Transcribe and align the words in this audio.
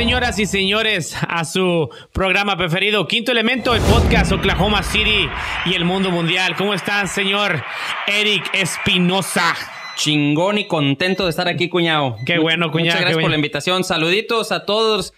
señoras 0.00 0.38
y 0.38 0.46
señores, 0.46 1.14
a 1.28 1.44
su 1.44 1.90
programa 2.14 2.56
preferido, 2.56 3.06
Quinto 3.06 3.32
Elemento, 3.32 3.74
el 3.74 3.82
podcast 3.82 4.32
Oklahoma 4.32 4.82
City 4.82 5.28
y 5.66 5.74
el 5.74 5.84
mundo 5.84 6.10
mundial. 6.10 6.56
¿Cómo 6.56 6.72
están, 6.72 7.06
señor 7.06 7.62
Eric 8.06 8.48
Espinosa? 8.54 9.54
Chingón 9.96 10.56
y 10.56 10.66
contento 10.66 11.24
de 11.24 11.30
estar 11.30 11.48
aquí, 11.48 11.68
cuñado. 11.68 12.16
Qué 12.24 12.38
bueno, 12.38 12.70
cuñado. 12.70 12.92
Muchas 12.92 13.00
gracias 13.02 13.20
por 13.20 13.28
la 13.28 13.36
invitación. 13.36 13.84
Saluditos 13.84 14.52
a 14.52 14.64
todos. 14.64 15.12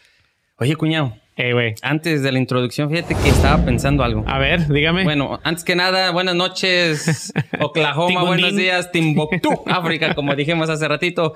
Oye, 0.57 0.75
cuñado. 0.75 1.17
Hey, 1.37 1.53
güey. 1.53 1.77
Antes 1.83 2.25
de 2.25 2.33
la 2.33 2.41
introducción, 2.41 2.91
fíjate 2.91 3.15
que 3.15 3.29
estaba 3.29 3.65
pensando 3.65 4.03
algo. 4.03 4.25
A 4.27 4.41
ver, 4.41 4.67
dígame. 4.67 5.05
Bueno, 5.05 5.39
antes 5.45 5.63
que 5.63 5.77
nada, 5.77 6.11
buenas 6.11 6.35
noches, 6.35 7.33
Oklahoma, 7.61 8.25
buenos 8.25 8.57
días, 8.57 8.91
Timbuktu, 8.91 9.63
África, 9.67 10.17
como 10.17 10.35
dijimos 10.35 10.69
hace 10.69 10.89
ratito. 10.89 11.35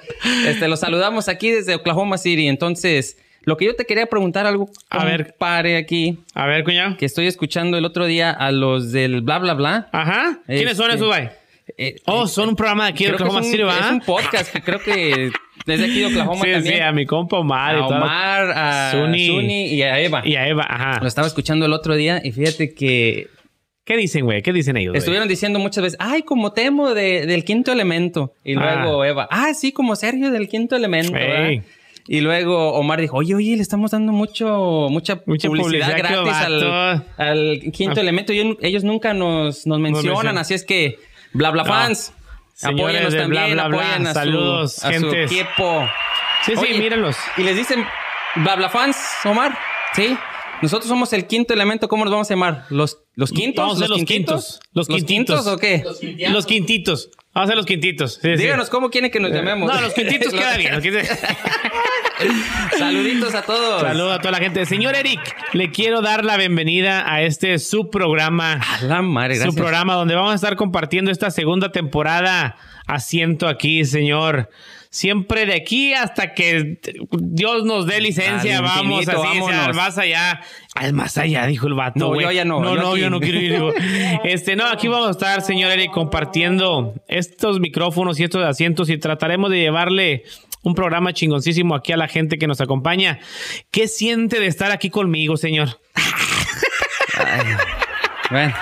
Este, 0.48 0.66
los 0.66 0.80
saludamos 0.80 1.28
aquí 1.28 1.52
desde 1.52 1.76
Oklahoma 1.76 2.18
City. 2.18 2.48
Entonces, 2.48 3.18
lo 3.46 3.56
que 3.56 3.64
yo 3.64 3.74
te 3.74 3.86
quería 3.86 4.04
preguntar 4.06 4.44
algo, 4.44 4.68
A 4.90 5.04
ver. 5.06 5.34
pare 5.38 5.78
aquí, 5.78 6.18
A 6.34 6.44
ver, 6.46 6.62
cuñado. 6.64 6.96
que 6.98 7.06
estoy 7.06 7.26
escuchando 7.26 7.78
el 7.78 7.84
otro 7.86 8.04
día 8.04 8.30
a 8.30 8.52
los 8.52 8.92
del 8.92 9.22
bla 9.22 9.38
bla 9.38 9.54
bla. 9.54 9.88
Ajá. 9.92 10.40
¿Quiénes 10.46 10.76
son 10.76 10.90
Este, 10.90 10.96
esos, 10.96 11.08
güey? 11.08 11.28
Eh, 11.78 11.96
Oh, 12.04 12.26
son 12.28 12.50
un 12.50 12.56
programa 12.56 12.84
de 12.84 12.90
aquí 12.90 13.04
de 13.06 13.12
Oklahoma 13.14 13.42
City, 13.42 13.62
es 13.62 13.90
un 13.90 14.00
podcast 14.00 14.52
que 14.52 14.60
creo 14.60 14.78
que 14.80 15.30
desde 15.64 15.84
aquí 15.86 16.00
de 16.00 16.06
Oklahoma 16.12 16.44
Sí, 16.44 16.52
también. 16.52 16.74
sí, 16.76 16.80
a 16.80 16.92
mi 16.92 17.06
compa 17.06 17.38
Omar 17.38 17.76
y 17.76 17.80
a. 17.80 17.86
Omar, 17.86 18.50
a. 18.54 18.90
Zuni. 18.92 19.66
y 19.74 19.82
a 19.82 19.98
Eva. 20.00 20.22
Y 20.24 20.36
a 20.36 20.46
Eva, 20.46 20.64
ajá. 20.68 21.00
Lo 21.00 21.08
estaba 21.08 21.26
escuchando 21.26 21.66
el 21.66 21.72
otro 21.72 21.94
día 21.96 22.20
y 22.22 22.32
fíjate 22.32 22.74
que 22.74 23.28
¿Qué 23.84 23.96
dicen, 23.96 24.24
güey? 24.24 24.42
¿Qué 24.42 24.52
dicen 24.52 24.76
ellos? 24.76 24.96
estuvieron 24.96 25.28
diciendo 25.28 25.60
muchas 25.60 25.84
veces, 25.84 25.96
ay, 26.00 26.22
como 26.24 26.52
Temo 26.52 26.92
de- 26.92 27.24
del 27.26 27.44
quinto 27.44 27.70
elemento. 27.70 28.32
Y 28.42 28.54
luego 28.54 29.04
Eva, 29.04 29.28
ah, 29.30 29.54
sí, 29.54 29.70
como 29.70 29.94
Sergio 29.94 30.32
del 30.32 30.48
quinto 30.48 30.74
elemento. 30.74 31.12
¿Verdad?". 32.08 32.14
Ey. 32.14 32.18
Y 32.18 32.20
luego 32.20 32.72
Omar 32.74 33.00
dijo, 33.00 33.16
oye, 33.18 33.34
oye, 33.34 33.56
le 33.56 33.62
estamos 33.62 33.90
dando 33.90 34.12
mucho, 34.12 34.86
mucha, 34.90 35.20
Mucha 35.26 35.48
publicidad, 35.48 35.96
gratis 35.96 36.32
al, 37.16 37.62
quinto 37.72 37.98
Ah. 37.98 38.02
elemento. 38.02 38.32
Y 38.32 38.56
ellos, 38.62 38.84
nunca 38.84 39.14
nos, 39.14 39.66
nos 39.66 39.78
mencionan, 39.80 40.38
así 40.38 40.54
es 40.54 40.64
que, 40.64 40.98
bla, 41.32 41.50
bla, 41.50 41.62
No. 41.64 41.68
fans. 41.68 42.12
Señores 42.54 42.80
Apóyanos 42.80 43.12
de 43.12 43.18
también, 43.18 43.52
Bla, 43.52 43.68
Bla, 43.68 43.76
Bla, 43.78 43.94
a 43.96 43.98
su- 43.98 44.12
saludos, 44.14 44.84
a 44.84 44.92
su, 44.98 45.10
equipo. 45.12 45.86
Sí, 46.46 46.52
sí, 46.54 46.58
Oye, 46.58 46.78
mírenlos. 46.78 47.16
Y 47.36 47.42
les 47.42 47.54
dicen, 47.54 47.84
bla, 48.36 48.56
bla, 48.56 48.70
fans, 48.70 48.96
Omar. 49.24 49.58
Sí. 49.94 50.16
Nosotros 50.62 50.88
somos 50.88 51.12
el 51.12 51.26
quinto 51.26 51.52
elemento. 51.52 51.86
¿Cómo 51.86 52.04
nos 52.06 52.12
vamos 52.12 52.30
a 52.30 52.34
llamar? 52.34 52.64
¿Los, 52.70 53.02
los 53.14 53.30
quintos? 53.30 53.62
Vamos 53.62 53.76
a 53.76 53.80
ser 53.80 53.90
los 53.90 54.04
quintos. 54.04 54.60
Los 54.72 54.88
quintitos. 54.88 55.46
o 55.46 55.58
qué? 55.58 55.84
Los 56.30 56.46
quintitos. 56.46 57.10
Vamos 57.36 57.50
a 57.50 57.54
los 57.54 57.66
quintitos. 57.66 58.14
Sí, 58.14 58.30
sí. 58.34 58.36
Díganos 58.44 58.70
cómo 58.70 58.88
quieren 58.88 59.10
que 59.10 59.20
nos 59.20 59.30
llamemos. 59.30 59.70
No, 59.70 59.78
los 59.78 59.92
quintitos 59.92 60.32
queda 60.32 60.56
bien. 60.56 60.80
quintitos. 60.80 61.06
Saluditos 62.78 63.34
a 63.34 63.42
todos. 63.42 63.82
Saludos 63.82 64.14
a 64.14 64.18
toda 64.20 64.32
la 64.32 64.38
gente. 64.38 64.64
Señor 64.64 64.94
Eric, 64.96 65.20
le 65.52 65.70
quiero 65.70 66.00
dar 66.00 66.24
la 66.24 66.38
bienvenida 66.38 67.04
a 67.12 67.20
este 67.20 67.58
su 67.58 67.90
programa. 67.90 68.54
A 68.54 68.82
la 68.84 69.02
madre, 69.02 69.34
Su 69.34 69.42
gracias. 69.42 69.60
programa 69.60 69.94
donde 69.96 70.14
vamos 70.14 70.32
a 70.32 70.34
estar 70.34 70.56
compartiendo 70.56 71.10
esta 71.10 71.30
segunda 71.30 71.70
temporada. 71.72 72.56
Asiento 72.86 73.48
aquí, 73.48 73.84
señor. 73.84 74.48
Siempre 74.96 75.44
de 75.44 75.54
aquí 75.54 75.92
hasta 75.92 76.32
que 76.32 76.80
Dios 77.20 77.66
nos 77.66 77.86
dé 77.86 78.00
licencia, 78.00 78.62
vamos 78.62 79.02
infinito, 79.02 79.10
así, 79.10 79.20
sea, 79.20 79.40
vámonos. 79.42 79.66
al 79.66 79.74
más 79.74 79.98
allá. 79.98 80.40
Al 80.74 80.92
más 80.94 81.18
allá, 81.18 81.44
dijo 81.46 81.66
el 81.66 81.74
vato. 81.74 81.98
No, 81.98 82.18
yo 82.18 82.30
ya 82.32 82.46
no, 82.46 82.60
No, 82.60 82.74
yo 82.76 82.80
no, 82.80 82.90
aquí. 82.92 83.00
yo 83.02 83.10
no 83.10 83.20
quiero 83.20 83.38
ir. 83.38 83.52
digo. 83.52 83.72
Este, 84.24 84.56
no, 84.56 84.64
aquí 84.64 84.88
vamos 84.88 85.08
a 85.08 85.10
estar, 85.10 85.42
señor 85.42 85.70
Eric, 85.70 85.90
compartiendo 85.92 86.94
estos 87.08 87.60
micrófonos 87.60 88.18
y 88.20 88.24
estos 88.24 88.42
asientos 88.42 88.88
y 88.88 88.96
trataremos 88.96 89.50
de 89.50 89.58
llevarle 89.58 90.24
un 90.62 90.74
programa 90.74 91.12
chingoncísimo 91.12 91.74
aquí 91.74 91.92
a 91.92 91.98
la 91.98 92.08
gente 92.08 92.38
que 92.38 92.46
nos 92.46 92.62
acompaña. 92.62 93.18
¿Qué 93.70 93.88
siente 93.88 94.40
de 94.40 94.46
estar 94.46 94.70
aquí 94.70 94.88
conmigo, 94.88 95.36
señor? 95.36 95.78
Ay, 97.18 97.44
bueno. 98.30 98.54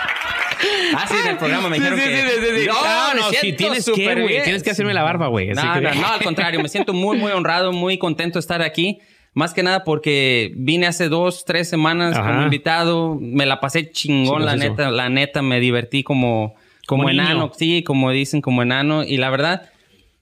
Ah, 0.94 1.06
sí, 1.08 1.14
en 1.22 1.30
el 1.30 1.36
programa 1.38 1.68
me 1.68 1.76
dijeron 1.78 1.98
sí, 1.98 2.04
que... 2.04 2.16
sí, 2.16 2.22
sí, 2.28 2.60
sí. 2.62 2.66
No, 2.66 3.14
no, 3.14 3.30
siento 3.30 3.56
tienes 3.56 3.84
que, 3.86 4.14
güey. 4.22 4.42
Tienes 4.42 4.62
que 4.62 4.70
hacerme 4.70 4.92
la 4.94 5.02
barba, 5.02 5.28
güey. 5.28 5.48
No, 5.48 5.62
que- 5.74 5.80
no, 5.80 5.94
no, 5.94 6.06
al 6.08 6.22
contrario, 6.22 6.60
me 6.60 6.68
siento 6.68 6.92
muy, 6.92 7.16
muy 7.16 7.32
honrado, 7.32 7.72
muy 7.72 7.98
contento 7.98 8.34
de 8.38 8.40
estar 8.40 8.62
aquí. 8.62 8.98
Más 9.32 9.52
que 9.52 9.62
nada 9.64 9.82
porque 9.82 10.52
vine 10.56 10.86
hace 10.86 11.08
dos, 11.08 11.44
tres 11.44 11.68
semanas 11.68 12.16
Ajá. 12.16 12.28
como 12.30 12.42
invitado, 12.44 13.18
me 13.20 13.46
la 13.46 13.58
pasé 13.60 13.90
chingón, 13.90 14.44
la 14.44 14.54
neta, 14.56 14.90
la 14.92 15.08
neta, 15.08 15.42
me 15.42 15.58
divertí 15.58 16.04
como, 16.04 16.54
como, 16.86 17.02
Como 17.02 17.10
niño. 17.10 17.22
enano, 17.24 17.50
sí, 17.56 17.82
como 17.82 18.10
dicen, 18.12 18.40
como 18.40 18.62
enano. 18.62 19.02
Y 19.02 19.16
la 19.16 19.30
verdad, 19.30 19.70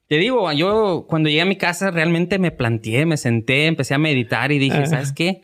te 0.09 0.17
digo, 0.17 0.51
yo 0.53 1.05
cuando 1.09 1.29
llegué 1.29 1.43
a 1.43 1.47
mi 1.47 1.57
casa 1.57 1.91
realmente 1.91 2.39
me 2.39 2.53
planteé, 2.53 3.05
me 3.05 3.19
senté, 3.19 3.67
empecé 3.67 3.93
a 3.93 3.99
meditar 3.99 4.51
y 4.51 4.59
dije, 4.59 4.79
Ajá. 4.79 4.87
¿sabes 4.87 5.13
qué? 5.13 5.43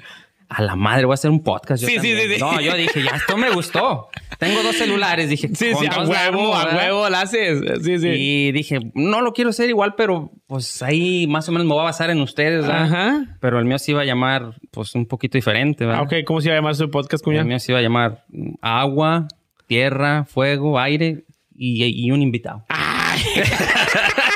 A 0.51 0.63
la 0.63 0.77
madre, 0.77 1.05
voy 1.05 1.13
a 1.13 1.15
hacer 1.15 1.31
un 1.31 1.43
podcast. 1.43 1.83
yo 1.83 1.89
Sí, 1.89 1.95
sí, 1.95 2.09
también". 2.09 2.29
sí, 2.29 2.35
sí. 2.37 2.41
No, 2.41 2.61
yo 2.61 2.75
dije, 2.75 3.03
ya 3.03 3.11
esto 3.11 3.37
me 3.37 3.51
gustó. 3.51 4.09
Tengo 4.39 4.63
dos 4.63 4.77
celulares, 4.77 5.29
dije, 5.29 5.49
Sí, 5.49 5.73
sí, 5.79 5.87
a 5.91 6.03
huevo, 6.05 6.55
a 6.55 6.75
huevo 6.75 7.09
la 7.11 7.21
haces. 7.23 7.61
Sí, 7.85 7.99
sí. 7.99 8.09
Y 8.09 8.53
dije, 8.53 8.79
no 8.95 9.21
lo 9.21 9.33
quiero 9.35 9.51
hacer 9.51 9.69
igual, 9.69 9.95
pero 9.97 10.31
pues 10.47 10.81
ahí 10.83 11.27
más 11.27 11.49
o 11.49 11.53
menos 11.53 11.67
me 11.67 11.75
voy 11.75 11.83
a 11.83 11.85
basar 11.85 12.09
en 12.11 12.21
ustedes, 12.23 12.63
¿verdad? 12.67 12.83
Ajá. 12.85 13.37
Pero 13.41 13.59
el 13.59 13.67
mío 13.67 13.79
se 13.79 13.91
iba 13.91 14.01
a 14.01 14.05
llamar, 14.05 14.55
pues, 14.71 14.95
un 14.95 15.05
poquito 15.07 15.37
diferente, 15.37 15.85
¿verdad? 15.85 16.01
Ah, 16.01 16.05
ok, 16.05 16.25
¿cómo 16.25 16.41
se 16.41 16.49
va 16.49 16.55
a 16.55 16.59
llamar 16.59 16.77
su 16.77 16.91
podcast, 16.91 17.21
El 17.23 17.25
cuñado? 17.25 17.45
mío 17.47 17.59
se 17.59 17.73
iba 17.73 17.81
a 17.81 17.83
llamar 17.83 18.25
mm, 18.29 18.55
agua, 18.63 19.29
tierra, 19.67 20.25
fuego, 20.25 20.79
aire 20.81 21.25
y, 21.55 21.85
y 21.85 22.11
un 22.11 22.23
invitado. 22.23 22.65
Ay. 22.71 23.21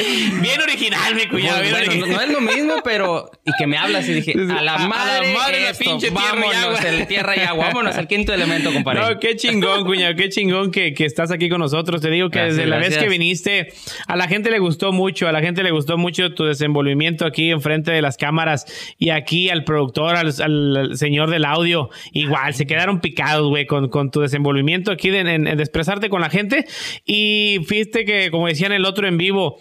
Bien 0.40 0.60
original, 0.60 1.14
mi 1.14 1.26
cuñado. 1.26 1.58
Pues, 1.60 1.70
bueno, 1.70 1.94
no, 1.94 2.06
no 2.06 2.20
es 2.20 2.28
lo 2.30 2.40
mismo, 2.40 2.74
pero... 2.84 3.30
Y 3.44 3.52
que 3.58 3.66
me 3.66 3.76
hablas 3.76 4.08
y 4.08 4.14
dije, 4.14 4.32
a 4.56 4.62
la 4.62 4.72
A- 4.72 4.76
a 4.76 4.78
la 4.82 4.88
madre, 4.88 5.32
madre 5.34 5.60
la 5.62 5.70
esto, 5.70 5.84
pinche 5.84 6.10
tierra 6.10 6.22
y 6.36 6.40
vámonos, 6.40 6.78
agua. 6.80 6.88
el 6.88 7.06
tierra 7.06 7.36
y 7.36 7.40
agua. 7.40 7.66
Vámonos 7.66 7.96
al 7.96 8.08
quinto 8.08 8.32
elemento, 8.32 8.72
compadre. 8.72 9.00
No, 9.00 9.18
qué 9.20 9.36
chingón, 9.36 9.84
cuñado, 9.84 10.14
qué 10.16 10.28
chingón 10.28 10.70
que, 10.70 10.94
que 10.94 11.04
estás 11.04 11.30
aquí 11.30 11.48
con 11.48 11.60
nosotros. 11.60 12.00
Te 12.00 12.10
digo 12.10 12.30
que 12.30 12.38
Gracias, 12.38 12.56
desde 12.56 12.70
la 12.70 12.76
vez 12.76 12.86
gracias. 12.90 13.04
que 13.04 13.10
viniste, 13.10 13.72
a 14.06 14.16
la 14.16 14.28
gente 14.28 14.50
le 14.50 14.58
gustó 14.58 14.92
mucho, 14.92 15.28
a 15.28 15.32
la 15.32 15.40
gente 15.40 15.62
le 15.62 15.70
gustó 15.70 15.98
mucho 15.98 16.32
tu 16.34 16.44
desenvolvimiento 16.44 17.26
aquí 17.26 17.50
enfrente 17.50 17.90
de 17.90 18.02
las 18.02 18.16
cámaras 18.16 18.66
y 18.98 19.10
aquí 19.10 19.50
al 19.50 19.64
productor, 19.64 20.16
al, 20.16 20.32
al 20.40 20.96
señor 20.96 21.30
del 21.30 21.44
audio, 21.44 21.90
igual, 22.12 22.54
se 22.54 22.66
quedaron 22.66 23.00
picados, 23.00 23.48
güey, 23.48 23.66
con, 23.66 23.88
con 23.88 24.10
tu 24.10 24.20
desenvolvimiento 24.20 24.92
aquí 24.92 25.10
de, 25.10 25.20
en- 25.20 25.46
en 25.46 25.56
de 25.56 25.62
expresarte 25.62 26.08
con 26.08 26.20
la 26.20 26.30
gente. 26.30 26.66
Y 27.04 27.58
fíjate 27.66 28.04
que, 28.04 28.30
como 28.30 28.46
decían 28.46 28.72
el 28.72 28.84
otro 28.84 29.06
en 29.08 29.18
vivo, 29.18 29.58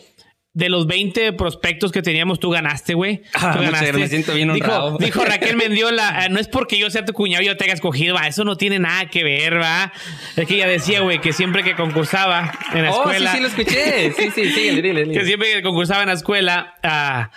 de 0.53 0.67
los 0.67 0.87
20 0.87 1.31
prospectos 1.33 1.91
que 1.91 2.01
teníamos, 2.01 2.39
tú 2.39 2.49
ganaste, 2.49 2.93
güey. 2.95 3.21
Ah, 3.33 3.53
Tú 3.55 3.61
ganaste. 3.63 3.93
me 3.93 4.07
siento 4.07 4.33
bien 4.33 4.51
Dijo- 4.51 4.65
honrado. 4.65 4.97
Dijo, 4.99 5.23
Raquel 5.23 5.55
Mendiola, 5.57 6.25
eh, 6.25 6.29
no 6.29 6.39
es 6.39 6.47
porque 6.47 6.77
yo 6.77 6.89
sea 6.89 7.05
tu 7.05 7.13
cuñado 7.13 7.43
y 7.43 7.47
yo 7.47 7.55
te 7.55 7.65
haya 7.65 7.73
escogido, 7.73 8.15
va, 8.15 8.27
eso 8.27 8.43
no 8.43 8.57
tiene 8.57 8.79
nada 8.79 9.05
que 9.09 9.23
ver, 9.23 9.61
va. 9.61 9.93
Es 10.35 10.47
que 10.47 10.55
ella 10.55 10.67
decía, 10.67 11.01
güey, 11.01 11.21
que 11.21 11.33
siempre 11.33 11.63
que 11.63 11.75
concursaba 11.75 12.51
en 12.73 12.83
la 12.83 12.91
Oh, 12.91 12.93
sí, 12.93 12.99
escuela, 12.99 13.31
sí, 13.33 13.39
lo 13.41 13.47
escuché. 13.47 14.11
Sí, 14.13 14.31
sí, 14.33 14.51
sí, 14.51 14.69
dile, 14.81 14.81
dile. 15.05 15.13
que 15.19 15.25
siempre 15.25 15.53
que 15.53 15.61
concursaba 15.61 16.01
en 16.01 16.07
la 16.07 16.15
escuela, 16.15 16.75
ah, 16.83 17.29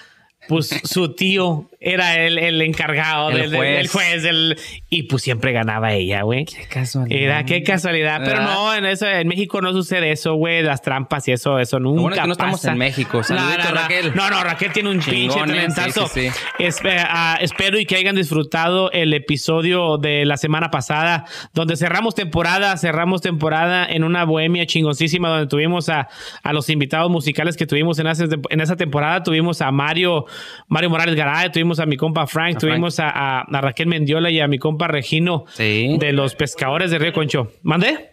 pues 0.49 0.69
su 0.85 1.15
tío 1.15 1.69
era 1.85 2.17
el, 2.19 2.39
el 2.39 2.63
encargado, 2.63 3.31
El 3.31 3.51
del, 3.51 3.57
juez. 3.57 3.77
del 3.79 3.89
juez, 3.89 4.23
del- 4.23 4.59
y 4.91 5.05
pues 5.05 5.23
siempre 5.23 5.53
ganaba 5.53 5.93
ella, 5.93 6.23
güey. 6.23 6.45
Qué 6.45 6.65
casualidad. 6.69 7.21
Era, 7.21 7.45
qué 7.45 7.63
casualidad. 7.63 8.21
Pero 8.25 8.39
¿Verdad? 8.39 8.55
no, 8.55 8.75
en, 8.75 8.85
eso, 8.87 9.07
en 9.07 9.27
México 9.29 9.61
no 9.61 9.73
sucede 9.73 10.13
eso, 10.13 10.35
güey. 10.35 10.63
Las 10.63 10.83
trampas 10.83 11.27
y 11.29 11.33
eso, 11.33 11.59
eso 11.59 11.79
nunca 11.81 12.01
bueno 12.03 12.15
es 12.17 12.21
que 12.23 12.27
no 12.27 12.33
estamos 12.33 12.61
pasa. 12.61 12.73
en 12.73 12.79
México. 12.79 13.23
Saluditos, 13.23 13.65
no, 13.65 13.71
no. 13.75 13.81
Raquel. 13.83 14.13
No, 14.15 14.31
no, 14.31 14.43
Raquel 14.45 14.73
tiene 14.73 14.91
un 14.91 14.99
pinche 15.01 15.11
Chingón, 15.29 15.51
¿eh? 15.51 15.55
talentazo. 15.55 16.09
Sí, 16.09 16.29
sí, 16.29 16.31
sí. 16.31 16.65
Espe- 16.65 17.05
ah, 17.09 17.39
espero 17.41 17.79
y 17.79 17.87
que 17.87 17.97
hayan 17.97 18.15
disfrutado 18.17 18.91
el 18.93 19.13
episodio 19.15 19.99
de 19.99 20.25
la 20.25 20.37
semana 20.37 20.71
pasada, 20.71 21.25
donde 21.55 21.77
cerramos 21.77 22.15
temporada, 22.15 22.77
cerramos 22.77 23.21
temporada 23.23 23.87
en 23.87 24.05
una 24.05 24.25
bohemia 24.25 24.67
chingoncísima, 24.67 25.29
donde 25.29 25.47
tuvimos 25.47 25.89
a, 25.89 26.09
a 26.43 26.53
los 26.53 26.69
invitados 26.69 27.11
musicales 27.11 27.57
que 27.57 27.67
tuvimos 27.67 27.99
en, 27.99 28.07
esa- 28.07 28.27
en 28.51 28.61
esa 28.61 28.77
temporada. 28.77 29.23
Tuvimos 29.23 29.61
a 29.63 29.71
Mario, 29.71 30.27
Mario 30.69 30.91
Morales 30.91 31.15
Garay, 31.15 31.51
tuvimos 31.51 31.72
a 31.81 31.87
mi 31.87 31.97
compa 31.97 32.27
Frank, 32.27 32.57
A 32.57 32.59
tuvimos 32.59 33.01
a, 33.01 33.09
a- 33.11 33.41
a 33.43 33.61
Raquel 33.61 33.87
Mendiola 33.87 34.31
y 34.31 34.41
a 34.41 34.49
mi 34.49 34.59
compa 34.59 34.89
Regino 34.89 35.45
Sí. 35.49 35.97
de 35.99 36.13
los 36.13 36.35
pescadores 36.35 36.91
de 36.91 36.99
Río 36.99 37.13
Concho. 37.13 37.53
¿Mandé? 37.63 38.11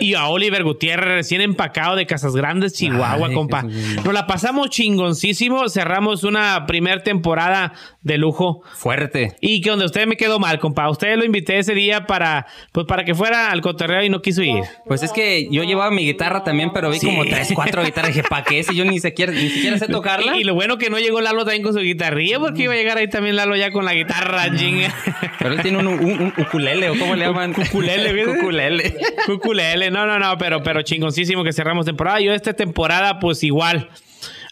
Y 0.00 0.14
a 0.14 0.26
Oliver 0.28 0.62
Gutiérrez, 0.64 1.08
recién 1.14 1.40
empacado 1.40 1.96
de 1.96 2.06
Casas 2.06 2.34
Grandes, 2.34 2.72
Chihuahua, 2.74 3.28
Ay, 3.28 3.34
compa. 3.34 3.62
Nos 3.62 4.12
la 4.12 4.26
pasamos 4.26 4.70
chingoncísimo. 4.70 5.68
Cerramos 5.68 6.24
una 6.24 6.66
primer 6.66 7.02
temporada 7.02 7.72
de 8.02 8.18
lujo. 8.18 8.62
Fuerte. 8.74 9.36
Y 9.40 9.60
que 9.60 9.70
donde 9.70 9.84
usted 9.86 10.06
me 10.06 10.16
quedó 10.16 10.38
mal, 10.38 10.58
compa. 10.58 10.88
Usted 10.90 11.16
lo 11.16 11.24
invité 11.24 11.58
ese 11.58 11.74
día 11.74 12.06
para, 12.06 12.46
pues, 12.72 12.86
para 12.86 13.04
que 13.04 13.14
fuera 13.14 13.50
al 13.50 13.60
cotorreo 13.60 14.02
y 14.04 14.08
no 14.08 14.22
quiso 14.22 14.42
ir. 14.42 14.62
Pues 14.86 15.02
es 15.02 15.12
que 15.12 15.48
yo 15.50 15.62
llevaba 15.64 15.90
mi 15.90 16.04
guitarra 16.04 16.44
también, 16.44 16.72
pero 16.72 16.90
vi 16.90 16.98
Sí. 16.98 17.06
como 17.06 17.24
tres, 17.24 17.50
cuatro 17.54 17.82
guitarras. 17.84 18.14
Dije, 18.14 18.26
¿para 18.28 18.44
qué? 18.44 18.62
Si 18.62 18.74
yo 18.76 18.84
ni 18.84 19.00
siquiera, 19.00 19.32
ni 19.32 19.48
siquiera 19.48 19.78
sé 19.78 19.86
tocarla. 19.88 20.36
Y, 20.36 20.40
y 20.40 20.44
lo 20.44 20.54
bueno 20.54 20.78
que 20.78 20.90
no 20.90 20.98
llegó 20.98 21.20
Lalo 21.20 21.44
también 21.44 21.62
con 21.62 21.72
su 21.72 21.80
guitarrilla, 21.80 22.38
porque 22.38 22.64
iba 22.64 22.72
a 22.72 22.76
llegar 22.76 22.98
ahí 22.98 23.08
también 23.08 23.36
Lalo 23.36 23.56
ya 23.56 23.70
con 23.70 23.84
la 23.84 23.94
guitarra, 23.94 24.54
chinga. 24.56 24.94
Pero 25.38 25.54
él 25.54 25.62
tiene 25.62 25.78
un, 25.78 25.86
un, 25.86 26.00
un 26.22 26.32
ukulele, 26.36 26.90
¿o 26.90 26.98
cómo 26.98 27.14
le 27.16 27.24
llaman? 27.26 27.54
Ukulele, 27.56 28.12
¿ves? 28.12 28.26
Ukulele. 28.38 28.94
Cuculele, 29.38 29.90
no, 29.90 30.06
no, 30.06 30.18
no, 30.18 30.36
pero, 30.38 30.62
pero 30.62 30.82
chingoncísimo 30.82 31.44
que 31.44 31.52
cerramos 31.52 31.86
temporada. 31.86 32.20
Yo 32.20 32.32
esta 32.32 32.52
temporada, 32.54 33.18
pues 33.18 33.42
igual. 33.44 33.88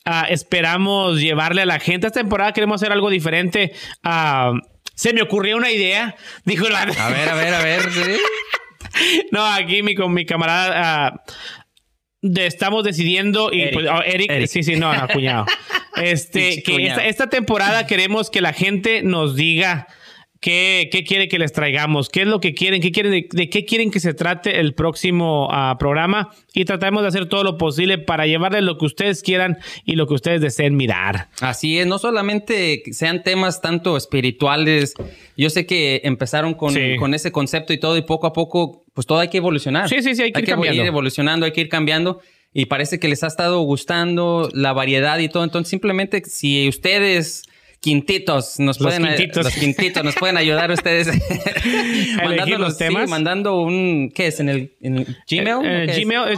Ah, 0.04 0.26
esperamos 0.30 1.20
llevarle 1.20 1.62
a 1.62 1.66
la 1.66 1.80
gente. 1.80 2.06
Esta 2.06 2.20
temporada 2.20 2.52
queremos 2.52 2.80
hacer 2.80 2.92
algo 2.92 3.10
diferente. 3.10 3.72
Ah, 4.02 4.52
se 4.94 5.12
me 5.12 5.22
ocurrió 5.22 5.56
una 5.56 5.70
idea. 5.70 6.14
Dijo 6.44 6.68
la. 6.68 6.82
A 6.82 7.10
ver, 7.10 7.28
a 7.28 7.34
ver, 7.34 7.54
a 7.54 7.62
ver. 7.62 7.82
¿sí? 7.92 8.00
No, 9.30 9.44
aquí 9.44 9.82
mi, 9.82 9.94
con 9.94 10.12
mi 10.12 10.24
camarada. 10.24 10.72
ah, 11.08 11.22
de- 12.22 12.46
estamos 12.46 12.84
decidiendo. 12.84 13.50
Y 13.52 13.60
Eric. 13.62 13.74
pues, 13.74 13.86
oh, 13.86 14.02
Eric, 14.02 14.30
Eric. 14.30 14.48
sí, 14.48 14.62
sí, 14.62 14.76
no, 14.76 14.94
no, 14.94 15.08
cuñado. 15.08 15.46
Este, 15.96 16.62
que 16.62 16.94
esta 17.06 17.28
temporada 17.28 17.86
queremos 17.88 18.30
que 18.30 18.40
la 18.40 18.52
gente 18.52 19.02
nos 19.02 19.34
diga. 19.34 19.88
¿Qué, 20.40 20.88
qué 20.92 21.02
quiere 21.02 21.26
que 21.26 21.38
les 21.38 21.52
traigamos? 21.52 22.08
¿Qué 22.08 22.22
es 22.22 22.28
lo 22.28 22.38
que 22.40 22.54
quieren? 22.54 22.80
¿Qué 22.80 22.92
quieren 22.92 23.10
de, 23.10 23.28
de 23.30 23.50
qué 23.50 23.64
quieren 23.64 23.90
que 23.90 23.98
se 23.98 24.14
trate 24.14 24.60
el 24.60 24.72
próximo 24.72 25.48
ah, 25.50 25.76
programa? 25.80 26.30
Y 26.54 26.64
tratamos 26.64 27.02
de 27.02 27.08
hacer 27.08 27.26
todo 27.26 27.42
lo 27.42 27.58
posible 27.58 27.98
para 27.98 28.26
llevarles 28.26 28.62
lo 28.62 28.78
que 28.78 28.86
ustedes 28.86 29.22
quieran 29.22 29.58
y 29.84 29.96
lo 29.96 30.06
que 30.06 30.14
ustedes 30.14 30.40
deseen 30.40 30.76
mirar. 30.76 31.28
Así 31.40 31.78
es, 31.78 31.86
no 31.88 31.98
solamente 31.98 32.82
que 32.84 32.92
sean 32.92 33.24
temas 33.24 33.60
tanto 33.60 33.96
espirituales, 33.96 34.94
yo 35.36 35.50
sé 35.50 35.66
que 35.66 36.02
empezaron 36.04 36.54
con, 36.54 36.72
Sí. 36.72 36.96
con 36.98 37.14
ese 37.14 37.32
concepto 37.32 37.72
y 37.72 37.78
todo, 37.78 37.96
y 37.96 38.02
poco 38.02 38.26
a 38.28 38.32
poco, 38.32 38.84
pues 38.94 39.06
todo 39.08 39.18
hay 39.18 39.28
que 39.28 39.38
evolucionar. 39.38 39.88
Sí, 39.88 40.02
sí, 40.02 40.14
sí, 40.14 40.22
hay 40.22 40.32
que 40.32 40.40
ir 40.40 40.46
cambiando. 40.46 40.84
evolucionando, 40.84 41.46
hay 41.46 41.52
que 41.52 41.62
ir 41.62 41.68
cambiando. 41.68 42.20
Y 42.54 42.66
parece 42.66 42.98
que 42.98 43.08
les 43.08 43.22
ha 43.24 43.26
estado 43.26 43.60
gustando 43.60 44.48
la 44.54 44.72
variedad 44.72 45.18
y 45.18 45.28
todo. 45.28 45.44
Entonces, 45.44 45.68
simplemente 45.68 46.22
si 46.24 46.66
ustedes, 46.68 47.42
quintitos, 47.80 48.58
nos 48.58 48.80
Los 48.80 48.94
pueden 48.94 49.06
quintitos. 49.14 49.44
los 49.44 49.54
quintitos 49.54 50.04
nos 50.04 50.14
pueden 50.16 50.36
ayudar 50.36 50.70
ustedes 50.70 51.08
mandándonos, 52.24 52.60
los 52.60 52.72
sí, 52.76 52.84
temas. 52.84 53.08
mandando 53.08 53.60
un 53.62 54.10
¿qué 54.14 54.26
es? 54.28 54.40
en 54.40 54.48
el, 54.48 54.72
en 54.80 54.98
el 54.98 55.04
Gmail? 55.30 55.48
Eh, 55.48 55.54
¿O 55.54 55.60
qué 55.62 55.84
es? 55.84 55.98
Gmail, 56.04 56.32
eh, 56.32 56.36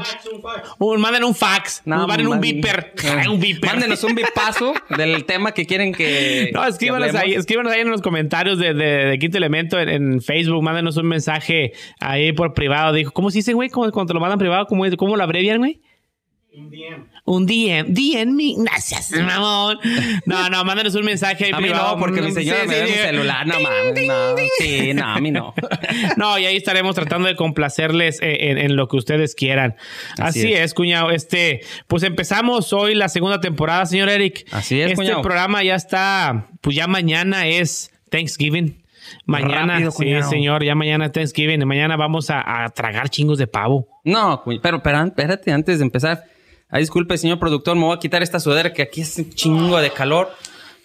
un, 0.78 1.00
manden 1.00 1.24
un 1.24 1.34
fax, 1.34 1.82
No, 1.84 2.06
manden 2.06 2.28
un 2.28 2.40
beeper. 2.40 2.92
Eh, 3.02 3.28
un 3.28 3.40
beeper. 3.40 3.70
Mándenos 3.70 4.04
un 4.04 4.14
bipazo 4.14 4.74
del 4.96 5.24
tema 5.24 5.52
que 5.52 5.66
quieren 5.66 5.92
que. 5.92 6.50
No, 6.52 6.66
escríbanos 6.66 7.10
que 7.12 7.18
ahí, 7.18 7.34
escríbanos 7.34 7.72
ahí 7.72 7.80
en 7.80 7.90
los 7.90 8.02
comentarios 8.02 8.58
de, 8.58 8.74
de, 8.74 8.84
de 9.06 9.18
Quinto 9.18 9.38
Elemento 9.38 9.78
en, 9.80 9.88
en 9.88 10.20
Facebook. 10.22 10.62
Mándenos 10.62 10.96
un 10.96 11.06
mensaje 11.06 11.72
ahí 12.00 12.32
por 12.32 12.54
privado. 12.54 12.92
Dijo, 12.92 13.12
¿cómo 13.12 13.30
se 13.30 13.38
dice, 13.38 13.52
güey? 13.54 13.68
¿Cómo, 13.70 13.90
cuando 13.90 14.08
te 14.10 14.14
lo 14.14 14.20
mandan 14.20 14.38
privado, 14.38 14.66
¿cómo, 14.66 14.84
es? 14.86 14.94
¿cómo 14.96 15.16
lo 15.16 15.22
abrevian, 15.24 15.58
güey? 15.58 15.80
Un 17.24 17.46
DM. 17.46 17.86
DM 17.94 18.34
me. 18.34 18.54
Gracias, 18.64 19.10
mamón. 19.24 19.78
No, 20.26 20.48
no, 20.50 20.64
mándenos 20.64 20.94
un 20.96 21.04
mensaje 21.04 21.44
ahí 21.46 21.50
A 21.52 21.58
mí 21.58 21.64
privado. 21.64 21.94
no, 21.94 21.98
porque 22.00 22.20
mi 22.22 22.28
Sí, 22.28 22.34
señora 22.44 22.62
sí, 22.62 22.68
me 22.68 22.76
da 22.78 22.86
sí. 22.86 22.92
mi 22.92 22.98
celular, 22.98 23.46
no 23.46 23.60
mames. 23.60 24.06
No, 24.06 24.36
sí, 24.58 24.94
no, 24.94 25.04
a 25.06 25.20
mí 25.20 25.30
no. 25.30 25.54
No, 26.16 26.38
y 26.38 26.46
ahí 26.46 26.56
estaremos 26.56 26.94
tratando 26.96 27.28
de 27.28 27.36
complacerles 27.36 28.18
en, 28.20 28.58
en 28.58 28.76
lo 28.76 28.88
que 28.88 28.96
ustedes 28.96 29.34
quieran. 29.34 29.76
Así, 30.18 30.40
Así 30.40 30.52
es. 30.52 30.60
es. 30.60 30.74
cuñado. 30.74 31.10
Este, 31.10 31.60
pues 31.86 32.02
empezamos 32.02 32.72
hoy 32.72 32.94
la 32.94 33.08
segunda 33.08 33.40
temporada, 33.40 33.86
señor 33.86 34.08
Eric. 34.08 34.46
Así 34.50 34.80
es, 34.80 34.86
Este 34.86 34.96
cuñado. 34.96 35.22
programa 35.22 35.62
ya 35.62 35.76
está, 35.76 36.48
pues 36.60 36.74
ya 36.74 36.86
mañana 36.88 37.46
es 37.46 37.92
Thanksgiving. 38.10 38.82
Mañana, 39.24 39.74
Rápido, 39.74 39.90
sí, 39.92 39.96
cuñado. 39.98 40.30
señor, 40.30 40.64
ya 40.64 40.74
mañana 40.74 41.06
es 41.06 41.12
Thanksgiving. 41.12 41.64
Mañana 41.66 41.96
vamos 41.96 42.30
a, 42.30 42.64
a 42.64 42.68
tragar 42.70 43.08
chingos 43.08 43.38
de 43.38 43.46
pavo. 43.46 43.88
No, 44.04 44.42
pero, 44.62 44.82
pero 44.82 45.04
espérate, 45.04 45.52
antes 45.52 45.78
de 45.78 45.84
empezar. 45.84 46.24
Ay, 46.70 46.80
disculpe, 46.82 47.18
señor 47.18 47.38
productor, 47.38 47.76
me 47.76 47.82
voy 47.84 47.96
a 47.96 47.98
quitar 47.98 48.22
esta 48.22 48.38
sudadera 48.40 48.72
que 48.72 48.82
aquí 48.82 49.00
es 49.00 49.18
un 49.18 49.30
chingo 49.34 49.80
de 49.80 49.90
calor. 49.90 50.30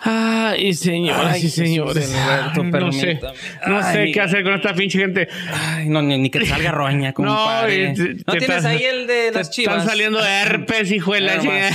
Ay, 0.08 0.74
señoras 0.74 1.34
Ay, 1.36 1.46
y 1.46 1.50
señores. 1.50 2.14
Alberto, 2.14 2.62
Ay, 2.62 2.72
no 2.84 2.92
sé, 2.92 3.20
no 3.66 3.82
sé 3.92 4.12
qué 4.14 4.22
hacer 4.22 4.44
con 4.44 4.54
esta 4.54 4.74
pinche 4.74 5.00
gente. 5.00 5.28
Ay, 5.52 5.88
no, 5.88 6.02
ni, 6.02 6.18
ni 6.18 6.30
que 6.30 6.40
te 6.40 6.46
salga 6.48 6.72
roña, 6.72 7.14
compadre. 7.14 7.92
y 7.92 7.94
te- 7.94 8.14
¿No 8.26 8.34
te 8.34 8.40
tienes 8.40 8.58
estás- 8.58 8.66
ahí 8.66 8.84
el 8.84 9.08
de 9.08 9.32
las 9.32 9.50
chivas? 9.52 9.76
Están 9.78 9.90
saliendo 9.90 10.24
herpes, 10.24 10.92
hijo 10.92 11.14
de 11.14 11.22
la 11.22 11.40
chingada. 11.40 11.72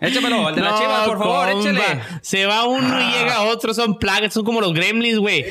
Échamelo, 0.00 0.48
el 0.48 0.54
de 0.56 0.60
No, 0.60 0.78
chiva, 0.78 1.04
por 1.06 1.18
favor, 1.18 1.48
échale. 1.50 1.80
Se 2.22 2.44
va 2.46 2.64
uno 2.66 3.00
y 3.00 3.12
llega 3.12 3.42
otro, 3.42 3.72
son 3.72 3.98
plagas, 3.98 4.34
son 4.34 4.44
como 4.44 4.60
los 4.60 4.74
gremlins, 4.74 5.18
güey. 5.18 5.44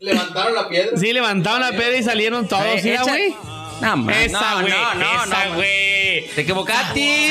Levantaron 0.00 0.54
la 0.54 0.68
piedra. 0.68 0.96
Sí, 0.96 1.12
levantaron 1.12 1.60
la 1.60 1.70
piedra 1.70 1.96
y 1.96 2.02
salieron 2.02 2.48
todos, 2.48 2.64
Eh, 2.64 2.80
¿sí, 2.80 2.90
echa- 2.90 3.02
güey? 3.02 3.34
No, 3.84 3.96
man, 3.98 4.14
Esa, 4.14 4.40
no, 4.40 4.60
güey, 4.62 4.72
no, 4.72 4.94
no, 4.94 5.24
esa, 5.24 5.44
no, 5.46 5.54
güey. 5.54 6.26
Te 6.34 6.40
equivocaste. 6.40 7.28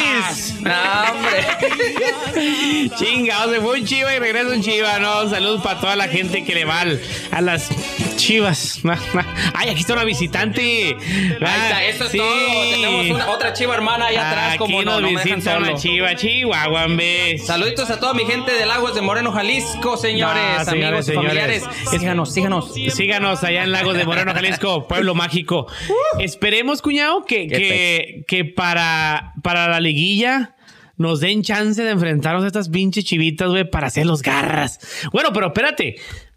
No, 0.62 0.72
hombre. 1.12 2.90
Chingados, 2.98 3.54
se 3.54 3.62
fue 3.62 3.80
un 3.80 3.86
chiva 3.86 4.14
y 4.14 4.20
regresa 4.20 4.50
un 4.50 4.62
chiva, 4.62 5.00
¿no? 5.00 5.30
Saludos 5.30 5.62
para 5.62 5.80
toda 5.80 5.96
la 5.96 6.08
gente 6.08 6.44
que 6.44 6.54
le 6.56 6.66
va 6.66 6.84
a 7.32 7.42
las 7.42 7.70
chivas. 8.18 8.80
Ay, 9.54 9.70
aquí 9.70 9.82
está 9.82 9.94
una 9.94 10.04
visitante. 10.04 10.62
Ahí 10.62 11.36
está, 11.40 11.84
eso 11.86 12.04
es 12.06 12.12
Sí. 12.12 12.18
todo. 12.18 12.30
Tenemos 12.72 13.06
una- 13.16 13.30
otra 13.30 13.54
chiva 13.54 13.74
hermana 13.76 14.06
allá 14.08 14.30
atrás, 14.30 14.48
Aquí 14.50 14.58
como 14.60 14.82
no, 14.84 15.00
nos 15.02 15.12
no 15.12 15.20
visita 15.24 15.58
una 15.58 15.74
chiva, 15.76 16.16
chihuahua, 16.16 16.86
hombre. 16.86 17.38
Saluditos 17.40 17.90
a 17.90 18.00
toda 18.00 18.14
mi 18.14 18.26
gente 18.26 18.54
de 18.54 18.66
Lagos 18.66 18.96
de 18.96 19.02
Moreno, 19.02 19.32
Jalisco, 19.32 19.98
señores, 19.98 20.42
Ah, 20.60 20.66
señores, 20.66 20.70
amigos 20.70 21.06
señores. 21.06 21.64
familiares. 21.64 21.64
Síganos, 21.90 22.34
síganos. 22.34 22.74
Síganos 22.74 23.44
allá 23.44 23.64
en 23.64 23.72
Lagos 23.72 23.96
de 23.98 24.06
Moreno, 24.06 24.34
Jalisco, 24.34 24.88
pueblo 24.88 25.16
mágico. 25.16 25.68
Esperemos, 26.44 26.81
cuñado, 26.81 27.24
que, 27.25 27.48
que, 27.48 28.25
que 28.28 28.44
para, 28.44 29.31
para 29.44 29.69
la 29.69 29.80
liguilla 29.80 30.56
nos 30.98 31.22
den 31.22 31.42
chance 31.42 31.81
de 31.81 31.92
enfrentarnos 31.92 32.44
a 32.44 32.48
estas 32.48 32.68
pinches 32.68 33.06
chivitas, 33.06 33.50
güey, 33.50 33.63
para 33.69 33.88
hacer 33.88 34.06
los 34.06 34.22
garras. 34.22 34.80
Bueno, 35.13 35.30
pero 35.34 35.48
espérate. 35.48 35.95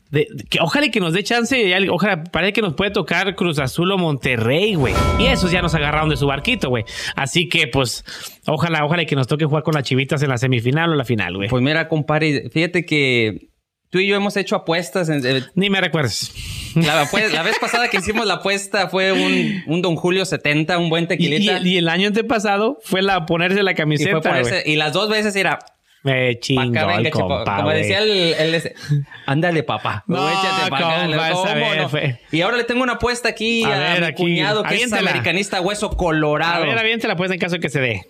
De- 0.09 0.29
que 0.49 0.61
ojalá 0.61 0.89
que 0.93 1.01
nos 1.01 1.13
dé 1.13 1.25
chance, 1.25 1.61
y 1.61 1.73
al- 1.73 1.91
ojalá, 1.91 2.23
parece 2.23 2.53
que 2.53 2.63
nos 2.63 2.75
puede 2.75 2.93
tocar 2.93 3.35
Cruz 3.35 3.59
Azul 3.59 3.91
o 3.91 3.99
Monterrey, 3.99 4.77
güey. 4.77 4.95
Y 5.19 5.27
esos 5.27 5.51
ya 5.51 5.61
nos 5.61 5.75
agarraron 5.75 6.09
de 6.09 6.17
su 6.17 6.29
barquito, 6.29 6.69
güey. 6.69 6.85
Así 7.17 7.49
que, 7.49 7.67
pues, 7.67 8.05
ojalá, 8.47 8.85
ojalá 8.85 9.05
que 9.07 9.17
nos 9.17 9.27
toque 9.27 9.45
jugar 9.45 9.65
con 9.65 9.75
las 9.75 9.83
chivitas 9.83 10.23
en 10.23 10.29
la 10.29 10.39
semifinal 10.39 10.93
o 10.93 10.95
la 10.95 11.05
final, 11.05 11.35
güey. 11.35 11.49
Pues 11.49 11.61
mira, 11.61 11.89
compadre, 11.89 12.49
fíjate 12.51 12.87
que 12.87 13.49
tú 13.91 13.99
y 13.99 14.07
yo 14.07 14.17
hemos 14.17 14.37
hecho 14.37 14.57
apuestas. 14.57 15.09
En, 15.09 15.25
eh, 15.27 15.43
Ni 15.55 15.71
me 15.71 15.81
recuerdes. 15.81 16.33
la, 16.75 17.07
pues, 17.11 17.33
la 17.33 17.43
vez 17.43 17.59
pasada 17.59 17.89
que 17.89 17.97
hicimos 17.99 18.27
la 18.27 18.35
apuesta 18.35 18.89
fue 18.89 19.13
un, 19.13 19.63
un 19.67 19.83
Don 19.83 19.97
Julio 19.97 20.25
70, 20.25 20.79
un 20.79 20.91
buen 20.91 21.07
tequilita. 21.09 21.61
y- 21.63 21.75
y 21.75 21.77
el 21.79 21.89
año 21.89 22.09
antepasado 22.09 22.79
fue 22.85 23.03
la 23.03 23.27
ponerse 23.27 23.63
la 23.63 23.75
camiseta. 23.75 24.21
ponerse- 24.21 24.63
y 24.67 24.77
las 24.77 24.93
dos 24.93 25.09
veces 25.09 25.35
era 25.37 25.59
Me 26.03 26.39
venga, 26.49 26.95
el 26.97 27.11
compa, 27.11 27.57
Como 27.57 27.71
decía 27.71 27.99
el, 27.99 28.11
el 28.35 28.55
ese, 28.55 28.75
ándale, 29.27 29.63
papá. 29.65 30.05
No, 30.07 30.29
échate 30.29 30.71
pa' 30.71 30.77
acá. 30.77 31.07
¿Cómo 31.33 31.47
vez 31.51 31.93
no? 31.93 32.19
Y 32.31 32.41
ahora 32.43 32.57
le 32.59 32.65
tengo 32.65 32.83
una 32.85 32.93
apuesta 32.93 33.29
aquí 33.31 33.65
A 33.65 33.75
a, 33.75 33.79
ver, 33.79 34.01
mi 34.01 34.07
aquí, 34.07 34.23
cuñado 34.23 34.63
que 34.63 34.75
es 34.77 34.93
americanista 34.93 35.61
hueso 35.61 35.87
A 35.87 35.97
colorado. 35.97 36.65
ver, 36.67 36.79
aviéntala 36.79 37.17
pues 37.17 37.31
en 37.33 37.39
caso 37.39 37.55
de 37.55 37.61
que 37.61 37.71
se 37.71 37.81
dé. 37.81 38.03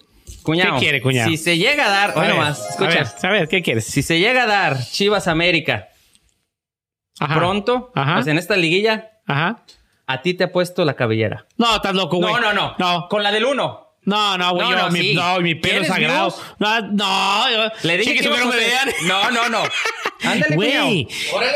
Cuñado, 0.47 0.75
¿Qué 0.75 0.79
quiere, 0.81 1.03
cuñado? 1.03 1.29
Si 1.29 1.37
se 1.37 1.59
llega 1.59 1.87
a 1.87 1.91
dar, 1.91 2.11
A 2.11 2.15
bueno 2.15 2.35
ver, 2.35 2.43
más, 2.45 2.61
A 2.61 2.69
escucha. 2.71 2.89
ver, 2.89 3.07
a 3.23 3.29
ver, 3.33 3.49
¿qué 3.49 3.63
quieres? 3.63 3.85
Si 3.85 4.03
se 4.03 4.19
llega 4.19 4.45
a 4.45 4.47
dar 4.47 4.79
Chivas 4.91 5.27
América 5.29 5.89
Ajá. 7.19 7.35
pronto, 7.35 7.91
Ajá. 7.95 8.15
pues 8.15 8.27
en 8.29 8.39
esta 8.39 8.57
liguilla, 8.57 9.11
Ajá. 9.27 9.65
a 10.07 10.23
ti 10.23 10.35
te 10.35 10.45
ha 10.45 10.53
puesto 10.53 10.85
la 10.85 10.95
cabellera. 10.95 11.47
No, 11.57 11.75
estás 11.77 11.95
loco, 11.95 12.17
güey. 12.19 12.33
No, 12.33 12.41
no, 12.41 12.53
no. 12.53 12.75
No, 12.79 13.09
Con 13.09 13.23
la 13.23 13.33
del 13.33 13.45
uno. 13.45 13.95
no, 14.03 14.39
no, 14.39 14.53
güey. 14.55 14.69
No, 14.69 14.71
yo, 14.77 14.83
no, 14.85 14.91
mi, 14.91 15.01
sí. 15.01 15.15
no, 15.15 15.41
mi 15.41 15.55
pelo 15.57 15.73
¿Quieres 15.81 15.89
sagrado. 15.89 16.35
No, 16.61 16.81
no. 16.93 17.51
yo- 17.51 17.73
Le 17.83 17.99
dije 17.99 18.15
que, 18.15 18.29
a 18.29 18.31
no 18.39 18.47
me 18.47 18.57
vean. 18.57 18.89
No, 19.07 19.31
no, 19.33 19.49
no. 19.49 19.63
Ándale, 20.23 20.55
Güey. 20.57 21.09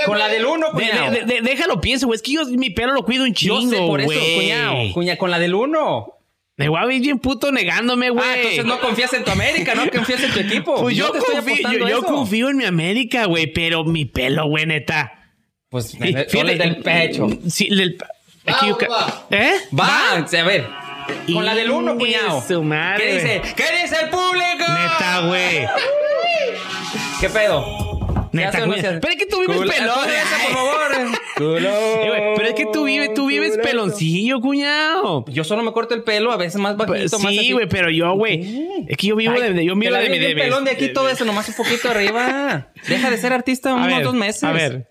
Con 0.06 0.18
la 0.18 0.28
del 0.28 0.44
uno, 0.46 0.66
De- 0.72 0.72
cuñado. 0.90 1.10
de- 1.12 1.24
de- 1.24 1.40
déjalo 1.42 1.80
pienso, 1.80 2.06
güey. 2.06 2.16
Es 2.16 2.22
que 2.22 2.32
yo 2.32 2.44
mi 2.46 2.70
pelo 2.70 2.92
lo 2.92 3.04
cuido 3.04 3.22
un 3.24 3.32
Yo 3.34 3.58
chingo, 3.60 3.70
sé 3.70 3.78
por 3.78 4.00
eso, 4.00 4.10
güey. 4.10 4.34
cuñado. 4.36 4.74
Cuña, 4.94 5.16
con 5.16 5.30
la 5.30 5.38
del 5.38 5.54
uno. 5.54 6.14
Me 6.60 6.68
voy 6.68 6.78
a 6.78 6.84
ver 6.84 7.00
bien 7.00 7.18
puto 7.18 7.50
negándome, 7.50 8.10
güey. 8.10 8.22
Ah, 8.28 8.36
entonces 8.36 8.64
no 8.66 8.78
confías 8.80 9.12
en 9.14 9.24
tu 9.24 9.30
América, 9.30 9.74
no 9.74 9.90
confías 9.90 10.22
en 10.22 10.30
tu 10.30 10.40
equipo. 10.40 10.74
Pues 10.80 10.94
yo, 10.94 11.10
te 11.10 11.18
estoy 11.18 11.34
confío, 11.36 11.54
yo, 11.54 11.60
apostando 11.62 11.88
yo 11.88 11.98
eso. 11.98 12.06
confío 12.06 12.48
en 12.50 12.56
mi 12.58 12.64
América, 12.66 13.24
güey, 13.24 13.46
pero 13.46 13.84
mi 13.84 14.04
pelo, 14.04 14.46
güey, 14.46 14.66
neta. 14.66 15.32
Pues 15.70 15.86
Sí, 15.92 15.98
fíjate 15.98 16.56
del 16.56 16.76
pecho. 16.82 17.28
Sí, 17.48 17.68
del, 17.74 17.96
aquí, 18.46 18.70
Va, 18.72 18.88
va. 18.88 19.26
¿Eh? 19.30 19.52
Va, 19.78 20.16
a 20.16 20.42
ver. 20.44 20.68
Con 21.32 21.44
la 21.46 21.54
del 21.54 21.70
uno, 21.70 21.96
cuñado. 21.96 22.44
su 22.46 22.62
madre. 22.62 23.04
¿Qué 23.04 23.14
dice? 23.14 23.42
¿Qué 23.56 23.82
dice 23.82 23.96
el 24.02 24.10
público? 24.10 24.58
Neta, 24.68 25.20
güey. 25.28 25.66
¿Qué 27.20 27.30
pedo? 27.30 27.79
¿Se 28.30 28.36
Neta, 28.36 28.58
o 28.58 28.60
no 28.60 28.66
güey. 28.68 28.80
Pero 28.82 29.08
es 29.12 29.16
que 29.16 29.26
tú 29.26 29.40
vives 29.40 29.56
Culo- 29.58 29.72
pelón. 29.72 29.94
Por 29.96 30.52
favor. 30.54 31.18
Culo. 31.36 31.68
Eh, 31.68 32.08
güey, 32.08 32.22
pero 32.36 32.48
es 32.48 32.54
que 32.54 32.66
tú 32.72 32.84
vives, 32.84 33.14
tú 33.14 33.26
vives 33.26 33.50
Culo. 33.52 33.62
peloncillo, 33.62 34.40
cuñado. 34.40 35.24
Yo 35.28 35.42
solo 35.44 35.62
me 35.62 35.72
corto 35.72 35.94
el 35.94 36.02
pelo, 36.02 36.30
a 36.32 36.36
veces 36.36 36.60
más 36.60 36.76
bajito, 36.76 36.92
Pues, 36.92 37.12
más 37.24 37.32
sí, 37.34 37.52
güey, 37.52 37.66
pero 37.68 37.90
yo, 37.90 38.12
güey. 38.14 38.86
Es 38.88 38.96
que 38.96 39.06
yo 39.08 39.16
vivo 39.16 39.32
Ay, 39.34 39.52
de, 39.54 39.64
yo 39.64 39.74
la 39.74 39.98
de, 39.98 40.08
bien 40.08 40.22
de- 40.36 40.42
pelón 40.42 40.64
de 40.64 40.70
aquí 40.72 40.92
todo 40.92 41.08
eso, 41.08 41.24
nomás 41.24 41.48
un 41.48 41.54
poquito 41.54 41.90
arriba. 41.90 42.68
Deja 42.88 43.10
de 43.10 43.16
ser 43.18 43.32
artista 43.32 43.74
unos 43.74 43.86
ver, 43.88 44.02
dos 44.04 44.14
meses. 44.14 44.44
A 44.44 44.52
ver. 44.52 44.88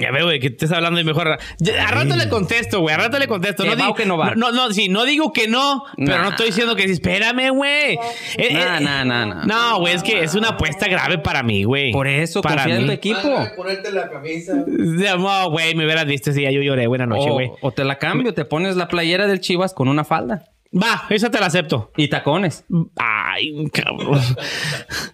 Ya 0.00 0.10
veo, 0.10 0.26
güey, 0.26 0.40
que 0.40 0.50
te 0.50 0.64
estás 0.64 0.76
hablando 0.76 1.00
y 1.00 1.04
mejor. 1.04 1.38
Ya, 1.58 1.86
A 1.88 1.90
rato 1.90 2.16
le 2.16 2.28
contesto, 2.28 2.80
güey. 2.80 2.94
A 2.94 2.98
rato 2.98 3.18
le 3.18 3.26
contesto. 3.26 3.62
¿Que 3.64 3.70
no 3.70 3.76
digo 3.76 3.94
que 3.94 4.06
no 4.06 4.16
va? 4.16 4.34
No, 4.34 4.52
no, 4.52 4.70
sí, 4.72 4.88
no 4.88 5.04
digo 5.04 5.32
que 5.32 5.48
no, 5.48 5.84
pero 5.96 6.08
Nah. 6.18 6.22
no 6.24 6.28
estoy 6.30 6.46
diciendo 6.46 6.76
que 6.76 6.84
sí. 6.86 6.92
Espérame, 6.92 7.50
güey. 7.50 7.98
Eh, 8.36 8.52
Nah, 8.52 8.78
eh, 8.78 8.80
nah, 8.80 9.04
nah, 9.04 9.26
nah. 9.26 9.44
No, 9.44 9.80
güey, 9.80 9.94
es 9.94 10.02
que 10.02 10.22
es 10.22 10.34
una 10.34 10.48
apuesta 10.50 10.86
grave 10.88 11.18
para 11.18 11.42
mí, 11.42 11.64
güey. 11.64 11.92
Por 11.92 12.06
eso, 12.08 12.40
para 12.42 12.62
confía 12.62 12.74
en 12.76 12.80
tu 12.82 12.86
mí. 12.88 12.92
equipo. 12.94 13.46
Ponerte 13.56 13.90
la 13.92 14.08
camisa. 14.08 14.54
No, 14.66 15.50
güey, 15.50 15.74
me 15.74 15.84
hubieras 15.84 16.06
visto 16.06 16.32
si 16.32 16.42
ya 16.42 16.50
yo 16.50 16.60
lloré. 16.62 16.86
Buena 16.86 17.06
noche, 17.06 17.30
O, 17.30 17.34
güey. 17.34 17.50
o 17.60 17.72
te 17.72 17.84
la 17.84 17.98
cambio, 17.98 18.34
te 18.34 18.44
pones 18.44 18.76
la 18.76 18.88
playera 18.88 19.26
del 19.26 19.40
Chivas 19.40 19.74
con 19.74 19.88
una 19.88 20.04
falda. 20.04 20.44
Va, 20.70 21.06
esa 21.08 21.30
te 21.30 21.40
la 21.40 21.46
acepto. 21.46 21.92
Y 21.96 22.08
tacones. 22.08 22.64
Ay, 22.96 23.68
cabrón. 23.72 24.20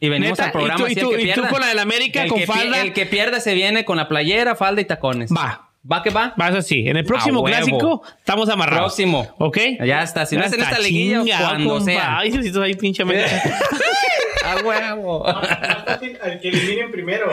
Y 0.00 0.08
venimos 0.08 0.32
¿Neta? 0.38 0.46
al 0.46 0.52
programa. 0.52 0.74
¿Y 0.74 0.78
tú- 0.78 0.84
así, 0.86 0.94
y 0.96 0.98
el 0.98 1.04
tú- 1.04 1.10
que 1.10 1.22
y 1.22 1.26
tú 1.28 1.34
pierda. 1.34 1.48
con 1.50 1.60
la 1.60 1.66
del 1.68 1.78
América, 1.78 2.22
El 2.24 2.28
con 2.28 2.38
que 2.40 2.46
pi- 2.46 2.52
falda? 2.52 2.80
El 2.80 2.92
que 2.92 3.06
pierda 3.06 3.38
se 3.40 3.54
viene 3.54 3.84
con 3.84 3.96
la 3.96 4.08
playera, 4.08 4.56
falda 4.56 4.80
y 4.80 4.84
tacones. 4.84 5.30
Va. 5.32 5.70
¿Va 5.90 6.02
que 6.02 6.08
va? 6.10 6.32
Vas 6.38 6.54
así. 6.54 6.88
En 6.88 6.96
el 6.96 7.04
próximo 7.04 7.44
clásico 7.44 8.02
estamos 8.18 8.48
amarrados. 8.48 8.94
Próximo. 8.94 9.28
¿Ok? 9.38 9.58
Ya 9.84 10.02
está. 10.02 10.24
Si 10.26 10.34
no 10.36 10.42
es 10.44 10.52
en 10.54 10.62
esta 10.62 10.78
liguilla, 10.78 11.38
cuando 11.38 11.70
compa. 11.74 11.84
sea. 11.84 12.18
Ay, 12.18 12.32
si 12.32 12.50
tú 12.50 12.62
ahí 12.62 12.74
pinche. 12.74 13.02
A 14.44 14.56
huevo. 14.64 15.24
Más 15.24 15.84
fácil 15.86 16.18
al 16.22 16.40
que 16.40 16.48
eliminen 16.48 16.90
primero. 16.90 17.30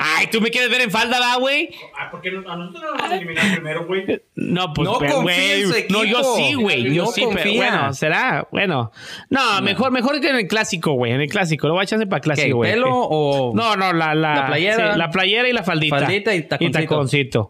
Ay, 0.00 0.28
tú 0.28 0.40
me 0.40 0.50
quieres 0.52 0.70
ver 0.70 0.80
en 0.82 0.92
falda, 0.92 1.18
va, 1.18 1.36
güey. 1.38 1.70
Ah, 1.98 2.06
porque 2.12 2.30
no, 2.30 2.48
a 2.48 2.54
nosotros 2.54 2.84
no 2.84 2.90
nos 2.92 3.02
van 3.02 3.10
a 3.10 3.16
eliminar 3.16 3.52
primero, 3.52 3.84
güey. 3.84 4.06
No, 4.36 4.72
pues, 4.72 4.88
No 4.88 5.22
güey. 5.22 5.64
No, 5.88 6.04
yo 6.04 6.36
sí, 6.36 6.54
güey. 6.54 6.94
Yo 6.94 7.06
No 7.06 7.10
sí, 7.10 7.26
pero 7.34 7.52
bueno, 7.54 7.92
será. 7.92 8.46
Bueno. 8.52 8.92
No, 9.28 9.60
mejor, 9.60 9.90
mejor 9.90 10.20
que 10.20 10.28
en 10.28 10.36
el 10.36 10.46
clásico, 10.46 10.92
güey. 10.92 11.12
En 11.14 11.20
el 11.20 11.28
clásico. 11.28 11.66
Lo 11.66 11.74
voy 11.74 11.80
a 11.80 11.84
echarse 11.84 12.06
para 12.06 12.20
clásico, 12.20 12.58
güey. 12.58 12.70
¿Pelo 12.74 12.90
o...? 12.92 13.52
No, 13.56 13.74
no, 13.74 13.92
la, 13.92 14.14
la, 14.14 14.34
La 14.36 14.46
playera. 14.46 14.92
sí, 14.92 14.98
la 14.98 15.10
playera 15.10 15.48
y 15.48 15.52
la 15.52 15.64
faldita. 15.64 15.98
Faldita 15.98 16.32
y 16.32 16.42
taconcito. 16.42 16.78
Y 16.78 16.82
taconcito. 16.86 17.40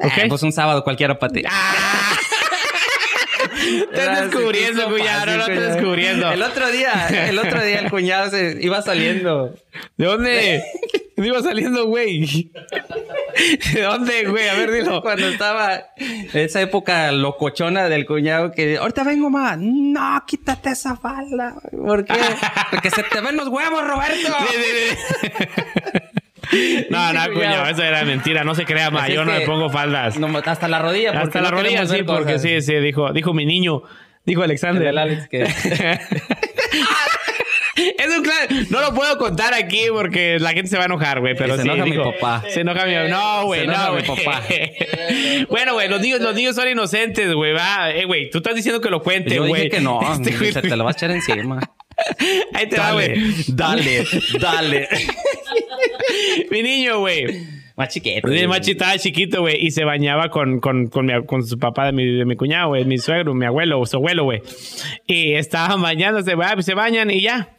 ¿Ok? 0.00 0.12
Ah, 0.14 0.24
pues 0.28 0.42
un 0.42 0.52
sábado 0.52 0.84
cualquiera 0.84 1.18
para 1.18 1.32
ti. 1.32 1.42
Ah. 1.48 2.07
Estás 3.92 4.30
descubriendo, 4.30 4.88
cuñado. 4.88 5.26
No, 5.26 5.38
fácil, 5.38 5.54
estás 5.54 5.74
descubriendo. 5.74 6.32
El 6.32 6.42
otro 6.42 6.70
día, 6.70 7.28
el 7.28 7.38
otro 7.38 7.62
día 7.62 7.80
el 7.80 7.90
cuñado 7.90 8.30
se 8.30 8.58
iba 8.60 8.82
saliendo. 8.82 9.54
¿De 9.96 10.06
dónde? 10.06 10.62
¿Dónde 11.16 11.28
iba 11.28 11.42
saliendo, 11.42 11.86
güey? 11.86 12.50
¿De 13.74 13.82
dónde, 13.82 14.24
güey? 14.26 14.48
A 14.48 14.54
ver, 14.54 14.70
dilo. 14.72 15.02
Cuando 15.02 15.28
estaba 15.28 15.84
esa 16.32 16.60
época 16.60 17.12
locochona 17.12 17.88
del 17.88 18.06
cuñado 18.06 18.52
que 18.52 18.78
ahorita 18.78 19.04
vengo 19.04 19.30
más. 19.30 19.58
No, 19.58 20.22
quítate 20.26 20.70
esa 20.70 20.96
falda. 20.96 21.54
¿Por 21.70 22.04
qué? 22.04 22.14
Porque 22.70 22.90
se 22.90 23.02
te 23.02 23.20
ven 23.20 23.36
los 23.36 23.48
huevos, 23.48 23.86
Roberto. 23.86 24.28
No, 26.90 27.12
no, 27.12 27.32
cuñado, 27.32 27.66
eso 27.66 27.82
era 27.82 28.04
mentira. 28.04 28.44
No 28.44 28.54
se 28.54 28.64
crea 28.64 28.90
más. 28.90 29.08
Yo 29.08 29.24
no 29.24 29.32
me 29.32 29.40
que- 29.40 29.46
pongo 29.46 29.68
faldas. 29.70 30.18
No, 30.18 30.28
hasta 30.44 30.68
la 30.68 30.78
rodilla. 30.78 31.12
porque 31.12 31.26
Hasta 31.26 31.40
la 31.42 31.50
no 31.50 31.56
rodilla, 31.62 31.86
sí, 31.86 32.02
porque 32.04 32.34
cosas. 32.34 32.42
sí, 32.42 32.60
sí, 32.62 32.74
dijo, 32.76 33.12
dijo 33.12 33.32
mi 33.34 33.44
niño, 33.46 33.82
dijo 34.24 34.42
Alexander. 34.42 34.86
El 34.86 34.98
Alex 34.98 35.28
que- 35.28 35.42
es 37.76 38.16
un 38.16 38.22
claro, 38.24 38.46
no 38.70 38.80
lo 38.80 38.92
puedo 38.94 39.16
contar 39.18 39.54
aquí 39.54 39.82
porque 39.90 40.38
la 40.40 40.50
gente 40.50 40.68
se 40.68 40.76
va 40.76 40.82
a 40.82 40.86
enojar, 40.86 41.20
güey, 41.20 41.34
pero 41.36 41.56
se 41.56 41.62
sí, 41.62 41.68
enoja 41.68 41.84
mi 41.84 41.96
papá. 41.96 42.42
Se 42.48 42.60
enoja 42.62 42.84
mi 42.86 42.94
No, 43.08 43.44
güey, 43.44 43.66
no, 43.66 43.92
mi 43.94 44.02
güey. 44.02 44.06
papá. 44.24 44.42
bueno, 45.48 45.74
güey, 45.74 45.88
los 45.88 46.00
niños, 46.00 46.20
los 46.20 46.34
niños 46.34 46.56
son 46.56 46.68
inocentes, 46.68 47.32
güey, 47.34 47.52
va. 47.52 47.90
Eh, 47.92 48.04
güey, 48.04 48.30
tú 48.30 48.38
estás 48.38 48.54
diciendo 48.56 48.80
que 48.80 48.90
lo 48.90 49.02
cuente, 49.02 49.34
Yo 49.36 49.46
güey. 49.46 49.64
dije 49.64 49.76
que 49.76 49.80
no, 49.80 50.00
Este 50.12 50.32
güey- 50.36 50.52
se 50.52 50.62
te 50.62 50.76
lo 50.76 50.84
vas 50.84 50.96
a 50.96 50.98
echar 50.98 51.10
encima. 51.12 51.60
Ahí 52.54 52.68
te 52.68 52.78
va, 52.78 52.92
güey. 52.92 53.12
dale, 53.48 54.04
dale. 54.40 54.88
Mi 56.50 56.62
niño, 56.62 57.00
güey. 57.00 57.58
Más 57.78 57.90
chiquito. 57.90 58.26
El 58.26 58.48
machi 58.48 58.72
estaba 58.72 58.98
chiquito, 58.98 59.42
güey, 59.42 59.64
y 59.64 59.70
se 59.70 59.84
bañaba 59.84 60.30
con, 60.30 60.58
con, 60.58 60.88
con, 60.88 61.06
mi, 61.06 61.12
con 61.26 61.46
su 61.46 61.60
papá 61.60 61.86
de 61.86 61.92
mi, 61.92 62.04
de 62.04 62.24
mi 62.24 62.34
cuñado, 62.34 62.70
güey, 62.70 62.84
mi 62.84 62.98
suegro, 62.98 63.34
mi 63.34 63.46
abuelo, 63.46 63.86
su 63.86 63.98
abuelo, 63.98 64.24
güey. 64.24 64.42
Y 65.06 65.34
estaban 65.34 65.80
bañándose, 65.80 66.34
güey, 66.34 66.48
pues 66.54 66.66
se 66.66 66.74
bañan 66.74 67.08
y 67.08 67.20
ya. 67.20 67.50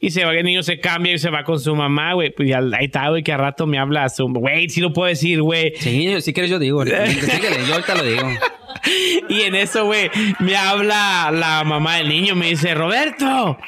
Y 0.00 0.10
se 0.10 0.24
va, 0.24 0.34
el 0.34 0.44
niño 0.44 0.64
se 0.64 0.80
cambia 0.80 1.12
y 1.12 1.18
se 1.18 1.30
va 1.30 1.44
con 1.44 1.60
su 1.60 1.76
mamá, 1.76 2.14
güey. 2.14 2.30
Pues 2.30 2.52
ahí 2.52 2.86
está, 2.86 3.08
güey, 3.10 3.22
que 3.22 3.32
a 3.32 3.36
rato 3.36 3.68
me 3.68 3.78
habla 3.78 4.08
su... 4.08 4.26
Güey, 4.26 4.68
sí 4.68 4.80
lo 4.80 4.92
puedo 4.92 5.08
decir, 5.08 5.42
güey. 5.42 5.72
Sí, 5.76 6.22
si 6.22 6.32
quieres 6.32 6.50
yo 6.50 6.58
digo. 6.58 6.84
Síguele, 6.84 7.64
yo 7.68 7.74
ahorita 7.74 7.94
lo 7.94 8.02
digo. 8.02 8.22
Y 9.28 9.42
en 9.42 9.54
eso, 9.54 9.84
güey, 9.84 10.10
me 10.38 10.56
habla 10.56 11.30
la 11.32 11.62
mamá 11.64 11.96
del 11.96 12.08
niño, 12.08 12.34
me 12.34 12.48
dice, 12.48 12.74
Roberto, 12.74 13.58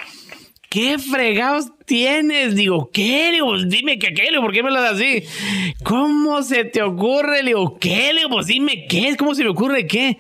¿qué 0.71 0.99
fregados 0.99 1.67
tienes? 1.85 2.55
Digo, 2.55 2.91
¿qué? 2.91 3.27
Le 3.27 3.33
digo, 3.33 3.49
"Pues 3.49 3.69
dime 3.69 3.99
que 3.99 4.15
qué, 4.15 4.31
Le 4.31 4.41
¿por 4.41 4.53
qué 4.53 4.63
me 4.63 4.73
das 4.73 4.95
así? 4.95 5.25
¿Cómo 5.83 6.43
se 6.43 6.65
te 6.65 6.81
ocurre? 6.81 7.43
Le 7.43 7.51
digo, 7.51 7.79
¿qué? 7.79 8.15
Le 8.15 8.21
digo, 8.21 8.31
pues 8.31 8.47
dime 8.47 8.87
qué, 8.89 9.17
¿cómo 9.19 9.35
se 9.35 9.45
me 9.45 9.51
ocurre 9.51 9.87
qué? 9.87 10.17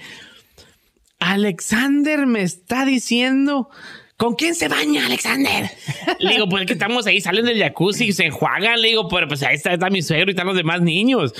Alexander 1.18 2.26
me 2.26 2.42
está 2.42 2.84
diciendo... 2.84 3.70
¿Con 4.16 4.34
quién 4.34 4.54
se 4.54 4.68
baña, 4.68 5.06
Alexander? 5.06 5.70
Le 6.18 6.32
digo, 6.34 6.46
pues 6.46 6.60
es 6.60 6.66
que 6.66 6.74
estamos 6.74 7.06
ahí, 7.06 7.22
salen 7.22 7.46
del 7.46 7.58
jacuzzi 7.58 8.04
y 8.08 8.12
se 8.12 8.26
enjuagan. 8.26 8.82
Le 8.82 8.88
digo, 8.88 9.08
pero 9.08 9.26
pues 9.26 9.42
ahí 9.42 9.54
está, 9.54 9.88
mi 9.88 10.02
suegro 10.02 10.28
y 10.28 10.32
están 10.32 10.46
los 10.46 10.56
demás 10.58 10.82
niños. 10.82 11.32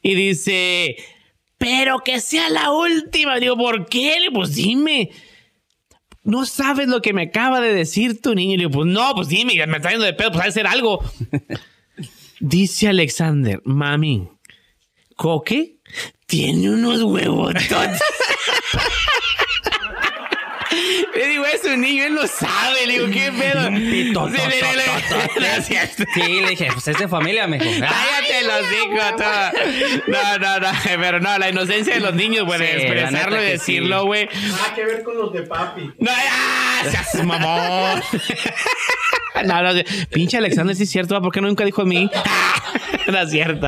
Y 0.00 0.14
dice, 0.14 0.96
pero 1.58 1.98
que 1.98 2.20
sea 2.20 2.48
la 2.48 2.70
última. 2.70 3.38
Digo, 3.38 3.58
¿por 3.58 3.84
qué? 3.84 4.14
Le 4.14 4.20
digo, 4.20 4.32
pues 4.32 4.54
dime. 4.54 5.10
No 6.24 6.46
sabes 6.46 6.88
lo 6.88 7.02
que 7.02 7.12
me 7.12 7.22
acaba 7.22 7.60
de 7.60 7.74
decir 7.74 8.20
tu 8.20 8.34
niño. 8.34 8.56
Le 8.56 8.58
digo, 8.58 8.70
pues 8.70 8.86
no, 8.86 9.14
pues 9.14 9.28
dime, 9.28 9.54
me 9.66 9.76
está 9.76 9.90
yendo 9.90 10.04
de 10.04 10.14
pedo, 10.14 10.30
pues 10.30 10.40
hay 10.40 10.46
que 10.46 10.50
hacer 10.50 10.66
algo. 10.66 11.02
Dice 12.40 12.88
Alexander, 12.88 13.60
mami, 13.64 14.28
Coque 15.16 15.76
tiene 16.26 16.70
unos 16.70 17.02
huevos. 17.02 17.54
Un 21.74 21.80
niño, 21.80 22.04
él 22.04 22.14
lo 22.14 22.26
sabe. 22.26 22.86
Le 22.86 22.92
digo, 22.94 23.06
¿qué 23.12 23.32
pedo? 23.32 23.68
pito, 23.68 24.28
Sí, 24.28 24.36
le-. 24.36 26.02
Sí, 26.14 26.40
le 26.40 26.50
dije, 26.50 26.68
pues 26.72 26.88
es 26.88 26.98
de 26.98 27.08
familia, 27.08 27.46
me 27.46 27.58
dijo. 27.58 27.70
Cállate 27.80 28.44
los 28.44 28.72
hijos. 28.72 30.08
No, 30.08 30.38
no, 30.38 30.60
no. 30.60 30.68
Pero 30.84 31.20
no, 31.20 31.38
la 31.38 31.50
inocencia 31.50 31.94
de 31.94 32.00
los 32.00 32.14
niños, 32.14 32.44
güey, 32.44 32.58
de 32.58 32.72
expresarlo 32.76 33.40
y 33.42 33.44
decirlo, 33.46 34.00
sí. 34.00 34.06
güey. 34.06 34.28
Nada 34.50 34.74
que 34.74 34.84
ver 34.84 35.02
con 35.02 35.16
los 35.16 35.32
de 35.32 35.42
papi. 35.42 35.90
No, 35.98 36.10
ya, 36.10 36.90
seas 36.90 37.24
mamón. 37.24 38.02
No, 39.46 39.62
no, 39.62 39.70
pinche 40.12 40.36
Alexander, 40.36 40.76
sí 40.76 40.84
es 40.84 40.90
cierto, 40.90 41.20
¿por 41.20 41.32
qué 41.32 41.40
nunca 41.40 41.64
dijo 41.64 41.82
a 41.82 41.84
mí? 41.84 42.08
No 43.08 43.18
es 43.18 43.30
cierto. 43.30 43.66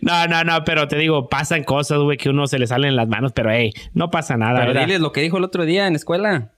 No, 0.00 0.26
no, 0.26 0.42
no, 0.44 0.64
pero 0.64 0.88
te 0.88 0.96
digo, 0.96 1.28
pasan 1.28 1.62
cosas, 1.62 1.98
güey, 1.98 2.16
que 2.16 2.30
uno 2.30 2.46
se 2.46 2.58
le 2.58 2.66
salen 2.66 2.90
en 2.90 2.96
las 2.96 3.06
manos, 3.06 3.32
pero 3.32 3.50
hey, 3.52 3.72
no 3.92 4.10
pasa 4.10 4.36
nada, 4.36 4.60
Pero 4.60 4.68
¿verdad? 4.68 4.86
diles 4.86 5.00
lo 5.00 5.12
que 5.12 5.20
dijo 5.20 5.36
el 5.38 5.44
otro 5.44 5.64
día 5.64 5.86
en 5.86 5.94
escuela. 5.94 6.52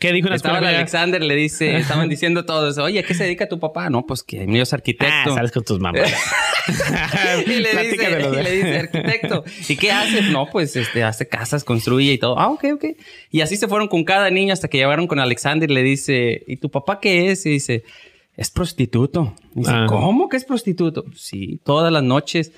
¿Qué 0.00 0.12
dijo 0.12 0.26
en 0.28 0.30
la 0.30 0.36
Estaba? 0.36 0.58
Alexander, 0.58 1.22
le 1.22 1.34
dice, 1.36 1.76
estaban 1.78 2.08
diciendo 2.08 2.44
todos, 2.46 2.78
oye, 2.78 3.00
¿a 3.00 3.02
qué 3.02 3.14
se 3.14 3.24
dedica 3.24 3.48
tu 3.48 3.58
papá? 3.60 3.90
No, 3.90 4.06
pues 4.06 4.22
que 4.22 4.46
mío 4.46 4.62
es 4.62 4.72
Ah, 4.72 4.76
arquitecto. 4.76 5.34
sales 5.34 5.52
con 5.52 5.64
tus 5.64 5.80
mamás. 5.80 6.10
y 7.46 7.50
le 7.60 7.70
dice, 7.70 7.96
y 7.96 8.42
le 8.42 8.50
dice, 8.52 8.78
arquitecto, 8.78 9.44
¿y 9.68 9.76
qué 9.76 9.90
hace? 9.90 10.22
No, 10.30 10.46
pues 10.50 10.76
este, 10.76 11.02
hace 11.02 11.28
casas, 11.28 11.64
construye 11.64 12.12
y 12.12 12.18
todo. 12.18 12.38
Ah, 12.38 12.48
ok, 12.50 12.64
ok. 12.74 12.84
Y 13.30 13.40
así 13.42 13.56
se 13.56 13.68
fueron 13.68 13.88
con 13.88 14.04
cada 14.04 14.30
niño 14.30 14.52
hasta 14.52 14.68
que 14.68 14.78
llegaron 14.78 15.06
con 15.06 15.18
Alexander 15.18 15.70
y 15.70 15.74
le 15.74 15.82
dice, 15.82 16.42
¿y 16.46 16.56
tu 16.56 16.70
papá 16.70 16.98
qué 17.00 17.30
es? 17.30 17.44
Y 17.44 17.50
dice, 17.50 17.82
es 18.36 18.50
prostituto. 18.50 19.34
Y 19.54 19.60
dice, 19.60 19.72
Ah. 19.74 19.86
¿cómo 19.88 20.28
que 20.28 20.36
es 20.38 20.44
prostituto? 20.44 21.04
Sí, 21.14 21.60
todas 21.64 21.92
las 21.92 22.02
noches 22.02 22.52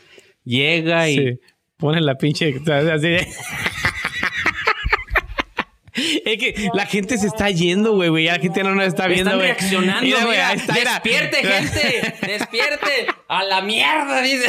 llega 0.44 1.08
y... 1.08 1.16
Sí. 1.16 1.40
Ponen 1.76 2.06
la 2.06 2.16
pinche. 2.16 2.54
Así 2.70 3.08
de- 3.08 3.26
Es 6.24 6.38
que 6.38 6.68
la 6.74 6.86
gente 6.86 7.16
se 7.18 7.26
está 7.28 7.50
yendo, 7.50 7.94
güey, 7.94 8.08
güey. 8.08 8.24
La 8.26 8.38
gente 8.38 8.62
no 8.64 8.74
nos 8.74 8.86
está 8.86 9.06
viendo, 9.06 9.30
Están 9.30 9.38
güey. 9.38 9.48
reaccionando, 9.48 10.02
Mira. 10.02 10.54
Despierte, 10.54 11.36
gente. 11.36 12.14
Despierte. 12.26 13.06
A 13.28 13.42
la 13.44 13.62
mierda, 13.62 14.20
dice. 14.22 14.46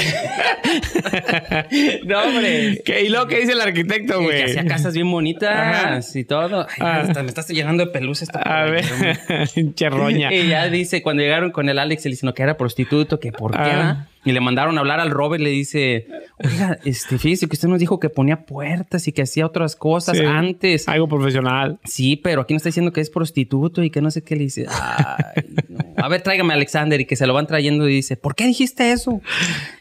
no, 2.05 2.21
hombre. 2.23 2.81
¿Qué? 2.85 3.03
¿Y 3.03 3.09
luego 3.09 3.27
qué 3.27 3.39
dice 3.39 3.53
el 3.53 3.61
arquitecto, 3.61 4.21
güey? 4.21 4.37
Que 4.37 4.43
hacía 4.45 4.65
casas 4.65 4.93
bien 4.93 5.09
bonitas 5.09 6.15
y 6.15 6.23
todo. 6.23 6.61
Ay, 6.69 6.75
Ah. 6.79 6.99
hasta 7.01 7.23
me 7.23 7.29
estás 7.29 7.47
llenando 7.49 7.85
de 7.85 7.91
pelusa 7.91 8.25
esta 8.25 8.39
A 8.39 8.65
ver, 8.65 8.85
pinche 9.53 9.89
roña. 9.89 10.33
Y 10.33 10.47
ya 10.47 10.67
dice, 10.67 11.01
cuando 11.01 11.23
llegaron 11.23 11.51
con 11.51 11.69
el 11.69 11.79
Alex, 11.79 12.05
le 12.05 12.11
dicen 12.11 12.31
que 12.33 12.43
era 12.43 12.57
prostituto, 12.57 13.19
que 13.19 13.31
por 13.31 13.51
qué, 13.51 13.57
Ah. 13.59 14.07
Y 14.25 14.31
le 14.31 14.41
mandaron 14.41 14.75
a 14.77 14.81
hablar 14.81 14.99
al 14.99 15.11
Robert, 15.11 15.41
le 15.41 15.51
dice, 15.51 16.07
oiga, 16.43 16.79
este, 16.83 17.19
fíjese 17.19 17.47
que 17.47 17.53
usted 17.55 17.67
nos 17.67 17.79
dijo 17.79 17.99
que 17.99 18.09
ponía 18.09 18.45
puertas 18.45 19.07
y 19.07 19.11
que 19.11 19.21
hacía 19.21 19.45
otras 19.45 19.75
cosas 19.75 20.17
Sí. 20.17 20.25
antes. 20.25 20.87
Algo 20.87 21.07
profesional. 21.07 21.79
Sí, 21.85 22.15
pero 22.15 22.41
aquí 22.41 22.53
no 22.53 22.57
está 22.57 22.69
diciendo 22.69 22.91
que 22.91 23.01
es 23.01 23.09
prostituto 23.11 23.83
y 23.83 23.91
que 23.91 24.01
no 24.01 24.09
sé 24.11 24.23
qué 24.23 24.35
le 24.35 24.43
dice. 24.45 24.65
Ay, 24.69 25.43
no. 25.69 25.79
A 26.03 26.07
ver, 26.09 26.21
tráigame 26.23 26.53
a 26.53 26.55
Alexander 26.55 26.99
y 26.99 27.05
que 27.05 27.15
se 27.15 27.27
lo 27.27 27.33
van 27.33 27.47
trayendo 27.47 27.87
y 27.87 27.93
dice, 27.93 28.17
¿por 28.17 28.35
qué 28.35 28.45
dijiste 28.47 28.91
eso? 28.91 29.21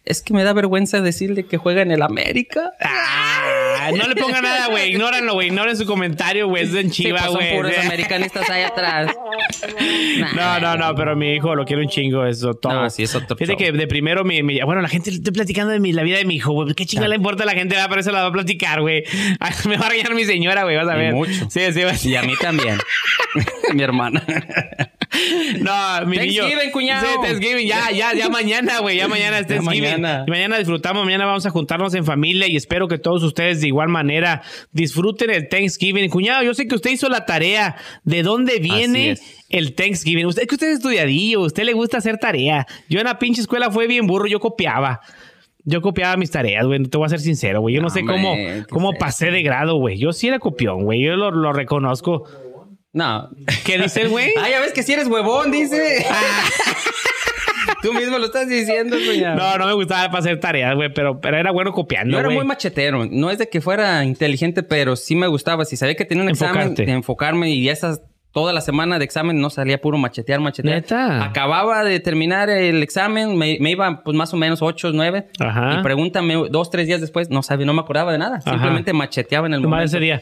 Es 0.05 0.21
que 0.23 0.35
me 0.35 0.45
da 0.45 0.53
vergüenza 0.53 1.01
decirle 1.01 1.47
que 1.47 1.57
juega 1.57 1.83
en 1.83 1.91
el 1.91 2.03
América. 2.03 2.73
Ah, 2.81 3.54
no 3.93 4.07
le 4.09 4.15
ponga 4.17 4.41
nada, 4.41 4.67
güey. 4.69 4.91
Ignóranlo, 4.91 5.35
güey. 5.35 5.49
Ignoren 5.49 5.77
su 5.77 5.87
comentario, 5.87 6.49
güey. 6.49 6.65
Es 6.65 6.71
Sí, 6.71 6.91
chiva, 6.91 7.19
pues 7.19 7.25
son 7.31 7.35
güey. 7.37 7.57
puros 7.57 7.79
americanistas 7.79 8.49
ahí 8.51 8.63
atrás. 8.63 9.15
No, 10.35 10.61
no, 10.61 10.77
no, 10.77 10.95
pero 10.95 11.17
mi 11.17 11.35
hijo 11.35 11.55
lo 11.55 11.65
quiere 11.65 11.83
un 11.83 11.89
chingo, 11.89 12.25
eso 12.27 12.55
todo. 12.55 12.73
No, 12.83 12.91
sí, 12.91 13.03
es 13.03 13.15
otro 13.15 13.37
Fíjate 13.37 13.53
show. 13.65 13.73
que 13.73 13.79
de 13.79 13.87
primero 13.87 14.25
me, 14.25 14.43
me- 14.43 14.63
Bueno, 14.65 14.81
la 14.81 14.89
gente, 14.89 15.11
estoy 15.11 15.33
platicando 15.33 15.73
de 15.73 15.81
mi, 15.81 15.93
la 15.93 16.03
vida 16.03 16.19
de 16.19 16.25
mi 16.25 16.37
hijo, 16.37 16.53
güey. 16.53 16.75
¿Qué 16.75 16.87
chinga 16.87 17.09
le 17.09 17.17
importa 17.17 17.43
a 17.43 17.47
la 17.47 17.53
gente? 17.53 17.77
Va, 17.77 17.89
pero 17.89 18.01
eso 18.01 18.11
la 18.13 18.23
va 18.23 18.29
a 18.29 18.33
platicar, 18.33 18.81
güey. 18.81 19.05
Ay, 19.41 19.53
Me 19.69 19.77
va 19.77 19.87
a 19.87 19.91
regañar 19.91 20.15
mi 20.15 20.25
señora, 20.25 20.63
güey. 20.65 20.77
Vas 20.77 20.89
a 20.89 20.95
Y 20.97 20.99
ver. 20.99 21.15
mucho. 21.15 21.33
Sí, 21.51 21.61
sí, 21.73 21.83
a 21.83 21.95
Y 22.09 22.17
a 22.17 22.23
mí 22.23 22.35
también. 22.41 22.79
Mi 23.75 23.83
hermana. 23.83 24.23
No, 25.61 26.07
mi 26.07 26.17
niño. 26.19 26.43
Thanksgiving, 26.43 26.71
cuñado. 26.73 27.07
Sí, 27.07 27.13
Thanksgiving. 27.23 27.67
Ya, 27.69 27.91
ya, 27.91 28.15
ya 28.15 28.29
mañana, 28.29 28.79
güey. 28.81 28.97
Ya 28.97 29.09
mañana 29.09 29.39
es 29.39 29.47
Ya 29.47 29.57
Thanksgiving. 29.57 30.01
mañana. 30.01 30.25
Mañana 30.29 30.59
disfrutamos. 30.59 31.05
Mañana 31.05 31.27
vamos 31.27 31.47
a 31.47 31.51
juntarnos 31.51 31.95
en 31.95 32.05
familia 32.05 32.47
y 32.49 32.57
espero 32.57 32.89
que 32.89 32.99
todos 32.99 33.23
ustedes 33.23 33.61
de 33.61 33.69
igual 33.69 33.89
manera 33.89 34.43
disfruten 34.73 35.31
el 35.31 35.49
Thanksgiving. 35.49 36.09
Cuñado, 36.11 36.43
yo 36.43 36.55
sé 36.55 36.67
que 36.67 36.75
usted 36.75 36.91
hizo 36.91 37.09
la 37.09 37.25
tarea. 37.27 37.77
¿De 38.05 38.23
dónde 38.23 38.59
viene 38.59 39.13
es. 39.13 39.23
el 39.49 39.75
Thanksgiving? 39.75 40.27
Usted 40.27 40.47
que 40.47 40.55
usted 40.55 40.69
es 40.69 40.77
estudiadillo. 40.79 41.41
A 41.43 41.47
usted 41.47 41.65
le 41.65 41.73
gusta 41.73 41.99
hacer 41.99 42.19
tarea. 42.19 42.67
Yo 42.89 42.99
en 43.01 43.07
la 43.07 43.19
pinche 43.19 43.41
escuela 43.41 43.71
fue 43.71 43.87
bien 43.87 44.07
burro. 44.07 44.27
Yo 44.27 44.41
copiaba. 44.41 45.01
Yo 45.67 45.81
copiaba 45.81 46.17
mis 46.19 46.31
tareas, 46.31 46.67
güey. 46.67 46.83
Te 46.83 46.99
voy 46.99 47.07
a 47.07 47.09
ser 47.09 47.21
sincero, 47.21 47.63
güey. 47.63 47.75
Yo 47.75 47.81
no, 47.81 47.89
No, 47.89 47.95
sé 47.95 48.01
hombre, 48.01 48.17
cómo, 48.17 48.35
¿qué 48.35 48.65
cómo 48.69 48.93
es 48.93 48.99
pasé 48.99 49.31
de 49.31 49.43
grado, 49.43 49.77
güey. 49.77 49.99
Yo 49.99 50.13
sí 50.13 50.29
era 50.29 50.39
copión, 50.39 50.85
güey. 50.85 51.03
Yo 51.03 51.17
lo, 51.17 51.31
lo 51.31 51.55
reconozco. 51.55 52.25
No. 52.95 53.29
¿Qué 53.65 53.77
dice 53.77 54.07
güey? 54.07 54.33
Ah, 54.41 54.49
ya 54.49 54.61
ves 54.61 54.73
que 54.73 54.83
si 54.83 54.93
eres 54.95 55.09
huevón, 55.09 55.51
dice. 55.51 56.07
Tú 57.83 57.93
mismo 57.93 58.19
lo 58.19 58.27
estás 58.27 58.49
diciendo, 58.49 58.97
cuñado. 58.97 59.37
No, 59.37 59.59
no 59.59 59.67
me 59.67 59.73
gustaba 59.75 60.07
para 60.09 60.19
hacer 60.21 60.41
tareas, 60.41 60.75
güey, 60.75 60.93
pero, 60.95 61.21
pero 61.21 61.37
era 61.37 61.51
bueno 61.51 61.73
copiando, 61.73 62.13
Yo 62.13 62.19
era 62.21 62.29
güey. 62.29 62.39
muy 62.39 62.47
machetero. 62.47 63.05
No 63.11 63.31
es 63.31 63.39
de 63.39 63.49
que 63.49 63.61
fuera 63.61 64.05
inteligente, 64.05 64.63
pero 64.63 64.97
sí 64.97 65.17
me 65.17 65.27
gustaba. 65.27 65.65
Si 65.65 65.77
sabía 65.77 65.95
que 65.95 66.05
tenía 66.05 66.23
un 66.25 66.31
examen, 66.31 66.75
de 66.75 66.85
enfocarme 66.91 67.51
y 67.51 67.69
esas 67.69 68.01
toda 68.35 68.53
la 68.53 68.61
semana 68.61 68.99
de 68.99 69.05
examen 69.07 69.41
no 69.41 69.49
salía 69.49 69.81
puro 69.81 69.97
machetear, 69.97 70.41
machetear. 70.41 70.75
¿Neta? 70.75 71.25
Acababa 71.25 71.85
de 71.85 72.01
terminar 72.01 72.51
el 72.51 72.83
examen, 72.83 73.39
me, 73.39 73.57
me 73.61 73.71
iba 73.71 74.03
pues 74.03 74.15
más 74.17 74.35
o 74.35 74.37
menos 74.37 74.61
8, 74.61 74.91
9. 74.93 75.29
Ajá. 75.39 75.77
Y 75.79 75.83
pregúntame 75.83 76.35
dos, 76.51 76.69
tres 76.69 76.87
días 76.89 77.01
después, 77.01 77.31
no 77.31 77.43
sabía, 77.43 77.65
no 77.65 77.73
me 77.73 77.81
acordaba 77.81 78.13
de 78.13 78.19
nada. 78.19 78.39
Ajá. 78.39 78.51
Simplemente 78.51 78.93
macheteaba 78.93 79.47
en 79.47 79.55
el 79.55 79.61
momento. 79.61 79.85
ese 79.85 80.01
día. 80.01 80.21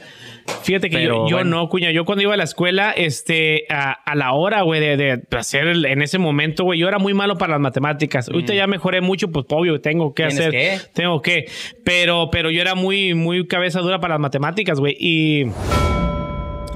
Fíjate 0.63 0.91
que 0.91 0.99
Pero 0.99 1.25
yo, 1.25 1.29
yo 1.31 1.37
bueno. 1.37 1.57
no, 1.63 1.69
cuña. 1.69 1.91
Yo 1.91 2.05
cuando 2.05 2.23
iba 2.23 2.35
a 2.35 2.37
la 2.37 2.45
escuela, 2.45 2.91
este, 2.93 3.65
a, 3.71 3.93
a 3.93 4.15
la 4.15 4.33
hora, 4.33 4.63
güey, 4.63 4.81
de, 4.81 4.97
de 4.99 5.23
hacer 5.39 5.67
el- 5.67 5.87
en 5.87 6.03
ese 6.03 6.19
momento, 6.19 6.65
güey, 6.65 6.79
yo 6.79 6.89
era 6.89 6.99
muy 6.99 7.15
malo 7.15 7.39
para 7.39 7.53
las 7.53 7.61
matemáticas. 7.61 8.29
Ahorita 8.29 8.53
ya 8.53 8.67
mejoré 8.67 9.01
mucho, 9.01 9.29
pues 9.33 9.47
obvio, 9.51 9.81
tengo 9.81 10.13
que 10.15 10.25
Mm. 10.25 10.27
Hacer. 10.27 10.51
que. 10.51 10.79
Tengo 10.93 11.23
que. 11.23 11.47
Pero, 11.85 12.29
pero 12.31 12.51
yo 12.51 12.61
era 12.61 12.75
muy, 12.75 13.15
muy 13.15 13.47
cabeza 13.47 13.81
dura 13.81 14.01
para 14.01 14.15
las 14.15 14.21
matemáticas, 14.21 14.79
güey. 14.79 14.97
Y. 15.01 15.47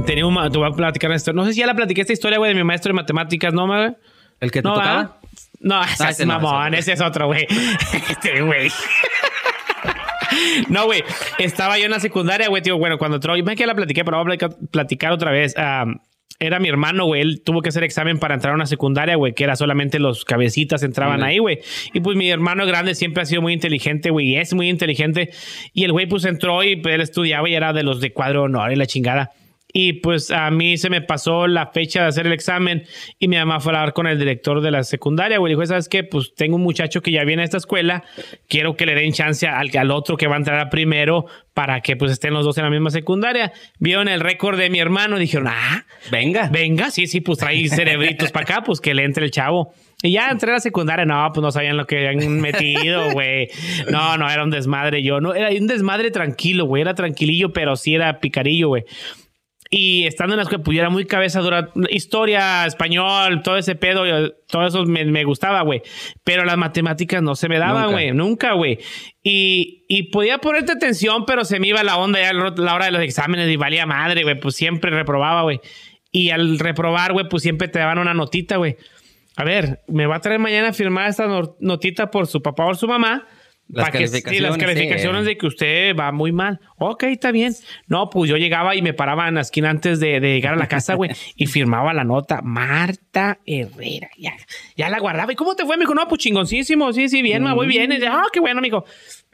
Tenía 0.04 0.26
un. 0.26 0.34
Te 0.50 0.58
voy 0.58 0.68
a 0.68 0.72
platicar 0.72 1.10
esto. 1.12 1.32
No 1.32 1.44
sé 1.44 1.52
si 1.54 1.60
ya 1.60 1.66
la 1.66 1.74
platiqué 1.74 2.00
esta 2.02 2.12
historia, 2.12 2.38
güey, 2.38 2.52
de 2.52 2.54
mi 2.54 2.64
maestro 2.64 2.90
de 2.90 2.94
matemáticas, 2.94 3.52
¿no, 3.54 3.66
güey? 3.66 3.94
¿El 4.40 4.50
que 4.50 4.60
te 4.62 4.68
no, 4.68 4.74
tocaba? 4.74 5.18
No, 5.60 5.82
ese 5.82 6.04
Ah, 6.04 6.10
es 6.10 6.16
ese 6.16 6.26
mamón, 6.26 6.74
ese 6.74 6.80
ese 6.80 6.92
es 6.92 7.00
otro, 7.00 7.26
güey. 7.26 7.46
Este, 8.10 8.42
güey. 8.42 8.70
No, 10.68 10.84
güey. 10.86 11.02
Estaba 11.38 11.78
yo 11.78 11.86
en 11.86 11.90
la 11.92 12.00
secundaria, 12.00 12.48
güey, 12.48 12.62
tío. 12.62 12.78
Bueno, 12.78 12.98
cuando 12.98 13.16
entró, 13.16 13.34
me 13.34 13.56
que 13.56 13.66
la 13.66 13.74
platiqué, 13.74 14.04
pero 14.04 14.22
voy 14.22 14.36
a 14.40 14.48
platicar, 14.70 15.12
otra 15.12 15.30
vez. 15.30 15.56
Am, 15.56 16.00
era 16.38 16.58
mi 16.58 16.68
hermano, 16.68 17.06
güey. 17.06 17.22
Él 17.22 17.42
tuvo 17.42 17.62
que 17.62 17.70
hacer 17.70 17.84
examen 17.84 18.18
para 18.18 18.34
entrar 18.34 18.52
a 18.52 18.54
una 18.54 18.66
secundaria, 18.66 19.16
güey, 19.16 19.32
que 19.32 19.44
era 19.44 19.56
solamente 19.56 19.98
los 19.98 20.24
cabecitas 20.24 20.82
entraban 20.82 21.20
Ujú. 21.20 21.26
ahí, 21.28 21.38
güey. 21.38 21.60
Y 21.94 22.00
pues 22.00 22.16
mi 22.16 22.28
hermano 22.30 22.66
grande 22.66 22.94
siempre 22.94 23.22
ha 23.22 23.26
sido 23.26 23.40
muy 23.40 23.54
inteligente, 23.54 24.10
güey, 24.10 24.28
y 24.28 24.36
es 24.36 24.52
muy 24.52 24.68
inteligente. 24.68 25.30
Y 25.72 25.84
el 25.84 25.92
güey, 25.92 26.06
pues 26.06 26.24
entró 26.26 26.62
y 26.62 26.76
pues, 26.76 26.94
él 26.94 27.00
estudiaba 27.00 27.48
y 27.48 27.54
era 27.54 27.72
de 27.72 27.82
los 27.82 28.00
de 28.00 28.12
cuadro 28.12 28.42
honor 28.42 28.72
y 28.72 28.76
la 28.76 28.86
chingada. 28.86 29.30
Y 29.78 29.92
pues 29.92 30.30
a 30.30 30.50
mí 30.50 30.78
se 30.78 30.88
me 30.88 31.02
pasó 31.02 31.47
la 31.47 31.66
fecha 31.66 32.00
de 32.00 32.09
hacer 32.09 32.26
el 32.26 32.33
examen 32.33 32.85
y 33.18 33.28
mi 33.28 33.37
mamá 33.37 33.61
fue 33.61 33.75
a 33.75 33.80
hablar 33.80 33.92
con 33.92 34.06
el 34.06 34.18
director 34.18 34.62
de 34.62 34.71
la 34.71 34.83
secundaria, 34.85 35.37
güey. 35.37 35.52
Dijo, 35.52 35.66
¿sabes 35.66 35.90
qué? 35.90 36.02
Pues 36.02 36.35
tengo 36.35 36.56
un 36.56 36.62
muchacho 36.62 37.02
que 37.02 37.11
ya 37.11 37.25
viene 37.25 37.42
a 37.42 37.45
esta 37.45 37.59
escuela, 37.59 38.02
quiero 38.49 38.75
que 38.75 38.87
le 38.87 38.95
den 38.95 39.12
chance 39.12 39.47
al, 39.47 39.68
al 39.76 39.90
otro 39.90 40.16
que 40.16 40.28
va 40.28 40.37
a 40.37 40.38
entrar 40.38 40.59
a 40.61 40.71
primero 40.71 41.26
para 41.52 41.83
que 41.83 41.95
pues 41.95 42.11
estén 42.11 42.33
los 42.33 42.47
dos 42.47 42.56
en 42.56 42.64
la 42.64 42.71
misma 42.71 42.88
secundaria. 42.88 43.52
Vieron 43.78 44.09
el 44.09 44.21
récord 44.21 44.59
de 44.59 44.71
mi 44.71 44.78
hermano 44.78 45.18
y 45.18 45.21
dijeron, 45.21 45.49
ah, 45.49 45.85
Venga. 46.11 46.49
venga, 46.50 46.90
sí, 46.90 47.06
sí, 47.06 47.21
pues 47.21 47.37
trae 47.38 47.68
cerebritos 47.68 48.33
para 48.33 48.45
acá, 48.45 48.62
pues 48.64 48.80
que 48.80 48.95
le 48.95 49.04
entre 49.04 49.26
el 49.26 49.30
chavo. 49.30 49.75
Y 50.02 50.12
ya 50.12 50.30
entré 50.30 50.52
a 50.52 50.54
la 50.54 50.61
secundaria, 50.61 51.04
no, 51.04 51.30
pues 51.35 51.42
no 51.42 51.52
sabían 51.52 51.76
lo 51.76 51.87
que 51.87 52.09
habían 52.09 52.40
metido, 52.40 53.11
güey. 53.12 53.49
No, 53.90 54.16
no, 54.16 54.30
era 54.30 54.42
un 54.42 54.50
desmadre 54.50 55.02
yo. 55.02 55.21
No, 55.21 55.35
era 55.35 55.50
un 55.50 55.66
desmadre 55.66 56.11
tranquilo, 56.11 56.64
güey. 56.64 56.80
Era 56.80 56.95
tranquilillo, 56.95 57.52
pero 57.52 57.76
sí 57.76 57.95
era 57.95 58.21
picarillo, 58.21 58.68
güey. 58.68 58.85
Y 59.78 60.06
estando 60.06 60.33
en 60.33 60.38
la 60.38 60.45
escuela, 60.45 60.64
pues 60.64 60.75
yo 60.75 60.80
era 60.80 60.88
muy 60.88 61.04
cabeza 61.04 61.40
dura. 61.40 61.68
Historia, 61.90 62.65
español, 62.65 63.43
todo 63.43 63.58
ese 63.58 63.75
pedo, 63.75 64.04
todo 64.49 64.67
eso 64.67 64.84
me, 64.86 65.04
me 65.04 65.23
gustaba, 65.25 65.60
güey. 65.60 65.82
Pero 66.25 66.47
las 66.47 66.56
matemáticas 66.56 67.23
no 67.23 67.34
se 67.34 67.49
me 67.50 67.58
daban, 67.58 67.93
güey. 67.93 68.12
Nunca, 68.12 68.54
güey. 68.54 68.78
Y, 69.23 69.84
y 69.89 70.04
podía 70.04 70.39
ponerte 70.39 70.73
atención, 70.73 71.26
pero 71.26 71.45
se 71.45 71.60
me 71.60 71.69
iba 71.69 71.82
la 71.82 71.99
onda 71.99 72.19
ya 72.21 72.30
a 72.30 72.32
la 72.32 72.75
hora 72.75 72.86
de 72.86 72.91
los 72.93 73.02
exámenes 73.02 73.50
y 73.50 73.56
valía 73.56 73.84
madre, 73.84 74.23
güey. 74.23 74.41
Pues 74.41 74.56
siempre 74.56 74.91
reprobaba, 74.91 75.43
güey. 75.43 75.60
Y 76.10 76.30
al 76.30 76.58
reprobar, 76.58 77.12
güey, 77.12 77.28
pues 77.28 77.43
siempre 77.43 77.69
te 77.69 77.78
daban 77.78 77.99
una 77.99 78.15
notita, 78.15 78.56
güey. 78.56 78.76
A 79.36 79.45
ver, 79.45 79.82
me 79.89 80.06
va 80.06 80.17
a 80.17 80.21
traer 80.21 80.39
mañana 80.39 80.69
a 80.69 80.73
firmar 80.73 81.10
esta 81.10 81.26
no- 81.26 81.54
notita 81.60 82.10
por 82.10 82.26
su 82.26 82.41
papá 82.41 82.65
o 82.65 82.75
su 82.75 82.89
mamá. 82.89 83.26
Las 83.68 83.90
que- 83.90 84.06
sí, 84.06 84.38
las 84.38 84.56
calificaciones, 84.56 85.22
sí. 85.22 85.26
de 85.26 85.38
que 85.38 85.46
usted 85.46 85.96
va 85.96 86.12
muy 86.12 86.30
mal. 86.30 86.60
Ok, 86.78 87.02
está 87.04 87.32
bien. 87.32 87.52
No, 87.88 88.10
pues 88.10 88.30
yo 88.30 88.36
llegaba 88.36 88.76
y 88.76 88.82
me 88.82 88.94
paraba 88.94 89.26
en 89.28 89.34
la 89.34 89.40
esquina 89.40 89.70
antes 89.70 89.98
de, 89.98 90.20
de 90.20 90.34
llegar 90.34 90.54
a 90.54 90.56
la 90.56 90.68
casa, 90.68 90.94
güey, 90.94 91.10
y 91.36 91.46
firmaba 91.46 91.92
la 91.92 92.04
nota. 92.04 92.42
Marta 92.42 93.38
Herrera. 93.44 94.08
Ya, 94.18 94.34
ya 94.76 94.88
la 94.88 94.98
guardaba. 95.00 95.32
¿Y 95.32 95.36
cómo 95.36 95.56
te 95.56 95.64
fue? 95.64 95.76
Me 95.76 95.82
dijo, 95.82 95.94
no, 95.94 96.06
pues 96.06 96.20
chingoncísimo. 96.20 96.92
Sí, 96.92 97.08
sí, 97.08 97.22
bien, 97.22 97.42
me 97.42 97.52
voy 97.54 97.66
bien. 97.66 97.90
Y, 97.92 97.96
ah, 98.04 98.24
qué 98.32 98.40
bueno, 98.40 98.58
amigo. 98.58 98.84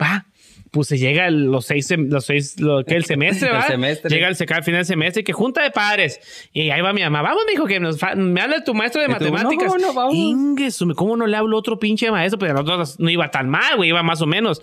Va. 0.00 0.24
Pues 0.72 0.88
se 0.88 0.96
llega 0.98 1.26
el- 1.26 1.44
los 1.52 1.66
seis, 1.66 1.92
los 1.96 2.24
seis, 2.24 2.58
lo 2.58 2.82
que 2.84 2.94
el 2.96 3.04
semestre, 3.04 3.48
El 3.50 3.54
¿va? 3.56 3.62
semestre. 3.66 4.10
Llega 4.10 4.26
el, 4.28 4.34
al 4.36 4.64
final 4.64 4.78
del 4.78 4.86
semestre, 4.86 5.22
que 5.22 5.32
junta 5.34 5.62
de 5.62 5.70
padres. 5.70 6.18
Y 6.52 6.70
ahí 6.70 6.80
va 6.80 6.92
mi 6.94 7.02
mamá. 7.02 7.20
Vamos, 7.22 7.42
mijo, 7.46 7.66
que 7.66 7.78
nos 7.78 7.98
me 8.16 8.40
habla 8.40 8.64
tu 8.64 8.72
maestro 8.74 9.02
de 9.02 9.08
Y 9.10 9.14
tú, 9.14 9.30
matemáticas. 9.30 9.66
no, 9.68 9.78
no, 9.78 9.92
vamos. 9.92 10.14
Ingue 10.14 10.70
su- 10.70 10.92
¿cómo 10.94 11.16
no 11.16 11.26
le 11.26 11.36
hablo 11.36 11.58
otro 11.58 11.78
pinche 11.78 12.10
maestro? 12.10 12.38
Pues 12.38 12.50
a 12.50 12.54
nosotros 12.54 12.98
no 12.98 13.10
iba 13.10 13.30
tan 13.30 13.50
mal, 13.50 13.76
güey, 13.76 13.90
iba 13.90 14.02
más 14.02 14.22
o 14.22 14.26
menos. 14.26 14.62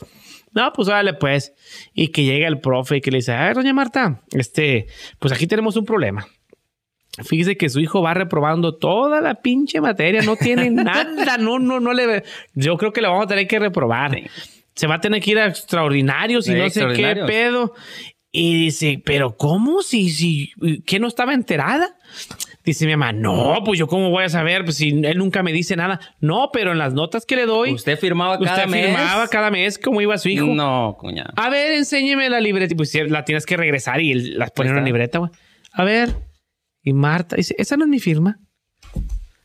No, 0.52 0.74
pues 0.74 0.88
órale, 0.88 1.14
pues. 1.14 1.54
Y 1.94 2.08
que 2.08 2.24
llega 2.24 2.48
el 2.48 2.60
profe 2.60 2.98
y 2.98 3.02
que 3.02 3.12
le 3.12 3.18
dice, 3.20 3.34
a 3.34 3.46
ver, 3.46 3.54
doña 3.56 3.72
Marta, 3.74 4.24
este, 4.32 4.88
pues 5.20 5.32
aquí 5.32 5.46
tenemos 5.46 5.76
un 5.78 5.86
problema. 5.86 6.26
Fíjese 7.24 7.56
que 7.56 7.70
su 7.70 7.80
hijo 7.82 8.02
va 8.02 8.16
reprobando 8.16 8.76
toda 8.78 9.22
la 9.22 9.36
pinche 9.42 9.80
materia, 9.82 10.22
no 10.24 10.38
tiene 10.38 10.70
nada, 10.72 11.38
no, 11.38 11.60
no, 11.60 11.80
no 11.80 11.94
le. 11.94 12.24
Yo 12.56 12.78
creo 12.78 12.94
que 12.94 13.02
le 13.02 13.08
vamos 13.10 13.26
a 13.26 13.28
tener 13.28 13.48
que 13.48 13.60
reprobar. 13.60 14.16
Sí. 14.16 14.26
Se 14.80 14.88
va 14.88 14.96
a 14.96 15.02
tener 15.02 15.22
que 15.22 15.32
ir 15.32 15.40
a 15.40 15.48
extraordinarios 15.48 16.48
y 16.48 16.54
Sí, 16.54 16.58
no 16.58 16.70
sé 16.70 16.88
qué 16.96 17.16
pedo. 17.28 17.74
Y 18.32 18.66
dice, 18.66 19.02
pero 19.04 19.36
¿cómo? 19.36 19.82
Si, 19.82 20.10
si, 20.10 20.52
¿qué 20.86 21.00
no 21.00 21.08
estaba 21.08 21.34
enterada? 21.34 21.98
Dice 22.64 22.86
mi 22.86 22.94
mamá, 22.96 23.12
no, 23.12 23.62
pues 23.66 23.78
yo 23.78 23.88
cómo 23.88 24.10
voy 24.10 24.24
a 24.24 24.30
saber, 24.30 24.64
pues 24.64 24.78
si 24.78 24.90
él 25.04 25.18
nunca 25.18 25.44
me 25.44 25.52
dice 25.52 25.76
nada. 25.76 26.00
No, 26.22 26.50
pero 26.54 26.72
en 26.72 26.78
las 26.78 26.94
notas 26.94 27.26
que 27.26 27.36
le 27.36 27.46
doy, 27.46 27.74
Usted 27.74 28.00
firmaba 28.00 28.40
cada 28.40 28.56
usted 28.56 28.70
mes. 28.70 28.86
firmaba 28.86 29.28
cada 29.28 29.52
mes 29.52 29.78
cómo 29.78 30.00
iba 30.00 30.18
su 30.18 30.30
hijo. 30.30 30.46
No, 30.46 30.96
cuñado. 30.98 31.32
A 31.36 31.50
ver, 31.50 31.74
enséñeme 31.74 32.30
la 32.30 32.40
libreta. 32.40 32.74
Pues 32.74 32.94
la 33.10 33.26
tienes 33.26 33.46
que 33.46 33.58
regresar 33.58 34.00
y 34.00 34.14
las 34.14 34.52
pone 34.52 34.70
en 34.70 34.76
una 34.78 34.86
libreta, 34.86 35.20
güey. 35.20 35.32
A 35.74 35.84
ver. 35.84 36.16
Y 36.84 36.94
Marta 36.94 37.36
dice, 37.36 37.54
esa 37.58 37.76
no 37.76 37.84
es 37.84 37.90
mi 37.90 38.00
firma. 38.00 38.40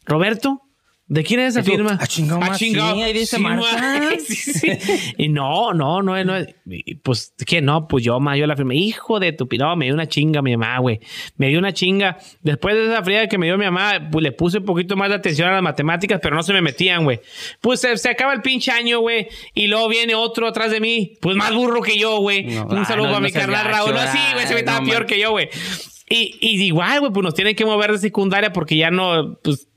Roberto, 0.05 0.61
¿de 1.07 1.23
quién 1.23 1.41
es 1.41 1.51
esa 1.57 1.61
Y 1.61 1.65
tú, 1.65 1.71
firma? 1.73 1.99
"Ah, 2.01 2.07
chingado, 2.07 2.55
sí, 2.57 2.75
ahí 3.03 3.13
dice 3.13 3.39
Marta". 3.39 4.01
Sí. 4.19 4.71
Y 5.19 5.29
no, 5.29 5.73
no, 5.75 6.03
no, 6.03 6.23
no. 6.25 6.35
Pues, 7.03 7.35
¿quién? 7.47 7.65
No, 7.65 7.87
pues 7.89 8.05
yo, 8.05 8.19
ma, 8.21 8.37
yo 8.37 8.47
la 8.47 8.57
firmé. 8.57 8.77
Hijo 8.77 9.19
de 9.21 9.33
tu... 9.33 9.49
No, 9.59 9.77
me 9.77 9.87
dio 9.87 9.95
una 9.95 10.07
chinga 10.07 10.43
mi 10.43 10.57
mamá, 10.57 10.79
güey. 10.79 11.01
Me 11.37 11.49
dio 11.49 11.59
una 11.59 11.73
chinga. 11.73 12.19
Después 12.43 12.75
de 12.75 12.87
esa 12.87 13.03
fría 13.03 13.29
que 13.29 13.39
me 13.39 13.47
dio 13.47 13.59
mi 13.59 13.65
mamá, 13.65 14.09
pues 14.11 14.23
le 14.23 14.33
puse 14.33 14.59
un 14.59 14.65
poquito 14.65 14.97
más 14.97 15.09
de 15.09 15.17
atención 15.17 15.49
a 15.49 15.53
las 15.53 15.63
matemáticas, 15.63 16.21
pero 16.23 16.37
no 16.37 16.43
se 16.43 16.53
me 16.53 16.63
metían, 16.63 17.05
güey. 17.05 17.21
Pues 17.61 17.81
se, 17.81 17.97
se 17.97 18.09
acaba 18.09 18.33
el 18.33 18.43
pinche 18.43 18.71
año, 18.71 19.01
güey. 19.01 19.29
Y 19.55 19.67
luego 19.67 19.89
viene 19.89 20.15
otro 20.15 20.47
atrás 20.49 20.71
de 20.71 20.81
mí. 20.81 21.19
Pues 21.21 21.37
más 21.37 21.55
burro 21.55 21.83
que 21.83 21.99
yo, 21.99 22.19
güey. 22.19 22.45
No, 22.45 22.67
un 22.67 22.79
ah, 22.79 22.85
saludo 22.85 23.11
no, 23.11 23.17
a 23.17 23.21
mi 23.21 23.33
carnal 23.33 23.67
Raúl. 23.67 23.95
No, 23.95 24.01
sí, 24.13 24.19
güey, 24.33 24.47
se 24.47 24.55
me 24.55 24.61
estaba 24.61 24.85
peor 24.85 25.07
que 25.07 25.19
yo, 25.21 25.31
güey. 25.33 25.49
Y, 26.09 26.37
y 26.41 26.63
igual, 26.63 27.01
güey, 27.01 27.13
pues 27.13 27.25
nos 27.25 27.35
tienen 27.35 27.57
que 27.57 27.65
mover 27.65 27.93
de 27.93 27.99
secundaria 27.99 28.53
porque 28.53 28.77
ya 28.77 28.91
no, 28.91 29.39
pues... 29.43 29.69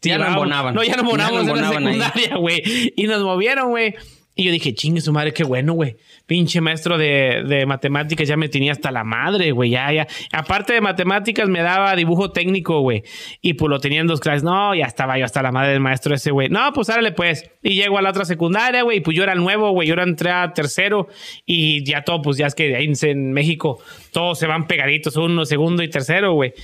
Ya 0.00 0.18
no 0.18 0.26
embonaban. 0.26 0.74
No, 0.74 0.82
ya 0.82 0.96
no 0.96 1.02
embonábamos 1.02 1.48
en 1.48 1.56
la 1.56 1.68
secundaria, 1.68 2.36
güey. 2.36 2.92
Y 2.96 3.06
nos 3.06 3.22
movieron, 3.22 3.70
güey. 3.70 3.94
Y 4.36 4.44
yo 4.44 4.50
dije, 4.50 4.74
chingue 4.74 5.00
su 5.00 5.12
madre, 5.12 5.32
qué 5.32 5.44
bueno, 5.44 5.74
güey. 5.74 5.96
Pinche 6.26 6.60
maestro 6.60 6.98
de, 6.98 7.44
de 7.46 7.66
matemáticas 7.66 8.26
ya 8.26 8.36
me 8.36 8.48
tenía 8.48 8.72
hasta 8.72 8.90
la 8.90 9.04
madre, 9.04 9.52
güey. 9.52 9.70
Ya, 9.70 9.92
ya. 9.92 10.08
Aparte 10.32 10.72
de 10.72 10.80
matemáticas, 10.80 11.48
me 11.48 11.62
daba 11.62 11.94
dibujo 11.94 12.32
técnico, 12.32 12.80
güey. 12.80 13.04
Y 13.40 13.54
pues 13.54 13.70
lo 13.70 13.78
tenía 13.78 14.00
en 14.00 14.08
dos 14.08 14.18
clases. 14.18 14.42
No, 14.42 14.74
ya 14.74 14.86
estaba 14.86 15.16
yo 15.18 15.24
hasta 15.24 15.40
la 15.40 15.52
madre 15.52 15.72
del 15.72 15.80
maestro 15.80 16.16
ese, 16.16 16.32
güey. 16.32 16.48
No, 16.48 16.72
pues 16.72 16.90
árale, 16.90 17.12
pues. 17.12 17.48
Y 17.62 17.76
llego 17.76 17.96
a 17.96 18.02
la 18.02 18.10
otra 18.10 18.24
secundaria, 18.24 18.82
güey. 18.82 18.98
Y 18.98 19.00
pues 19.02 19.16
yo 19.16 19.22
era 19.22 19.36
nuevo, 19.36 19.70
güey. 19.70 19.86
Yo 19.86 19.94
era 19.94 20.02
entré 20.02 20.32
a 20.32 20.52
tercero. 20.52 21.08
Y 21.46 21.84
ya 21.84 22.02
todo, 22.02 22.20
pues 22.20 22.36
ya 22.36 22.48
es 22.48 22.56
que 22.56 22.74
ahí 22.74 22.92
en 23.02 23.32
México 23.32 23.80
todos 24.10 24.38
se 24.38 24.48
van 24.48 24.66
pegaditos, 24.66 25.16
uno, 25.16 25.44
segundo 25.44 25.82
y 25.84 25.88
tercero, 25.88 26.32
güey. 26.32 26.54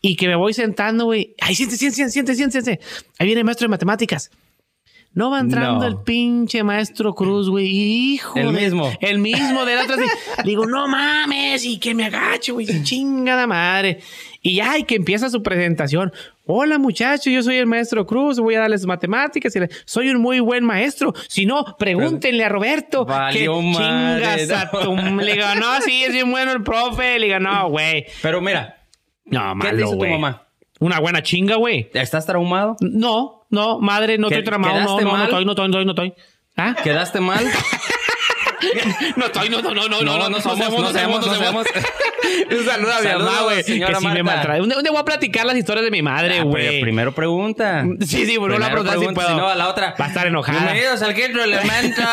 Y 0.00 0.14
que 0.14 0.28
me 0.28 0.36
voy 0.36 0.52
sentando, 0.52 1.06
güey. 1.06 1.34
Ay, 1.40 1.56
siéntese, 1.56 1.90
siéntese, 1.90 2.10
siéntese, 2.12 2.36
siéntese. 2.36 2.80
Ahí 3.18 3.26
viene 3.26 3.40
el 3.40 3.44
maestro 3.44 3.64
de 3.64 3.70
matemáticas. 3.70 4.30
No 5.14 5.30
va 5.30 5.40
entrando 5.40 5.80
No. 5.80 5.86
el 5.86 5.96
pinche 5.96 6.62
maestro 6.62 7.14
Cruz, 7.14 7.48
güey. 7.50 7.66
Hijo. 7.66 8.38
El 8.38 8.52
de- 8.54 8.60
mismo. 8.62 8.92
El 9.00 9.18
mismo 9.18 9.64
de 9.64 9.74
la 9.74 9.82
otra. 9.82 9.96
Digo, 10.44 10.66
no 10.66 10.86
mames, 10.86 11.64
y 11.64 11.78
que 11.78 11.94
me 11.94 12.04
agache, 12.04 12.52
güey. 12.52 12.66
Chingada 12.84 13.46
madre. 13.46 14.00
Y 14.42 14.54
ya, 14.56 14.78
y 14.78 14.84
que 14.84 14.94
empieza 14.94 15.28
su 15.30 15.42
presentación. 15.42 16.12
Hola, 16.46 16.78
muchachos, 16.78 17.32
yo 17.32 17.42
soy 17.42 17.56
el 17.56 17.66
maestro 17.66 18.06
Cruz, 18.06 18.38
voy 18.38 18.54
a 18.54 18.60
darles 18.60 18.86
matemáticas. 18.86 19.54
y 19.56 19.60
Soy 19.84 20.10
un 20.10 20.20
muy 20.22 20.38
buen 20.40 20.64
maestro. 20.64 21.12
Si 21.28 21.44
no, 21.46 21.64
pregúntenle 21.78 22.44
a 22.44 22.48
Roberto. 22.48 23.04
Valió 23.04 23.58
que 23.58 23.66
madre, 23.66 24.36
chingas 24.38 24.50
a 24.50 24.70
no. 24.72 24.80
tu... 24.80 25.16
Le 25.20 25.32
digo, 25.32 25.46
no, 25.58 25.80
sí, 25.82 26.04
es 26.04 26.12
bien 26.12 26.30
bueno 26.30 26.52
el 26.52 26.62
profe. 26.62 27.18
Le 27.18 27.26
digo, 27.26 27.40
no, 27.40 27.68
güey. 27.70 28.06
Pero 28.22 28.40
mira, 28.40 28.78
No, 29.24 29.40
¿qué 29.40 29.54
malo, 29.56 29.70
te 29.70 29.76
dice 29.84 29.96
tu 29.96 30.06
mamá? 30.06 30.46
Una 30.80 31.00
buena 31.00 31.22
chinga, 31.22 31.56
güey. 31.56 31.90
¿Estás 31.92 32.24
traumado? 32.24 32.76
No, 32.80 33.37
no, 33.50 33.80
madre, 33.80 34.18
no 34.18 34.28
¿Qué- 34.28 34.36
estoy 34.36 34.44
tramado. 34.46 34.80
No, 34.80 35.00
no, 35.00 35.16
no 35.16 35.24
estoy, 35.24 35.44
no 35.44 35.52
estoy, 35.52 35.68
no 35.68 35.80
estoy, 35.80 35.84
no 35.84 35.90
estoy. 35.92 36.14
¿Ah? 36.56 36.74
¿Quedaste 36.82 37.20
mal? 37.20 37.44
No 39.16 39.26
estoy, 39.26 39.48
no, 39.48 39.62
no, 39.62 39.72
no, 39.72 39.88
no, 39.88 40.02
no, 40.02 40.28
no, 40.28 40.40
somos, 40.40 40.58
no 40.58 40.92
somos, 40.92 41.26
no 41.26 41.34
somos. 41.34 41.66
Un 42.50 42.64
saludo 42.66 42.92
a 42.92 42.98
mi 43.00 43.02
Saludos, 43.06 43.30
mamá, 43.32 43.42
güey. 43.44 43.56
Que 43.58 43.62
señora 43.62 43.98
sí 43.98 44.06
me 44.06 44.22
Marta. 44.22 44.36
maltrata. 44.48 44.62
Un 44.62 44.68
día 44.68 44.90
voy 44.90 45.00
a 45.00 45.04
platicar 45.04 45.46
las 45.46 45.56
historias 45.56 45.84
de 45.84 45.90
mi 45.90 46.02
madre, 46.02 46.38
Ah, 46.40 46.42
güey. 46.44 46.80
primero 46.80 47.12
pregunta. 47.12 47.84
Sí, 48.00 48.26
sí, 48.26 48.36
bueno, 48.36 48.58
la 48.58 48.66
pregunta 48.70 48.92
pregunta, 48.92 49.14
puedo. 49.14 49.28
si 49.28 49.34
no, 49.36 49.48
a 49.48 49.54
la 49.54 49.68
otra. 49.68 49.94
Va 50.00 50.04
a 50.04 50.08
estar 50.08 50.26
enojada. 50.26 50.58
Bienvenidos 50.60 51.02
al 51.02 51.14
quinto 51.14 51.42
elemento. 51.42 52.02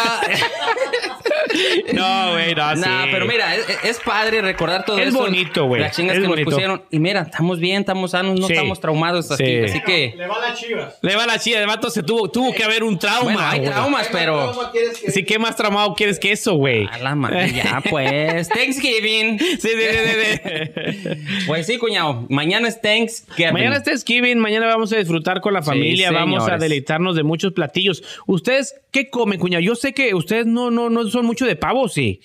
No, 1.93 2.31
güey, 2.31 2.53
no, 2.53 2.75
sí. 2.75 2.81
Nah, 2.81 3.05
pero 3.11 3.25
mira, 3.25 3.55
es, 3.55 3.65
es 3.83 3.99
padre 3.99 4.41
recordar 4.41 4.83
todo 4.83 4.97
Es 4.99 5.09
eso. 5.09 5.19
bonito, 5.19 5.65
güey. 5.65 5.81
Las 5.81 5.95
chingas 5.95 6.17
Es 6.17 6.21
que 6.21 6.27
bonito. 6.27 6.49
nos 6.49 6.53
pusieron. 6.55 6.83
Y 6.91 6.99
mira, 6.99 7.21
estamos 7.21 7.59
bien, 7.59 7.81
estamos 7.81 8.11
sanos, 8.11 8.37
no 8.39 8.47
Sí. 8.47 8.53
estamos 8.53 8.79
traumados. 8.81 9.27
Sí. 9.37 9.59
Así 9.63 9.79
que, 9.81 10.13
Le 10.17 10.27
va 10.27 10.39
las 10.39 10.59
chivas. 10.59 10.95
Le 11.01 11.15
va 11.15 11.25
la 11.25 11.39
chida, 11.39 11.59
el 11.59 11.67
vato 11.67 11.89
se 11.89 12.03
tuvo, 12.03 12.29
tuvo 12.29 12.53
que 12.53 12.63
haber 12.63 12.83
un 12.83 12.99
trauma. 12.99 13.23
bueno, 13.23 13.39
hay 13.47 13.61
traumas, 13.63 14.09
pero... 14.11 14.51
¿Cómo 14.53 14.71
quieres 14.71 14.97
que 14.99 15.11
Sí, 15.11 15.23
¿qué 15.23 15.39
más 15.39 15.55
traumado 15.55 15.93
quieres 15.93 16.19
que 16.19 16.31
eso, 16.35 16.55
güey? 16.55 16.87
A 16.91 16.99
la 16.99 17.15
madre, 17.15 17.51
ya 17.51 17.81
pues. 17.89 18.47
Thanksgiving. 18.49 19.39
Sí, 19.39 19.57
sí, 19.59 19.69
sí, 19.69 19.97
sí, 20.05 20.41
sí. 20.43 21.09
Pues 21.47 21.65
sí, 21.65 21.77
cuñado. 21.77 22.25
Mañana 22.29 22.67
es 22.67 22.79
Thanksgiving. 22.81 23.53
Mañana 23.53 23.77
es 23.77 23.83
Thanksgiving, 23.83 24.37
mañana 24.37 24.67
vamos 24.67 24.91
a 24.93 24.97
disfrutar 24.97 25.41
con 25.41 25.53
la 25.53 25.61
Sí, 25.61 25.69
familia, 25.69 26.11
vamos 26.11 26.47
a 26.47 26.57
deleitarnos 26.57 27.15
de 27.15 27.23
muchos 27.23 27.53
platillos. 27.53 28.03
¿Ustedes 28.27 28.75
qué 28.91 29.09
comen, 29.09 29.39
cuñado? 29.39 29.61
Yo 29.61 29.75
sé 29.75 29.93
que 29.93 30.13
ustedes 30.13 30.45
no, 30.45 30.71
no, 30.71 30.89
no 30.89 31.07
son 31.09 31.25
mucho 31.25 31.45
de 31.45 31.55
pavo, 31.55 31.87
sí. 31.87 32.21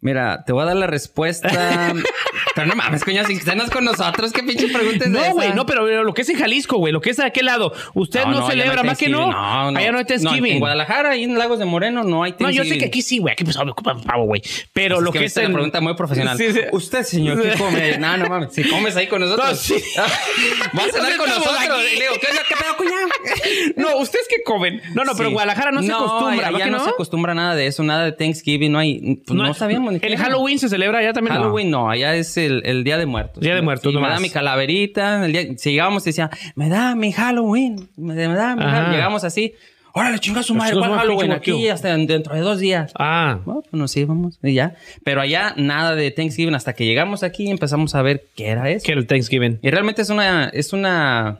Mira, 0.00 0.44
te 0.44 0.52
voy 0.52 0.62
a 0.62 0.66
dar 0.66 0.76
la 0.76 0.86
respuesta. 0.86 1.92
pero 2.56 2.68
no 2.68 2.74
mames, 2.74 3.04
cuñado, 3.04 3.28
si 3.28 3.36
cenas 3.36 3.68
con 3.68 3.84
nosotros, 3.84 4.32
qué 4.32 4.42
pinche 4.42 4.68
pregunta 4.68 5.04
es 5.04 5.10
No, 5.10 5.32
güey, 5.32 5.52
no, 5.52 5.66
pero 5.66 6.02
lo 6.02 6.14
que 6.14 6.22
es 6.22 6.28
en 6.30 6.38
Jalisco, 6.38 6.78
güey, 6.78 6.90
lo 6.90 7.02
que 7.02 7.10
es 7.10 7.18
de 7.18 7.24
aquel 7.24 7.44
lado. 7.44 7.70
Usted 7.92 8.24
no, 8.24 8.46
celebra, 8.46 8.82
más 8.82 8.96
que 8.96 9.10
no. 9.10 9.30
No, 9.30 9.70
no. 9.72 9.78
Allá 9.78 9.92
no 9.92 9.98
hay 9.98 10.06
Thanksgiving. 10.06 10.54
en 10.54 10.58
Guadalajara, 10.60 11.10
ahí 11.10 11.24
en 11.24 11.36
Lagos 11.36 11.58
de 11.58 11.66
Moreno, 11.66 12.02
no 12.02 12.22
hay 12.22 12.32
No, 12.32 12.38
Thanksgiving. 12.38 12.66
yo 12.66 12.74
sé 12.74 12.78
que 12.78 12.86
aquí 12.86 13.02
sí, 13.02 13.18
güey, 13.18 13.32
aquí 13.32 13.44
pues 13.44 13.58
me 13.62 13.70
ocupan 13.70 14.00
pavo, 14.00 14.24
güey. 14.24 14.40
Pero 14.72 15.02
lo 15.02 15.10
es 15.10 15.18
que, 15.18 15.24
es 15.26 15.36
es 15.36 15.44
una 15.44 15.52
pregunta 15.52 15.82
muy 15.82 15.94
profesional. 15.96 16.38
Sí, 16.38 16.50
sí. 16.50 16.60
Usted, 16.72 17.02
señor, 17.02 17.42
¿qué 17.42 17.58
come? 17.58 17.98
No, 17.98 18.16
no 18.16 18.26
mames. 18.30 18.54
Si 18.54 18.64
comes 18.64 18.96
ahí 18.96 19.06
con 19.06 19.20
nosotros. 19.20 19.50
No, 19.50 19.54
sí. 19.54 19.74
Va 19.98 20.84
a 20.84 20.88
cenar 20.90 21.14
con 21.18 21.28
nosotros. 21.28 21.58
Y 21.92 21.96
le 21.96 22.00
digo, 22.00 22.14
¿qué, 22.22 22.28
pedo, 22.56 22.76
cuñado? 22.78 22.96
No, 23.76 23.98
¿ustedes 23.98 24.26
qué 24.30 24.36
comen? 24.44 24.80
No, 24.94 25.04
no, 25.04 25.12
pero 25.14 25.30
Guadalajara 25.30 25.72
no, 25.72 25.82
se 25.82 25.92
acostumbra, 25.92 26.48
allá 26.48 26.66
¿no? 26.66 26.72
no, 26.72 26.78
no? 26.78 26.84
se 26.84 26.90
acostumbra 26.90 27.34
nada 27.34 27.54
de 27.54 27.66
eso, 27.66 27.82
nada 27.82 28.04
de 28.04 28.12
Thanksgiving, 28.12 28.72
no 28.72 28.78
hay. 28.78 29.20
Pues 29.26 29.36
no, 29.36 29.52
sabíamos 29.52 29.94
El. 30.00 30.16
Halloween 30.16 30.58
se 30.58 30.70
celebra 30.70 31.00
allá 31.00 31.12
también. 31.12 31.34
no? 31.34 31.42
Halloween 31.42 31.70
no, 31.70 31.90
allá 31.90 32.14
es 32.14 32.36
el, 32.46 32.62
el 32.64 32.84
Día 32.84 32.96
de 32.98 33.06
Muertos. 33.06 33.42
Día 33.42 33.54
de 33.54 33.62
Muertos, 33.62 33.92
me 33.92 34.00
nomás. 34.00 34.14
da 34.14 34.20
mi 34.20 34.30
calaverita. 34.30 35.24
el 35.26 35.32
día- 35.32 35.46
si 35.58 35.72
llegábamos 35.72 36.02
y 36.04 36.10
decía, 36.10 36.30
me 36.54 36.68
da 36.68 36.94
mi 36.94 37.12
Halloween. 37.12 37.88
Me, 37.96 38.14
me 38.14 38.26
da 38.34 38.56
mi. 38.56 38.62
Halloween. 38.62 38.92
Llegamos 38.92 39.24
así. 39.24 39.54
Órale, 39.98 40.18
chinga 40.18 40.42
su 40.42 40.54
madre, 40.54 40.74
¿cuál 40.76 40.90
Halloween? 40.92 41.32
Aquí 41.32 41.68
hasta 41.70 41.96
dentro 41.96 42.34
de 42.34 42.40
dos 42.40 42.58
días. 42.58 42.92
Ah, 42.98 43.40
Bueno, 43.46 43.62
pues 43.62 43.72
nos 43.72 43.96
íbamos 43.96 44.38
y 44.42 44.52
ya. 44.52 44.74
Pero 45.04 45.22
allá 45.22 45.54
nada 45.56 45.94
de 45.94 46.10
Thanksgiving 46.10 46.54
hasta 46.54 46.74
que 46.74 46.84
llegamos 46.84 47.22
aquí 47.22 47.44
y 47.44 47.50
empezamos 47.50 47.94
a 47.94 48.02
ver 48.02 48.24
qué 48.36 48.48
era 48.48 48.68
eso. 48.68 48.84
que 48.84 48.92
el 48.92 49.06
Thanksgiving. 49.06 49.58
Y 49.62 49.70
realmente 49.70 50.02
es 50.02 50.10
una, 50.10 50.48
es 50.50 50.74
una 50.74 51.38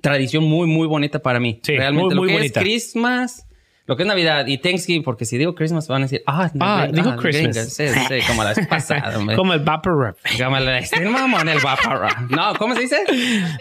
tradición 0.00 0.44
muy, 0.44 0.68
muy 0.68 0.86
bonita 0.86 1.18
para 1.18 1.40
mí. 1.40 1.58
Sí, 1.64 1.76
realmente 1.76 2.14
muy, 2.14 2.14
lo 2.14 2.20
muy 2.22 2.28
que 2.28 2.34
bonita. 2.34 2.60
es 2.60 2.64
Christmas, 2.64 3.47
lo 3.88 3.96
que 3.96 4.02
es 4.04 4.06
Navidad 4.06 4.46
y 4.46 4.58
Thanksgiving, 4.58 5.02
porque 5.02 5.24
si 5.24 5.38
digo 5.38 5.54
Christmas 5.54 5.88
van 5.88 6.02
a 6.02 6.04
decir, 6.04 6.22
ah, 6.26 6.50
Ah, 6.60 6.86
dijo 6.92 7.08
ah, 7.08 7.16
Christmas. 7.16 7.56
gringa. 7.56 7.64
Sí, 7.64 7.88
sí, 7.88 8.26
como 8.28 8.44
la 8.44 8.52
vez 8.52 8.66
pasada. 8.70 9.14
Como 9.34 9.54
el 9.54 9.60
Vapor 9.60 9.92
Rub. 9.94 10.16
Como 10.40 10.58
la 10.58 10.78
este 10.78 11.00
mamón, 11.00 11.48
el 11.48 11.58
vapor. 11.58 12.06
No, 12.30 12.54
¿cómo 12.56 12.74
se 12.74 12.82
dice? 12.82 12.98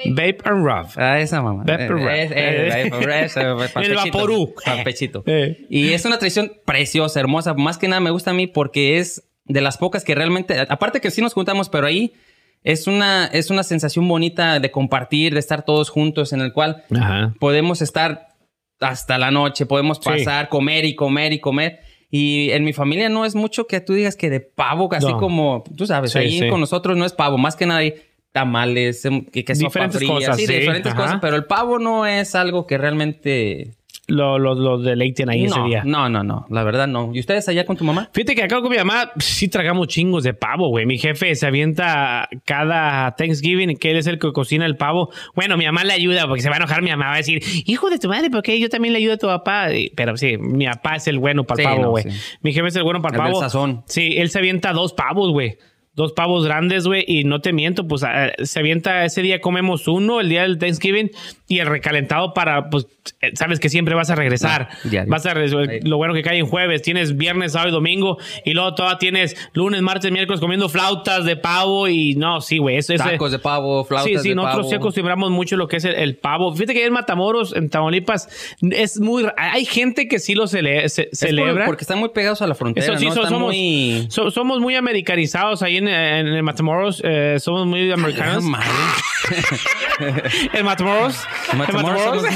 Vape 0.06 0.38
and 0.44 0.66
Rub. 0.66 0.88
Ah, 0.98 1.20
esa 1.20 1.42
mamá. 1.42 1.64
Vapor 1.66 1.92
rub. 2.02 2.08
Eh, 2.10 2.30
eh, 2.30 2.90
vapor, 2.92 3.10
eso, 3.14 3.40
El 3.80 3.96
vaporú. 3.96 4.54
pampechito. 4.64 5.24
Eh. 5.26 5.66
Y 5.70 5.94
es 5.94 6.06
una 6.06 6.18
tradición 6.20 6.52
preciosa, 6.66 7.20
hermosa. 7.20 7.54
Más 7.54 7.78
que 7.78 7.88
nada 7.88 8.02
me 8.02 8.12
gusta 8.12 8.32
a 8.32 8.34
mí 8.34 8.48
porque 8.48 9.00
es 9.00 9.24
de 9.46 9.62
las 9.62 9.78
pocas 9.78 10.04
que 10.04 10.14
realmente, 10.14 10.60
aparte 10.60 11.00
que 11.00 11.10
sí 11.10 11.22
nos 11.22 11.34
juntamos, 11.34 11.70
pero 11.70 11.88
ahí 11.88 12.14
es 12.66 12.86
una, 12.88 13.28
es 13.28 13.50
una 13.50 13.64
sensación 13.64 14.06
bonita 14.10 14.60
de 14.60 14.72
compartir, 14.72 15.34
de 15.34 15.40
estar 15.40 15.64
todos 15.64 15.90
juntos, 15.90 16.34
en 16.34 16.42
el 16.42 16.52
cual 16.52 16.84
Ajá. 16.94 17.34
podemos 17.40 17.82
estar 17.82 18.36
hasta 18.80 19.18
la 19.18 19.32
noche, 19.32 19.66
podemos 19.66 19.98
Sí. 19.98 20.10
pasar, 20.10 20.50
comer 20.50 20.86
y 20.86 20.96
comer 20.96 21.34
y 21.34 21.40
comer. 21.40 21.80
Y 22.10 22.52
en 22.52 22.64
mi 22.64 22.74
familia 22.74 23.10
no 23.10 23.26
es 23.26 23.36
mucho 23.36 23.68
que 23.68 23.82
tú 23.82 23.94
digas 23.94 24.16
que 24.16 24.30
de 24.30 24.40
pavo, 24.40 24.88
así 24.94 25.08
No. 25.08 25.18
como, 25.18 25.64
tú 25.76 25.86
sabes, 25.86 26.12
Sí, 26.14 26.20
ahí 26.20 26.40
sí. 26.40 26.48
con 26.50 26.60
nosotros 26.60 26.96
no 26.98 27.06
es 27.06 27.14
pavo, 27.14 27.38
más 27.38 27.56
que 27.56 27.66
nada 27.66 27.80
hay 27.82 27.96
tamales, 28.32 29.04
em, 29.06 29.26
que, 29.26 29.44
que 29.44 29.56
sopa 29.56 29.68
Diferentes 29.70 29.98
fría, 30.00 30.10
cosas, 30.14 30.36
sí, 30.38 30.46
diferentes 30.48 30.92
ajá. 30.94 31.02
cosas, 31.02 31.18
pero 31.22 31.36
el 31.36 31.46
pavo 31.46 31.80
no 31.80 32.06
es 32.06 32.36
algo 32.36 32.66
que 32.68 32.78
realmente... 32.78 33.74
Lo, 34.10 34.40
lo, 34.40 34.56
lo 34.56 34.78
deleiten 34.78 35.30
ahí 35.30 35.44
ese 35.44 35.60
no, 35.60 35.68
día. 35.68 35.84
no, 35.86 36.08
no, 36.08 36.24
no, 36.24 36.46
la 36.50 36.64
verdad 36.64 36.88
no. 36.88 37.12
¿Y 37.14 37.20
ustedes 37.20 37.50
allá 37.50 37.66
con 37.66 37.76
tu 37.76 37.84
mamá? 37.84 38.10
Fíjate 38.14 38.36
que 38.36 38.44
acá 38.44 38.62
con 38.62 38.72
mi 38.72 38.78
mamá 38.78 39.12
sí 39.18 39.50
tragamos 39.50 39.90
chingos 39.90 40.24
de 40.24 40.34
pavo, 40.34 40.70
güey. 40.70 40.86
Mi 40.86 40.98
jefe 40.98 41.36
se 41.36 41.46
avienta 41.46 42.30
cada 42.46 43.16
Thanksgiving 43.18 43.76
que 43.78 43.92
él 43.92 43.98
es 43.98 44.08
el 44.08 44.18
que 44.18 44.32
cocina 44.32 44.66
el 44.66 44.78
pavo. 44.78 45.10
Bueno, 45.36 45.58
mi 45.58 45.66
mamá 45.66 45.84
le 45.84 45.92
ayuda 45.92 46.26
porque 46.26 46.42
se 46.42 46.48
va 46.50 46.56
a 46.56 46.60
enojar. 46.60 46.82
Mi 46.82 46.90
mamá 46.90 47.08
va 47.08 47.16
a 47.16 47.18
decir, 47.18 47.42
hijo 47.66 47.90
de 47.90 48.00
tu 48.00 48.08
madre, 48.08 48.30
¿por 48.30 48.44
qué 48.44 48.58
yo 48.62 48.70
también 48.70 48.94
le 48.94 49.00
ayudo 49.00 49.16
a 49.16 49.18
tu 49.18 49.28
papá? 49.28 49.68
Pero 49.96 50.16
sí, 50.16 50.38
mi 50.38 50.66
papá 50.68 50.96
es 50.96 51.08
el 51.08 51.20
bueno 51.20 51.44
para 51.44 51.62
el 51.64 51.68
Sí, 51.68 51.74
pavo, 51.74 51.82
no, 51.84 51.90
güey. 51.92 52.04
sí. 52.06 52.10
Mi 52.44 52.54
jefe 52.54 52.68
es 52.68 52.76
el 52.78 52.84
bueno 52.84 53.02
para 53.02 53.16
el 53.18 53.22
El 53.22 53.28
pavo. 53.28 53.42
sazón. 53.42 53.84
Sí, 53.88 54.16
él 54.18 54.30
se 54.30 54.40
avienta 54.40 54.72
dos 54.72 54.94
pavos, 54.94 55.32
güey. 55.34 55.58
Dos 55.98 56.14
pavos 56.14 56.46
grandes, 56.46 56.86
güey, 56.88 57.04
y 57.06 57.24
no 57.26 57.42
te 57.42 57.52
miento, 57.52 57.86
pues 57.88 58.04
ah, 58.04 58.30
se 58.44 58.60
avienta 58.60 59.04
ese 59.04 59.22
día 59.24 59.42
comemos 59.42 59.88
uno, 59.90 60.22
el 60.22 60.30
día 60.30 60.44
del 60.44 60.60
Thanksgiving, 60.60 61.12
y 61.50 61.58
el 61.60 61.66
recalentado 61.68 62.34
para, 62.36 62.70
pues, 62.70 62.86
eh, 63.22 63.32
sabes 63.34 63.60
que 63.60 63.68
siempre 63.70 63.96
vas 63.96 64.10
a 64.12 64.16
regresar. 64.16 64.70
Ah, 64.72 64.78
diario. 64.84 65.10
vas 65.12 65.26
a 65.26 65.34
regresar. 65.34 65.66
Sí. 65.70 65.80
Lo 65.90 65.98
bueno 65.98 66.14
que 66.14 66.22
cae 66.22 66.38
en 66.38 66.46
jueves, 66.46 66.84
tienes 66.84 67.18
viernes, 67.18 67.54
sábado 67.54 67.70
y 67.70 67.72
domingo, 67.74 68.18
y 68.46 68.54
luego 68.54 68.76
todavía 68.76 69.00
tienes 69.00 69.36
lunes, 69.54 69.82
martes, 69.82 70.12
miércoles 70.12 70.40
comiendo 70.40 70.70
flautas 70.70 71.26
de 71.26 71.36
pavo, 71.36 71.88
y 71.88 72.14
no, 72.16 72.42
sí, 72.42 72.60
güey, 72.60 72.78
eso 72.78 72.94
es. 72.94 73.02
Tacos 73.02 73.32
de 73.32 73.40
pavo, 73.40 73.84
flautas 73.84 74.12
Sí, 74.12 74.18
sí, 74.20 74.30
de 74.30 74.36
nosotros 74.36 74.58
pavo. 74.66 74.70
sí 74.70 74.76
acostumbramos 74.76 75.32
mucho 75.32 75.58
lo 75.58 75.68
que 75.68 75.78
es 75.78 75.86
el, 75.86 75.96
el 75.96 76.16
pavo. 76.16 76.54
Fíjate 76.54 76.76
que 76.76 76.86
en 76.86 76.94
Matamoros, 76.94 77.56
en 77.56 77.70
Tamaulipas, 77.72 78.56
es 78.62 79.00
muy. 79.00 79.26
Hay 79.36 79.66
gente 79.66 80.08
que 80.08 80.20
sí 80.20 80.36
lo 80.36 80.44
cele- 80.44 80.88
se- 80.90 81.06
por- 81.06 81.16
celebra. 81.16 81.66
porque 81.66 81.82
están 81.86 81.98
muy 81.98 82.10
pegados 82.10 82.44
a 82.44 82.48
la 82.48 82.54
frontera, 82.54 82.86
Eso 82.86 82.98
sí, 83.00 83.06
¿no? 83.08 83.14
so- 83.16 83.26
somos, 83.26 83.42
muy... 83.42 84.06
so- 84.10 84.30
somos 84.30 84.60
muy 84.60 84.76
americanizados 84.76 85.64
ahí 85.64 85.78
en, 85.78 85.87
en, 85.88 86.28
el 86.28 86.44
Matamoros. 86.44 87.02
eh, 87.04 87.38
somos 87.40 87.66
muy 87.66 87.92
americanos. 87.92 88.44
¿En 90.54 90.66
Matamoros? 90.66 91.24
¿En 91.52 91.58
Matamoros 91.58 92.24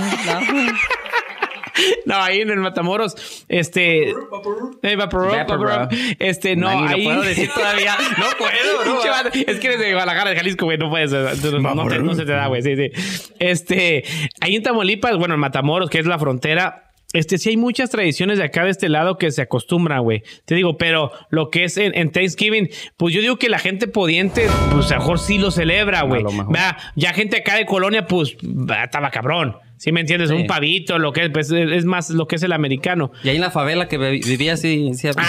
No, 2.05 2.15
ahí 2.21 2.41
en 2.41 2.49
el 2.49 2.59
Matamoros, 2.59 3.45
este... 3.47 4.09
Eh, 4.09 4.13
Vaporub, 4.29 4.79
Vaporub. 4.83 5.31
Vaporub. 5.31 5.87
Este, 6.19 6.55
no, 6.55 6.69
Ni 6.69 6.81
lo 6.81 6.87
ahí... 6.95 7.03
puedo 7.05 7.21
decir 7.23 7.49
todavía. 7.53 7.95
No 8.17 8.25
puedo, 8.37 8.85
no. 8.85 9.01
Es 9.33 9.59
que 9.59 9.67
eres 9.67 9.79
de 9.79 9.93
Guadalajara, 9.93 10.31
de 10.31 10.35
Jalisco, 10.35 10.65
güey, 10.65 10.77
no 10.77 10.89
puedes. 10.89 11.11
No, 11.11 11.73
no 11.73 11.87
te- 11.87 11.99
no 11.99 12.13
se 12.13 12.25
te 12.25 12.33
da, 12.33 12.47
güey. 12.47 12.61
Sí, 12.61 12.75
sí. 12.75 12.91
Este, 13.39 14.03
ahí 14.41 14.55
en 14.57 14.63
Tamaulipas, 14.63 15.17
bueno, 15.17 15.33
en 15.35 15.39
Matamoros, 15.39 15.89
que 15.89 15.99
es 15.99 16.05
la 16.05 16.19
frontera. 16.19 16.90
Este, 17.13 17.37
sí 17.37 17.49
hay 17.49 17.57
muchas 17.57 17.89
tradiciones 17.89 18.37
de 18.37 18.45
acá 18.45 18.63
de 18.63 18.71
este 18.71 18.87
lado 18.87 19.17
que 19.17 19.31
se 19.31 19.41
acostumbran, 19.41 20.01
güey. 20.03 20.23
Te 20.45 20.55
digo, 20.55 20.77
pero 20.77 21.11
lo 21.29 21.49
que 21.49 21.65
es 21.65 21.77
en, 21.77 21.93
en 21.97 22.11
Thanksgiving, 22.11 22.69
pues 22.97 23.13
yo 23.13 23.21
digo 23.21 23.37
que 23.37 23.49
la 23.49 23.59
gente 23.59 23.87
pudiente, 23.87 24.47
pues 24.71 24.91
a 24.91 24.95
lo 24.95 25.01
mejor 25.01 25.19
sí 25.19 25.37
lo 25.37 25.51
celebra, 25.51 26.03
güey. 26.03 26.23
Vea, 26.49 26.77
Ya 26.95 27.13
gente 27.13 27.37
acá 27.37 27.55
de 27.55 27.65
Colonia, 27.65 28.05
pues, 28.07 28.35
estaba 28.83 29.11
cabrón. 29.11 29.57
¿Sí 29.77 29.91
me 29.91 30.01
entiendes? 30.01 30.29
Sí. 30.29 30.35
Un 30.35 30.45
pavito, 30.45 30.99
lo 30.99 31.11
que 31.11 31.23
es, 31.25 31.29
pues, 31.31 31.51
es 31.51 31.85
más 31.85 32.11
lo 32.11 32.27
que 32.27 32.35
es 32.35 32.43
el 32.43 32.53
americano. 32.53 33.11
Y 33.23 33.29
ahí 33.29 33.35
en 33.35 33.41
la 33.41 33.49
favela 33.51 33.87
que 33.87 33.97
vi- 33.97 34.21
vivía 34.21 34.53
así... 34.53 34.91
sí, 34.93 35.07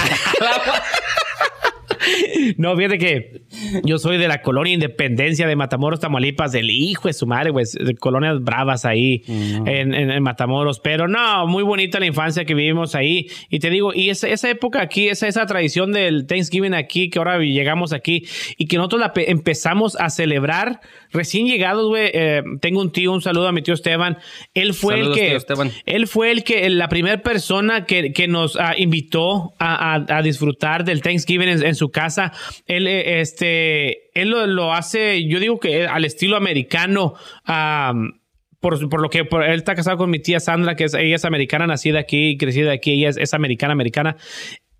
no, 2.57 2.77
fíjate 2.77 2.99
que 2.99 3.43
yo 3.85 3.99
soy 3.99 4.19
de 4.19 4.29
la 4.29 4.43
colonia 4.43 4.73
Independencia 4.75 5.47
de 5.47 5.57
Matamoros, 5.57 6.01
Tamaulipas, 6.01 6.53
del 6.53 6.71
hijo 6.71 7.09
de 7.09 7.15
su 7.15 7.27
madre, 7.27 7.51
güey, 7.51 7.65
de 7.73 7.95
colonias 7.95 8.43
bravas 8.43 8.85
ahí 8.85 9.23
en, 9.27 9.95
en- 9.95 10.11
en 10.11 10.23
Matamoros. 10.23 10.81
Pero 10.81 11.09
no, 11.09 11.47
muy 11.47 11.63
bonita 11.63 12.01
la 12.01 12.07
infancia 12.07 12.45
que 12.45 12.55
vivimos 12.55 12.95
ahí. 12.95 13.27
Y 13.51 13.59
te 13.59 13.71
digo, 13.71 13.93
y 13.95 14.11
esa, 14.11 14.29
esa 14.29 14.51
época 14.51 14.81
aquí, 14.83 15.09
esa, 15.09 15.29
esa 15.29 15.47
tradición 15.47 15.93
del 15.93 16.27
Thanksgiving 16.27 16.75
aquí, 16.75 17.11
que 17.11 17.19
ahora 17.19 17.39
llegamos 17.39 17.93
aquí 17.93 18.25
y 18.57 18.67
que 18.67 18.77
nosotros 18.77 19.01
la 19.01 19.13
pe- 19.13 19.31
empezamos 19.31 19.97
a 20.01 20.11
celebrar 20.11 20.81
recién 21.13 21.47
llegados, 21.47 21.89
güey. 21.89 22.11
eh, 22.13 22.43
tengo 22.61 22.81
un 22.81 22.91
tío, 22.93 23.13
un 23.13 23.23
saludo 23.23 23.49
a 23.49 23.53
mi 23.53 23.63
tío 23.63 23.75
Esteban. 23.75 24.19
Él 24.55 24.75
fue 24.75 24.95
Saludos, 24.95 25.19
el 25.19 25.23
que, 25.29 25.37
Esteban. 25.37 25.71
él 25.87 26.07
fue 26.07 26.31
el 26.33 26.45
que, 26.45 26.69
la 26.71 26.89
primera 26.89 27.23
persona 27.23 27.85
que, 27.85 28.13
que 28.13 28.29
nos 28.29 28.57
ah, 28.57 28.75
invitó 28.77 29.55
a, 29.59 29.95
a- 29.95 30.17
a 30.19 30.23
disfrutar 30.23 30.85
del 30.85 31.03
Thanksgiving 31.03 31.49
en, 31.49 31.63
en 31.65 31.75
su 31.75 31.91
casa. 31.93 32.33
Él, 32.67 32.89
eh, 32.89 33.21
este, 33.21 34.11
él 34.21 34.31
lo, 34.31 34.73
hace, 34.75 35.25
yo 35.29 35.39
digo 35.39 35.61
que 35.61 35.87
al 35.87 36.05
estilo 36.05 36.37
americano. 36.37 37.15
am, 37.45 38.19
por, 38.61 38.89
por 38.89 39.01
lo 39.03 39.11
que 39.11 39.25
por- 39.25 39.43
él 39.43 39.59
está 39.59 39.75
casado 39.75 39.97
con 39.97 40.09
mi 40.09 40.21
tía 40.21 40.39
Sandra, 40.39 40.77
que 40.77 40.85
es, 40.85 40.95
ella 40.95 41.17
es 41.17 41.25
americana, 41.25 41.67
nacida 41.67 41.99
aquí, 41.99 42.37
crecida 42.39 42.71
aquí, 42.73 42.93
ella 42.93 43.11
es 43.21 43.35
americana, 43.35 43.73
americana. 43.73 44.17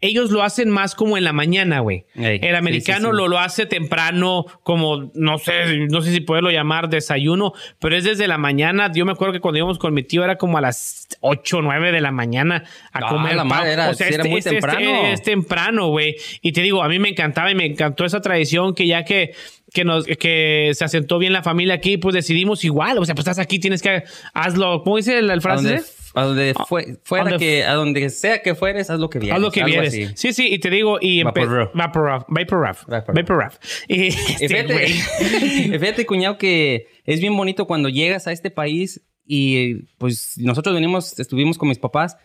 Ellos 0.03 0.31
lo 0.31 0.43
hacen 0.43 0.69
más 0.69 0.95
como 0.95 1.17
en 1.17 1.25
la 1.25 1.33
mañana, 1.33 1.79
güey. 1.81 2.05
Ey, 2.17 2.41
El 2.43 2.57
americano 2.57 2.99
sí, 2.99 3.05
sí, 3.05 3.11
sí. 3.13 3.17
Lo, 3.17 3.29
lo 3.29 3.39
hace 3.39 3.67
temprano, 3.67 4.45
como 4.63 5.11
no 5.15 5.39
sé, 5.39 5.87
no 5.89 6.03
sé 6.03 6.13
si 6.13 6.21
poderlo 6.21 6.51
llamar 6.51 6.89
desayuno, 6.91 7.53
pero 7.79 7.97
es 7.97 8.05
desde 8.05 8.27
la 8.27 8.37
mañana. 8.37 8.91
Yo 8.93 9.05
me 9.07 9.13
acuerdo 9.13 9.33
que 9.33 9.41
cuando 9.41 9.59
íbamos 9.59 9.79
con 9.79 9.95
mi 9.95 10.03
tío 10.03 10.25
era 10.25 10.37
como 10.37 10.59
a 10.59 10.61
las 10.61 11.07
8 11.21 11.59
o 11.59 11.63
9 11.63 11.93
de 11.93 12.01
la 12.01 12.11
mañana 12.11 12.65
a 12.93 12.99
Ah, 12.99 13.09
comer 13.09 13.37
la 13.37 13.45
madre, 13.45 13.73
era- 13.73 13.91
o 13.91 13.95
sea, 13.95 14.09
era 14.09 14.17
este- 14.17 14.29
muy 14.29 14.39
este- 14.41 14.57
este- 14.57 14.61
temprano. 14.69 15.07
es 15.07 15.23
temprano, 15.23 15.87
güey. 15.89 16.17
Y 16.43 16.53
te 16.53 16.63
digo, 16.63 16.83
a 16.83 16.89
mí 16.89 16.99
me 16.99 17.09
encantaba 17.09 17.51
y 17.51 17.55
me 17.55 17.65
encantó 17.67 18.05
esa 18.05 18.21
tradición 18.21 18.75
que 18.75 18.87
ya 18.87 19.05
que 19.05 19.33
que 19.73 19.85
nos 19.85 20.05
que 20.05 20.73
se 20.75 20.85
asentó 20.85 21.19
bien 21.19 21.33
la 21.33 21.43
familia 21.43 21.73
aquí, 21.75 21.97
pues 21.97 22.15
decidimos 22.15 22.63
igual, 22.63 22.99
o 22.99 23.07
sea, 23.07 23.15
pues 23.15 23.27
estás 23.27 23.39
aquí, 23.39 23.59
tienes 23.59 23.81
que 23.81 24.03
hazlo, 24.35 24.83
¿cómo 24.83 24.99
dice 24.99 25.17
el, 25.19 25.31
el 25.31 25.41
donde, 25.41 25.81
a 26.15 26.25
donde 26.25 26.55
fue- 26.69 26.97
fuera 27.05 27.37
que, 27.39 27.65
a 27.65 27.75
donde 27.75 28.11
sea 28.11 28.43
que 28.43 28.55
fueres, 28.55 28.91
haz 28.91 28.99
lo 29.01 29.09
que 29.11 29.19
vieres. 29.19 29.37
Haz 29.37 29.43
lo 29.43 29.51
que 29.51 29.65
vienes. 29.65 29.89
así. 29.89 30.09
Sí, 30.15 30.33
sí, 30.33 30.49
y 30.53 30.59
te 30.59 30.71
digo, 30.71 30.99
y 31.01 31.23
Vaporruff. 31.23 31.71
Vaporruff, 31.75 32.25
Vaporruff, 32.29 32.85
Vaporruff. 32.87 33.57
Y 33.89 34.09
este, 34.09 34.65
fíjate, 35.79 36.07
cuñado, 36.07 36.39
que 36.39 36.87
es 37.05 37.21
bien 37.21 37.37
bonito 37.37 37.67
cuando 37.67 37.89
llegas 37.89 38.27
a 38.27 38.33
este 38.33 38.51
país 38.51 39.03
y 39.27 39.85
pues 39.99 40.35
nosotros 40.39 40.75
venimos, 40.75 41.19
estuvimos 41.19 41.57
con 41.59 41.69
mis 41.69 41.79
papás, 41.79 42.17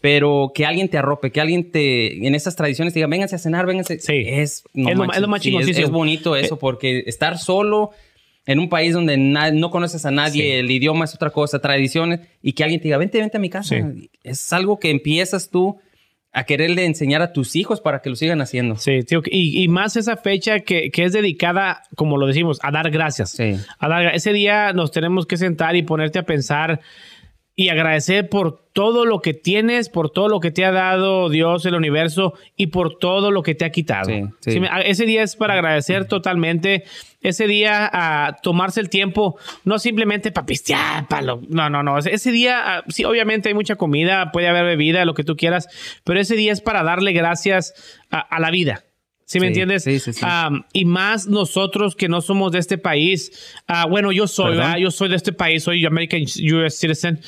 pero 0.00 0.52
que 0.54 0.64
alguien 0.66 0.88
te 0.88 0.98
arrope, 0.98 1.30
que 1.30 1.40
alguien 1.40 1.70
te, 1.70 2.26
en 2.26 2.34
esas 2.34 2.56
tradiciones 2.56 2.94
te 2.94 3.00
diga, 3.00 3.06
vénganse 3.08 3.36
a 3.36 3.38
cenar, 3.38 3.66
vénganse. 3.66 3.98
Sí. 3.98 4.24
Es, 4.26 4.64
Es 4.74 4.96
lo- 4.96 5.12
es 5.12 5.20
lo 5.20 5.28
más 5.28 5.42
sí, 5.42 5.54
es, 5.56 5.68
es 5.78 5.90
bonito 5.90 6.36
eso, 6.36 6.58
porque 6.58 7.04
estar 7.06 7.38
solo 7.38 7.90
en 8.50 8.58
un 8.58 8.68
país 8.68 8.92
donde 8.94 9.16
no 9.16 9.70
conoces 9.70 10.04
a 10.06 10.10
nadie, 10.10 10.42
Sí. 10.42 10.50
el 10.50 10.70
idioma 10.70 11.04
es 11.04 11.14
otra 11.14 11.30
cosa, 11.30 11.60
tradiciones, 11.60 12.20
y 12.42 12.52
que 12.52 12.62
alguien 12.64 12.80
te 12.80 12.84
diga, 12.88 12.98
vente, 12.98 13.18
vente 13.18 13.36
a 13.36 13.40
mi 13.40 13.50
casa. 13.50 13.76
Sí. 13.76 14.10
Es 14.24 14.52
algo 14.52 14.78
que 14.78 14.90
empiezas 14.90 15.50
tú 15.50 15.78
a 16.32 16.44
quererle 16.44 16.84
enseñar 16.84 17.22
a 17.22 17.32
tus 17.32 17.56
hijos 17.56 17.80
para 17.80 18.02
que 18.02 18.08
lo 18.10 18.14
sigan 18.16 18.40
haciendo. 18.40 18.76
Sí, 18.76 19.02
tío, 19.02 19.20
y, 19.26 19.62
y 19.62 19.66
más 19.68 19.96
esa 19.96 20.16
fecha 20.16 20.60
que, 20.60 20.90
que 20.92 21.04
es 21.04 21.12
dedicada, 21.12 21.82
como 21.96 22.16
lo 22.18 22.26
decimos, 22.26 22.60
a 22.62 22.70
dar 22.70 22.90
gracias. 22.90 23.30
Sí. 23.30 23.56
A 23.78 23.88
dar- 23.88 24.14
ese 24.14 24.32
día 24.32 24.72
nos 24.72 24.92
tenemos 24.92 25.26
que 25.26 25.36
sentar 25.36 25.74
y 25.74 25.82
ponerte 25.82 26.18
a 26.20 26.22
pensar 26.22 26.80
y 27.62 27.68
agradecer 27.68 28.30
por 28.30 28.58
todo 28.72 29.04
lo 29.04 29.20
que 29.20 29.34
tienes, 29.34 29.90
por 29.90 30.08
todo 30.10 30.28
lo 30.28 30.40
que 30.40 30.50
te 30.50 30.64
ha 30.64 30.70
dado 30.72 31.28
Dios, 31.28 31.66
el 31.66 31.74
universo 31.74 32.32
y 32.56 32.68
por 32.68 32.96
todo 32.98 33.30
lo 33.30 33.42
que 33.42 33.54
te 33.54 33.66
ha 33.66 33.70
quitado. 33.70 34.06
Sí, 34.06 34.22
sí. 34.40 34.52
Sí, 34.52 34.60
me- 34.60 34.68
a- 34.68 34.80
ese 34.80 35.04
día 35.04 35.22
es 35.22 35.36
para 35.36 35.52
agradecer 35.54 36.06
totalmente. 36.06 36.84
Ese 37.20 37.46
día 37.46 37.90
a 37.92 38.36
tomarse 38.42 38.80
el 38.80 38.88
tiempo, 38.88 39.36
no 39.64 39.78
simplemente 39.78 40.32
para 40.32 40.46
pistear, 40.46 41.06
pa' 41.06 41.20
lo- 41.20 41.42
no, 41.50 41.68
no, 41.68 41.82
no. 41.82 41.98
Ese- 41.98 42.30
día, 42.32 42.82
sí, 42.88 43.04
obviamente 43.04 43.50
hay 43.50 43.54
mucha 43.54 43.76
comida, 43.76 44.32
puede 44.32 44.48
haber 44.48 44.64
bebida, 44.64 45.04
lo 45.04 45.12
que 45.12 45.24
tú 45.24 45.36
quieras, 45.36 45.68
pero 46.04 46.18
ese 46.18 46.34
día 46.36 46.52
es 46.52 46.62
para 46.62 46.82
darle 46.82 47.12
gracias 47.12 47.74
a, 48.10 48.20
a 48.20 48.40
la 48.40 48.50
vida. 48.50 48.84
¿Sí 49.30 49.38
me 49.38 49.44
Sí, 49.46 49.48
entiendes? 49.50 49.84
sí, 49.84 50.00
sí, 50.00 50.12
sí. 50.12 50.20
Am, 50.24 50.64
y 50.72 50.84
más 50.84 51.28
nosotros 51.28 51.94
que 51.94 52.08
no 52.08 52.20
somos 52.20 52.50
de 52.50 52.58
este 52.58 52.78
país. 52.78 53.30
Ah, 53.68 53.86
bueno, 53.86 54.10
yo 54.10 54.26
soy. 54.26 54.56
¿verdad? 54.56 54.76
Yo 54.78 54.90
soy 54.90 55.08
de 55.08 55.14
este 55.14 55.32
país, 55.32 55.62
soy 55.62 55.86
American 55.86 56.20
US 56.22 56.76
citizen. 56.76 57.20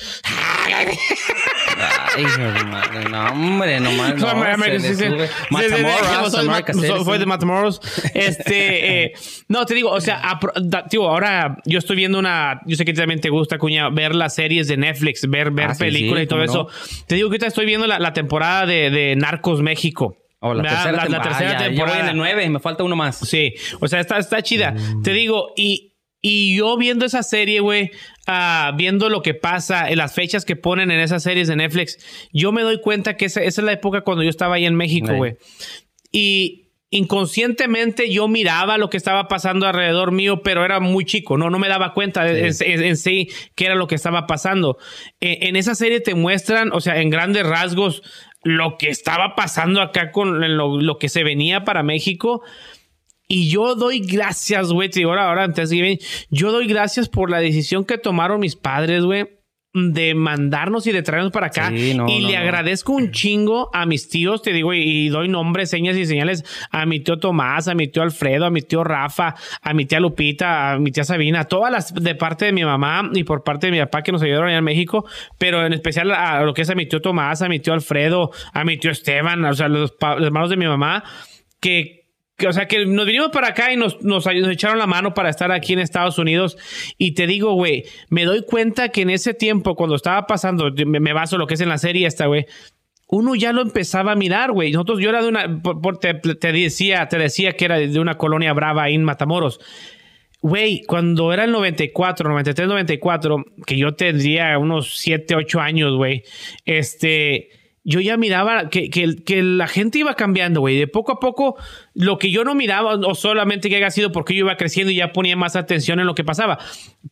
Ay, 2.16 2.24
madre, 2.66 3.08
no, 3.08 3.24
hombre, 3.26 3.78
nomás. 3.78 4.16
No, 4.16 4.34
se. 4.34 4.80
Sí, 4.80 4.88
sí, 4.88 4.94
sí, 4.96 5.04
Matamoros, 5.50 6.32
soy 6.32 6.48
de 6.48 6.72
soy-. 6.88 7.04
Soy 7.04 7.18
Matamoros. 7.26 7.80
Este, 8.14 9.04
eh, 9.04 9.12
no, 9.46 9.64
te 9.64 9.74
digo, 9.74 9.90
o 9.90 10.00
sea, 10.00 10.20
apro- 10.22 10.52
da- 10.60 10.84
tío, 10.86 11.08
ahora 11.08 11.58
yo 11.66 11.78
estoy 11.78 11.94
viendo 11.94 12.18
una, 12.18 12.60
yo 12.66 12.74
sé 12.76 12.84
que 12.84 12.92
también 12.94 13.20
te 13.20 13.28
gusta, 13.30 13.58
cuña, 13.58 13.88
ver 13.90 14.16
las 14.16 14.34
series 14.34 14.66
de 14.66 14.76
Netflix, 14.76 15.28
ver, 15.30 15.52
ver 15.52 15.70
Ah, 15.70 15.74
sí, 15.74 15.84
películas 15.84 16.18
sí, 16.20 16.24
y 16.24 16.26
todo 16.26 16.42
eso. 16.42 16.66
Te 17.06 17.14
digo 17.14 17.28
que 17.28 17.34
ahorita 17.34 17.46
estoy 17.46 17.64
viendo 17.66 17.86
la, 17.86 18.00
la 18.00 18.12
temporada 18.12 18.66
de, 18.66 18.90
de 18.90 19.14
Narcos 19.14 19.62
México. 19.62 20.16
Oh, 20.44 20.54
la, 20.54 20.62
tercera 20.64 20.92
La- 20.92 20.96
la 20.96 21.02
temporada. 21.04 21.38
tercera 21.38 21.86
voy 22.02 22.10
en 22.10 22.16
9, 22.16 22.50
me 22.50 22.58
falta 22.60 22.82
uno 22.84 22.96
más. 22.96 23.16
Sí, 23.18 23.54
o 23.80 23.86
sea, 23.88 24.00
está, 24.00 24.18
está 24.18 24.42
chida. 24.42 24.72
Mm. 24.72 25.02
Te 25.02 25.12
digo, 25.12 25.52
y, 25.56 25.94
y 26.20 26.56
yo 26.56 26.76
viendo 26.76 27.04
esa 27.06 27.22
serie, 27.22 27.60
güey, 27.60 27.90
ah, 28.26 28.72
viendo 28.76 29.08
lo 29.08 29.22
que 29.22 29.34
pasa, 29.34 29.88
en 29.88 29.98
las 29.98 30.14
fechas 30.14 30.44
que 30.44 30.56
ponen 30.56 30.90
en 30.90 31.00
esas 31.00 31.22
series 31.22 31.46
de 31.48 31.56
Netflix, 31.56 31.98
yo 32.32 32.50
me 32.52 32.62
doy 32.62 32.80
cuenta 32.80 33.16
que 33.16 33.26
esa, 33.26 33.40
esa 33.42 33.60
es 33.60 33.64
la 33.64 33.72
época 33.72 34.00
cuando 34.02 34.22
yo 34.24 34.30
estaba 34.30 34.56
ahí 34.56 34.66
en 34.66 34.74
México, 34.74 35.14
güey. 35.14 35.36
Y 36.10 36.58
inconscientemente 36.90 38.10
yo 38.12 38.28
miraba 38.28 38.78
lo 38.78 38.90
que 38.90 38.96
estaba 38.96 39.28
pasando 39.28 39.66
alrededor 39.66 40.12
mío, 40.12 40.42
pero 40.42 40.64
era 40.64 40.80
muy 40.80 41.04
chico, 41.04 41.38
no, 41.38 41.50
no 41.50 41.58
me 41.58 41.68
daba 41.68 41.94
cuenta 41.94 42.24
de- 42.24 42.48
en, 42.48 42.54
en- 42.60 42.84
en 42.84 42.96
sí 42.96 43.28
qué 43.54 43.66
era 43.66 43.74
lo 43.74 43.86
que 43.86 43.94
estaba 43.94 44.26
pasando. 44.26 44.76
En, 45.20 45.48
en 45.48 45.56
esa 45.56 45.74
serie 45.74 46.00
te 46.00 46.14
muestran, 46.14 46.70
o 46.72 46.80
sea, 46.80 47.00
en 47.00 47.10
grandes 47.10 47.46
rasgos, 47.46 48.02
lo 48.44 48.76
que 48.78 48.88
estaba 48.88 49.34
pasando 49.34 49.80
acá 49.80 50.10
con 50.10 50.56
lo, 50.56 50.80
lo 50.80 50.98
que 50.98 51.08
se 51.08 51.24
venía 51.24 51.64
para 51.64 51.82
México. 51.82 52.42
Y 53.28 53.48
yo 53.48 53.74
doy 53.74 54.00
gracias, 54.00 54.72
güey. 54.72 54.90
te 54.90 55.00
digo, 55.00 55.10
Ahora, 55.10 55.28
ahora, 55.28 55.44
antes 55.44 55.70
de 55.70 55.98
yo 56.30 56.52
doy 56.52 56.66
gracias 56.66 57.08
por 57.08 57.30
la 57.30 57.38
decisión 57.38 57.84
que 57.84 57.98
tomaron 57.98 58.40
mis 58.40 58.56
padres, 58.56 59.04
güey, 59.04 59.26
de 59.74 60.14
mandarnos 60.14 60.86
y 60.86 60.92
de 60.92 61.02
traernos 61.02 61.32
para 61.32 61.46
acá. 61.46 61.70
Sí, 61.70 61.94
no, 61.94 62.06
y 62.08 62.20
no, 62.20 62.28
le 62.28 62.34
no. 62.34 62.40
agradezco 62.40 62.92
un 62.92 63.10
chingo 63.10 63.70
a 63.72 63.86
mis 63.86 64.08
tíos, 64.08 64.42
te 64.42 64.52
digo, 64.52 64.74
y, 64.74 64.80
y 64.80 65.08
doy 65.08 65.28
nombres, 65.28 65.70
señas 65.70 65.96
y 65.96 66.04
señales 66.04 66.44
a 66.70 66.84
mi 66.84 67.00
tío 67.00 67.18
Tomás, 67.18 67.68
a 67.68 67.74
mi 67.74 67.88
tío 67.88 68.02
Alfredo, 68.02 68.44
a 68.44 68.50
mi 68.50 68.62
tío 68.62 68.84
Rafa, 68.84 69.34
a 69.62 69.74
mi 69.74 69.86
tía 69.86 70.00
Lupita, 70.00 70.72
a 70.72 70.78
mi 70.78 70.90
tía 70.92 71.04
Sabina, 71.04 71.40
a 71.40 71.44
todas 71.44 71.72
las 71.72 71.94
de 71.94 72.14
parte 72.14 72.44
de 72.44 72.52
mi 72.52 72.64
mamá 72.64 73.10
y 73.14 73.24
por 73.24 73.44
parte 73.44 73.68
de 73.68 73.72
mi 73.72 73.78
papá 73.78 74.02
que 74.02 74.12
nos 74.12 74.22
ayudaron 74.22 74.48
allá 74.48 74.58
en 74.58 74.64
México, 74.64 75.06
pero 75.38 75.64
en 75.64 75.72
especial 75.72 76.10
a 76.10 76.42
lo 76.42 76.52
que 76.52 76.62
es 76.62 76.70
a 76.70 76.74
mi 76.74 76.86
tío 76.86 77.00
Tomás, 77.00 77.40
a 77.42 77.48
mi 77.48 77.58
tío 77.58 77.72
Alfredo, 77.72 78.30
a 78.52 78.64
mi 78.64 78.76
tío 78.76 78.90
Esteban, 78.90 79.44
o 79.44 79.54
sea, 79.54 79.68
los, 79.68 79.94
los 80.00 80.26
hermanos 80.26 80.50
de 80.50 80.56
mi 80.56 80.66
mamá, 80.66 81.02
que, 81.60 82.01
que, 82.42 82.48
o 82.48 82.52
sea, 82.52 82.66
que 82.66 82.84
nos 82.86 83.06
vinimos 83.06 83.28
para 83.28 83.50
acá 83.50 83.72
y 83.72 83.76
nos, 83.76 84.02
nos, 84.02 84.26
nos 84.26 84.48
echaron 84.50 84.76
la 84.78 84.88
mano 84.88 85.14
para 85.14 85.30
estar 85.30 85.52
aquí 85.52 85.74
en 85.74 85.78
Estados 85.78 86.18
Unidos. 86.18 86.58
Y 86.98 87.12
te 87.12 87.28
digo, 87.28 87.52
güey, 87.54 87.84
me 88.10 88.24
doy 88.24 88.42
cuenta 88.44 88.88
que 88.88 89.02
en 89.02 89.10
ese 89.10 89.32
tiempo, 89.32 89.76
cuando 89.76 89.94
estaba 89.94 90.26
pasando, 90.26 90.72
me, 90.84 90.98
me 90.98 91.12
baso 91.12 91.38
lo 91.38 91.46
que 91.46 91.54
es 91.54 91.60
en 91.60 91.68
la 91.68 91.78
serie 91.78 92.04
esta, 92.08 92.26
güey, 92.26 92.46
uno 93.06 93.36
ya 93.36 93.52
lo 93.52 93.62
empezaba 93.62 94.10
a 94.10 94.16
mirar, 94.16 94.50
güey. 94.50 94.72
Nosotros, 94.72 94.98
yo 94.98 95.10
era 95.10 95.22
de 95.22 95.28
una, 95.28 95.62
por- 95.62 95.80
por- 95.80 95.98
te, 95.98 96.14
te 96.14 96.50
decía, 96.52 97.06
te 97.08 97.16
decía 97.16 97.52
que 97.52 97.64
era 97.66 97.78
de 97.78 98.00
una 98.00 98.18
colonia 98.18 98.52
brava 98.52 98.82
ahí 98.82 98.94
en 98.96 99.04
Matamoros. 99.04 99.60
Güey, 100.40 100.82
cuando 100.88 101.32
era 101.32 101.44
el 101.44 101.52
94, 101.52 102.28
93, 102.28 102.66
94, 102.68 103.44
que 103.64 103.76
yo 103.78 103.92
tendría 103.94 104.58
unos 104.58 104.98
7, 104.98 105.36
8 105.36 105.60
años, 105.60 105.94
güey, 105.96 106.24
este, 106.64 107.50
yo 107.84 108.00
ya 108.00 108.16
miraba 108.16 108.68
que, 108.68 108.90
que, 108.90 109.16
que 109.24 109.42
la 109.42 109.68
gente 109.68 109.98
iba 109.98 110.14
cambiando, 110.14 110.60
güey. 110.60 110.78
De 110.78 110.86
poco 110.88 111.12
a 111.12 111.20
poco, 111.20 111.56
lo 111.94 112.18
que 112.18 112.30
yo 112.30 112.44
no 112.44 112.54
miraba, 112.54 112.94
o 112.94 113.14
solamente 113.14 113.68
que 113.68 113.76
haya 113.76 113.90
sido 113.90 114.12
porque 114.12 114.34
yo 114.34 114.40
iba 114.46 114.56
creciendo 114.56 114.90
y 114.90 114.96
ya 114.96 115.12
ponía 115.12 115.36
más 115.36 115.56
atención 115.56 116.00
en 116.00 116.06
lo 116.06 116.14
que 116.14 116.24
pasaba. 116.24 116.58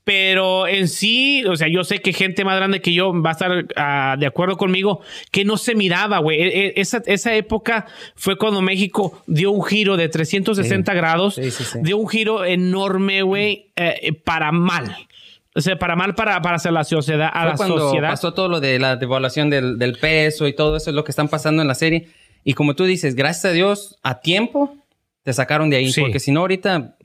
Pero 0.04 0.66
en 0.66 0.88
sí, 0.88 1.44
o 1.44 1.56
sea, 1.56 1.68
yo 1.68 1.84
sé 1.84 2.00
que 2.00 2.12
gente 2.12 2.44
más 2.44 2.56
grande 2.56 2.80
que 2.80 2.94
yo 2.94 3.12
va 3.22 3.30
a 3.30 3.32
estar 3.32 3.66
ah, 3.76 4.16
de 4.18 4.26
acuerdo 4.26 4.56
conmigo, 4.56 5.00
que 5.30 5.44
no 5.44 5.56
se 5.56 5.74
miraba, 5.74 6.18
güey. 6.18 6.40
E- 6.40 6.66
e- 6.66 6.72
Esa, 6.76 7.02
esa 7.06 7.34
época 7.34 7.86
fue 8.14 8.36
cuando 8.38 8.62
México 8.62 9.22
dio 9.26 9.50
un 9.50 9.62
giro 9.64 9.96
de 9.96 10.08
360 10.08 10.94
grados, 10.94 11.34
Sí, 11.34 11.50
sí, 11.50 11.64
sí. 11.64 11.78
dio 11.82 11.98
un 11.98 12.08
giro 12.08 12.44
enorme, 12.44 13.22
güey, 13.22 13.70
eh, 13.76 14.12
para 14.24 14.50
mal. 14.52 14.96
O 15.54 15.60
sea, 15.60 15.76
para 15.78 15.96
mal 15.96 16.14
para, 16.14 16.40
para 16.42 16.56
hacer 16.56 16.72
la 16.72 16.84
sociedad, 16.84 17.28
a 17.32 17.40
Fue 17.42 17.50
la 17.50 17.56
cuando 17.56 17.78
sociedad. 17.78 18.08
pasó 18.10 18.32
todo 18.32 18.48
lo 18.48 18.60
de 18.60 18.78
la 18.78 18.96
devaluación 18.96 19.50
del, 19.50 19.78
del 19.78 19.98
peso 19.98 20.46
y 20.46 20.54
todo 20.54 20.76
eso 20.76 20.90
es 20.90 20.96
lo 20.96 21.02
que 21.04 21.10
están 21.10 21.28
pasando 21.28 21.60
en 21.60 21.68
la 21.68 21.74
serie. 21.74 22.08
Y 22.44 22.54
como 22.54 22.74
tú 22.74 22.84
dices, 22.84 23.14
gracias 23.14 23.46
a 23.46 23.52
Dios, 23.52 23.98
a 24.02 24.20
tiempo 24.20 24.76
te 25.22 25.32
sacaron 25.32 25.70
de 25.70 25.76
ahí. 25.76 25.92
Sí. 25.92 26.00
Porque 26.00 26.20
si 26.20 26.32
no, 26.32 26.40
ahorita. 26.40 26.96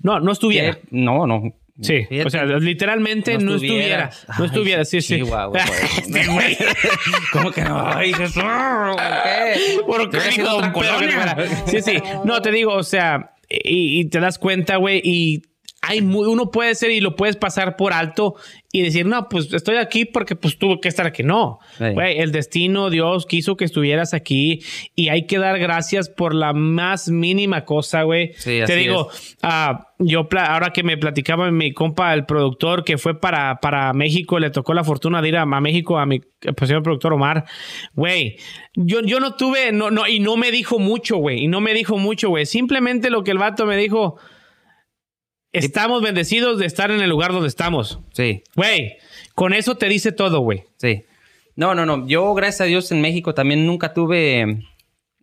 No, 0.00 0.20
no 0.20 0.32
estuviera. 0.32 0.74
¿qué? 0.74 0.80
No, 0.90 1.26
no. 1.26 1.54
Sí, 1.80 2.04
Fíjate. 2.04 2.26
o 2.26 2.30
sea, 2.30 2.44
literalmente 2.44 3.38
no, 3.38 3.54
estuviera. 3.54 4.10
No 4.38 4.44
Ay, 4.44 4.46
estuviera, 4.46 4.84
sí, 4.84 5.00
sí. 5.00 5.20
Güey. 5.20 5.40
Este. 5.96 6.26
¿Cómo 7.32 7.50
que 7.50 7.62
no? 7.62 7.84
Ay, 7.84 8.12
Jesús. 8.12 8.42
¿Por 9.86 10.10
qué? 10.10 10.20
Sí, 11.66 11.80
sí. 11.80 11.98
No, 12.24 12.42
te 12.42 12.52
digo, 12.52 12.74
o 12.74 12.82
sea, 12.82 13.34
y, 13.48 14.00
y 14.00 14.04
te 14.04 14.20
das 14.20 14.38
cuenta, 14.38 14.76
güey, 14.76 15.00
y 15.02 15.42
hay 15.84 16.00
muy, 16.00 16.28
uno 16.28 16.50
puede 16.52 16.76
ser 16.76 16.92
y 16.92 17.00
lo 17.00 17.16
puedes 17.16 17.36
pasar 17.36 17.76
por 17.76 17.92
alto 17.92 18.36
y 18.70 18.82
decir, 18.82 19.04
no, 19.04 19.28
pues 19.28 19.52
estoy 19.52 19.76
aquí 19.76 20.04
porque 20.04 20.36
pues 20.36 20.56
tuve 20.56 20.80
que 20.80 20.88
estar 20.88 21.06
aquí. 21.06 21.24
No, 21.24 21.58
Sí. 21.76 21.90
güey, 21.92 22.20
el 22.20 22.30
destino, 22.30 22.88
Dios 22.88 23.26
quiso 23.26 23.56
que 23.56 23.64
estuvieras 23.64 24.14
aquí 24.14 24.62
y 24.94 25.08
hay 25.08 25.26
que 25.26 25.38
dar 25.38 25.58
gracias 25.58 26.08
por 26.08 26.34
la 26.34 26.52
más 26.52 27.08
mínima 27.10 27.64
cosa, 27.64 28.04
güey. 28.04 28.32
Sí, 28.36 28.60
te 28.64 28.76
digo, 28.76 29.08
ah, 29.42 29.88
yo 29.98 30.28
ahora 30.38 30.70
que 30.72 30.84
me 30.84 30.96
platicaba 30.96 31.50
mi 31.50 31.72
compa, 31.72 32.14
el 32.14 32.26
productor 32.26 32.84
que 32.84 32.96
fue 32.96 33.18
para, 33.18 33.56
para 33.60 33.92
México, 33.92 34.38
le 34.38 34.50
tocó 34.50 34.74
la 34.74 34.84
fortuna 34.84 35.20
de 35.20 35.28
ir 35.30 35.36
a, 35.36 35.42
a 35.42 35.60
México 35.60 35.98
a 35.98 36.06
mi 36.06 36.20
pues, 36.20 36.68
señor 36.68 36.84
productor 36.84 37.12
Omar. 37.12 37.44
Güey, 37.94 38.36
yo, 38.74 39.00
yo 39.02 39.18
no 39.18 39.34
tuve, 39.34 39.72
no, 39.72 39.90
no, 39.90 40.06
y 40.06 40.20
no 40.20 40.36
me 40.36 40.52
dijo 40.52 40.78
mucho, 40.78 41.16
güey, 41.16 41.44
y 41.44 41.48
no 41.48 41.60
me 41.60 41.74
dijo 41.74 41.98
mucho, 41.98 42.28
güey. 42.28 42.46
Simplemente 42.46 43.10
lo 43.10 43.24
que 43.24 43.32
el 43.32 43.38
vato 43.38 43.66
me 43.66 43.76
dijo, 43.76 44.16
estamos 45.52 46.02
bendecidos 46.02 46.58
de 46.58 46.66
estar 46.66 46.90
en 46.90 47.00
el 47.00 47.10
lugar 47.10 47.32
donde 47.32 47.48
estamos. 47.48 47.98
Sí, 48.12 48.42
Güey, 48.56 48.96
con 49.34 49.52
eso 49.52 49.76
te 49.76 49.88
dice 49.88 50.12
todo, 50.12 50.40
güey. 50.40 50.64
sí. 50.78 51.04
No, 51.54 51.74
no, 51.74 51.84
no. 51.84 52.08
Yo, 52.08 52.32
gracias 52.32 52.62
a 52.62 52.64
Dios, 52.64 52.90
en 52.92 53.02
México 53.02 53.34
también 53.34 53.66
nunca 53.66 53.92
tuve. 53.92 54.64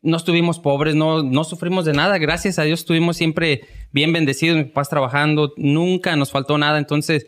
No 0.04 0.16
estuvimos 0.16 0.60
pobres, 0.60 0.94
no, 0.94 1.24
no 1.24 1.44
sufrimos 1.44 1.86
de 1.86 1.94
nada. 1.94 2.20
Gracias 2.20 2.60
a 2.60 2.64
Dios 2.64 2.82
estuvimos 2.82 3.18
siempre 3.18 3.62
bien 3.92 4.14
bendecidos, 4.14 4.58
mis 4.58 4.68
papás 4.68 4.90
trabajando, 4.90 5.54
nunca 5.58 6.16
nos 6.16 6.30
faltó 6.30 6.60
nada. 6.60 6.78
Entonces, 6.78 7.26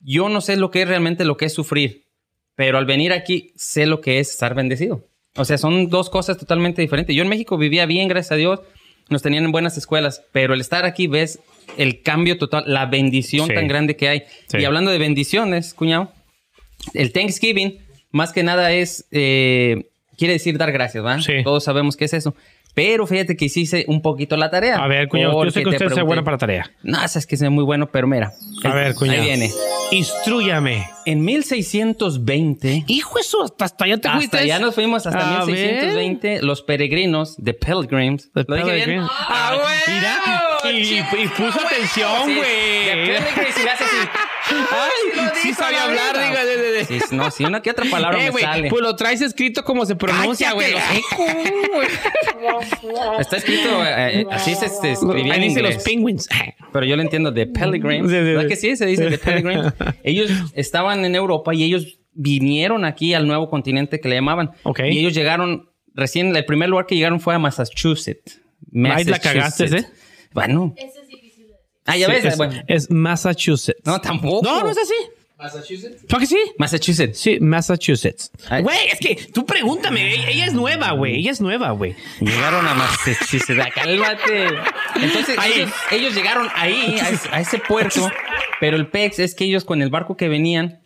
yo 0.00 0.30
no 0.30 0.40
sé 0.40 0.56
lo 0.56 0.70
que 0.70 0.80
es 0.80 0.88
realmente 0.88 1.26
lo 1.26 1.36
que 1.36 1.44
es 1.44 1.52
sufrir, 1.52 2.06
pero 2.54 2.78
al 2.78 2.86
venir 2.86 3.12
aquí 3.12 3.52
sé 3.54 3.84
lo 3.84 4.00
que 4.00 4.18
es 4.18 4.30
estar 4.30 4.54
bendecido. 4.54 5.04
O 5.36 5.44
sea, 5.44 5.58
son 5.58 5.90
dos 5.90 6.08
cosas 6.08 6.38
totalmente 6.38 6.80
diferentes. 6.80 7.14
Yo 7.14 7.22
en 7.22 7.28
México 7.28 7.58
vivía 7.58 7.84
bien, 7.84 8.08
gracias 8.08 8.32
a 8.32 8.36
Dios, 8.36 8.60
nos 9.10 9.20
tenían 9.20 9.44
en 9.44 9.52
buenas 9.52 9.76
escuelas, 9.76 10.24
pero 10.32 10.54
el 10.54 10.62
estar 10.62 10.86
aquí 10.86 11.06
ves 11.06 11.38
el 11.76 12.02
cambio 12.02 12.38
total, 12.38 12.64
la 12.66 12.86
bendición 12.86 13.46
Sí. 13.48 13.54
tan 13.54 13.68
grande 13.68 13.96
que 13.96 14.08
hay. 14.08 14.22
Sí. 14.48 14.58
Y 14.58 14.64
hablando 14.64 14.90
de 14.90 14.98
bendiciones, 14.98 15.74
cuñado, 15.74 16.12
el 16.94 17.12
Thanksgiving 17.12 17.78
más 18.10 18.32
que 18.32 18.42
nada 18.42 18.72
es, 18.72 19.06
eh, 19.10 19.90
quiere 20.16 20.32
decir 20.34 20.56
dar 20.58 20.72
gracias, 20.72 21.04
¿va? 21.04 21.20
Sí. 21.20 21.42
Todos 21.44 21.64
sabemos 21.64 21.96
qué 21.96 22.06
es 22.06 22.14
eso. 22.14 22.34
Pero 22.74 23.06
fíjate 23.08 23.36
que 23.36 23.46
hice 23.46 23.84
un 23.88 24.02
poquito 24.02 24.36
la 24.36 24.50
tarea. 24.50 24.76
A 24.76 24.86
ver, 24.86 25.08
cuñado, 25.08 25.44
yo 25.44 25.50
sé 25.50 25.60
que 25.60 25.64
te 25.64 25.70
usted 25.70 25.86
pregunté- 25.86 26.02
bueno 26.06 26.22
para 26.22 26.38
tarea. 26.38 26.70
No, 26.84 27.02
es 27.04 27.26
que 27.26 27.36
sea 27.36 27.50
muy 27.50 27.64
bueno, 27.64 27.90
pero 27.90 28.06
mira. 28.06 28.32
A 28.62 28.72
ver, 28.74 28.94
cuñado. 28.94 29.20
Ahí 29.20 29.26
viene. 29.26 29.50
Instrúyame. 29.90 30.86
En 31.04 31.24
1620, 31.24 32.84
Hijo 32.86 33.18
eso, 33.18 33.42
hasta, 33.42 33.64
hasta 33.64 33.84
allá 33.84 33.98
te 33.98 34.08
hasta 34.08 34.44
ya 34.44 34.58
nos 34.60 34.74
fuimos 34.74 35.06
hasta 35.06 35.40
A 35.42 35.46
1620, 35.46 36.42
los 36.42 36.62
peregrinos 36.62 37.34
de 37.38 37.54
Pilgrims. 37.54 38.30
The 38.32 38.44
¿Lo 38.46 38.54
dije 38.56 38.66
bien? 38.74 38.84
Pilgrims. 38.84 39.10
¡Ah, 39.28 39.56
güey! 39.60 39.96
Mira, 39.96 40.42
y- 40.70 40.98
y 40.98 41.28
puso 41.28 41.60
atención, 41.60 42.34
güey. 42.36 43.16
Hace 43.16 43.68
así. 43.84 43.96
Ay, 44.50 45.28
sí 45.42 45.52
sabía 45.52 45.84
hablar, 45.84 46.18
diga, 46.18 46.44
de, 46.44 46.56
de, 46.56 46.72
de. 46.72 46.84
Sí, 46.86 46.98
no, 47.10 47.30
si 47.30 47.44
una 47.44 47.60
que 47.60 47.70
otra 47.70 47.84
palabra 47.90 48.24
Eh, 48.26 48.32
me 48.32 48.40
sale. 48.40 48.70
pues 48.70 48.80
lo 48.82 48.96
traes 48.96 49.20
escrito 49.20 49.62
como 49.62 49.84
se 49.84 49.94
pronuncia, 49.94 50.52
güey. 50.52 50.72
Está 53.20 53.36
escrito, 53.36 53.84
eh, 53.84 54.20
eh, 54.20 54.26
así 54.30 54.54
se, 54.54 54.68
se 54.68 54.92
escribía 54.92 55.34
Ahí 55.34 55.42
en 55.42 55.48
dice 55.48 55.60
inglés. 55.60 55.74
los 55.76 55.84
penguins. 55.84 56.28
Pero 56.72 56.86
yo 56.86 56.96
lo 56.96 57.02
entiendo 57.02 57.30
de 57.30 57.46
sí, 57.46 57.52
¿Verdad 58.24 58.42
sí. 58.42 58.48
que 58.48 58.56
sí? 58.56 58.76
Se 58.76 58.86
dice 58.86 59.10
de 59.10 59.18
Pilgrims. 59.18 59.72
ellos 60.04 60.30
estaban 60.54 61.04
en 61.04 61.14
Europa 61.14 61.54
y 61.54 61.64
ellos 61.64 61.98
vinieron 62.14 62.84
aquí 62.84 63.14
al 63.14 63.26
nuevo 63.26 63.48
continente 63.50 64.00
que 64.00 64.08
le 64.08 64.16
llamaban. 64.16 64.50
Ok. 64.62 64.80
Y 64.90 64.98
ellos 64.98 65.14
llegaron, 65.14 65.70
recién, 65.94 66.34
el 66.34 66.44
primer 66.44 66.68
lugar 66.68 66.86
que 66.86 66.94
llegaron 66.96 67.20
fue 67.20 67.34
a 67.34 67.38
Massachusetts. 67.38 68.40
Ahí 68.90 69.04
la 69.04 69.18
cagaste, 69.18 69.64
¿eh? 69.64 69.86
Bueno. 70.32 70.74
Ese 70.76 71.00
es 71.00 71.08
difícil 71.08 71.46
de 71.46 71.52
decir. 71.52 71.56
Ah, 71.86 71.96
ya 71.96 72.06
Sí, 72.06 72.12
ves. 72.12 72.24
es, 72.24 72.36
bueno. 72.36 72.62
es 72.66 72.90
Massachusetts. 72.90 73.80
No, 73.84 74.00
tampoco. 74.00 74.46
No, 74.46 74.60
no 74.62 74.70
es 74.70 74.78
así. 74.78 74.94
Massachusetts. 75.38 76.04
¿Para 76.08 76.20
que 76.20 76.26
sí? 76.26 76.38
Massachusetts. 76.58 77.16
Sí, 77.18 77.38
Massachusetts. 77.38 78.32
Güey, 78.60 78.88
es 78.92 78.98
que 78.98 79.14
tú 79.32 79.46
pregúntame. 79.46 80.12
Ella, 80.14 80.30
ella 80.30 80.44
es 80.46 80.52
nueva, 80.52 80.90
güey. 80.92 81.14
Ella 81.20 81.30
es 81.30 81.40
nueva, 81.40 81.70
güey. 81.70 81.94
Llegaron 82.20 82.66
a 82.66 82.74
Massachusetts. 82.74 83.72
Cálmate. 83.72 84.46
Entonces, 85.00 85.38
Ahí. 85.38 85.52
ellos, 85.54 85.70
ellos 85.92 86.14
llegaron 86.16 86.48
ahí, 86.56 86.96
a, 87.00 87.10
ese- 87.10 87.28
a 87.30 87.40
ese 87.40 87.58
puerto. 87.60 88.10
Pero 88.60 88.76
el 88.76 88.88
PEX 88.88 89.20
es 89.20 89.34
que 89.36 89.44
ellos 89.44 89.64
con 89.64 89.80
el 89.80 89.90
barco 89.90 90.16
que 90.16 90.28
venían, 90.28 90.80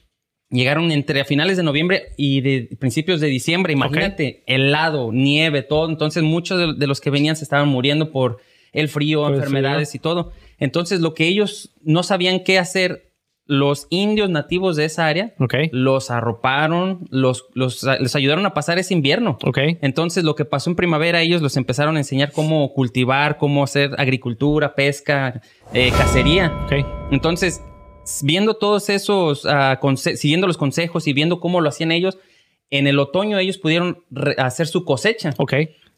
llegaron 0.51 0.93
entre 0.93 1.23
a 1.23 1.25
finales 1.25 1.57
de 1.57 1.63
noviembre 1.63 2.13
y 2.19 2.43
de 2.43 2.77
principios 2.79 3.21
de 3.23 3.29
diciembre. 3.29 3.73
Imagínate, 3.73 4.43
helado, 4.47 5.13
nieve, 5.13 5.63
todo. 5.63 5.89
Entonces, 5.89 6.23
muchos 6.23 6.59
de, 6.59 6.75
de 6.79 6.87
los 6.87 7.01
que 7.01 7.09
venían 7.09 7.37
se 7.37 7.45
estaban 7.45 7.69
muriendo 7.69 8.13
por 8.13 8.37
el 8.73 8.89
frío, 8.89 9.27
el 9.29 9.35
enfermedades 9.35 9.95
y 9.95 9.99
todo. 9.99 10.33
Entonces, 10.59 11.01
lo 11.01 11.15
que 11.15 11.27
ellos 11.27 11.75
no 11.83 12.03
sabían 12.03 12.41
qué 12.41 12.59
hacer, 12.59 13.13
los 13.45 13.87
indios 13.91 14.31
nativos 14.31 14.77
de 14.77 14.85
esa 14.85 15.07
área, 15.09 15.35
los 15.73 16.11
arroparon, 16.11 17.07
los, 17.11 17.47
los, 17.55 17.83
les 17.83 18.15
ayudaron 18.15 18.47
a 18.47 18.55
pasar 18.55 18.79
ese 18.79 18.95
invierno. 18.95 19.37
Entonces, 19.83 20.25
lo 20.25 20.37
que 20.37 20.45
pasó 20.45 20.71
en 20.71 20.77
primavera, 20.77 21.21
ellos 21.21 21.43
los 21.43 21.57
empezaron 21.57 21.97
a 21.97 21.99
enseñar 21.99 22.33
cómo 22.33 22.73
cultivar, 22.73 23.39
cómo 23.39 23.65
hacer 23.65 23.91
agricultura, 23.99 24.75
pesca, 24.75 25.43
eh, 25.75 25.91
cacería. 25.91 26.67
Entonces, 27.11 27.63
viendo 28.23 28.55
todos 28.55 28.89
esos, 28.89 29.45
ah, 29.47 29.79
siguiendo 29.97 30.47
los 30.47 30.57
consejos 30.57 31.07
y 31.07 31.13
viendo 31.13 31.41
cómo 31.41 31.61
lo 31.61 31.69
hacían 31.69 31.93
ellos, 31.93 32.19
en 32.71 32.87
el 32.87 32.99
otoño 32.99 33.39
ellos 33.39 33.59
pudieron 33.59 34.05
hacer 34.39 34.67
su 34.67 34.85
cosecha. 34.85 35.35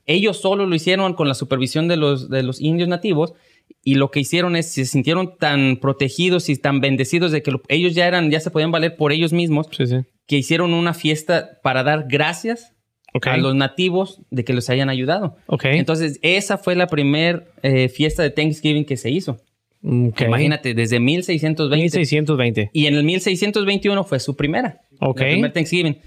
Ellos 0.06 0.38
solo 0.40 0.66
lo 0.66 0.74
hicieron 0.74 1.14
con 1.14 1.28
la 1.28 1.34
supervisión 1.34 1.88
de 1.88 1.96
los, 1.96 2.28
de 2.28 2.42
los 2.42 2.60
indios 2.60 2.88
nativos 2.88 3.32
y 3.82 3.94
lo 3.94 4.10
que 4.10 4.20
hicieron 4.20 4.56
es 4.56 4.70
se 4.72 4.84
sintieron 4.84 5.36
tan 5.38 5.78
protegidos 5.80 6.48
y 6.48 6.56
tan 6.56 6.80
bendecidos 6.80 7.32
de 7.32 7.42
que 7.42 7.50
lo- 7.50 7.62
ellos 7.68 7.94
ya 7.94 8.06
eran, 8.06 8.30
ya 8.30 8.40
se 8.40 8.50
podían 8.50 8.70
valer 8.70 8.96
por 8.96 9.12
ellos 9.12 9.32
mismos, 9.32 9.68
Sí, 9.70 9.86
sí. 9.86 9.96
que 10.26 10.36
hicieron 10.36 10.74
una 10.74 10.92
fiesta 10.94 11.58
para 11.62 11.82
dar 11.82 12.06
gracias 12.08 12.72
a 13.30 13.36
los 13.42 13.54
nativos 13.54 14.20
de 14.30 14.44
que 14.44 14.52
los 14.54 14.68
hayan 14.70 14.88
ayudado. 14.90 15.36
Entonces, 15.64 16.18
esa 16.22 16.58
fue 16.58 16.74
la 16.74 16.88
primera 16.88 17.44
fiesta 17.88 18.22
de 18.22 18.30
Thanksgiving 18.30 18.84
que 18.84 18.96
se 18.96 19.10
hizo. 19.10 19.38
Ok. 19.82 20.22
Imagínate, 20.22 20.74
desde 20.74 20.98
1620. 20.98 21.76
1620. 21.82 22.70
Y 22.72 22.86
en 22.86 22.94
el 22.94 23.04
1621 23.04 24.02
fue 24.04 24.18
su 24.18 24.34
primera. 24.34 24.80
Ok. 25.00 25.20
La 25.20 25.26
primera 25.28 25.52
Thanksgiving. 25.52 25.98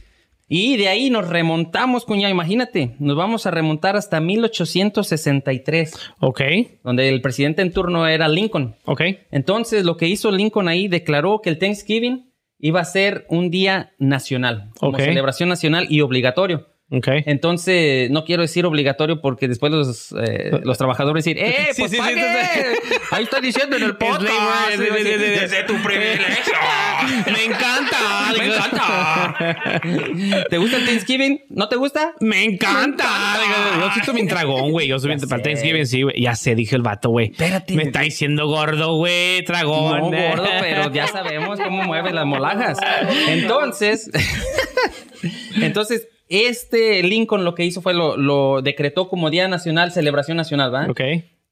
Y 0.50 0.78
de 0.78 0.88
ahí 0.88 1.10
nos 1.10 1.28
remontamos, 1.28 2.06
cuñado. 2.06 2.32
Imagínate, 2.34 2.96
nos 3.00 3.18
vamos 3.18 3.46
a 3.46 3.52
remontar 3.52 3.98
hasta 3.98 4.22
1863, 4.22 5.94
Ok. 6.20 6.42
donde 6.84 7.10
el 7.10 7.22
presidente 7.22 7.62
en 7.62 7.72
turno 7.74 8.08
era 8.08 8.28
Lincoln. 8.28 8.76
Ok. 8.86 9.02
Entonces, 9.32 9.84
lo 9.84 9.98
que 9.98 10.08
hizo 10.08 10.32
Lincoln 10.32 10.68
ahí 10.68 10.88
declaró 10.88 11.42
que 11.42 11.50
el 11.50 11.58
Thanksgiving 11.60 12.32
iba 12.60 12.80
a 12.80 12.86
ser 12.86 13.26
un 13.30 13.50
día 13.52 13.92
nacional, 14.00 14.72
como 14.80 14.98
celebración 14.98 15.50
nacional 15.50 15.88
y 15.90 16.02
obligatorio. 16.02 16.68
Ok. 16.90 17.08
Entonces, 17.26 18.10
no 18.12 18.24
quiero 18.24 18.44
decir 18.44 18.66
obligatorio 18.66 19.20
porque 19.20 19.50
después 19.50 19.74
los, 19.74 20.14
eh, 20.14 20.52
los 20.64 20.78
trabajadores 20.78 21.26
decir, 21.26 21.38
¡eh, 21.38 21.70
Sí, 21.74 21.82
pues 21.82 21.92
sí, 21.92 21.98
sí, 21.98 22.02
pague! 22.02 22.76
sí, 22.82 22.96
Ahí 23.12 23.24
está 23.26 23.42
diciendo 23.42 23.76
en 23.76 23.84
el 23.84 23.98
podcast. 23.98 24.28
sí, 24.72 24.84
sí. 24.98 25.04
Desde 25.04 25.64
tu 25.64 25.74
privilegio. 25.84 26.54
Me 27.26 27.44
encanta. 27.46 28.34
Me 28.38 28.46
encanta. 28.46 29.36
¿Te 30.50 30.58
gusta 30.58 30.78
el 30.78 30.86
Thanksgiving? 30.86 31.42
¿No 31.50 31.68
te 31.68 31.76
gusta? 31.76 32.14
Me 32.22 32.44
encanta. 32.44 33.06
Yo 33.80 33.92
siento 33.92 34.14
bien 34.14 34.28
tragón, 34.28 34.72
güey. 34.72 34.88
Yo 34.88 35.00
soy 35.00 35.10
bien 35.10 35.20
para. 35.28 35.42
Thanksgiving, 35.44 35.86
sí, 35.86 36.02
güey. 36.04 36.22
Ya 36.22 36.36
sé, 36.36 36.56
dije 36.56 36.76
el 36.76 36.82
vato, 36.82 37.10
güey. 37.10 37.32
Espérate. 37.32 37.76
Me 37.76 37.84
está 37.84 38.02
diciendo 38.02 38.48
gordo, 38.48 38.96
güey. 38.96 39.44
Tragón. 39.46 40.12
No, 40.12 40.30
gordo, 40.30 40.50
pero 40.60 40.92
ya 40.92 41.08
sabemos 41.08 41.60
cómo 41.60 41.84
mueve 41.84 42.12
las 42.12 42.26
molajas. 42.26 42.78
Entonces, 43.28 44.10
entonces, 45.56 46.08
este 46.30 47.04
Lincoln 47.04 47.44
lo 47.46 47.56
que 47.56 47.66
hizo 47.66 47.82
fue 47.82 47.94
lo, 47.94 48.18
lo 48.18 48.62
decretó 48.62 49.08
como 49.10 49.30
Día 49.30 49.48
Nacional, 49.48 49.92
celebración 49.92 50.38
nacional, 50.38 50.74
¿va? 50.74 50.88
Ok. 50.90 51.02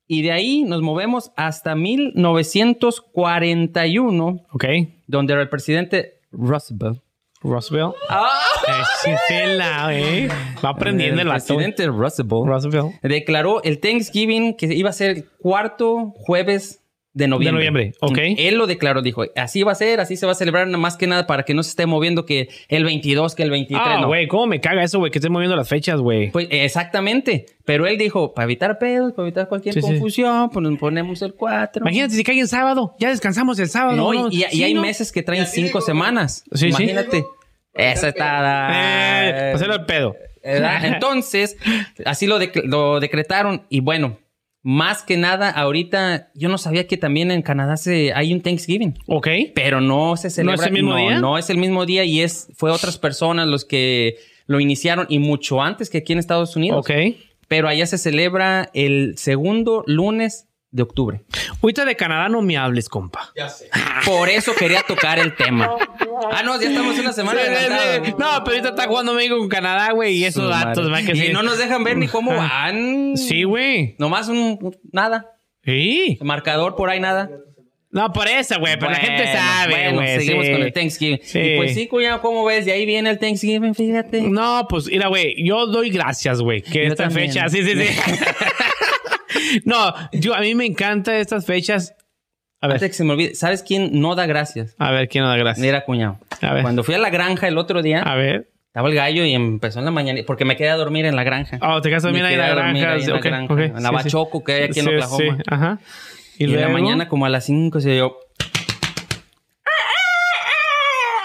Y 0.08 0.22
de 0.22 0.32
ahí 0.32 0.64
nos 0.64 0.82
movemos 0.82 1.32
hasta 1.36 1.76
1941, 1.76 4.46
Ok. 4.52 4.66
donde 5.08 5.34
el 5.34 5.50
presidente 5.50 6.20
Roosevelt. 6.32 7.02
Roosevelt. 7.42 7.94
¡Ah! 8.10 8.30
Eh, 9.06 9.16
pela, 9.28 9.84
güey. 9.86 10.28
Va 10.64 10.70
aprendiendo 10.70 11.22
el, 11.22 11.28
el 11.28 11.34
presidente 11.34 11.86
Roosevelt 11.88 12.46
Roosevelt. 12.48 13.02
declaró 13.04 13.62
el 13.64 13.80
Thanksgiving 13.80 14.56
que 14.56 14.74
iba 14.74 14.90
a 14.90 14.94
ser 14.94 15.10
el 15.12 15.26
cuarto 15.40 16.14
jueves 16.18 16.82
de 17.16 17.28
noviembre. 17.28 17.64
De 17.64 17.70
noviembre, 17.72 17.94
ok. 18.02 18.18
Él 18.38 18.56
lo 18.56 18.68
declaró, 18.68 19.02
dijo, 19.02 19.24
así 19.36 19.64
va 19.64 19.72
a 19.72 19.76
ser, 19.76 20.00
así 20.02 20.18
se 20.18 20.26
va 20.26 20.34
a 20.34 20.36
celebrar, 20.36 20.68
nada 20.68 20.78
más 20.78 20.98
que 20.98 21.08
nada 21.08 21.26
para 21.26 21.44
que 21.44 21.54
no 21.54 21.64
se 21.64 21.70
esté 21.70 21.86
moviendo 21.86 22.26
que 22.26 22.50
el 22.68 22.84
22, 22.84 23.34
que 23.36 23.44
el 23.44 23.50
23, 23.52 23.82
Ah, 23.84 24.02
no. 24.02 24.08
güey, 24.08 24.28
¿cómo 24.28 24.46
me 24.48 24.60
caga 24.62 24.84
eso, 24.84 25.00
güey? 25.00 25.12
Que 25.12 25.20
estén 25.20 25.32
moviendo 25.32 25.56
las 25.56 25.70
fechas, 25.70 26.00
güey. 26.02 26.30
Pues 26.32 26.48
exactamente. 26.52 27.46
Pero 27.64 27.88
él 27.88 27.98
dijo, 27.98 28.34
para 28.34 28.44
evitar 28.44 28.78
pedos, 28.78 29.14
para 29.14 29.28
evitar 29.28 29.48
cualquier 29.48 29.74
Sí, 29.74 29.82
sí. 29.82 29.88
confusión, 29.88 30.50
pues 30.52 30.62
nos 30.68 30.78
ponemos 30.78 31.22
el 31.22 31.34
4. 31.34 31.82
Imagínate 31.82 32.14
si 32.14 32.24
cae 32.24 32.38
en 32.38 32.48
sábado. 32.48 32.94
Ya 33.00 33.10
descansamos 33.10 33.58
el 33.60 33.70
sábado. 33.70 33.96
No, 33.96 34.14
¿no? 34.14 34.30
y, 34.30 34.36
y- 34.36 34.44
y 34.44 34.48
Sí, 34.50 34.64
hay 34.64 34.74
¿no? 34.74 34.82
meses 34.82 35.12
que 35.12 35.24
traen 35.24 35.48
cinco 35.48 35.68
digo, 35.80 35.82
semanas. 35.82 36.44
Sí, 36.52 36.60
sí. 36.74 36.84
Imagínate. 36.84 37.24
Esa 37.74 38.10
está. 38.10 38.70
Eh, 39.50 39.54
pasarlo 39.54 39.74
al 39.74 39.86
pedo. 39.86 40.16
¿verdad? 40.44 40.86
Entonces, 40.86 41.58
así 42.06 42.28
lo 42.28 42.38
decretaron. 43.00 43.64
Y 43.70 43.80
bueno, 43.80 44.18
más 44.68 45.04
que 45.04 45.16
nada, 45.16 45.52
ahorita 45.52 46.32
yo 46.34 46.50
no 46.50 46.58
sabía 46.58 46.88
que 46.88 46.98
también 46.98 47.30
en 47.30 47.44
Canadá 47.44 47.78
se, 47.78 48.14
hay 48.14 48.34
un 48.34 48.42
Thanksgiving. 48.42 48.98
Ok. 49.06 49.28
Pero 49.54 49.80
no 49.80 50.18
se 50.18 50.32
celebra. 50.32 50.66
el 50.66 50.74
mismo 50.74 50.90
no, 50.90 50.98
día? 50.98 51.20
No 51.20 51.38
es 51.38 51.52
el 51.52 51.60
mismo 51.60 51.86
día 51.86 52.04
y 52.04 52.22
es, 52.22 52.48
fue 52.56 52.72
otras 52.72 52.98
personas 52.98 53.48
los 53.48 53.64
que 53.64 54.16
lo 54.48 54.60
iniciaron 54.60 55.06
y 55.08 55.20
mucho 55.20 55.62
antes 55.62 55.92
que 55.92 56.00
aquí 56.00 56.14
en 56.14 56.20
Estados 56.20 56.56
Unidos. 56.56 56.80
Ok. 56.80 57.16
Pero 57.48 57.68
allá 57.68 57.86
se 57.86 58.00
celebra 58.00 58.72
el 58.74 59.20
segundo 59.20 59.84
lunes 59.86 60.48
de 60.76 60.84
octubre. 60.84 61.22
Ahorita 61.64 61.86
de 61.86 61.96
Canadá 61.96 62.28
no 62.28 62.42
me 62.42 62.58
hables, 62.58 62.90
compa. 62.90 63.32
Ya 63.36 63.48
sé. 63.50 63.70
Por 64.06 64.28
eso 64.30 64.54
quería 64.54 64.82
tocar 64.82 65.18
el 65.20 65.36
tema. 65.36 65.70
Ah, 66.32 66.44
no, 66.44 66.60
ya 66.60 66.68
estamos 66.68 67.00
una 67.00 67.14
semana 67.14 67.40
Sí, 67.42 67.48
sí, 67.48 67.54
adelantados. 67.56 68.08
sí. 68.08 68.12
No, 68.20 68.28
pero 68.44 68.58
ahorita 68.58 68.70
está 68.70 68.88
jugando 68.88 69.14
México 69.14 69.38
con 69.38 69.48
Canadá, 69.50 69.92
güey. 69.94 70.18
Y 70.18 70.26
esos 70.26 70.44
Su 70.44 70.50
datos, 70.50 70.90
man, 70.90 71.06
que 71.06 71.14
y 71.14 71.28
sí. 71.28 71.30
no 71.34 71.44
nos 71.44 71.58
dejan 71.58 71.84
ver 71.84 71.96
ni 71.98 72.08
cómo 72.08 72.36
van. 72.36 73.16
Sí, 73.16 73.44
güey. 73.44 73.96
Nomás 74.00 74.28
un, 74.28 74.38
un- 74.62 74.78
nada. 74.92 75.32
Sí. 75.64 76.18
Marcador 76.22 76.76
por 76.76 76.90
ahí 76.90 77.00
nada. 77.00 77.30
No, 77.92 78.12
por 78.12 78.28
eso, 78.28 78.60
güey. 78.60 78.78
Pero 78.78 78.92
la 78.92 78.98
gente 78.98 79.32
sabe, 79.32 79.72
bueno, 79.74 80.02
güey. 80.02 80.20
seguimos 80.20 80.46
sí. 80.46 80.52
con 80.52 80.62
el 80.64 80.74
Thanksgiving. 80.74 81.20
Sí. 81.24 81.40
Y 81.40 81.56
pues 81.56 81.74
sí, 81.74 81.88
cuñado, 81.88 82.20
¿cómo 82.20 82.44
ves? 82.44 82.66
De 82.66 82.74
ahí 82.74 82.86
viene 82.86 83.10
el 83.10 83.18
Thanksgiving, 83.18 83.74
fíjate. 83.74 84.22
No, 84.24 84.68
pues 84.70 84.88
mira, 84.88 85.08
güey, 85.08 85.34
yo 85.48 85.66
doy 85.68 85.90
gracias, 85.92 86.42
güey, 86.42 86.62
que 86.62 86.84
Yo 86.88 86.92
esta 86.92 87.06
también. 87.06 87.32
fecha, 87.32 87.48
sí, 87.48 87.64
sí, 87.64 87.72
sí. 87.74 87.88
no, 89.64 89.94
yo 90.12 90.36
a 90.36 90.42
mí 90.42 90.56
me 90.56 90.66
encantan 90.66 91.16
estas 91.16 91.46
fechas. 91.46 91.96
A 92.62 92.68
Antes 92.68 92.82
ver, 92.82 92.90
que 92.90 92.96
se 92.96 93.04
me 93.04 93.14
olvide, 93.14 93.36
¿sabes 93.36 93.62
quién 93.64 94.00
no 94.00 94.16
da 94.16 94.26
gracias? 94.26 94.76
a 94.80 94.92
ver, 94.92 95.08
¿quién 95.08 95.24
nos 95.24 95.32
da 95.32 95.38
gracias? 95.38 95.64
Mira, 95.66 95.86
cuñado. 95.86 96.20
A 96.42 96.54
ver. 96.54 96.64
Cuando 96.64 96.84
fui 96.84 96.96
a 96.96 96.98
la 96.98 97.10
granja 97.10 97.48
el 97.48 97.58
otro 97.58 97.82
día, 97.82 98.02
A 98.02 98.16
ver. 98.16 98.50
estaba 98.68 98.90
el 98.90 98.96
gallo 98.96 99.24
y 99.24 99.34
empezó 99.34 99.80
en 99.80 99.86
la 99.86 99.92
mañana, 99.92 100.20
porque 100.26 100.46
me 100.46 100.56
quedé 100.56 100.70
a 100.70 100.76
dormir 100.76 101.06
en 101.06 101.16
la 101.16 101.24
granja. 101.24 101.60
Oh, 101.62 101.82
te 101.82 101.90
quedas 101.90 102.04
también 102.04 102.26
ahí 102.26 102.34
en 102.34 102.40
la 102.40 102.46
a 102.48 102.56
dormir 102.56 102.82
granja. 102.82 102.96
ahí 102.96 103.04
en 103.04 103.10
la 103.10 103.16
ok, 103.18 103.24
granja, 103.24 103.54
en 103.54 103.74
la 103.74 103.80
sí, 103.80 103.86
sí. 103.86 103.94
Bachoco 103.94 104.44
que 104.44 104.54
hay 104.54 104.64
aquí 104.64 104.80
en 104.80 104.88
Oklahoma. 104.88 105.38
sí, 105.38 105.44
ajá. 105.48 105.80
Y, 106.38 106.44
en 106.46 106.62
la 106.62 106.70
mañana, 106.70 107.08
como 107.08 107.26
a 107.26 107.30
las 107.30 107.46
5, 107.46 107.80
se 107.82 107.98
yo. 107.98 108.18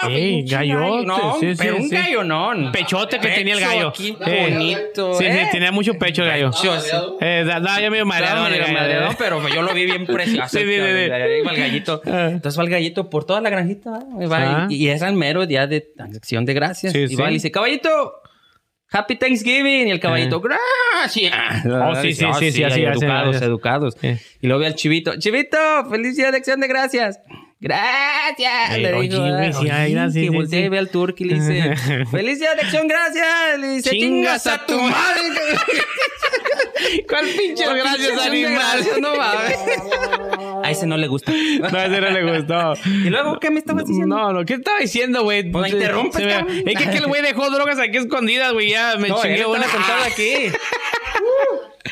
Ey, 0.09 0.44
gallote. 0.46 1.07
No, 1.07 1.36
sí, 1.40 1.51
sí, 1.51 1.55
pero 1.59 1.76
un 1.76 1.88
sí. 1.88 1.94
gallo 1.94 2.24
no. 2.24 2.72
Pechote 2.72 3.18
que 3.18 3.28
tenía 3.28 3.55
el 3.55 3.61
Pecho 3.61 3.70
gallo. 3.70 3.88
aquí, 3.88 4.12
bonito. 4.12 5.14
Sí, 5.14 5.24
sí, 5.24 5.30
¿eh? 5.30 5.48
tenía 5.53 5.72
mucho 5.72 5.94
pecho 5.94 6.22
el 6.22 6.28
gallo. 6.28 6.51
Pecho, 6.51 6.80
sí. 6.80 6.90
Eh, 7.20 7.44
medio 7.90 8.07
mareado. 8.07 8.46
Pero 9.18 9.48
yo 9.48 9.62
lo 9.62 9.74
vi 9.74 9.84
bien 9.84 10.07
precioso. 10.07 10.48
Sí, 10.48 10.59
sí, 10.59 10.64
sí, 10.64 10.70
sí. 10.70 11.09
Va 11.46 11.53
el 11.53 11.57
gallito. 11.59 12.03
Ah. 12.07 12.28
Entonces 12.30 12.59
va 12.59 12.64
el 12.64 12.70
gallito 12.70 13.11
por 13.11 13.24
toda 13.24 13.40
la 13.40 13.51
granjita. 13.51 13.90
Va, 13.90 14.64
Ah. 14.64 14.66
y, 14.70 14.76
y 14.76 14.88
era 14.88 15.09
el 15.09 15.14
mero 15.16 15.46
día 15.46 15.66
de 15.66 15.88
acción 15.98 16.44
de 16.44 16.55
gracias. 16.55 16.92
Sí, 16.92 17.07
y 17.09 17.14
va 17.16 17.26
sí. 17.26 17.30
y 17.30 17.34
dice, 17.34 17.51
caballito, 17.51 18.14
Happy 18.92 19.16
Thanksgiving. 19.16 19.88
Y 19.88 19.90
el 19.90 20.01
caballito, 20.01 20.40
gracias. 20.40 21.32
Oh, 21.66 21.94
sí, 21.96 22.12
sí, 22.14 22.24
sí, 22.38 22.53
sí, 22.53 22.64
así 22.64 22.82
Educados, 22.82 23.03
gracias. 23.03 23.42
educados. 23.42 23.96
Sí. 24.01 24.09
Y 24.40 24.46
luego 24.46 24.61
ve 24.61 24.66
al 24.66 24.74
chivito, 24.74 25.16
chivito, 25.18 25.59
feliz 25.90 26.16
día 26.16 26.30
de 26.30 26.38
acción 26.38 26.61
de 26.61 26.68
gracias. 26.68 27.20
Gracias. 27.61 28.70
Eh, 28.74 28.78
le 28.78 28.94
oye, 28.94 29.08
dijo, 29.08 29.20
güey, 29.20 29.52
sí, 29.52 29.68
ay, 29.70 29.84
oye, 29.84 29.94
gracias, 29.94 30.14
que 30.14 30.20
sí, 30.20 30.28
voltea 30.30 30.61
sí. 30.61 30.64
y 30.64 30.68
ve 30.70 30.78
al 30.78 30.88
turco 30.88 31.16
y 31.18 31.24
le 31.26 31.34
dice, 31.34 31.74
feliz 32.11 32.38
día 32.40 32.54
de 32.54 32.62
acción, 32.62 32.88
gracias. 32.88 33.58
Le 33.58 33.68
dice, 33.68 33.90
chingas 33.90 34.46
a 34.46 34.64
tu 34.64 34.80
madre. 34.80 35.22
¿Cuál 37.08 37.26
pinche 37.36 37.64
¿Cuál 37.64 37.76
gracias, 37.78 38.18
animal? 38.26 38.52
gracias? 38.54 38.98
No 39.00 39.14
mames. 39.16 39.58
A 40.62 40.70
ese 40.70 40.86
no 40.86 40.96
le 40.96 41.06
gusta. 41.08 41.32
No, 41.32 41.78
a 41.78 41.86
ese 41.86 42.00
no 42.00 42.11
le 42.11 42.38
gustó. 42.38 42.74
¿Y 42.86 43.08
luego 43.08 43.38
qué 43.40 43.50
me 43.50 43.58
estabas 43.61 43.86
diciendo? 43.86 44.14
No, 44.14 44.32
no, 44.32 44.44
¿qué 44.44 44.54
estaba 44.54 44.78
diciendo, 44.78 45.22
güey? 45.22 45.50
Pues 45.50 45.62
me 45.72 45.78
interrumpes, 45.78 46.22
me-. 46.22 46.70
Es 46.70 46.78
que 46.78 46.84
aquel 46.84 47.06
güey 47.06 47.22
dejó 47.22 47.48
drogas 47.50 47.78
aquí 47.78 47.96
escondidas, 47.96 48.52
güey. 48.52 48.70
Ya 48.70 48.96
me 48.98 49.08
No, 49.08 49.20
chingué 49.22 49.46
una. 49.46 49.62
sentado 49.66 50.04
aquí. 50.04 50.52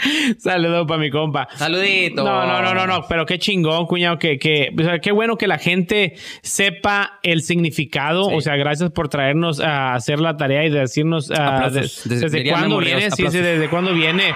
Saludos 0.38 0.86
para 0.86 1.00
mi 1.00 1.10
compa. 1.10 1.48
Saludito. 1.56 2.24
No, 2.24 2.46
no, 2.46 2.62
no, 2.62 2.74
no, 2.74 2.86
no, 2.86 3.04
pero 3.08 3.26
qué 3.26 3.38
chingón, 3.38 3.86
cuñado, 3.86 4.18
que, 4.18 4.38
que, 4.38 4.70
o 4.78 4.82
sea, 4.82 4.98
qué 4.98 5.12
bueno 5.12 5.36
que 5.36 5.46
la 5.46 5.58
gente 5.58 6.14
sepa 6.42 7.18
el 7.22 7.42
significado, 7.42 8.28
Sí. 8.30 8.34
o 8.36 8.40
sea, 8.40 8.56
gracias 8.56 8.90
por 8.90 9.08
traernos 9.08 9.60
a 9.60 9.94
hacer 9.94 10.20
la 10.20 10.36
tarea 10.36 10.64
y 10.64 10.70
de 10.70 10.80
decirnos 10.80 11.30
ah, 11.30 11.68
de- 11.70 11.80
Des- 11.82 12.08
desde 12.08 12.28
diría 12.38 12.52
cuándo 12.54 12.78
viene, 12.78 13.02
sí, 13.02 13.16
sí, 13.16 13.22
aplausos. 13.22 13.42
desde 13.42 13.68
cuándo 13.68 13.92
viene 13.94 14.34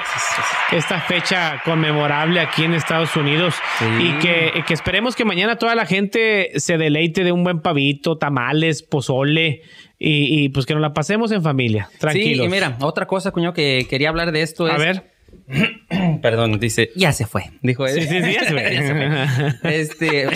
esta 0.73 1.01
fecha 1.01 1.61
conmemorable 1.65 2.41
aquí 2.41 2.65
en 2.65 2.75
Estados 2.75 3.15
Unidos 3.17 3.55
y 4.01 4.13
que, 4.19 4.63
que 4.67 4.75
esperemos 4.75 5.17
que 5.17 5.25
mañana 5.25 5.57
toda 5.57 5.75
la 5.75 5.87
gente 5.87 6.51
se 6.57 6.79
deleite 6.79 7.25
de 7.25 7.33
un 7.33 7.45
buen 7.45 7.61
pavito, 7.61 8.17
tamales, 8.17 8.83
pozole 8.83 9.63
y, 9.99 10.45
y, 10.45 10.49
pues 10.49 10.67
que 10.67 10.75
nos 10.75 10.83
la 10.83 10.93
pasemos 10.93 11.31
en 11.33 11.43
familia, 11.43 11.89
tranquilos. 11.99 12.39
Sí, 12.39 12.43
y 12.45 12.49
mira, 12.49 12.77
otra 12.81 13.07
cosa, 13.07 13.31
cuñado, 13.31 13.55
que 13.55 13.87
quería 13.89 14.09
hablar 14.09 14.33
de 14.33 14.43
esto 14.43 14.67
es... 14.67 14.75
a 14.75 14.79
ver. 14.79 15.12
Perdón, 16.23 16.59
dice, 16.59 16.91
ya 16.97 17.13
se 17.13 17.27
fue. 17.27 17.51
Dijo 17.63 17.87
él. 17.87 17.95
Sí, 17.95 18.03
sí, 18.03 18.23
sí, 18.23 18.33
ya 18.33 18.45
se 18.45 18.51
fue. 18.51 19.61
Este... 19.81 20.29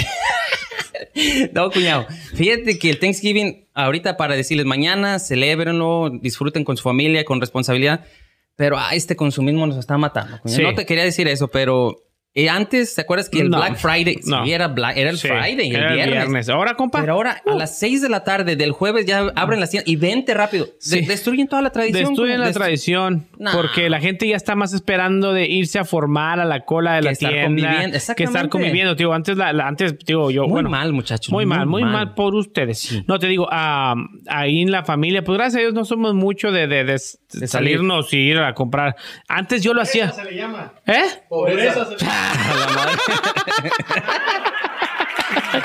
no, 1.53 1.70
cuñado. 1.70 2.07
Fíjate 2.34 2.78
que 2.78 2.90
el 2.90 2.99
Thanksgiving, 2.99 3.68
ahorita 3.74 4.16
para 4.16 4.36
decirles 4.36 4.66
mañana, 4.66 5.18
celébrenlo, 5.18 6.11
disfruten 6.11 6.64
con 6.64 6.76
su 6.76 6.82
familia, 6.82 7.24
con 7.24 7.40
responsabilidad. 7.40 8.05
Pero 8.57 8.78
ah, 8.78 8.94
este 8.94 9.16
consumismo 9.16 9.66
nos 9.66 9.76
está 9.76 9.99
matando. 9.99 10.40
cuñado. 10.40 10.57
Sí. 10.57 10.62
No 10.62 10.74
te 10.74 10.86
quería 10.86 11.05
decir 11.05 11.28
eso, 11.28 11.49
pero 11.49 12.05
eh, 12.37 12.49
antes, 12.49 12.95
¿te 12.95 13.01
acuerdas 13.01 13.28
que 13.28 13.41
el 13.41 13.51
No. 13.51 13.57
Black 13.57 13.76
Friday 13.78 14.20
No. 14.26 14.45
sí, 14.45 14.53
era, 14.53 14.68
Black- 14.68 14.97
era 14.97 15.11
el 15.11 15.18
Sí, 15.18 15.26
Friday, 15.26 15.70
el 15.70 15.76
era 15.76 15.93
viernes. 15.95 16.49
Ahora, 16.49 16.74
compa. 16.74 17.01
Pero 17.01 17.14
ahora, 17.14 17.43
a 17.47 17.55
las 17.55 17.78
6 17.78 18.03
de 18.03 18.09
la 18.09 18.22
tarde 18.24 18.55
del 18.57 18.70
jueves 18.72 19.07
ya 19.07 19.32
abren 19.34 19.59
las 19.59 19.70
tiendas 19.70 19.89
y 19.91 19.97
vente 19.97 20.34
rápido. 20.34 20.66
De- 20.66 20.72
Sí. 20.78 21.01
destruyen 21.01 21.49
toda 21.49 21.62
la 21.62 21.70
tradición. 21.70 22.05
Destruyen 22.11 22.39
la 22.41 22.53
tradición 22.53 23.26
Nah. 23.39 23.53
porque 23.53 23.89
la 23.91 24.01
gente 24.01 24.28
ya 24.28 24.37
está 24.37 24.55
más 24.55 24.72
esperando 24.72 25.32
de 25.32 25.47
irse 25.47 25.78
a 25.78 25.84
formar 25.84 26.39
a 26.39 26.45
la 26.45 26.61
cola 26.64 26.95
de 26.95 26.99
Que 27.01 27.05
la 27.07 27.11
estar 27.12 27.30
tienda 27.32 27.47
conviviendo. 27.70 27.99
que 28.16 28.24
estar 28.24 28.49
conviviendo. 28.49 28.97
Tío, 28.97 29.12
antes, 29.12 29.37
la, 29.37 29.53
la- 29.53 29.66
antes, 29.66 29.97
digo 30.07 30.30
yo, 30.30 30.43
Muy 30.43 30.51
bueno, 30.53 30.68
mal, 30.70 30.93
muchachos. 30.93 31.32
Muy 31.32 31.47
mal, 31.47 31.66
muy 31.66 31.82
mal, 31.84 32.14
por 32.14 32.34
ustedes. 32.34 33.03
No 33.09 33.18
te 33.18 33.26
digo, 33.28 33.49
ah, 33.51 33.95
ahí 34.28 34.61
en 34.62 34.70
la 34.70 34.84
familia, 34.84 35.24
pues 35.24 35.39
gracias 35.39 35.57
a 35.57 35.61
Dios 35.61 35.72
no 35.74 35.84
somos 35.84 36.14
mucho 36.14 36.53
de, 36.53 36.66
de- 36.66 36.84
de- 36.84 36.93
de 36.93 36.99
salir. 36.99 37.49
salirnos 37.49 38.12
y 38.12 38.18
ir 38.18 38.39
a 38.39 38.53
comprar. 38.55 38.95
Antes 39.28 39.62
yo 39.62 39.72
lo 39.72 39.80
hacía. 39.82 40.12
se 40.12 40.24
le 40.24 40.37
llama. 40.37 40.72
¿Eh? 40.87 41.03
Pobreza. 41.28 41.84
se 41.87 41.93
le 41.93 41.97
llama. 41.99 42.26
A 42.33 42.55
la 42.57 42.66
madre. 42.74 42.93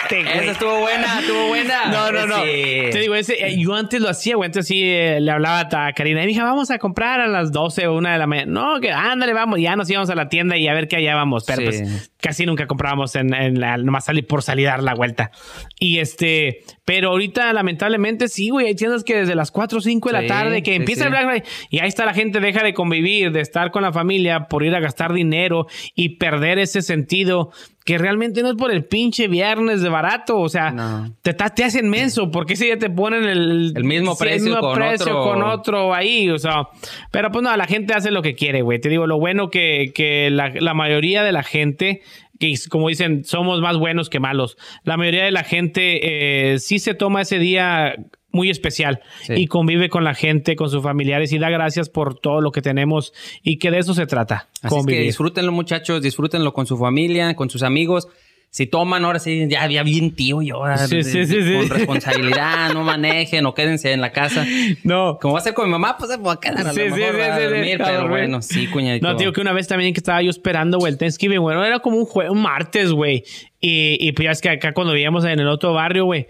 Esa 0.09 0.51
estuvo 0.51 0.79
buena, 0.79 1.19
estuvo 1.19 1.47
buena. 1.47 1.85
No, 1.87 2.11
no, 2.11 2.25
no. 2.27 2.35
Sí. 2.43 2.89
Te 2.91 2.99
digo, 2.99 3.15
ese, 3.15 3.33
eh, 3.45 3.57
yo 3.57 3.73
antes 3.75 4.01
lo 4.01 4.09
hacía, 4.09 4.35
güey. 4.35 4.47
Antes 4.47 4.67
sí 4.67 4.81
eh, 4.83 5.19
le 5.21 5.31
hablaba 5.31 5.59
a 5.87 5.93
Karina 5.93 6.23
y 6.23 6.27
dije, 6.27 6.41
vamos 6.41 6.69
a 6.71 6.77
comprar 6.79 7.21
a 7.21 7.27
las 7.27 7.51
12 7.51 7.87
o 7.87 7.95
1 7.97 8.09
de 8.09 8.17
la 8.17 8.27
mañana. 8.27 8.51
No, 8.51 8.79
que 8.81 8.91
ándale, 8.91 9.33
vamos. 9.33 9.59
Ya 9.59 9.75
nos 9.75 9.89
íbamos 9.89 10.09
a 10.09 10.15
la 10.15 10.27
tienda 10.29 10.57
y 10.57 10.67
a 10.67 10.73
ver 10.73 10.87
qué 10.87 10.97
allá 10.97 11.15
vamos. 11.15 11.43
Pero 11.45 11.61
Sí. 11.71 11.79
pues 11.79 12.10
casi 12.21 12.45
nunca 12.45 12.67
comprábamos 12.67 13.15
en, 13.15 13.33
en 13.33 13.59
la, 13.59 13.77
nomás 13.77 14.05
salir 14.05 14.25
por 14.27 14.43
salir 14.43 14.67
a 14.67 14.71
dar 14.71 14.83
la 14.83 14.93
vuelta. 14.93 15.31
Y 15.79 15.97
este, 15.99 16.63
pero 16.85 17.09
ahorita 17.09 17.51
lamentablemente 17.53 18.27
sí, 18.27 18.49
güey. 18.49 18.67
Hay 18.67 18.75
tiendas 18.75 19.03
que 19.03 19.15
desde 19.17 19.35
las 19.35 19.51
4 19.51 19.79
o 19.79 19.81
5 19.81 20.09
de 20.09 20.13
la 20.13 20.21
Sí, 20.21 20.27
tarde 20.27 20.63
que 20.63 20.71
sí, 20.71 20.77
empieza 20.77 21.01
sí. 21.01 21.05
el 21.07 21.11
Black 21.11 21.25
Friday 21.25 21.43
y 21.69 21.79
ahí 21.79 21.87
está 21.87 22.05
la 22.05 22.13
gente, 22.13 22.39
deja 22.39 22.63
de 22.63 22.73
convivir, 22.73 23.31
de 23.31 23.41
estar 23.41 23.71
con 23.71 23.81
la 23.83 23.91
familia 23.91 24.47
por 24.47 24.63
ir 24.63 24.75
a 24.75 24.79
gastar 24.79 25.13
dinero 25.13 25.67
y 25.95 26.17
perder 26.17 26.59
ese 26.59 26.81
sentido 26.81 27.51
que 27.83 27.97
realmente 27.97 28.43
no 28.43 28.49
es 28.49 28.55
por 28.55 28.71
el 28.71 28.85
pinche 28.85 29.27
viernes 29.27 29.81
de 29.81 29.89
barato. 29.89 30.39
O 30.39 30.49
sea, 30.49 30.69
No. 30.69 31.11
te, 31.23 31.33
te 31.33 31.63
hacen 31.63 31.89
menso, 31.89 32.29
porque 32.29 32.55
si 32.55 32.67
ya 32.67 32.77
te 32.77 32.91
ponen 32.91 33.23
el, 33.23 33.73
El 33.75 33.83
mismo 33.83 34.15
precio 34.15 34.59
con 34.59 34.81
otro. 34.83 35.23
con 35.23 35.41
otro 35.43 35.93
ahí, 35.93 36.29
o 36.29 36.37
sea, 36.37 36.67
pero 37.09 37.31
pues 37.31 37.41
no, 37.43 37.57
la 37.57 37.65
gente 37.65 37.95
hace 37.95 38.11
lo 38.11 38.21
que 38.21 38.35
quiere, 38.35 38.61
güey. 38.61 38.79
Te 38.79 38.89
digo, 38.89 39.07
lo 39.07 39.17
bueno 39.17 39.49
que, 39.49 39.91
que 39.95 40.29
la, 40.29 40.49
la 40.53 40.75
mayoría 40.75 41.23
de 41.23 41.31
la 41.31 41.41
gente, 41.41 42.01
que 42.41 42.53
como 42.69 42.89
dicen, 42.89 43.23
somos 43.23 43.61
más 43.61 43.77
buenos 43.77 44.09
que 44.09 44.19
malos, 44.19 44.57
la 44.83 44.97
mayoría 44.97 45.23
de 45.23 45.31
la 45.31 45.43
gente 45.43 46.51
eh, 46.53 46.59
sí 46.59 46.79
se 46.79 46.93
toma 46.95 47.21
ese 47.21 47.39
día 47.39 47.95
muy 48.33 48.49
especial 48.49 49.01
Sí. 49.23 49.33
y 49.37 49.47
convive 49.47 49.89
con 49.89 50.03
la 50.03 50.13
gente, 50.13 50.55
con 50.55 50.69
sus 50.69 50.81
familiares 50.81 51.31
y 51.33 51.37
da 51.37 51.49
gracias 51.49 51.89
por 51.89 52.17
todo 52.19 52.41
lo 52.41 52.51
que 52.51 52.61
tenemos 52.61 53.13
y 53.43 53.57
que 53.59 53.71
de 53.71 53.79
eso 53.79 53.93
se 53.93 54.07
trata, 54.07 54.47
Así 54.61 54.75
es 54.77 54.85
que 54.85 54.99
disfrútenlo, 55.01 55.51
muchachos, 55.51 56.01
disfrútenlo 56.01 56.53
con 56.53 56.65
su 56.65 56.77
familia, 56.77 57.35
con 57.35 57.49
sus 57.49 57.61
amigos. 57.63 58.07
Si 58.53 58.67
toman, 58.67 59.05
ahora 59.05 59.17
sí, 59.19 59.47
ya, 59.49 59.65
ya 59.67 59.81
bien 59.81 60.11
tío 60.13 60.41
yo. 60.41 60.57
ahora, 60.57 60.77
Sí, 60.77 61.03
sí, 61.03 61.25
sí, 61.25 61.41
sí. 61.41 61.53
Con 61.53 61.69
responsabilidad, 61.69 62.73
no 62.73 62.83
manejen 62.83 63.45
o 63.45 63.53
quédense 63.53 63.93
en 63.93 64.01
la 64.01 64.11
casa. 64.11 64.45
No. 64.83 65.17
Como 65.21 65.33
va 65.35 65.39
a 65.39 65.43
ser 65.43 65.53
con 65.53 65.65
mi 65.65 65.71
mamá, 65.71 65.95
pues 65.97 66.09
me 66.11 66.17
voy 66.17 66.33
a 66.33 66.39
quedar 66.39 66.67
a 66.67 66.73
Sí, 66.73 66.79
lo 66.89 66.95
sí, 66.95 67.01
mejor 67.01 67.15
sí, 67.15 67.21
a 67.21 67.39
dormir, 67.39 67.77
pero 67.83 68.07
bueno, 68.09 68.41
sí, 68.41 68.67
cuñadito. 68.67 69.07
No, 69.07 69.15
tío, 69.15 69.31
que 69.31 69.39
una 69.41 69.53
vez 69.53 69.67
también 69.67 69.93
que 69.93 69.99
estaba 69.99 70.21
yo 70.21 70.29
esperando, 70.29 70.77
güey, 70.79 70.91
el 70.91 70.97
Thanksgiving, 70.99 71.39
güey. 71.39 71.55
no, 71.55 71.63
Era 71.65 71.79
como 71.79 71.97
un, 71.97 72.05
jue- 72.05 72.29
un 72.29 72.41
martes, 72.41 72.91
güey. 72.91 73.23
Y, 73.61 73.97
y 74.05 74.11
pues 74.11 74.25
ya 74.25 74.31
es 74.31 74.41
que 74.41 74.49
acá 74.49 74.73
cuando 74.73 74.93
vivíamos 74.93 75.23
en 75.25 75.39
el 75.39 75.47
otro 75.47 75.73
barrio, 75.73 76.05
güey. 76.05 76.27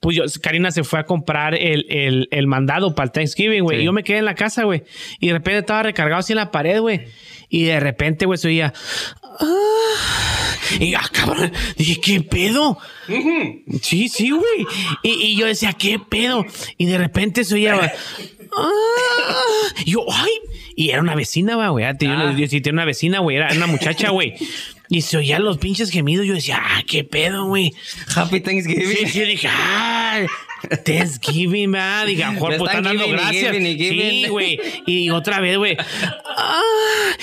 Pues 0.00 0.16
yo, 0.16 0.22
Karina 0.42 0.70
se 0.70 0.84
fue 0.84 1.00
a 1.00 1.04
comprar 1.04 1.54
el, 1.56 1.84
el, 1.90 2.28
el 2.30 2.46
mandado 2.46 2.94
para 2.94 3.06
el 3.06 3.10
Thanksgiving, 3.12 3.64
güey. 3.64 3.78
Sí. 3.78 3.82
Y 3.82 3.86
yo 3.86 3.92
me 3.92 4.04
quedé 4.04 4.18
en 4.18 4.24
la 4.26 4.36
casa, 4.36 4.62
güey. 4.62 4.84
Y 5.18 5.26
de 5.26 5.32
repente 5.34 5.58
estaba 5.58 5.82
recargado 5.82 6.20
así 6.20 6.32
en 6.32 6.36
la 6.38 6.50
pared, 6.52 6.80
güey. 6.80 7.00
Y 7.48 7.64
de 7.64 7.80
repente, 7.80 8.26
güey, 8.26 8.38
se 8.38 8.48
oía. 8.48 8.72
"Ah". 9.40 10.54
Y 10.80 10.94
ah, 10.94 11.08
cabrón. 11.12 11.50
Dije, 11.76 12.00
¿qué 12.00 12.20
pedo? 12.20 12.78
Sí, 13.82 14.08
sí, 14.08 14.30
güey. 14.30 14.66
Y, 15.02 15.10
y 15.10 15.36
yo 15.36 15.46
decía, 15.46 15.72
¿qué 15.72 15.98
pedo? 15.98 16.44
Y 16.76 16.86
de 16.86 16.98
repente 16.98 17.44
se 17.44 17.54
oía. 17.54 17.92
"Ah". 18.56 18.68
Y 19.84 19.92
yo, 19.92 20.04
ay. 20.12 20.30
Y 20.76 20.90
era 20.90 21.00
una 21.00 21.14
vecina, 21.14 21.54
güey. 21.70 21.84
Una- 21.84 22.30
Ah. 22.30 22.34
Yo 22.36 22.46
sí 22.48 22.60
tenía 22.60 22.74
una 22.74 22.84
vecina, 22.84 23.20
güey. 23.20 23.36
Era 23.36 23.52
una 23.52 23.66
muchacha, 23.66 24.10
güey. 24.10 24.34
Y 24.90 25.02
se 25.02 25.16
oían 25.18 25.44
los 25.44 25.58
pinches 25.58 25.90
gemidos. 25.90 26.26
Yo 26.26 26.34
decía, 26.34 26.60
ah, 26.62 26.82
qué 26.86 27.04
pedo, 27.04 27.46
güey. 27.46 27.72
Happy 28.14 28.40
Thanksgiving. 28.40 28.88
Sí, 28.96 29.06
sí, 29.06 29.20
dije, 29.22 29.48
ah, 29.50 30.20
Thanksgiving, 30.84 31.74
va. 31.74 32.04
Dije, 32.04 32.24
a 32.24 32.32
mejor 32.32 32.56
pues 32.56 32.70
están 32.70 32.84
dando 32.84 33.04
giving 33.04 33.18
y 33.18 33.22
gracias. 33.22 33.52
giving 33.52 33.66
y 33.66 33.76
giving. 33.76 34.10
Sí, 34.10 34.28
güey. 34.28 34.60
Y 34.86 35.10
otra 35.10 35.40
vez, 35.40 35.56
güey. 35.56 35.76
Ah, 36.36 36.60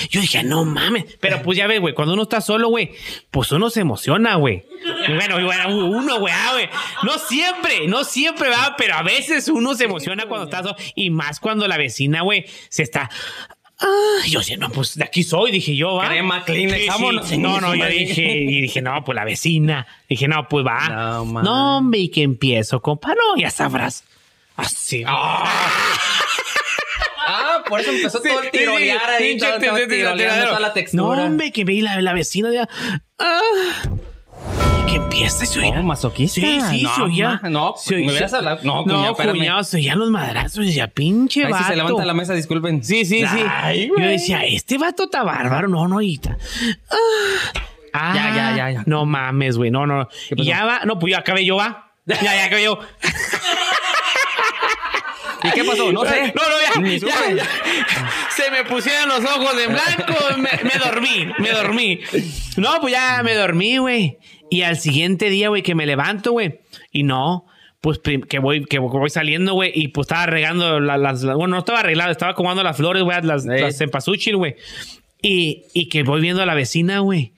yo 0.10 0.22
dije, 0.22 0.44
no 0.44 0.66
mames. 0.66 1.06
Pero 1.20 1.42
pues 1.42 1.58
ya 1.58 1.68
ves, 1.68 1.80
güey, 1.80 1.94
cuando 1.94 2.14
uno 2.14 2.24
está 2.24 2.42
solo, 2.42 2.70
güey, 2.70 2.92
pues 3.32 3.52
uno 3.52 3.70
se 3.70 3.82
emociona, 3.82 4.36
güey. 4.36 4.64
Y 5.08 5.14
Bueno, 5.14 5.40
y 5.40 5.44
bueno, 5.44 5.76
uno, 5.76 6.20
güey, 6.20 6.34
ah, 6.36 6.50
güey. 6.54 6.70
No 7.04 7.18
siempre, 7.18 7.88
no 7.88 8.04
siempre, 8.04 8.50
va, 8.50 8.76
pero 8.78 8.96
a 8.96 9.04
veces 9.04 9.48
uno 9.48 9.76
se 9.76 9.86
emociona 9.86 10.26
cuando 10.26 10.46
está 10.46 10.64
solo. 10.64 10.76
Y 10.96 11.10
más 11.10 11.40
cuando 11.40 11.68
la 11.68 11.78
vecina, 11.78 12.22
güey, 12.22 12.46
se 12.70 12.84
está. 12.84 13.10
Ah, 13.88 14.26
yo 14.28 14.40
decía, 14.40 14.58
no, 14.58 14.72
pues 14.72 14.96
de 14.96 15.04
aquí 15.04 15.22
soy, 15.22 15.52
dije 15.52 15.76
yo, 15.76 15.94
va. 15.96 16.08
Crema, 16.08 16.44
Kleenex, 16.44 16.88
vámonos. 16.88 17.32
No, 17.38 17.62
no, 17.62 17.76
yo 17.76 17.86
dije, 17.86 18.24
y 18.40 18.62
dije, 18.62 18.82
no, 18.82 19.04
pues 19.04 19.16
la 19.16 19.24
vecina. 19.26 19.86
Dije, 20.10 20.28
no, 20.28 20.48
pues 20.50 20.66
va. 20.66 20.90
No, 20.90 21.26
man. 21.26 21.44
No, 21.44 21.78
hombre, 21.78 22.00
y 22.00 22.10
que 22.10 22.24
empiezo, 22.24 22.82
compa. 22.82 23.10
No, 23.10 23.40
ya 23.40 23.52
sabrás. 23.52 24.04
Así. 24.56 25.04
Ah, 25.06 25.46
por 27.70 27.80
eso 27.82 27.92
empezó 27.92 28.22
todo 28.22 28.42
el 28.42 28.50
tirolear 28.52 29.08
ahí. 29.10 29.30
pinche 29.34 29.46
todo- 29.46 29.60
todo 29.76 29.88
tiroleando 29.88 30.46
toda 30.48 30.60
la 30.60 30.68
No, 30.70 30.74
textura. 30.74 31.24
hombre, 31.24 31.52
que 31.52 31.64
vi 31.64 31.82
la, 31.82 32.02
la 32.02 32.14
vecina 32.14 32.50
de. 32.50 32.66
Ah, 33.20 33.42
que 34.86 34.96
empieza, 34.96 35.46
se 35.46 35.60
oía. 35.60 35.82
Masoquista. 35.82 36.40
Sí, 36.42 36.60
sí, 36.70 36.84
No, 36.84 36.96
se 36.96 37.02
oía. 37.02 37.40
ma- 37.42 37.50
no, 37.50 37.74
Se 37.78 37.96
me 37.96 38.02
oía- 38.02 38.10
hubieras 38.12 38.34
hablado. 38.34 38.60
No, 38.64 38.86
no, 38.86 39.16
cuñado, 39.16 39.64
se 39.64 39.78
oían 39.78 40.00
los 40.00 40.10
madrazos. 40.10 40.64
Y 40.64 40.68
decía, 40.68 40.88
pinche 40.88 41.46
Ahí 41.46 41.52
vato. 41.52 41.64
sí 41.64 41.70
se 41.70 41.76
levanta 41.76 42.06
la 42.06 42.14
mesa, 42.14 42.34
disculpen. 42.34 42.84
Sí, 42.84 43.06
sí, 43.06 43.20
sí. 43.26 43.40
Ay, 43.50 43.90
Yo 43.98 44.06
decía, 44.06 44.46
este 44.46 44.78
vato 44.78 45.06
está 45.06 45.24
bárbaro. 45.24 45.68
No, 45.68 45.88
no, 45.88 46.02
y 46.02 46.18
ta- 46.18 46.38
Ah, 47.94 48.12
Ya, 48.14 48.36
ya, 48.36 48.56
ya, 48.58 48.72
ya. 48.72 48.84
No 48.86 49.06
mames, 49.06 49.58
güey. 49.58 49.72
No, 49.72 49.88
no. 49.88 50.08
Ya 50.36 50.66
va. 50.66 50.82
No, 50.86 51.00
pues 51.00 51.12
ya 51.12 51.20
acabé 51.20 51.46
yo, 51.46 51.56
va. 51.56 51.94
Ya, 52.06 52.22
ya 52.22 52.46
acabé 52.46 52.64
yo. 52.66 52.78
¿Y 55.44 55.52
qué 55.52 55.64
pasó? 55.64 55.92
No 55.94 56.04
sé. 56.06 56.34
No, 56.36 56.42
no, 56.44 56.56
ya. 56.76 56.82
Ni 56.82 57.00
ya, 57.00 57.32
ya. 57.36 57.46
Se 58.36 58.52
me 58.52 58.64
pusieron 58.66 59.08
los 59.10 59.20
ojos 59.24 59.54
en 59.66 59.72
blanco. 59.72 60.14
Me, 60.38 60.50
me 60.64 60.78
dormí, 60.84 61.32
me 61.40 61.50
dormí. 61.52 62.00
No, 62.58 62.80
pues 62.82 62.94
ya 62.94 63.22
me 63.24 63.34
dormí, 63.36 63.78
güey. 63.78 64.18
Y 64.50 64.62
al 64.62 64.78
siguiente 64.78 65.30
día, 65.30 65.50
güey, 65.50 65.62
que 65.64 65.76
me 65.76 65.86
levanto, 65.86 66.32
güey. 66.32 66.60
Y 66.92 67.04
no, 67.04 67.46
pues 67.82 68.00
que 68.00 68.40
voy, 68.40 68.64
que 68.66 68.80
voy 68.80 69.10
saliendo, 69.10 69.54
güey. 69.54 69.72
Y 69.74 69.90
pues 69.90 70.06
estaba 70.06 70.26
regando 70.28 70.80
la- 70.80 70.98
las. 70.98 71.24
la- 71.24 71.36
bueno, 71.36 71.54
no 71.56 71.60
estaba 71.60 71.80
arreglado, 71.80 72.12
estaba 72.12 72.32
acomodando 72.34 72.64
las 72.64 72.78
flores, 72.78 73.04
güey, 73.04 73.22
las, 73.24 73.46
Ey. 73.46 73.62
las 73.62 73.78
cempasúchil, 73.78 74.38
güey. 74.38 74.56
Y, 75.22 75.64
y 75.74 75.90
que 75.90 76.04
voy 76.04 76.22
viendo 76.22 76.42
a 76.44 76.46
la 76.46 76.54
vecina, 76.54 77.00
güey. 77.00 77.34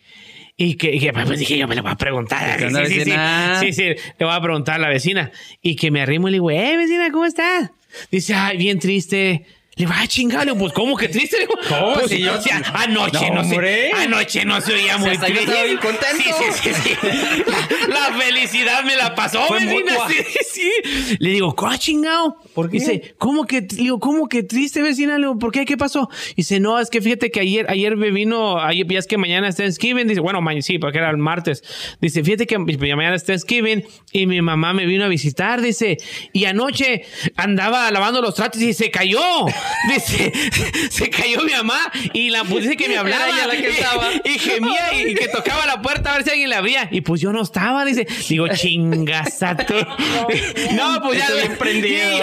Y 0.60 0.74
que, 0.76 0.94
y 0.96 1.00
que, 1.00 1.14
pues 1.14 1.38
dije, 1.40 1.58
yo 1.58 1.68
me 1.68 1.76
le 1.76 1.82
voy 1.82 1.92
a 1.92 1.96
preguntar. 1.96 2.58
¿Qué 2.58 2.66
onda, 2.66 2.80
Sí, 2.86 2.88
sí, 2.88 2.94
sí, 2.94 3.00
vecina? 3.06 3.60
sí, 3.60 3.74
sí, 3.74 3.84
le 3.84 4.26
voy 4.26 4.34
a 4.34 4.42
preguntar 4.42 4.76
a 4.76 4.80
la 4.80 4.90
vecina. 4.90 5.32
Y 5.62 5.76
que 5.76 5.92
me 5.92 6.02
arrimo 6.02 6.28
y 6.28 6.32
le 6.32 6.36
digo, 6.36 6.50
eh, 6.52 6.76
vecina, 6.78 7.12
¿cómo 7.12 7.26
estás? 7.26 7.72
Dice, 8.12 8.34
ay, 8.34 8.58
bien 8.58 8.80
triste. 8.80 9.46
Le 9.78 9.86
va 9.86 10.02
a 10.02 10.08
chingar, 10.08 10.40
le 10.46 10.52
digo, 10.54 10.58
pues, 10.58 10.74
¿cómo 10.74 10.96
que 10.98 11.08
triste? 11.08 11.38
Le 11.38 11.46
digo, 11.46 11.54
¿Cómo? 11.70 11.94
Pues, 11.94 12.10
Si 12.10 12.20
yo- 12.20 12.34
o 12.38 12.42
sea, 12.42 12.62
anoche 12.74 13.30
No, 13.30 13.44
no, 13.44 13.50
se, 13.50 13.92
anoche 13.96 14.46
no 14.46 14.62
se 14.62 14.74
oía 14.74 14.98
muy 14.98 15.12
hasta 15.12 15.28
yo 15.30 15.36
triste. 15.36 15.64
bien 15.64 15.78
contento. 15.78 16.24
Sí, 16.24 16.32
sí, 16.64 16.70
sí, 16.74 16.82
sí. 16.84 16.98
La, 17.88 18.18
felicidad 18.18 18.84
me 18.84 18.96
la 18.96 19.14
pasó, 19.16 19.42
vecina. 19.54 19.94
Sí, 20.08 20.24
sí. 20.54 20.72
Le 21.20 21.30
digo, 21.32 21.56
¿cómo 21.56 21.76
chingado? 21.78 22.38
¿Por 22.54 22.70
qué? 22.70 22.80
Dice, 22.80 23.16
¿cómo 23.18 23.46
que, 23.46 23.62
le 23.62 23.68
digo, 23.68 24.00
¿cómo 24.00 24.28
que 24.28 24.44
triste, 24.44 24.82
vecina? 24.82 25.14
Le 25.18 25.28
digo, 25.28 25.40
¿por 25.40 25.52
qué? 25.52 25.66
¿Qué 25.66 25.78
pasó? 25.78 26.10
Dice, 26.36 26.60
no, 26.60 26.80
es 26.80 26.90
que 26.90 27.02
fíjate 27.02 27.30
que 27.32 27.40
ayer, 27.42 27.66
ayer 27.70 27.96
me 27.96 28.12
vino, 28.12 28.60
ayer, 28.60 28.86
ya 28.88 29.00
es 29.00 29.08
que 29.08 29.18
mañana 29.18 29.48
es 29.48 29.56
Thanksgiving. 29.58 30.08
Dice, 30.08 30.20
bueno, 30.22 30.42
mañana 30.42 30.62
sí, 30.64 30.80
porque 30.80 30.98
era 30.98 31.10
el 31.10 31.18
martes. 31.18 31.64
Dice, 32.02 32.24
fíjate 32.24 32.48
que 32.48 32.58
mañana 32.58 33.16
es 33.16 33.24
Thanksgiving 33.26 33.86
y 34.12 34.26
mi 34.26 34.42
mamá 34.42 34.74
me 34.74 34.86
vino 34.86 35.06
a 35.06 35.08
visitar, 35.08 35.62
dice, 35.62 35.98
y 36.34 36.46
anoche 36.46 37.04
andaba 37.36 37.90
lavando 37.92 38.22
los 38.22 38.34
tratos 38.36 38.62
y 38.62 38.74
se 38.74 38.90
cayó. 38.92 39.20
Dice, 39.94 40.32
se 40.90 41.10
cayó 41.10 41.44
mi 41.44 41.52
mamá 41.52 41.80
y 42.14 42.30
la 42.30 42.44
pues, 42.44 42.64
dice 42.64 42.76
que 42.76 42.90
me 42.90 42.98
hablaba 42.98 43.28
la 43.48 43.56
que 43.56 43.70
estaba. 43.70 44.10
y, 44.24 44.30
y 44.36 44.40
gemía 44.40 44.94
y, 44.94 45.12
y 45.12 45.16
que 45.16 45.28
tocaba 45.28 45.66
la 45.66 45.82
puerta 45.82 46.12
a 46.12 46.18
ver 46.18 46.24
si 46.24 46.30
alguien 46.32 46.50
le 46.50 46.56
abría. 46.56 46.88
Y 46.92 47.02
pues 47.02 47.22
yo 47.22 47.32
no 47.32 47.42
estaba, 47.42 47.86
dice. 47.86 48.08
Digo, 48.28 48.48
chingasato. 48.50 49.76
No, 50.74 51.02
pues 51.04 51.20
ya. 51.20 51.28
Estoy. 51.28 52.22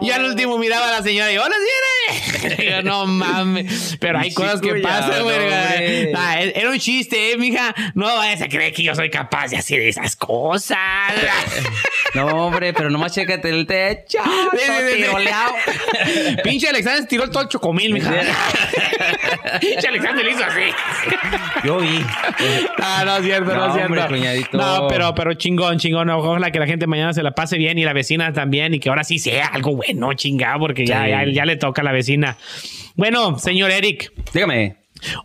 Y 0.00 0.10
al 0.10 0.24
último 0.24 0.58
miraba 0.58 0.88
a 0.88 0.92
la 0.92 1.02
señora 1.02 1.32
y 1.32 1.38
hola, 1.38 1.54
señora. 1.54 2.56
Digo, 2.56 2.82
no 2.82 3.06
mames. 3.06 3.96
Pero 4.00 4.18
hay 4.18 4.32
cosas 4.32 4.60
que 4.60 4.74
pasan, 4.76 5.22
güey. 5.22 6.12
Ah, 6.14 6.40
era 6.40 6.70
un 6.70 6.78
chiste, 6.78 7.32
eh, 7.32 7.36
mija. 7.36 7.74
No 7.94 8.06
vayas 8.16 8.42
a 8.42 8.48
creer 8.48 8.72
que 8.72 8.82
yo 8.82 8.94
soy 8.94 9.10
capaz 9.10 9.48
de 9.48 9.56
hacer 9.56 9.80
esas 9.80 10.16
cosas. 10.16 10.78
No, 12.14 12.26
hombre, 12.46 12.72
pero 12.72 12.90
nomás 12.90 13.14
chécate 13.14 13.50
el 13.50 13.66
techo. 13.66 14.18
Tiroleado. 14.96 15.54
Pinche 16.50 16.68
Alexander 16.68 17.06
tiró 17.06 17.30
todo 17.30 17.42
el 17.42 17.48
chocomil, 17.48 17.92
mija. 17.94 18.12
Pinche 19.60 19.88
Alexander 19.88 20.24
le 20.24 20.30
hizo 20.32 20.44
así. 20.44 20.60
Yo 21.64 21.78
vi. 21.78 22.00
Ah, 22.78 23.02
no 23.04 23.16
es 23.16 23.24
cierto, 23.24 23.52
no, 23.52 23.56
No, 23.56 23.66
es 23.66 23.72
cierto. 23.74 23.92
hombre, 23.92 24.06
cuñadito. 24.08 24.56
No, 24.58 24.88
pero, 24.88 25.14
pero 25.14 25.34
chingón, 25.34 25.78
chingón. 25.78 26.10
Ojalá 26.10 26.50
que 26.50 26.58
la 26.58 26.66
gente 26.66 26.86
mañana 26.86 27.12
se 27.12 27.22
la 27.22 27.32
pase 27.32 27.58
bien 27.58 27.78
y 27.78 27.84
la 27.84 27.92
vecina 27.92 28.32
también 28.32 28.74
y 28.74 28.80
que 28.80 28.88
ahora 28.88 29.04
sí 29.04 29.18
sea 29.18 29.46
algo 29.46 29.76
bueno, 29.76 30.12
chingado, 30.14 30.60
porque 30.60 30.86
ya, 30.86 31.06
ya, 31.08 31.24
ya 31.30 31.44
le 31.44 31.56
toca 31.56 31.82
a 31.82 31.84
la 31.84 31.92
vecina. 31.92 32.36
Bueno, 32.94 33.38
señor 33.38 33.70
Eric, 33.70 34.12
Dígame. 34.32 34.76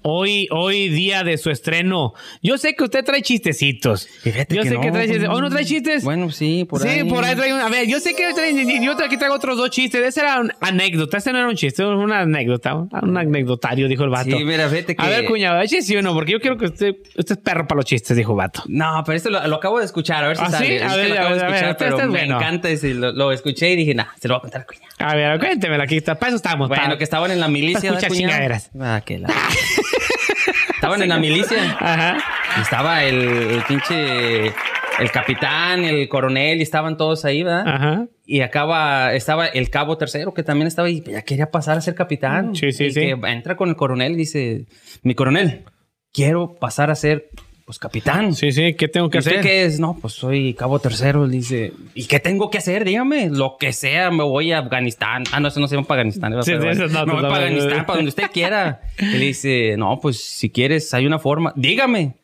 Hoy, 0.02 0.48
hoy 0.52 0.90
día 0.90 1.24
de 1.24 1.38
su 1.38 1.50
estreno. 1.50 2.14
Yo 2.42 2.58
sé 2.58 2.76
que 2.76 2.84
usted 2.84 3.04
trae 3.04 3.22
chistecitos. 3.22 4.08
Fíjate 4.22 4.56
yo 4.56 4.64
que 4.64 4.70
sé 4.70 4.76
no, 4.76 4.82
que 4.82 4.92
trae 4.92 5.06
chistes. 5.08 5.26
pues, 5.26 5.36
¿Hoy 5.38 5.42
no 5.42 5.50
trae 5.50 5.66
chistes? 5.66 6.04
Bueno, 6.04 6.32
sí, 6.32 6.66
por 6.70 6.86
ahí. 6.86 7.00
Sí, 7.00 7.04
por 7.06 7.24
ahí 7.24 7.36
trae 7.36 7.54
un. 7.54 7.60
A 7.62 7.70
ver, 7.70 7.88
yo 7.88 8.00
sé 8.00 8.14
que 8.16 8.34
trae. 8.34 8.54
Yo 8.84 8.94
aquí 9.04 9.18
traigo 9.18 9.36
otros 9.36 9.58
dos 9.58 9.70
chistes. 9.70 10.02
Ese 10.04 10.22
era 10.22 10.40
una 10.40 10.56
anécdota. 10.62 11.18
Ese 11.18 11.32
no 11.32 11.40
era 11.40 11.48
un 11.48 11.56
chiste, 11.56 11.82
era 11.82 11.96
una 11.96 12.22
anécdota. 12.22 12.76
Un 12.76 13.18
anecdotario, 13.18 13.88
dijo 13.88 14.04
el 14.04 14.10
vato. 14.10 14.38
Sí, 14.38 14.44
mira, 14.44 14.68
fíjate 14.70 14.96
que- 14.96 15.02
A 15.04 15.08
ver, 15.10 15.26
cuñado, 15.26 15.62
eche 15.62 15.82
sí 15.82 15.96
o 15.96 16.02
no, 16.02 16.14
porque 16.14 16.32
yo 16.34 16.40
quiero 16.40 16.58
que 16.58 16.66
usted. 16.66 16.96
Usted 17.18 17.36
es 17.36 17.42
perro 17.44 17.68
para 17.68 17.78
los 17.78 17.86
chistes, 17.86 18.16
dijo 18.18 18.32
el 18.34 18.38
vato. 18.38 18.64
No, 18.68 19.04
pero 19.06 19.16
esto 19.16 19.30
lo, 19.30 19.46
lo 19.48 19.56
acabo 19.58 19.80
de 19.80 19.86
escuchar, 19.86 20.24
a 20.24 20.28
ver 20.28 20.38
si 20.38 20.44
¿Ah, 20.44 20.48
sí? 20.48 20.54
sale. 20.54 20.76
Es 20.78 20.82
A 20.84 20.96
ver, 20.96 21.10
lo 21.10 21.16
a 21.16 21.18
acabo 21.20 21.36
de 21.36 21.42
ver, 21.42 21.46
a 21.46 21.48
ver, 21.52 21.56
escuchar, 21.56 21.78
pero 21.78 21.90
este 21.92 22.02
es 22.04 22.12
me 22.12 22.20
bueno. 22.20 22.38
encanta 22.38 22.70
ese. 22.70 22.94
Lo, 22.94 23.12
lo 23.12 23.32
escuché 23.32 23.72
y 23.72 23.76
dije, 23.76 23.94
nah, 23.96 24.06
se 24.20 24.28
lo 24.28 24.36
voy 24.36 24.40
a 24.40 24.42
contar 24.42 24.62
al 24.62 24.68
cuñado. 24.68 24.84
A 25.00 25.16
ver, 25.16 25.40
cuéntemela, 25.40 25.84
aquí 25.84 25.98
está. 25.98 26.16
Para 26.16 26.30
eso 26.30 26.38
estamos. 26.38 26.68
Bueno, 26.70 26.84
para- 26.84 26.98
que 26.98 27.04
estaban 27.04 27.32
en 27.32 27.40
la 27.40 27.48
milicia. 27.48 27.90
para 27.92 28.00
escuchar 28.00 28.12
chingaderas. 28.18 28.70
Ah, 28.80 29.02
que 29.06 29.20
la... 29.20 29.28
estaban 30.76 31.02
en 31.02 31.10
la 31.10 31.18
milicia. 31.18 31.78
Ajá. 31.80 32.18
Y 32.58 32.62
estaba 32.62 33.04
el, 33.04 33.18
el 33.22 33.64
pinche... 33.64 34.54
El 35.00 35.10
capitán, 35.10 35.84
el 35.86 36.08
coronel, 36.08 36.60
y 36.60 36.62
estaban 36.62 36.98
todos 36.98 37.26
ahí, 37.26 37.42
¿verdad? 37.42 37.68
Ajá. 37.68 38.06
Y 38.28 38.42
acaba, 38.42 39.16
estaba 39.16 39.48
el 39.48 39.72
cabo 39.72 39.98
tercero 39.98 40.36
que 40.36 40.44
también 40.44 40.68
estaba 40.68 40.88
ahí, 40.88 41.04
ya 41.04 41.24
quería 41.24 41.50
pasar 41.50 41.80
a 41.80 41.82
ser 41.82 41.96
capitán. 41.96 42.56
Sí, 42.56 42.72
sí, 42.72 42.86
Y 42.86 42.92
sí. 42.92 43.00
que 43.00 43.18
entra 43.26 43.58
con 43.58 43.70
el 43.70 43.76
coronel 43.76 44.12
y 44.12 44.18
dice, 44.18 44.68
mi 45.02 45.16
coronel, 45.16 45.64
quiero 46.12 46.54
pasar 46.60 46.92
a 46.92 46.96
ser, 46.96 47.32
pues, 47.66 47.80
capitán. 47.80 48.34
Sí, 48.36 48.52
sí, 48.52 48.74
¿qué 48.76 48.88
tengo 48.88 49.10
que 49.10 49.18
¿Y 49.18 49.20
usted 49.20 49.32
hacer? 49.40 49.44
qué 49.44 49.66
es? 49.66 49.80
No, 49.80 49.98
pues 50.00 50.14
soy 50.14 50.54
cabo 50.54 50.80
tercero. 50.80 51.28
Dice, 51.28 51.74
¿y 51.94 52.06
qué 52.06 52.20
tengo 52.20 52.50
que 52.50 52.58
hacer? 52.58 52.84
Dígame, 52.86 53.30
lo 53.30 53.58
que 53.60 53.74
sea, 53.74 54.12
me 54.12 54.24
voy 54.24 54.52
a 54.52 54.60
Afganistán. 54.60 55.24
Ah, 55.32 55.40
no, 55.40 55.48
eso 55.48 55.60
no 55.60 55.68
se 55.68 55.76
llama 55.76 55.88
para 55.88 56.02
Afganistán. 56.02 56.34
Sí, 56.44 56.52
sí, 56.60 56.68
eso 56.68 56.88
no, 56.88 57.06
me 57.06 57.14
voy 57.14 57.22
para. 57.24 57.46
Afganistán, 57.46 57.86
para 57.86 57.98
donde 57.98 58.10
usted 58.10 58.32
quiera. 58.32 58.82
Y 59.00 59.18
le 59.18 59.26
dice, 59.26 59.76
no, 59.78 60.00
pues 60.02 60.24
si 60.24 60.50
quieres, 60.50 60.94
hay 60.94 61.06
una 61.06 61.20
forma. 61.20 61.54
Dígame. 61.56 62.16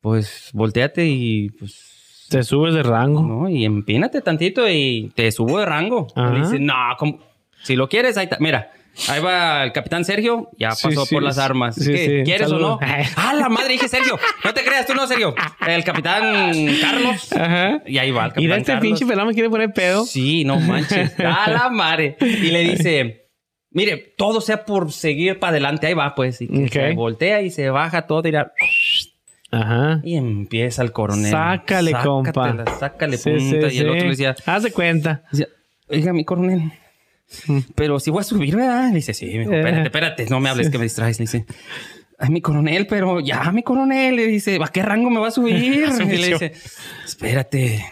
Pues 0.00 0.50
volteate 0.52 1.06
y 1.06 1.50
pues 1.50 2.26
Te 2.28 2.42
subes 2.42 2.74
de 2.74 2.82
rango. 2.82 3.22
no, 3.22 3.48
y 3.48 3.64
empínate 3.64 4.20
tantito 4.20 4.68
y 4.68 5.12
te 5.14 5.30
subo 5.30 5.60
de 5.60 5.66
rango. 5.66 6.08
Dice, 6.34 6.58
no, 6.58 6.74
¿cómo? 6.98 7.20
si 7.62 7.76
lo 7.76 7.88
quieres, 7.88 8.16
ahí 8.16 8.24
está. 8.24 8.38
Mira, 8.40 8.72
Ahí 9.08 9.22
va 9.22 9.64
el 9.64 9.72
capitán 9.72 10.04
Sergio, 10.04 10.50
ya 10.58 10.68
pasó 10.68 11.06
sí, 11.06 11.14
por 11.14 11.22
las 11.22 11.38
armas. 11.38 11.74
Sí, 11.76 11.90
¿Qué? 11.92 12.06
sí. 12.06 12.22
¿Quieres 12.24 12.50
o 12.52 12.58
no? 12.58 12.78
Ah, 13.16 13.32
la 13.34 13.48
madre, 13.48 13.70
dije 13.72 13.88
Sergio. 13.88 14.18
No 14.44 14.52
te 14.52 14.62
creas, 14.62 14.86
tú 14.86 14.94
no, 14.94 15.06
Sergio. 15.06 15.34
El 15.66 15.82
capitán 15.82 16.52
Carlos. 16.80 17.32
Ajá. 17.32 17.82
Y 17.86 17.96
ahí 17.98 18.10
va 18.10 18.26
el 18.26 18.32
capitán 18.32 18.42
Y 18.44 18.46
de 18.48 18.58
este 18.58 18.72
Carlos. 18.72 18.82
pinche 18.82 19.06
pelón 19.06 19.26
me 19.28 19.34
quiere 19.34 19.48
poner 19.48 19.72
pedo. 19.72 20.04
Sí, 20.04 20.44
no 20.44 20.60
manches. 20.60 21.18
A 21.20 21.50
la 21.50 21.70
madre. 21.70 22.16
Y 22.20 22.50
le 22.50 22.60
dice, 22.60 23.28
mire, 23.70 23.96
todo 24.18 24.40
sea 24.42 24.64
por 24.66 24.92
seguir 24.92 25.38
para 25.38 25.52
adelante. 25.52 25.86
Ahí 25.86 25.94
va, 25.94 26.14
pues. 26.14 26.42
Y 26.42 26.68
se 26.68 26.92
voltea 26.92 27.40
y 27.40 27.50
se 27.50 27.70
baja 27.70 28.06
todo 28.06 28.28
y, 28.28 28.32
la- 28.32 28.52
Ajá. 29.50 30.00
y 30.04 30.16
empieza 30.16 30.82
el 30.82 30.92
coronel. 30.92 31.30
Sácale, 31.30 31.92
compa. 32.02 32.64
Sácale 32.78 33.16
punta. 33.16 33.72
y 33.72 33.78
el 33.78 33.88
otro 33.88 34.02
le 34.04 34.08
decía, 34.10 34.34
Haz 34.44 34.62
de 34.64 34.70
cuenta. 34.72 35.22
decía, 35.30 35.48
oiga, 35.88 36.12
mi 36.12 36.24
coronel. 36.26 36.72
Pero 37.74 38.00
si 38.00 38.10
voy 38.10 38.20
a 38.20 38.24
subir, 38.24 38.56
¿verdad? 38.56 38.88
Le 38.88 38.96
dice, 38.96 39.14
sí, 39.14 39.26
me 39.26 39.40
dijo, 39.40 39.52
Eh. 39.52 39.58
espérate, 39.58 39.82
espérate, 39.84 40.26
no 40.30 40.40
me 40.40 40.48
hables 40.50 40.70
que 40.70 40.78
me 40.78 40.84
distraes. 40.84 41.18
Le 41.18 41.24
dice, 41.24 41.44
ay, 42.18 42.30
mi 42.30 42.40
coronel, 42.40 42.86
pero 42.86 43.20
ya, 43.20 43.50
mi 43.52 43.62
coronel. 43.62 44.16
Le 44.16 44.26
dice, 44.26 44.58
¿a 44.62 44.68
qué 44.68 44.82
rango 44.82 45.10
me 45.10 45.20
va 45.20 45.28
a 45.28 45.32
subir? 45.32 45.56
y 46.12 46.16
le 46.18 46.28
dice, 46.28 46.52
espérate, 47.04 47.84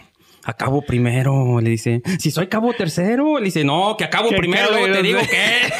acabo 0.45 0.83
primero. 0.83 1.61
Le 1.61 1.71
dice, 1.71 2.03
si 2.19 2.31
soy 2.31 2.47
cabo 2.49 2.73
tercero. 2.73 3.39
Le 3.39 3.47
dice, 3.47 3.65
no, 3.65 3.97
que 3.97 4.05
acabo 4.05 4.31
primero, 4.31 4.71
luego 4.71 4.93
te 4.93 5.03
digo 5.03 5.21
que. 5.21 5.71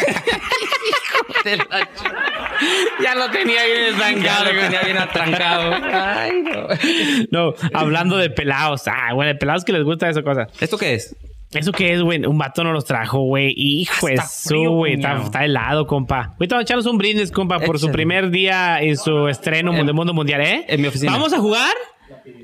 Ya 3.03 3.15
lo 3.15 3.31
tenía 3.31 3.65
bien 3.65 4.23
ya 4.23 4.45
lo 4.45 4.51
tenía 4.51 4.83
bien 4.83 4.99
atrancado. 4.99 5.73
Ay, 5.93 6.43
no. 6.43 6.67
No, 7.31 7.55
hablando 7.73 8.17
de 8.19 8.31
pelados. 8.31 8.83
Ah, 8.87 9.15
bueno, 9.15 9.29
de 9.33 9.35
pelados 9.37 9.65
que 9.65 9.73
les 9.73 9.83
gusta 9.83 10.09
esa 10.11 10.23
cosa. 10.23 10.49
¿Esto 10.61 10.77
qué 10.77 10.95
es? 10.95 11.17
¿Eso 11.53 11.73
qué 11.73 11.93
es, 11.95 12.03
güey? 12.03 12.25
Un 12.25 12.39
vato 12.39 12.63
nos 12.63 12.73
los 12.73 12.85
trajo, 12.85 13.21
güey. 13.23 13.53
Hijo 13.57 14.07
de 14.07 14.19
su, 14.19 14.57
güey. 14.71 14.95
Está, 14.95 15.21
está 15.23 15.45
helado, 15.45 15.87
compa. 15.87 16.35
Ahorita 16.39 16.55
vamos 16.55 16.61
a 16.61 16.63
echarnos 16.63 16.87
un 16.87 16.97
brindis, 16.99 17.33
compa, 17.33 17.59
por 17.59 17.79
su 17.79 17.87
Échale. 17.87 17.93
primer 17.93 18.31
día 18.31 18.81
en 18.81 18.97
su 18.97 19.27
estreno 19.27 19.75
En- 19.75 19.85
del 19.87 19.95
mundo 19.95 20.15
mundial, 20.15 20.41
¿eh? 20.43 20.65
en 20.69 20.81
mi 20.81 20.87
oficina. 20.87 21.11
¿Vamos 21.13 21.33
a 21.33 21.39
jugar? 21.39 21.75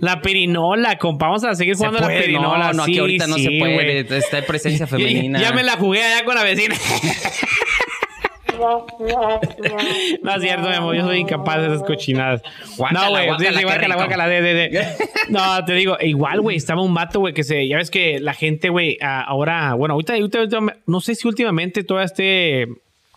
La 0.00 0.20
pirinola, 0.22 0.98
compa. 0.98 1.26
Vamos 1.26 1.44
a 1.44 1.54
seguir 1.54 1.76
jugando 1.76 2.00
la 2.00 2.08
pirinola. 2.08 2.68
No, 2.68 2.72
no, 2.72 2.84
sí, 2.84 2.92
aquí 2.92 2.98
ahorita 2.98 3.26
no 3.28 3.36
sí, 3.36 3.44
se 3.44 3.58
puede. 3.58 3.74
güey. 3.74 4.18
Está 4.18 4.38
en 4.38 4.44
presencia 4.44 4.86
femenina. 4.88 5.40
Ya 5.40 5.52
me 5.52 5.62
la 5.62 5.76
jugué 5.76 6.02
allá 6.02 6.24
con 6.24 6.34
la 6.34 6.42
vecina. 6.42 6.74
No 10.22 10.34
es 10.34 10.42
cierto, 10.42 10.68
mi 10.68 10.74
amor. 10.74 10.94
Yo 10.96 11.02
soy 11.04 11.18
incapaz 11.18 11.58
de 11.60 11.66
esas 11.66 11.82
cochinadas. 11.82 12.42
Guácala, 12.76 13.04
no, 13.06 13.10
güey. 13.10 13.26
guácala, 13.26 13.62
guácala, 13.62 13.94
guácala, 13.96 14.28
de, 14.28 14.42
de, 14.42 14.54
de. 14.54 14.86
No, 15.28 15.64
te 15.64 15.74
digo, 15.74 15.96
igual, 16.00 16.40
güey. 16.40 16.56
Estaba 16.56 16.82
un 16.82 16.94
vato, 16.94 17.20
güey, 17.20 17.34
que 17.34 17.44
se. 17.44 17.66
Ya 17.68 17.76
ves 17.76 17.90
que 17.90 18.20
la 18.20 18.34
gente, 18.34 18.68
güey, 18.68 18.98
ahora. 19.00 19.74
Bueno, 19.74 19.94
ahorita, 19.94 20.14
ahorita- 20.14 20.38
ahorita- 20.38 20.76
no 20.86 21.00
sé 21.00 21.14
si 21.14 21.26
últimamente 21.28 21.84
todavía 21.84 22.06
esté 22.06 22.62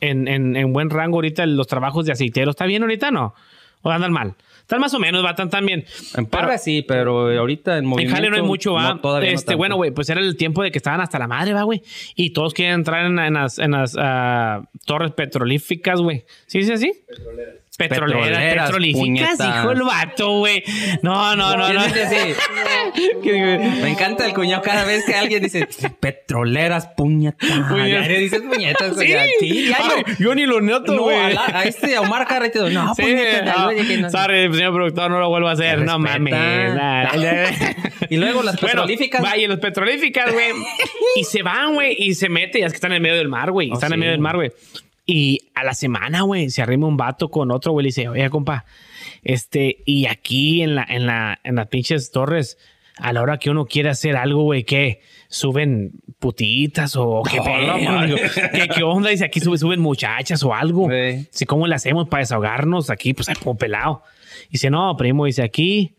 en, 0.01 0.27
en, 0.27 0.55
en 0.55 0.73
buen 0.73 0.89
rango 0.89 1.17
ahorita 1.17 1.45
los 1.45 1.67
trabajos 1.67 2.05
de 2.05 2.11
aceitero. 2.13 2.51
¿Está 2.51 2.65
bien 2.65 2.81
ahorita 2.83 3.11
no? 3.11 3.33
¿O 3.81 3.89
andan 3.89 4.11
mal? 4.11 4.33
Están 4.70 4.82
más 4.82 4.93
o 4.93 4.99
menos, 4.99 5.26
va, 5.26 5.34
tan, 5.34 5.49
tan 5.49 5.65
bien. 5.65 5.84
En 6.15 6.28
paga 6.28 6.59
sí, 6.59 6.84
pero 6.88 7.36
ahorita 7.36 7.80
en 7.80 7.86
En 7.86 7.86
movimiento... 7.89 8.15
Jale 8.15 8.30
no 8.30 8.36
hay 8.36 8.43
mucho, 8.43 8.74
va. 8.74 8.93
no, 8.93 9.01
todavía 9.01 9.32
no 9.32 9.36
este, 9.36 9.55
bueno, 9.55 9.78
güey, 9.78 9.89
pues 9.89 10.07
era 10.11 10.22
el 10.22 10.38
tiempo 10.38 10.61
de 10.61 10.70
que 10.70 10.78
estaban 10.78 11.01
hasta 11.01 11.17
la 11.17 11.28
madre, 11.28 11.53
va, 11.53 11.63
güey. 11.63 11.82
Y 12.15 12.34
todos 12.34 12.53
quieren 12.53 12.76
entrar 12.76 13.07
en, 13.07 13.17
en 13.17 13.34
las, 13.34 13.57
en 13.57 13.72
las 13.72 13.95
ah, 13.97 14.61
torres 14.86 15.13
petrolíficas, 15.13 15.99
güey. 16.01 16.24
¿Sí 16.45 16.59
dice 16.59 16.74
así? 16.74 16.93
Petroleras. 17.07 17.55
Petroleras, 17.88 18.65
petrolíficas, 18.67 18.99
puñetas. 19.38 19.39
hijo 19.39 19.71
el 19.71 19.84
vato, 19.84 20.32
güey. 20.39 20.63
No, 21.01 21.36
no, 21.36 21.55
no, 21.55 21.65
¿Quién 23.23 23.63
no. 23.63 23.82
Me 23.82 23.89
encanta 23.89 24.25
el 24.25 24.34
cuñado 24.34 24.61
cada 24.61 24.84
vez 24.84 25.05
que 25.05 25.15
alguien 25.15 25.41
dice 25.41 25.67
petroleras, 25.99 26.88
puñetas. 26.97 27.49
Puñetas. 27.69 27.86
Diario 27.86 28.19
dices 28.19 28.41
puñetas, 28.41 28.93
güey. 28.95 29.13
Sí, 29.39 29.71
yo 30.19 30.36
ni 30.36 30.45
lo 30.45 30.59
noto, 30.61 30.93
No, 30.93 31.03
güey. 31.03 31.36
a, 31.38 31.63
este 31.63 31.97
Omar 31.97 32.27
Carretero. 32.27 32.69
No, 32.69 32.93
puñetas. 32.95 33.57
oye, 33.65 33.88
que 33.88 33.97
no- 33.97 34.09
Sorry, 34.09 34.53
señor 34.53 34.73
productor, 34.73 35.09
no 35.09 35.19
lo 35.19 35.30
vuelvo 35.30 35.47
a 35.47 35.53
hacer. 35.53 35.80
No 35.80 35.99
mames. 35.99 36.34
Y 38.09 38.17
luego 38.17 38.41
las 38.41 38.57
petrolíficas. 38.59 39.23
va, 39.23 39.38
y 39.38 39.45
los 39.45 39.59
petrolíficas, 39.59 40.34
güey. 40.34 40.47
y 41.15 41.23
se 41.23 41.43
van, 41.43 41.75
güey, 41.75 41.95
y 41.97 42.15
se 42.15 42.27
mete. 42.27 42.59
Ya 42.59 42.65
es 42.65 42.71
que 42.73 42.77
están 42.77 42.91
en 42.91 43.01
medio 43.03 43.15
del 43.17 43.27
mar, 43.27 43.51
güey. 43.51 43.69
Oh, 43.69 43.75
están 43.75 43.93
en 43.93 43.99
medio 43.99 44.11
del 44.11 44.21
mar, 44.21 44.36
güey. 44.36 44.51
Y 45.12 45.49
a 45.55 45.64
la 45.64 45.74
semana, 45.74 46.22
güey, 46.22 46.51
se 46.51 46.62
arrima 46.62 46.86
un 46.86 46.95
vato 46.95 47.30
con 47.30 47.49
otro, 47.49 47.72
güey. 47.72 47.84
Le 47.86 47.88
dice, 47.88 48.07
oye, 48.10 48.30
compa, 48.30 48.66
este, 49.24 49.82
y 49.86 50.05
aquí 50.05 50.62
en 50.62 50.76
la, 50.76 50.86
en 50.88 51.07
la, 51.07 51.39
en 51.43 51.55
las 51.55 51.66
pinches 51.68 52.12
torres, 52.12 52.60
a 52.97 53.12
la 53.12 53.24
hora 53.24 53.39
que 53.39 53.49
uno 53.49 53.66
quiere 53.66 53.89
hacer 53.89 54.16
algo, 54.16 54.43
güey, 54.43 54.66
¿qué? 54.66 54.99
¿Suben 55.28 55.93
putitas 56.20 56.95
o 56.95 57.24
qué. 57.24 57.39
¿Qué, 58.53 58.68
qué 58.68 58.84
onda? 58.84 59.10
Dice, 59.10 59.26
aquí 59.26 59.39
sube- 59.39 59.57
suben 59.57 59.80
muchachas 59.80 60.43
o 60.43 60.53
algo. 60.53 60.88
Sí. 61.32 61.45
¿cómo 61.47 61.66
le 61.66 61.74
hacemos 61.74 62.07
para 62.07 62.22
desahogarnos 62.22 62.91
aquí? 62.91 63.16
Pues, 63.16 63.30
como 63.41 63.57
pelado. 63.57 64.03
Dice, 64.51 64.70
no, 64.70 64.95
primo, 64.95 65.26
dice, 65.26 65.41
aquí, 65.41 65.95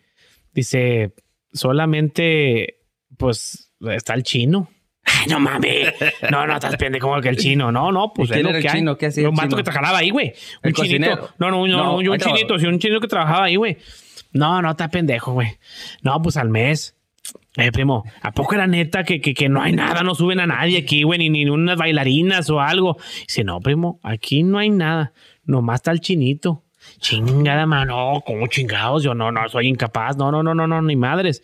dice, 0.53 1.15
solamente, 1.53 2.77
pues, 3.17 3.73
está 3.81 4.15
el 4.15 4.23
chino. 4.23 4.69
Ay, 5.05 5.27
no 5.31 5.41
mames. 5.41 5.95
No, 6.31 6.47
no, 6.47 6.55
estás 6.55 6.77
pendejo 6.77 7.09
como 7.09 7.21
que 7.21 7.29
el 7.31 7.37
chino. 7.39 7.73
No, 7.73 7.91
no, 7.93 8.13
pues 8.15 8.31
¿Y 8.31 8.33
quién 8.35 8.39
es 8.41 8.45
lo 8.45 8.49
era 8.51 8.59
el 8.59 8.63
que 8.63 8.69
hay. 8.71 8.79
chino? 8.79 8.97
¿Qué 8.97 9.07
hacía 9.07 9.29
el 9.29 9.35
chino? 9.35 9.57
que 9.57 9.63
trabajaba 9.63 9.99
ahí, 9.99 10.11
güey. 10.11 10.29
Un 10.29 10.35
¿El 10.69 10.75
chinito. 10.75 10.81
cocinero? 10.83 11.29
No, 11.39 11.51
no, 11.51 11.67
no, 11.67 11.77
No, 11.77 11.85
no, 11.85 11.97
un 11.97 12.13
ahí 12.13 12.19
chinito, 12.19 12.59
sí, 12.59 12.67
un 12.67 12.79
chinito 12.79 13.01
que 13.01 13.09
trabajaba 13.09 13.45
ahí, 13.45 13.57
güey. 13.57 13.79
No, 14.33 14.63
no, 14.63 14.71
está 14.71 14.89
pendejo, 14.89 15.33
güey. 15.33 15.59
No, 16.03 16.21
pues 16.23 16.37
al 16.37 16.49
mes. 16.51 16.97
Eh, 17.57 17.71
primo, 17.73 18.05
¿a 18.23 18.33
poco 18.33 18.55
era 18.55 18.67
neta 18.67 19.03
que, 19.05 19.21
que, 19.21 19.35
que 19.35 19.49
no 19.49 19.61
hay 19.61 19.73
nada? 19.73 20.03
No 20.03 20.15
suben 20.15 20.41
a 20.41 20.47
nadie 20.47 20.79
aquí, 20.79 21.03
güey, 21.03 21.19
ni, 21.19 21.29
ni 21.29 21.45
unas 21.51 21.77
bailarinas 21.77 22.49
o 22.49 22.61
algo. 22.61 22.97
Dice, 23.27 23.45
no, 23.45 23.61
primo, 23.61 23.99
aquí 24.03 24.43
no 24.43 24.59
hay 24.59 24.71
nada. 24.71 25.13
Nomás 25.45 25.77
está 25.81 25.91
el 25.91 26.01
chinito. 26.01 26.65
Chingada 27.01 27.65
mano, 27.67 28.23
¿cómo 28.27 28.47
chingados? 28.47 29.03
Yo 29.03 29.15
no, 29.15 29.33
no, 29.33 29.49
soy 29.49 29.69
incapaz. 29.69 30.17
No, 30.17 30.31
no, 30.31 30.43
no, 30.43 30.55
no, 30.55 30.67
no, 30.67 30.83
ni 30.83 30.97
madres. 30.97 31.43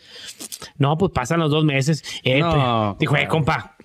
No, 0.77 0.97
pues 0.99 1.13
pasan 1.13 1.41
los 1.41 1.51
dos 1.51 1.65
meses. 1.65 2.05
Eh, 2.23 2.41
No, 2.41 2.95
pre- 2.99 3.05
dijo, 3.07 3.17
eh, 3.17 3.27
compa, 3.27 3.77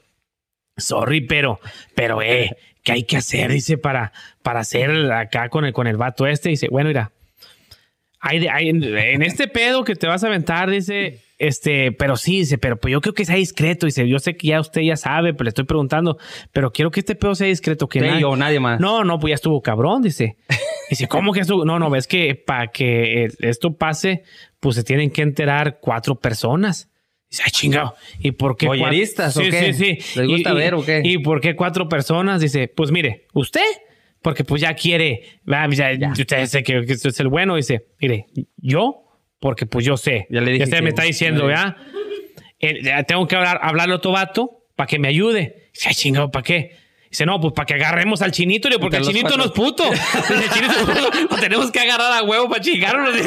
sorry, 0.77 1.21
pero, 1.21 1.59
pero, 1.95 2.21
eh, 2.21 2.49
¿qué 2.83 2.91
hay 2.91 3.03
que 3.03 3.17
hacer? 3.17 3.51
Dice, 3.51 3.77
para, 3.77 4.11
para 4.43 4.59
hacer 4.59 5.11
acá 5.11 5.49
con 5.49 5.63
el, 5.65 5.71
con 5.73 5.87
el 5.87 5.95
vato 5.97 6.27
este. 6.27 6.49
Dice, 6.49 6.67
bueno, 6.69 6.89
mira, 6.89 7.11
hay, 8.19 8.45
hay- 8.47 8.69
en, 8.69 8.83
en 8.83 9.21
este 9.21 9.47
pedo 9.47 9.83
que 9.83 9.95
te 9.95 10.07
vas 10.07 10.23
a 10.23 10.27
aventar, 10.27 10.69
dice, 10.69 11.21
este, 11.39 11.91
pero 11.93 12.17
sí, 12.17 12.39
dice, 12.39 12.57
pero 12.57 12.75
pues 12.77 12.91
yo 12.91 12.99
creo 13.01 13.13
que 13.13 13.23
sea 13.25 13.35
discreto. 13.37 13.85
Dice, 13.85 14.07
yo 14.09 14.19
sé 14.19 14.35
que 14.35 14.47
ya 14.47 14.59
usted 14.59 14.81
ya 14.81 14.97
sabe, 14.97 15.33
pero 15.33 15.45
le 15.45 15.49
estoy 15.49 15.63
preguntando, 15.65 16.17
pero 16.51 16.71
quiero 16.73 16.91
que 16.91 16.99
este 16.99 17.15
pedo 17.15 17.33
sea 17.33 17.47
discreto. 17.47 17.87
Que 17.87 17.99
Sí, 18.01 18.05
nadie- 18.07 18.21
yo, 18.21 18.35
nadie 18.35 18.59
más. 18.59 18.79
no, 18.81 19.03
no, 19.05 19.19
pues 19.19 19.31
ya 19.31 19.35
estuvo 19.35 19.61
cabrón, 19.61 20.01
dice. 20.01 20.35
Dice, 20.91 21.07
¿cómo 21.07 21.31
que 21.33 21.39
estuvo? 21.39 21.65
No, 21.65 21.79
no, 21.79 21.89
ves 21.89 22.05
que 22.05 22.35
para 22.35 22.67
que 22.67 23.29
esto 23.39 23.75
pase, 23.77 24.23
pues 24.59 24.75
se 24.75 24.83
tienen 24.83 25.09
que 25.09 25.21
enterar 25.23 25.79
cuatro 25.81 26.19
personas. 26.19 26.89
Dice, 27.29 27.43
ay, 27.45 27.51
chingado. 27.51 27.95
¿Y 28.19 28.31
por 28.33 28.57
qué? 28.57 28.67
cuatro? 28.67 28.85
¿Voyeristas 28.85 29.35
o 29.37 29.41
Sí, 29.41 29.49
qué? 29.49 29.73
Sí, 29.73 29.95
sí. 30.03 30.19
¿Les 30.19 30.27
gusta 30.27 30.49
Y- 30.49 30.53
y- 30.53 30.55
ver 30.57 30.73
o 30.73 30.83
qué? 30.85 31.01
¿Y 31.03 31.17
por 31.19 31.39
qué 31.39 31.55
cuatro 31.55 31.87
personas? 31.87 32.41
Dice, 32.41 32.67
pues 32.67 32.91
mire, 32.91 33.25
usted, 33.33 33.61
porque 34.21 34.43
pues 34.43 34.61
ya 34.61 34.73
quiere, 34.75 35.23
va, 35.51 35.65
ya, 35.69 36.11
usted 36.11 36.45
sé 36.45 36.61
que, 36.61 36.85
que 36.85 36.93
es 36.93 37.19
el 37.21 37.29
bueno. 37.29 37.55
Dice, 37.55 37.85
mire, 38.01 38.25
yo, 38.57 39.05
porque 39.39 39.65
pues 39.65 39.85
yo 39.85 39.95
sé. 39.95 40.27
Ya 40.29 40.41
le 40.41 40.51
dije 40.51 40.65
usted 40.65 40.81
me 40.81 40.89
está 40.89 41.03
diciendo, 41.03 41.49
¿ya? 41.49 41.77
Eh, 42.59 42.83
ya 42.83 43.01
tengo 43.03 43.25
que 43.27 43.37
hablar, 43.37 43.59
hablarle 43.63 43.93
a 43.93 43.97
otro 43.97 44.11
vato 44.11 44.65
para 44.75 44.87
que 44.87 44.99
me 44.99 45.07
ayude. 45.07 45.69
Dice, 45.73 45.87
ay, 45.87 45.95
chingado, 45.95 46.29
¿para 46.31 46.43
qué? 46.43 46.80
Dice, 47.11 47.25
no, 47.25 47.41
pues 47.41 47.53
para 47.53 47.65
que 47.65 47.73
agarremos 47.73 48.21
al 48.21 48.31
chinito, 48.31 48.69
le 48.69 48.79
porque 48.79 48.95
el 48.95 49.03
chinito 49.03 49.35
no 49.35 49.43
es 49.43 49.51
puto. 49.51 49.83
El 50.29 50.49
chinito 50.49 50.85
no 50.85 50.93
es 50.93 51.09
puto. 51.09 51.27
Lo 51.29 51.37
tenemos 51.41 51.69
que 51.69 51.81
agarrar 51.81 52.13
a 52.13 52.23
huevo 52.23 52.47
para 52.47 52.61
chingarnos. 52.61 53.13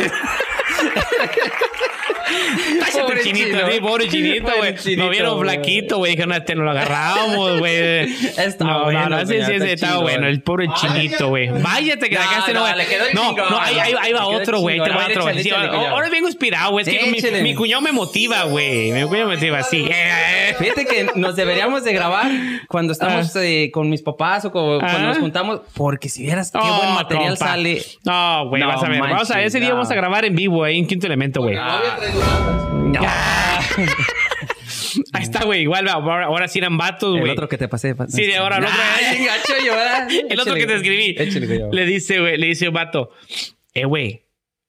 Pobre 3.05 3.22
chinito, 3.22 3.59
sí, 3.70 3.81
pobre 3.81 4.09
chinito, 4.09 4.53
güey. 4.57 4.97
Lo 4.97 5.09
vieron 5.11 5.41
flaquito, 5.41 5.99
güey. 5.99 6.12
Dijeron, 6.12 6.33
este 6.33 6.55
no 6.55 6.62
lo 6.64 6.70
agarramos, 6.70 7.59
güey. 7.59 7.75
Está 8.37 8.64
no, 8.64 8.85
bueno, 8.85 9.09
no, 9.09 9.20
no, 9.20 9.27
sí, 9.27 9.35
sí, 9.45 9.53
sí, 9.61 9.68
está 9.68 9.99
bueno. 9.99 10.27
El 10.27 10.41
pobre 10.43 10.68
chinito, 10.75 11.29
güey. 11.29 11.49
Váyate, 11.49 12.09
que 12.09 12.16
acá 12.18 12.39
este 12.41 12.53
no, 12.55 12.61
no, 12.61 12.75
güey. 12.75 13.14
No, 13.14 13.51
no, 13.51 13.61
ahí, 13.61 13.79
ahí, 13.79 13.95
ahí 14.01 14.12
va 14.12 14.27
otro, 14.27 14.61
güey. 14.61 14.81
Te 14.83 14.91
va 14.91 15.07
otro. 15.07 15.27
ahora- 15.91 16.09
vengo 16.11 16.29
inspirado, 16.29 16.72
güey. 16.72 16.85
Es 16.89 17.22
que 17.22 17.43
mi, 17.43 17.55
cuñado 17.55 17.83
me 17.83 17.93
motiva, 17.93 18.45
güey. 18.45 18.93
Mi 18.93 19.03
cuñado 19.03 19.29
me 19.29 19.35
motiva, 19.35 19.62
sí. 19.62 19.85
Fíjate 20.59 20.85
que 20.87 21.09
nos 21.16 21.35
deberíamos 21.37 21.83
de 21.85 21.93
grabar 21.93 22.31
cuando 22.68 22.93
estamos 22.93 23.35
eh, 23.37 23.70
con 23.72 23.91
mis 23.91 24.03
papás 24.03 24.45
o 24.45 24.55
Ah. 24.55 24.79
cuando 24.81 25.09
nos 25.09 25.18
juntamos, 25.18 25.61
porque 25.75 26.09
si 26.09 26.22
vieras 26.22 26.51
qué 26.53 26.59
buen 26.59 26.95
material 26.95 27.31
compa. 27.31 27.47
sale. 27.47 27.83
No, 28.05 28.49
güey, 28.49 28.62
vas 28.62 28.83
a 28.83 28.89
ver. 28.89 29.01
Vamos 29.01 29.31
a 29.31 29.43
ese 29.43 29.61
día 29.61 29.70
vamos 29.70 29.91
a 29.91 29.95
grabar 29.95 30.25
en 30.25 30.35
vivo 30.35 30.64
ahí 30.64 30.79
en 30.79 30.87
Quinto 30.87 31.07
Elemento, 31.07 31.43
güey. 31.43 31.57
Ahí 35.12 35.23
está, 35.23 35.45
güey. 35.45 35.62
Igual, 35.62 35.89
ahora, 35.89 36.27
ahora 36.27 36.49
sí 36.49 36.59
eran 36.59 36.77
vatos, 36.79 37.15
El 37.15 37.21
güey. 37.21 37.33
otro 37.33 37.49
que 37.49 37.59
te 37.59 37.69
pasé. 37.69 37.95
pa- 37.95 38.07
Sí, 38.09 38.23
de 38.25 38.37
ahora 38.37 38.59
el 38.59 38.65
otro. 38.65 38.77
Ay, 38.97 39.19
bien 39.19 39.29
gacho. 39.29 39.53
El 40.29 40.41
otro 40.41 40.55
que 40.55 40.67
te 40.67 40.75
escribí. 40.77 41.15
Échale. 41.19 41.69
Le 41.73 41.87
dice, 41.87 42.21
güey, 42.21 42.37
le 42.39 42.47
dice 42.47 42.69
un 42.69 42.75
vato, 42.75 43.11
eh, 43.75 43.85
güey, 43.87 44.25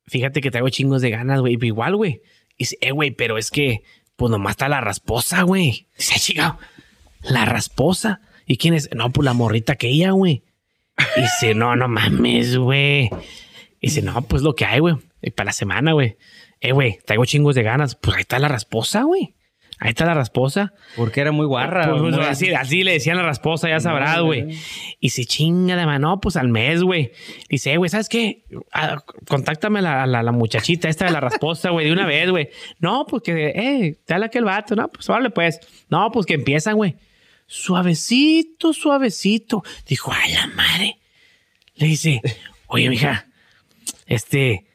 fíjate 0.07 0.41
que 0.41 0.51
traigo 0.51 0.69
chingos 0.69 1.01
de 1.01 1.09
ganas, 1.11 1.41
güey. 1.41 1.57
Pero 1.57 1.67
Igual, 1.67 1.95
güey. 1.95 2.21
Dice, 2.57 2.77
eh, 2.81 2.91
güey, 2.91 3.11
pero 3.11 3.37
es 3.37 3.51
que, 3.51 3.83
pues 4.15 4.31
nomás 4.31 4.51
está 4.51 4.69
la 4.69 4.81
rasposa, 4.81 5.43
güey. 5.43 5.87
Dice, 5.97 6.13
"Ay, 6.15 6.19
chingado, 6.21 6.57
la 7.21 7.45
rasposa. 7.45 8.21
¿Y 8.47 8.57
quién 8.57 8.73
es? 8.73 8.89
No, 8.95 9.11
pues 9.11 9.25
la 9.25 9.33
morrita 9.33 9.73
aquella, 9.73 10.11
güey. 10.11 10.43
Y 11.17 11.21
dice, 11.21 11.53
no, 11.55 11.75
no 11.75 11.87
mames, 11.87 12.57
güey. 12.57 13.09
Dice, 13.81 14.01
no, 14.01 14.21
pues 14.23 14.41
lo 14.41 14.55
que 14.55 14.65
hay, 14.65 14.79
güey. 14.79 14.95
Y 15.21 15.31
Para 15.31 15.47
la 15.47 15.53
semana, 15.53 15.91
güey. 15.93 16.15
Eh, 16.61 16.71
güey, 16.71 16.97
traigo 17.05 17.25
chingos 17.25 17.55
de 17.55 17.63
ganas. 17.63 17.95
Pues 17.95 18.15
ahí 18.17 18.21
está 18.21 18.39
la 18.39 18.47
rasposa, 18.47 19.03
güey. 19.03 19.33
Ahí 19.77 19.89
está 19.89 20.05
la 20.05 20.13
rasposa. 20.13 20.73
Porque 20.95 21.19
era 21.19 21.33
muy 21.33 21.45
guarra. 21.45 21.89
Pues, 21.89 22.01
pues, 22.01 22.15
muy- 22.15 22.23
así, 22.25 22.53
así 22.53 22.83
le 22.85 22.93
decían 22.93 23.17
la 23.17 23.23
rasposa, 23.23 23.67
ya 23.67 23.81
sabrás, 23.81 24.21
güey. 24.21 24.57
Y 25.01 25.09
se 25.09 25.25
chinga 25.25 25.75
de 25.75 25.85
mano, 25.85 26.21
pues 26.21 26.37
al 26.37 26.47
mes, 26.47 26.81
güey. 26.81 27.11
Dice, 27.49 27.73
"Eh, 27.73 27.77
güey, 27.77 27.89
¿sabes 27.89 28.07
qué? 28.07 28.45
Ah, 28.71 29.03
contáctame 29.27 29.79
a 29.79 29.81
la, 29.81 30.03
a 30.03 30.07
la, 30.07 30.23
la 30.23 30.31
muchachita 30.31 30.87
esta 30.87 31.05
de 31.05 31.11
la 31.11 31.19
rasposa, 31.19 31.71
güey, 31.71 31.87
de 31.87 31.91
una 31.91 32.05
vez, 32.05 32.29
güey. 32.31 32.49
No, 32.79 33.05
pues 33.05 33.21
que, 33.23 33.47
eh, 33.49 33.97
habla 34.07 34.27
aquel 34.27 34.45
vato, 34.45 34.75
no, 34.77 34.87
pues 34.87 35.05
vale, 35.07 35.29
pues. 35.29 35.59
No, 35.89 36.09
pues 36.09 36.25
que 36.25 36.35
empiezan, 36.35 36.75
güey. 36.77 36.95
Suavecito, 37.45 38.71
suavecito. 38.73 39.61
Dijo, 39.87 40.11
ay, 40.13 40.33
la 40.33 40.47
madre. 40.47 40.99
Le 41.75 41.87
dice, 41.87 42.21
oye, 42.67 42.89
mija, 42.89 43.27
este, 44.05 44.65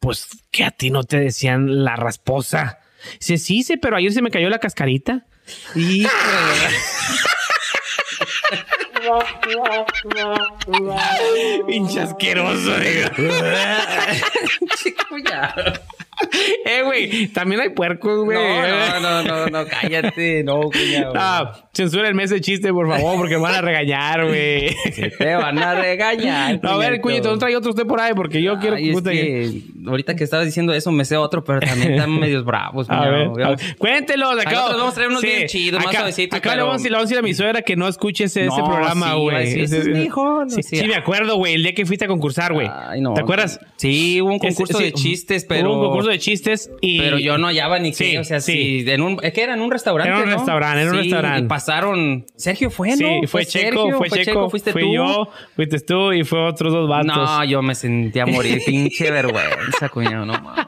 pues 0.00 0.26
que 0.50 0.64
a 0.64 0.70
ti 0.70 0.90
no 0.90 1.04
te 1.04 1.18
decían 1.18 1.84
la 1.84 1.96
rasposa. 1.96 2.78
Dice, 3.20 3.38
sí, 3.38 3.62
sí, 3.62 3.76
pero 3.76 3.96
ayer 3.96 4.12
se 4.12 4.22
me 4.22 4.30
cayó 4.30 4.48
la 4.48 4.58
cascarita. 4.58 5.26
Híjole. 5.74 6.06
Pinche 11.66 12.00
asqueroso, 12.00 12.76
digo. 12.78 13.08
Eh, 16.68 16.82
güey, 16.82 17.28
también 17.28 17.60
hay 17.60 17.68
puercos, 17.70 18.24
güey. 18.24 18.36
No, 18.36 19.00
no, 19.00 19.22
no, 19.22 19.22
no, 19.22 19.46
no, 19.46 19.66
cállate, 19.68 20.42
no, 20.42 20.62
cuñado. 20.62 21.12
Ah, 21.16 21.52
censúrenme 21.72 22.24
ese 22.24 22.40
chiste, 22.40 22.72
por 22.72 22.88
favor, 22.88 23.16
porque 23.16 23.36
me 23.36 23.42
van 23.42 23.54
a 23.54 23.60
regañar, 23.60 24.26
güey. 24.26 24.74
Te 25.18 25.34
van 25.36 25.58
a 25.58 25.74
regañar. 25.74 26.60
No, 26.62 26.70
a 26.70 26.76
ver, 26.78 27.00
cuñito, 27.00 27.30
no 27.30 27.38
trae 27.38 27.54
otro 27.56 27.70
usted 27.70 27.86
por 27.86 28.00
ahí, 28.00 28.12
porque 28.14 28.42
yo 28.42 28.58
quiero 28.58 28.76
que 28.76 29.62
ahorita 29.86 30.16
que 30.16 30.24
estabas 30.24 30.46
diciendo 30.46 30.72
eso 30.72 30.90
me 30.90 31.04
sé 31.04 31.16
otro, 31.16 31.44
pero 31.44 31.60
también 31.60 31.92
están 31.94 32.10
medios 32.20 32.44
bravos. 32.44 32.86
Cuñado. 32.88 33.56
cuéntelos. 33.78 34.38
Acá, 34.40 34.68
vamos 34.70 34.92
a 34.92 34.94
traer 34.94 35.10
unos 35.10 35.22
bien 35.22 35.46
chidos, 35.46 35.84
más 35.84 35.94
suavecitos, 35.94 36.36
Acá 36.38 36.56
le 36.56 36.62
vamos 36.62 36.84
a 36.84 36.88
decir- 36.98 37.18
a 37.18 37.22
mi 37.22 37.34
suegra 37.34 37.62
que 37.62 37.76
no 37.76 37.86
escuche 37.88 38.24
ese, 38.24 38.46
No, 38.46 38.56
programa, 38.56 39.14
güey. 39.14 39.60
ese 39.60 39.78
es 39.78 39.88
mi 39.88 40.02
hijo, 40.02 40.44
no 40.44 40.50
Sí, 40.50 40.86
me 40.86 40.96
acuerdo, 40.96 41.36
güey, 41.36 41.54
el 41.54 41.62
día 41.62 41.74
que 41.74 41.86
fuiste 41.86 42.04
a 42.06 42.08
concursar, 42.08 42.52
güey. 42.52 42.68
Ay, 42.70 43.00
no. 43.00 43.14
¿Te 43.14 43.20
acuerdas? 43.20 43.60
Sí, 43.76 44.20
hubo 44.20 44.32
un 44.32 44.38
concurso 44.38 44.78
de 44.78 44.92
chistes, 44.92 45.44
pero. 45.44 46.05
Concurso 46.06 46.10
de 46.10 46.18
chistes 46.18 46.70
y... 46.80 46.98
Pero 46.98 47.18
yo 47.18 47.38
no 47.38 47.46
hallaba 47.48 47.78
ni 47.78 47.92
Sí, 47.92 48.12
qué, 48.12 48.18
o 48.18 48.24
sea, 48.24 48.40
sí. 48.40 48.82
sí. 48.84 48.90
en 48.90 49.02
un, 49.02 49.18
es 49.22 49.32
que 49.32 49.42
era 49.42 49.54
en 49.54 49.60
un 49.60 49.70
restaurante. 49.70 50.10
Era 50.10 50.22
un 50.22 50.30
¿no? 50.30 50.36
restaurante, 50.36 50.82
era 50.82 50.90
un 50.90 50.96
Sí, 50.96 51.02
restaurante. 51.04 51.44
Y 51.44 51.48
pasaron. 51.48 52.26
Sergio 52.36 52.70
fue, 52.70 52.90
¿no? 52.90 52.96
Sí, 52.96 53.26
fue, 53.26 53.46
Checo, 53.46 53.82
Sergio, 53.82 53.98
fue, 53.98 54.08
Checo, 54.10 54.50
fuiste 54.50 54.72
fui 54.72 54.82
tú. 54.82 54.94
yo, 54.94 55.28
fuiste 55.54 55.80
tú 55.80 56.12
y 56.12 56.24
fue 56.24 56.40
otros 56.46 56.72
dos 56.72 56.88
vatos. 56.88 57.16
No, 57.16 57.44
yo 57.44 57.62
me 57.62 57.74
sentía 57.74 58.24
a 58.24 58.26
morir, 58.26 58.60
pinche 58.66 59.10
vergüenza, 59.10 59.88
cuñado, 59.88 60.26
no 60.26 60.34
mames. 60.34 60.66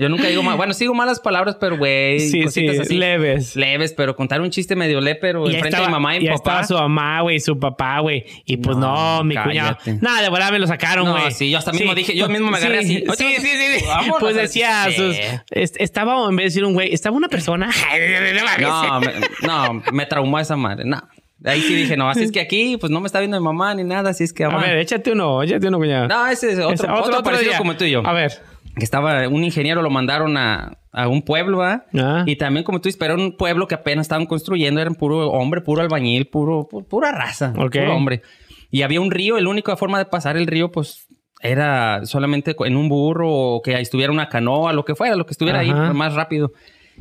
Yo 0.00 0.08
nunca 0.08 0.28
digo 0.28 0.44
mal, 0.44 0.56
bueno, 0.56 0.72
sigo 0.74 0.94
malas 0.94 1.18
palabras, 1.18 1.56
pero 1.60 1.76
güey, 1.76 2.20
sí, 2.20 2.30
sí, 2.30 2.42
cositas 2.44 2.78
así. 2.80 2.96
leves. 2.96 3.56
Leves, 3.56 3.92
pero 3.94 4.14
contar 4.14 4.40
un 4.40 4.50
chiste 4.50 4.76
medio 4.76 5.00
le, 5.00 5.16
pero 5.16 5.44
enfrente 5.44 5.68
estaba, 5.70 5.86
de 5.86 5.88
mi 5.88 5.92
mamá 5.92 6.14
y 6.16 6.20
mi 6.20 6.26
papá. 6.26 6.36
estaba 6.36 6.64
su 6.64 6.74
mamá, 6.74 7.20
güey, 7.22 7.40
su 7.40 7.58
papá, 7.58 7.98
güey. 7.98 8.24
Y 8.44 8.58
pues 8.58 8.76
no, 8.76 8.94
No, 9.18 9.24
mi 9.24 9.34
cuñado. 9.34 9.76
cállate. 9.82 9.98
Nada, 10.00 10.22
de 10.22 10.30
verdad 10.30 10.52
me 10.52 10.60
lo 10.60 10.68
sacaron, 10.68 11.04
No, 11.04 11.18
güey. 11.18 11.32
sí, 11.32 11.50
yo 11.50 11.58
hasta 11.58 11.72
mismo 11.72 11.96
dije, 11.96 12.14
yo 12.16 12.28
mismo 12.28 12.48
me 12.48 12.58
agarré 12.58 12.84
sí, 12.84 13.04
así. 13.08 13.24
Sí, 13.24 13.34
sí, 13.40 13.48
sí. 13.48 13.78
sí. 13.80 13.84
Pues 14.20 14.36
a- 14.36 14.40
decía, 14.40 14.84
Sí. 14.88 14.94
sus- 14.94 15.16
est- 15.50 15.76
estaba, 15.80 16.28
en 16.28 16.36
vez 16.36 16.44
de 16.44 16.44
decir 16.44 16.64
un 16.64 16.74
güey, 16.74 16.94
estaba 16.94 17.16
una 17.16 17.28
persona. 17.28 17.68
No, 18.60 19.00
me, 19.00 19.12
no, 19.42 19.82
me 19.92 20.06
traumó 20.06 20.38
esa 20.38 20.56
madre. 20.56 20.84
No. 20.84 21.00
Ahí 21.44 21.60
sí 21.60 21.72
dije, 21.74 21.96
no, 21.96 22.08
así 22.10 22.24
es 22.24 22.32
que 22.32 22.40
aquí, 22.40 22.76
pues 22.78 22.90
no 22.90 23.00
me 23.00 23.06
está 23.06 23.20
viendo 23.20 23.38
mi 23.38 23.44
mamá 23.44 23.72
ni 23.74 23.84
nada, 23.84 24.10
así 24.10 24.24
es 24.24 24.32
que 24.32 24.44
A 24.44 24.50
mamá. 24.50 24.62
ver, 24.66 24.78
échate 24.78 25.12
uno, 25.12 25.40
échate 25.42 25.68
uno, 25.68 25.78
cuñado. 25.78 26.08
No, 26.08 26.26
ese 26.26 26.50
es 26.52 26.58
otro, 26.58 26.72
Ese- 26.72 26.88
otro, 26.88 27.22
parecido 27.22 27.50
día. 27.50 27.58
como 27.58 27.76
tú 27.76 27.84
y 27.84 27.90
yo. 27.92 28.02
A 28.04 28.12
ver. 28.12 28.32
Que 28.78 28.84
estaba 28.84 29.26
un 29.28 29.44
ingeniero, 29.44 29.82
lo 29.82 29.90
mandaron 29.90 30.36
a, 30.36 30.78
a 30.92 31.08
un 31.08 31.22
pueblo, 31.22 31.58
¿verdad? 31.58 31.84
Ah. 31.94 32.22
Y 32.26 32.36
también, 32.36 32.64
como 32.64 32.80
tú 32.80 32.88
dices, 32.88 32.98
pero 32.98 33.14
era 33.14 33.22
un 33.22 33.36
pueblo 33.36 33.66
que 33.68 33.74
apenas 33.74 34.04
estaban 34.06 34.26
construyendo, 34.26 34.80
eran 34.80 34.94
puro 34.94 35.30
hombre, 35.30 35.60
puro 35.60 35.82
albañil, 35.82 36.26
puro, 36.28 36.68
pu- 36.68 36.86
pura 36.86 37.12
raza, 37.12 37.52
puro 37.80 37.96
hombre. 37.96 38.22
Y 38.70 38.82
había 38.82 39.00
un 39.00 39.10
río, 39.10 39.38
la 39.40 39.48
única 39.48 39.76
forma 39.76 39.98
de 39.98 40.04
pasar 40.06 40.36
el 40.36 40.46
río, 40.46 40.70
pues 40.70 41.06
era 41.40 42.04
solamente 42.04 42.54
en 42.66 42.76
un 42.76 42.88
burro 42.88 43.30
o 43.30 43.62
que 43.62 43.80
estuviera 43.80 44.12
una 44.12 44.28
canoa, 44.28 44.72
lo 44.72 44.84
que 44.84 44.94
fuera, 44.94 45.14
lo 45.16 45.24
que 45.24 45.32
estuviera 45.32 45.60
ahí 45.60 45.70
Ajá. 45.70 45.84
pues, 45.86 45.94
más 45.94 46.14
rápido. 46.14 46.52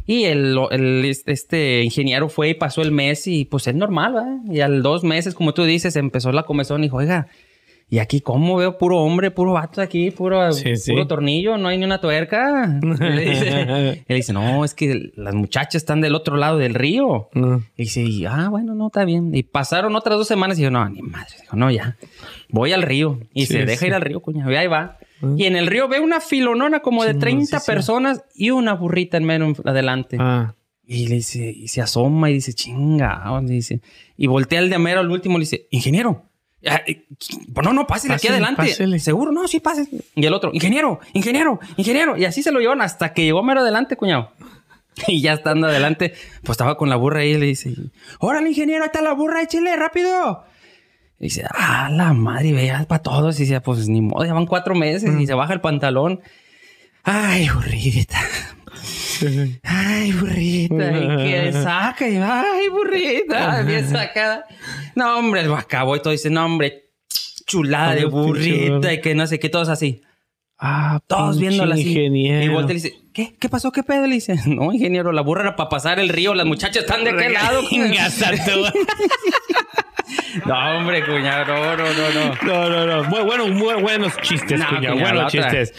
Y 0.06 0.26
el, 0.26 0.56
el- 0.72 1.06
este 1.26 1.84
ingeniero 1.84 2.30
fue 2.30 2.50
y 2.50 2.54
pasó 2.54 2.82
el 2.84 2.92
mes 2.92 3.26
y 3.28 3.46
pues 3.46 3.68
es 3.68 3.76
normal, 3.76 4.14
¿verdad? 4.14 4.38
Y 4.50 4.60
al 4.62 4.84
dos 4.84 5.04
meses, 5.04 5.34
como 5.34 5.54
tú 5.54 5.64
dices, 5.64 5.96
empezó 5.96 6.32
la 6.32 6.44
comezón 6.44 6.82
y 6.82 6.88
dijo, 6.88 6.98
oiga, 6.98 7.28
¿y 7.90 8.00
aquí 8.00 8.22
cómo 8.22 8.58
veo 8.58 8.78
puro 8.78 8.98
hombre, 9.00 9.32
puro 9.32 9.54
vato 9.54 9.82
aquí, 9.82 10.12
puro, 10.12 10.52
Sí, 10.52 10.76
sí. 10.76 10.92
puro 10.92 11.08
tornillo? 11.08 11.58
No 11.58 11.70
hay 11.70 11.78
ni 11.78 11.86
una 11.86 12.00
tuerca. 12.02 12.80
Y 12.84 12.86
le 13.04 13.22
dice, 13.30 14.04
él 14.08 14.16
dice, 14.16 14.34
no, 14.34 14.66
es 14.66 14.74
que 14.74 15.12
las 15.16 15.34
muchachas 15.36 15.76
están 15.76 16.02
del 16.02 16.16
otro 16.16 16.36
lado 16.38 16.58
del 16.58 16.74
río. 16.74 17.30
No. 17.34 17.58
Y 17.78 17.84
dice, 17.84 18.02
y, 18.02 18.26
ah, 18.26 18.48
bueno, 18.50 18.76
no, 18.76 18.88
está 18.88 19.06
bien. 19.06 19.34
Y 19.34 19.44
pasaron 19.44 19.96
otras 19.96 20.18
dos 20.18 20.28
semanas 20.28 20.58
y 20.58 20.62
dijo, 20.62 20.72
no, 20.72 20.88
ni 20.90 21.02
madre. 21.02 21.34
Dijo, 21.42 21.56
no, 21.56 21.72
ya. 21.72 21.98
Voy 22.50 22.74
al 22.74 22.82
río. 22.82 23.20
Y 23.34 23.46
Sí, 23.46 23.54
se 23.54 23.66
deja 23.66 23.88
ir 23.88 23.94
al 23.94 24.02
río, 24.02 24.20
cuñado. 24.22 24.52
Y 24.52 24.56
ahí 24.56 24.68
va. 24.68 24.98
Y 25.36 25.46
en 25.46 25.56
el 25.56 25.66
río 25.68 25.88
ve 25.88 26.00
una 26.00 26.20
filonona 26.22 26.82
como 26.82 27.04
de 27.04 27.14
30 27.16 27.28
Chingoncísima. 27.30 27.62
personas 27.76 28.24
y 28.36 28.52
una 28.52 28.74
burrita 28.74 29.18
en 29.18 29.24
medio 29.24 29.54
adelante. 29.66 30.18
Ah. 30.20 30.54
Y 30.86 31.08
le 31.08 31.16
dice, 31.16 31.50
y 31.50 31.68
se 31.70 31.82
asoma 31.82 32.30
y 32.30 32.34
dice, 32.36 32.54
chinga, 32.54 33.24
dice. 33.44 33.82
Y 34.16 34.28
voltea 34.28 34.60
el 34.60 34.70
de 34.70 34.78
mero 34.80 35.00
al 35.02 35.10
último 35.12 35.36
y 35.36 35.40
le 35.40 35.44
dice, 35.44 35.68
ingeniero. 35.72 36.27
Ah, 36.66 36.82
eh, 36.88 37.06
Pues 37.54 37.66
no, 37.66 37.74
no, 37.74 37.86
pásele 37.88 38.16
aquí 38.16 38.28
adelante. 38.28 38.64
pásele. 38.64 39.00
Seguro, 39.00 39.32
no, 39.32 39.48
sí, 39.48 39.60
pase. 39.60 39.88
Y 40.16 40.26
el 40.26 40.34
otro, 40.34 40.52
ingeniero, 40.54 41.00
ingeniero, 41.14 41.60
ingeniero. 41.76 42.18
Y 42.18 42.26
así 42.26 42.42
se 42.44 42.52
lo 42.52 42.60
llevan 42.60 42.82
hasta 42.82 43.14
que 43.14 43.24
llegó 43.24 43.44
mero 43.44 43.62
adelante, 43.62 43.96
cuñado. 43.96 44.32
Y 45.08 45.22
ya 45.22 45.34
estando 45.34 45.68
adelante, 45.68 46.14
pues 46.42 46.56
estaba 46.56 46.76
con 46.76 46.90
la 46.90 46.96
burra 46.96 47.20
ahí 47.20 47.34
y 47.34 47.38
le 47.38 47.46
dice, 47.46 47.72
órale, 48.20 48.50
ingeniero, 48.50 48.84
ahí 48.84 48.88
está 48.88 49.02
la 49.04 49.14
burra, 49.14 49.44
échale, 49.44 49.76
rápido. 49.76 50.44
Y 51.20 51.26
dice, 51.26 51.46
ah, 51.52 51.90
la 51.92 52.14
madre, 52.14 52.52
vea 52.54 52.86
para 52.88 53.04
todos. 53.04 53.40
Y 53.40 53.44
dice, 53.44 53.62
pues 53.62 53.88
ni 53.88 54.02
modo, 54.02 54.26
ya 54.26 54.34
van 54.34 54.48
cuatro 54.48 54.74
meses. 54.74 55.14
Y 55.20 55.28
se 55.28 55.34
baja 55.34 55.54
el 55.54 55.62
pantalón. 55.62 56.22
Ay, 57.04 57.48
burrita. 57.50 58.20
Ay, 59.64 60.12
burrita. 60.14 60.92
Y 60.98 61.08
que 61.18 61.52
saca. 61.64 62.08
Y, 62.08 62.18
ay, 62.18 62.70
burrita. 62.70 63.62
Bien 63.64 63.88
sacada. 63.88 64.46
No, 64.96 65.18
hombre, 65.20 65.44
lo 65.44 65.56
acabó 65.56 65.96
y 65.96 66.02
todo 66.02 66.12
dice, 66.12 66.30
no, 66.30 66.46
hombre, 66.46 66.92
chulada 67.46 67.96
de 67.96 68.06
burrita. 68.06 68.94
Y 68.94 69.02
que 69.02 69.16
no 69.16 69.28
sé 69.28 69.40
qué, 69.40 69.50
todos 69.50 69.70
así. 69.70 70.02
Ah, 70.60 71.00
Todos 71.06 71.40
viéndola 71.40 71.76
así. 71.76 71.88
ingeniero. 71.88 72.44
Y 72.44 72.48
voltea 72.50 72.72
y 72.76 72.80
dice, 72.82 72.94
¿qué? 73.14 73.36
¿Qué 73.40 73.48
pasó? 73.48 73.72
¿Qué 73.72 73.84
pedo? 73.84 74.08
Le 74.08 74.16
dice, 74.16 74.36
no, 74.48 74.74
ingeniero, 74.74 75.12
la 75.12 75.22
burra 75.22 75.42
era 75.42 75.56
para 75.56 75.70
pasar 75.70 76.00
el 76.00 76.10
río. 76.10 76.34
Las 76.34 76.48
muchachas 76.48 76.84
están 76.84 77.04
de 77.04 77.12
aquel 77.12 77.34
lado. 77.34 77.62
No, 80.46 80.78
hombre, 80.78 81.04
cuñado, 81.06 81.46
no, 81.46 81.76
no, 81.76 81.84
no, 81.84 82.10
no. 82.14 82.70
No, 82.70 82.86
no, 82.86 83.04
no. 83.04 83.26
Bueno, 83.26 83.48
muy 83.50 83.82
buenos 83.82 84.16
chistes, 84.22 84.60
No, 84.60 84.68
cuñado. 84.70 84.98
Buenos 85.00 85.32
chistes. 85.32 85.74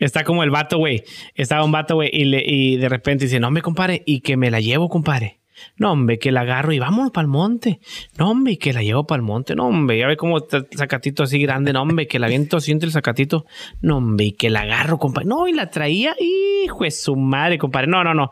Está 0.00 0.24
como 0.24 0.42
el 0.42 0.50
vato, 0.50 0.78
güey. 0.78 1.04
Estaba 1.34 1.62
un 1.62 1.72
vato, 1.72 1.94
güey, 1.94 2.10
y, 2.12 2.76
de 2.76 2.88
repente 2.88 3.26
dice, 3.26 3.38
no, 3.38 3.50
me 3.50 3.62
compadre, 3.62 4.02
y 4.06 4.20
que 4.20 4.36
me 4.36 4.50
la 4.50 4.60
llevo, 4.60 4.88
compadre. 4.88 5.38
No, 5.76 5.92
hombre, 5.92 6.18
que 6.18 6.32
la 6.32 6.40
agarro 6.40 6.72
y 6.72 6.78
vámonos 6.78 7.12
para 7.12 7.24
el 7.24 7.28
monte. 7.28 7.80
No, 8.18 8.30
hombre, 8.30 8.56
que 8.56 8.72
la 8.72 8.82
llevo 8.82 9.06
para 9.06 9.20
el 9.20 9.26
monte. 9.26 9.54
No, 9.54 9.66
hombre, 9.66 9.98
ya 9.98 10.06
ve 10.06 10.16
como 10.16 10.38
está 10.38 10.56
el 10.56 10.68
sacatito 10.74 11.22
así 11.22 11.38
grande. 11.38 11.74
No, 11.74 11.82
hombre, 11.82 12.06
que 12.06 12.18
la 12.18 12.28
viento 12.28 12.56
así 12.56 12.72
entre 12.72 12.86
el 12.86 12.92
sacatito. 12.94 13.44
No, 13.82 13.98
hombre, 13.98 14.32
que 14.32 14.48
la 14.48 14.60
agarro, 14.60 14.96
compadre. 14.96 15.28
No, 15.28 15.46
y 15.48 15.52
la 15.52 15.68
traía, 15.68 16.16
hijo 16.18 16.84
de 16.84 16.90
su 16.90 17.14
madre, 17.14 17.58
compadre. 17.58 17.88
No, 17.88 18.02
no, 18.02 18.14
no. 18.14 18.30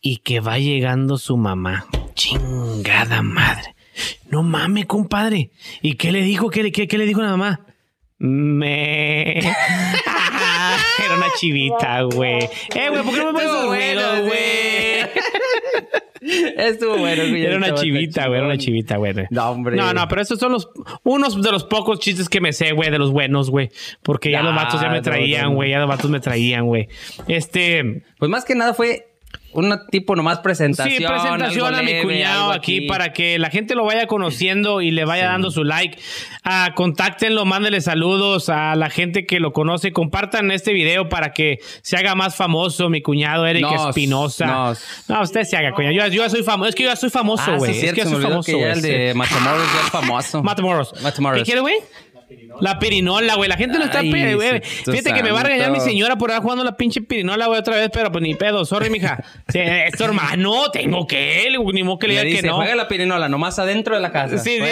Y 0.00 0.18
que 0.18 0.40
va 0.40 0.58
llegando 0.58 1.18
su 1.18 1.36
mamá. 1.36 1.84
Chingada 2.14 3.20
madre. 3.20 3.74
No 4.30 4.42
mames, 4.42 4.86
compadre. 4.86 5.50
¿Y 5.82 5.96
qué 5.96 6.10
le 6.10 6.22
dijo? 6.22 6.48
¿Qué 6.48 6.62
le, 6.62 6.72
qué, 6.72 6.88
qué 6.88 6.96
le 6.96 7.04
dijo 7.04 7.20
la 7.20 7.36
mamá? 7.36 7.66
Me. 8.18 9.38
Era 11.04 11.14
una 11.16 11.26
chivita, 11.38 12.02
güey. 12.02 12.44
Eh, 12.74 12.88
güey, 12.90 13.02
¿por 13.02 13.14
qué 13.14 13.20
no 13.20 13.32
me 13.32 13.40
pones 13.40 13.66
ruidos, 13.66 14.20
güey? 14.26 15.06
Estuvo 16.56 16.96
bueno, 16.96 17.22
cuñado. 17.24 17.46
Era 17.48 17.56
una 17.58 17.74
chivita, 17.74 18.26
güey. 18.26 18.38
Era 18.38 18.46
una 18.46 18.58
chivita, 18.58 18.96
güey. 18.96 19.14
No, 19.30 19.50
hombre. 19.50 19.76
No, 19.76 19.92
no, 19.92 20.08
pero 20.08 20.22
esos 20.22 20.38
son 20.38 20.52
los 20.52 20.68
unos 21.04 21.40
de 21.40 21.52
los 21.52 21.64
pocos 21.64 22.00
chistes 22.00 22.28
que 22.28 22.40
me 22.40 22.52
sé, 22.52 22.72
güey, 22.72 22.90
de 22.90 22.98
los 22.98 23.12
buenos, 23.12 23.50
güey. 23.50 23.70
Porque 24.02 24.30
ya 24.30 24.40
Ah, 24.40 24.42
los 24.42 24.54
vatos 24.54 24.80
ya 24.80 24.88
me 24.88 25.02
traían, 25.02 25.42
no, 25.44 25.48
no. 25.50 25.54
güey. 25.56 25.70
Ya 25.70 25.78
los 25.80 25.88
vatos 25.88 26.10
me 26.10 26.18
traían, 26.20 26.66
güey. 26.66 26.88
Este. 27.28 28.02
Pues 28.18 28.30
más 28.30 28.44
que 28.44 28.54
nada 28.54 28.74
fue 28.74 29.06
un 29.64 29.86
tipo 29.90 30.14
nomás 30.16 30.38
presentación. 30.40 30.96
Sí, 30.98 31.04
presentación 31.06 31.74
a 31.74 31.82
mi 31.82 32.00
cuñado 32.02 32.52
aquí, 32.52 32.82
para 32.82 33.12
que 33.12 33.38
la 33.38 33.50
gente 33.50 33.74
lo 33.74 33.84
vaya 33.84 34.06
conociendo 34.06 34.80
y 34.82 34.90
le 34.90 35.04
vaya 35.04 35.26
dando 35.26 35.50
su 35.50 35.64
like. 35.64 35.98
Ah, 36.44 36.72
contáctenlo, 36.74 37.44
mándenle 37.44 37.80
saludos 37.80 38.48
a 38.48 38.74
la 38.76 38.90
gente 38.90 39.26
que 39.26 39.40
lo 39.40 39.52
conoce. 39.52 39.92
Compartan 39.92 40.50
este 40.50 40.72
video 40.72 41.08
para 41.08 41.32
que 41.32 41.58
se 41.82 41.96
haga 41.96 42.14
más 42.14 42.36
famoso 42.36 42.88
mi 42.88 43.02
cuñado 43.02 43.46
Eric 43.46 43.62
Nos, 43.62 43.88
Espinosa. 43.88 44.46
nos. 44.46 44.84
No, 45.08 45.22
usted 45.22 45.42
se 45.44 45.56
haga, 45.56 45.72
cuñado. 45.72 45.94
Yo, 45.94 46.06
yo 46.08 46.22
ya 46.22 46.30
soy 46.30 46.42
famoso. 46.42 46.68
Es 46.68 46.74
que 46.74 46.82
yo 46.84 46.88
ya 46.90 46.96
soy 46.96 47.10
famoso, 47.10 47.44
Ah, 47.52 47.56
güey. 47.56 47.74
sí, 47.74 47.86
es 47.86 47.92
que 47.94 48.02
se 48.04 48.10
soy 48.10 48.22
famoso, 48.22 48.46
que 48.46 48.52
ya 48.52 48.58
güey. 48.58 48.72
el 48.72 48.82
de 48.82 49.14
Matamoros 49.14 49.62
ya 49.72 49.80
es 49.80 49.90
famoso. 49.90 50.42
Matamoros. 50.42 50.92
Matamoros. 51.02 51.38
¿Qué 51.40 51.44
quiere, 51.44 51.60
güey? 51.60 51.76
La 52.60 52.78
pirinola, 52.78 53.34
güey. 53.36 53.48
La 53.48 53.56
gente 53.56 53.78
no 53.78 53.84
está 53.84 54.00
Ay, 54.00 54.10
pe- 54.10 54.34
güey. 54.34 54.60
Cristo 54.60 54.92
Fíjate 54.92 55.12
que 55.14 55.22
me 55.22 55.30
va 55.30 55.40
a 55.40 55.42
regañar 55.44 55.70
mi 55.70 55.80
señora 55.80 56.16
por 56.16 56.30
estar 56.30 56.42
jugando 56.42 56.64
la 56.64 56.76
pinche 56.76 57.00
pirinola, 57.00 57.46
güey, 57.46 57.60
otra 57.60 57.76
vez, 57.76 57.90
pero 57.92 58.10
pues 58.10 58.22
ni 58.22 58.34
pedo. 58.34 58.64
Sorry, 58.64 58.90
mija. 58.90 59.22
Sí, 59.48 59.60
es 59.60 59.96
tu 59.96 60.04
hermano, 60.04 60.70
tengo 60.72 61.06
que, 61.06 61.46
digo, 61.48 61.72
ni 61.72 61.82
modo 61.82 61.98
que 61.98 62.08
le 62.08 62.14
diga 62.14 62.24
dice, 62.24 62.42
que 62.42 62.48
no. 62.48 62.56
juega 62.56 62.74
la 62.74 62.88
pirinola, 62.88 63.28
nomás 63.28 63.58
adentro 63.58 63.94
de 63.94 64.00
la 64.02 64.10
casa. 64.10 64.38
Sí, 64.38 64.50
sí, 64.50 64.56
sí. 64.56 64.62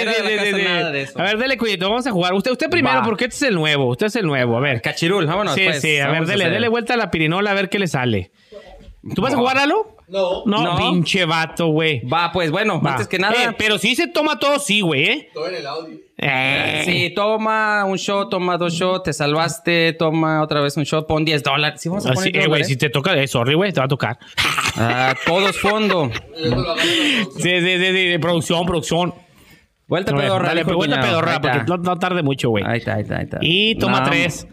A 1.14 1.22
ver, 1.22 1.38
dele, 1.38 1.57
cuñito, 1.57 1.88
vamos 1.88 2.07
a 2.07 2.11
jugar. 2.11 2.34
Usted, 2.34 2.50
usted 2.50 2.68
primero, 2.68 2.98
Va. 2.98 3.02
porque 3.05 3.24
este 3.24 3.36
es 3.36 3.42
el 3.50 3.55
nuevo. 3.55 3.86
Usted 3.88 4.07
es 4.07 4.16
el 4.16 4.26
nuevo. 4.26 4.57
A 4.57 4.61
ver. 4.61 4.82
Cachirul, 4.82 5.26
vámonos. 5.26 5.55
sí, 5.55 5.62
pues. 5.64 5.80
sí, 5.80 5.98
a 5.98 6.09
ver, 6.09 6.26
dele, 6.26 6.50
dele 6.50 6.68
vuelta 6.68 6.94
a 6.94 6.96
la 6.96 7.11
pirinola 7.11 7.50
a 7.52 7.55
ver 7.55 7.68
qué 7.68 7.78
le 7.78 7.86
sale. 7.86 8.30
¿Tú 9.14 9.22
vas 9.22 9.34
a 9.34 9.36
jugar 9.36 9.59
algo? 9.59 9.96
No. 10.09 10.44
No, 10.46 10.62
No. 10.62 10.76
pinche 10.76 11.24
vato, 11.24 11.68
güey. 11.68 12.00
Va, 12.07 12.30
pues 12.32 12.50
bueno, 12.50 12.80
Va. 12.80 12.92
antes 12.92 13.09
que 13.09 13.18
nada. 13.18 13.34
Eh, 13.34 13.55
pero 13.59 13.78
sí 13.78 13.94
se 13.96 14.07
toma 14.09 14.38
todo, 14.38 14.59
sí, 14.59 14.80
güey, 14.82 15.05
¿eh? 15.05 15.28
Todo 15.34 15.48
en 15.48 15.55
el 15.57 15.66
audio. 15.66 15.98
Eh. 16.16 16.82
Sí, 16.84 17.12
toma 17.14 17.84
un 17.86 17.96
shot, 17.96 18.30
toma 18.30 18.57
dos 18.57 18.72
shots, 18.74 19.05
te 19.05 19.12
salvaste, 19.12 19.94
toma 19.94 20.42
otra 20.42 20.61
vez 20.61 20.76
un 20.76 20.84
shot, 20.84 21.07
pon 21.07 21.24
10 21.24 21.42
dólares. 21.42 21.80
Sí, 21.80 21.88
vamos 21.88 22.07
a 22.07 22.11
Así, 22.11 22.16
poner 22.16 22.36
eh, 22.36 22.38
güey, 22.40 22.46
dólares. 22.48 22.68
si 22.68 22.76
te 22.76 22.88
toca, 22.90 23.14
eh, 23.14 23.26
sorry, 23.26 23.55
güey, 23.55 23.72
te 23.72 23.80
va 23.80 23.86
a 23.86 23.88
tocar. 23.88 24.18
Ah, 24.76 25.14
todos 25.26 25.59
fondo. 25.59 26.11
Lo 26.38 26.62
la 26.74 26.76
Sí, 26.82 27.42
sí, 27.42 27.78
sí, 27.78 28.12
sí, 28.12 28.18
producción, 28.18 28.66
producción. 28.66 29.14
Vuelta 29.86 30.12
A 30.12 30.14
ver, 30.16 30.24
pedorra. 30.26 30.48
dale, 30.48 30.61
dijo 30.61 30.70
el 30.70 30.76
vuelta 30.76 30.96
cuñado. 30.96 31.11
pedorra, 31.12 31.32
Ahí 31.32 31.38
porque 31.40 31.59
está. 31.59 31.76
no, 31.76 31.82
no 31.82 31.98
tarde 31.98 32.22
mucho, 32.22 32.48
güey. 32.50 32.64
Ahí 32.66 32.78
está, 32.78 32.94
ahí 32.94 33.02
está, 33.02 33.16
ahí 33.18 33.24
está. 33.24 33.38
Y 33.42 33.74
toma 33.76 34.00
No, 34.00 34.07
tres. 34.11 34.46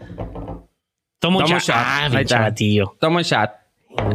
Toma 1.18 1.38
un 1.38 1.44
Toma 1.44 1.44
un 1.44 1.60
shot. 1.60 1.60
shot. 1.62 1.76
Ah, 1.76 1.98
Ahí 2.04 2.08
pinche 2.10 2.22
está. 2.22 2.40
batillo. 2.40 2.96
Toma 3.00 3.16
un 3.18 3.22
shot. 3.22 3.50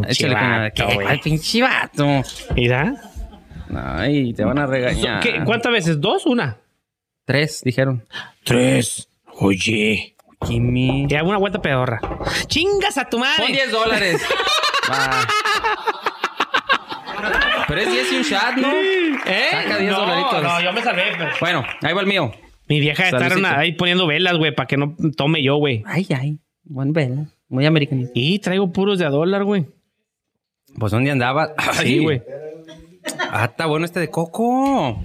Échale, 0.07 0.33
vato, 0.33 0.73
¿Qué? 0.87 0.93
güey. 0.95 1.05
¿Cuál 1.07 1.19
pinche 1.19 1.61
vato? 1.61 2.21
¿Mira? 2.55 2.93
Ay, 3.75 4.33
te 4.33 4.43
van 4.45 4.57
a 4.59 4.65
regañar. 4.65 5.21
¿Qué, 5.21 5.43
¿Cuántas 5.43 5.71
veces? 5.71 5.99
¿Dos? 6.01 6.25
¿Una? 6.25 6.57
Tres, 7.25 7.61
dijeron. 7.63 8.05
Tres. 8.43 9.09
Oye. 9.39 10.15
Jimmy. 10.45 11.05
Ya, 11.09 11.23
una 11.23 11.37
vuelta 11.37 11.61
pedorra. 11.61 11.99
¡Chingas 12.47 12.97
a 12.97 13.05
tu 13.09 13.17
madre! 13.19 13.43
Pon 13.43 13.51
10 13.51 13.71
dólares. 13.71 14.21
Pero 17.67 17.81
es 17.81 17.91
10 17.91 18.11
y 18.13 18.15
un 18.17 18.21
shot, 18.23 18.55
¿no? 18.57 18.71
¿Eh? 18.71 19.47
Saca 19.51 19.77
10 19.77 19.91
no, 19.91 19.99
dolaritos. 19.99 20.43
No, 20.43 20.61
yo 20.61 20.71
me 20.73 20.81
salvé. 20.81 21.03
pero- 21.17 21.31
Bueno, 21.41 21.65
ahí 21.81 21.93
va 21.93 22.01
el 22.01 22.07
mío. 22.07 22.31
Mi 22.69 22.79
vieja 22.79 23.05
está 23.05 23.19
Saludcito. 23.29 23.47
ahí 23.47 23.73
poniendo 23.73 24.07
velas, 24.07 24.37
güey, 24.37 24.53
para 24.53 24.67
que 24.67 24.77
no 24.77 24.95
tome 25.15 25.41
yo, 25.43 25.55
güey. 25.57 25.83
Ay, 25.85 26.07
ay. 26.17 26.39
Buen 26.63 26.93
vela. 26.93 27.25
Muy 27.49 27.65
americanista. 27.65 28.11
Y 28.15 28.39
traigo 28.39 28.71
puros 28.71 28.99
de 28.99 29.05
a 29.05 29.09
dólar, 29.09 29.43
güey. 29.43 29.65
Pues 30.77 30.91
¿dónde 30.91 31.11
andaba? 31.11 31.53
Sí, 31.81 31.99
güey. 31.99 32.21
Ah, 33.31 33.45
está 33.45 33.65
bueno 33.67 33.85
este 33.85 33.99
de 34.01 34.09
coco. 34.09 35.01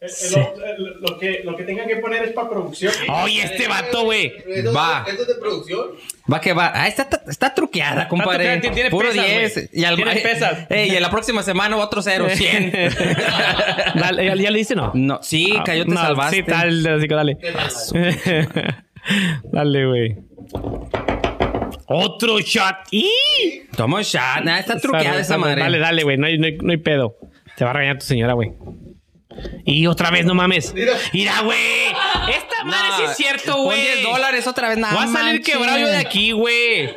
El- 0.00 0.10
el- 0.10 0.84
lo, 0.84 1.10
lo 1.12 1.18
que, 1.18 1.42
lo 1.44 1.56
que 1.56 1.62
tengan 1.62 1.86
que 1.86 1.96
poner 1.98 2.24
es 2.24 2.32
para 2.32 2.50
producción. 2.50 2.92
Oye, 3.22 3.42
este 3.44 3.68
vato, 3.68 4.02
güey. 4.02 4.32
¿Esto, 4.48 4.72
Va. 4.74 5.04
¿Esto 5.08 5.22
es 5.22 5.28
de 5.28 5.34
producción? 5.36 5.86
Va 6.30 6.40
que 6.40 6.52
va. 6.52 6.72
Ah, 6.74 6.88
está, 6.88 7.08
está 7.28 7.54
truqueada, 7.54 8.08
compadre. 8.08 8.58
truqueada, 8.58 8.60
tiene- 8.60 8.74
tiene 8.74 8.90
Puro 8.90 9.08
pesas, 9.10 9.26
10. 9.26 9.54
güey. 9.54 9.68
Y 9.72 9.84
al 9.84 9.94
Tiene 9.96 10.16
pesas. 10.16 10.66
Ey, 10.70 10.90
y 10.90 10.96
en 10.96 11.02
la 11.02 11.10
próxima 11.10 11.42
semana 11.44 11.76
otro 11.76 12.02
cero, 12.02 12.26
100. 12.28 12.72
Dale, 13.94 14.24
¿ya, 14.26 14.34
ya 14.34 14.50
le 14.50 14.58
dice 14.58 14.74
no? 14.74 14.90
no, 14.94 15.22
sí, 15.22 15.54
cayó, 15.64 15.84
te 15.84 15.90
No, 15.92 16.00
salvaste. 16.00 16.36
Sí, 16.36 16.42
tal, 16.42 16.84
así 16.86 17.08
que 17.08 17.14
dale. 17.14 17.38
dale, 19.52 19.86
güey. 19.86 20.16
Otro 21.86 22.40
shot. 22.40 22.76
¡Y! 22.90 23.10
Toma 23.76 23.98
un 23.98 24.02
shot. 24.02 24.44
Nah, 24.44 24.58
está 24.58 24.78
truqueada 24.78 25.20
esa 25.20 25.38
madre. 25.38 25.62
Dale, 25.62 25.78
dale, 25.78 26.02
güey. 26.02 26.16
No 26.16 26.26
hay, 26.26 26.38
no, 26.38 26.46
hay, 26.46 26.56
no 26.58 26.70
hay 26.70 26.78
pedo. 26.78 27.16
Te 27.56 27.64
va 27.64 27.70
a 27.70 27.74
regañar 27.74 27.98
tu 27.98 28.06
señora, 28.06 28.32
güey. 28.34 28.52
Y 29.64 29.86
otra 29.86 30.10
vez, 30.10 30.24
no 30.24 30.34
mames. 30.34 30.74
Mira. 30.74 30.92
Mira, 31.12 31.40
güey. 31.40 31.88
Esta 32.28 32.64
madre 32.64 32.88
sí 32.96 33.02
es 33.04 33.16
cierto, 33.16 33.56
güey. 33.62 33.80
10 33.80 34.02
dólares 34.02 34.46
otra 34.46 34.68
vez, 34.68 34.78
nada 34.78 34.94
Voy 34.94 35.04
a 35.04 35.08
salir 35.08 35.42
quebrado 35.42 35.78
yo 35.78 35.88
de 35.88 35.96
aquí, 35.96 36.32
güey. 36.32 36.96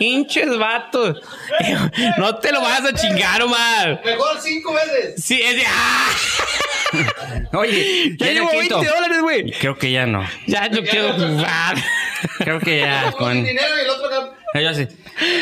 Hinches 0.00 0.56
vatos. 0.58 1.20
No 2.18 2.36
te 2.36 2.52
lo 2.52 2.60
vas 2.60 2.84
a 2.84 2.92
chingar, 2.92 3.42
Omar. 3.42 4.00
Mejor 4.04 4.40
cinco 4.40 4.72
veces. 4.74 5.22
Sí, 5.22 5.40
es 5.40 5.56
de. 5.56 5.62
¡Ah! 5.66 6.08
Oye, 7.52 8.16
Ya 8.18 8.32
llevo 8.32 8.50
el 8.50 8.58
20 8.58 8.74
quinto. 8.74 8.94
dólares, 8.94 9.20
güey. 9.22 9.50
Creo 9.52 9.76
que 9.76 9.90
ya 9.90 10.06
no. 10.06 10.24
Ya 10.46 10.68
no 10.68 10.82
quiero 10.82 11.12
jugar. 11.14 11.76
Creo 12.38 12.60
que 12.60 12.78
ya. 12.80 13.12
Con 13.12 13.26
Con... 13.28 13.44
dinero 13.44 13.76
y 13.76 13.80
el 13.84 13.90
otro 13.90 14.06
acá. 14.06 14.32
Yo 14.60 14.72
sí. 14.72 14.88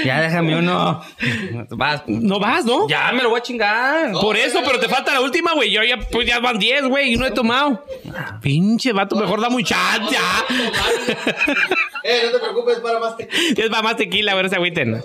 Ya 0.04 0.20
déjame 0.20 0.56
uno. 0.56 1.00
Vas. 1.70 2.02
No 2.06 2.40
vas, 2.40 2.64
¿no? 2.64 2.88
Ya 2.88 3.12
me 3.12 3.22
lo 3.22 3.30
voy 3.30 3.38
a 3.38 3.42
chingar. 3.42 4.12
Por 4.12 4.36
eso, 4.36 4.60
pero 4.64 4.80
te 4.80 4.88
falta 4.88 5.12
la 5.12 5.20
última, 5.20 5.52
güey. 5.54 5.70
Yo 5.70 5.82
ya, 5.84 5.98
pues 5.98 6.26
ya 6.26 6.40
van 6.40 6.58
10, 6.58 6.86
güey, 6.86 7.12
y 7.12 7.16
no 7.16 7.26
he 7.26 7.30
tomado. 7.30 7.84
Pinche 8.42 8.92
vato, 8.92 9.14
mejor 9.14 9.40
dame 9.40 9.56
un 9.56 9.64
chat 9.64 10.02
ya. 10.10 10.44
Eh, 12.06 12.20
no 12.26 12.32
te 12.32 12.38
preocupes, 12.38 12.80
para 12.80 12.98
más 12.98 13.16
tequila. 13.16 13.64
Es 13.64 13.70
para 13.70 13.82
más 13.82 13.96
tequila, 13.96 14.32
a 14.32 14.34
ver, 14.34 14.50
se 14.50 14.56
agüiten. 14.56 15.02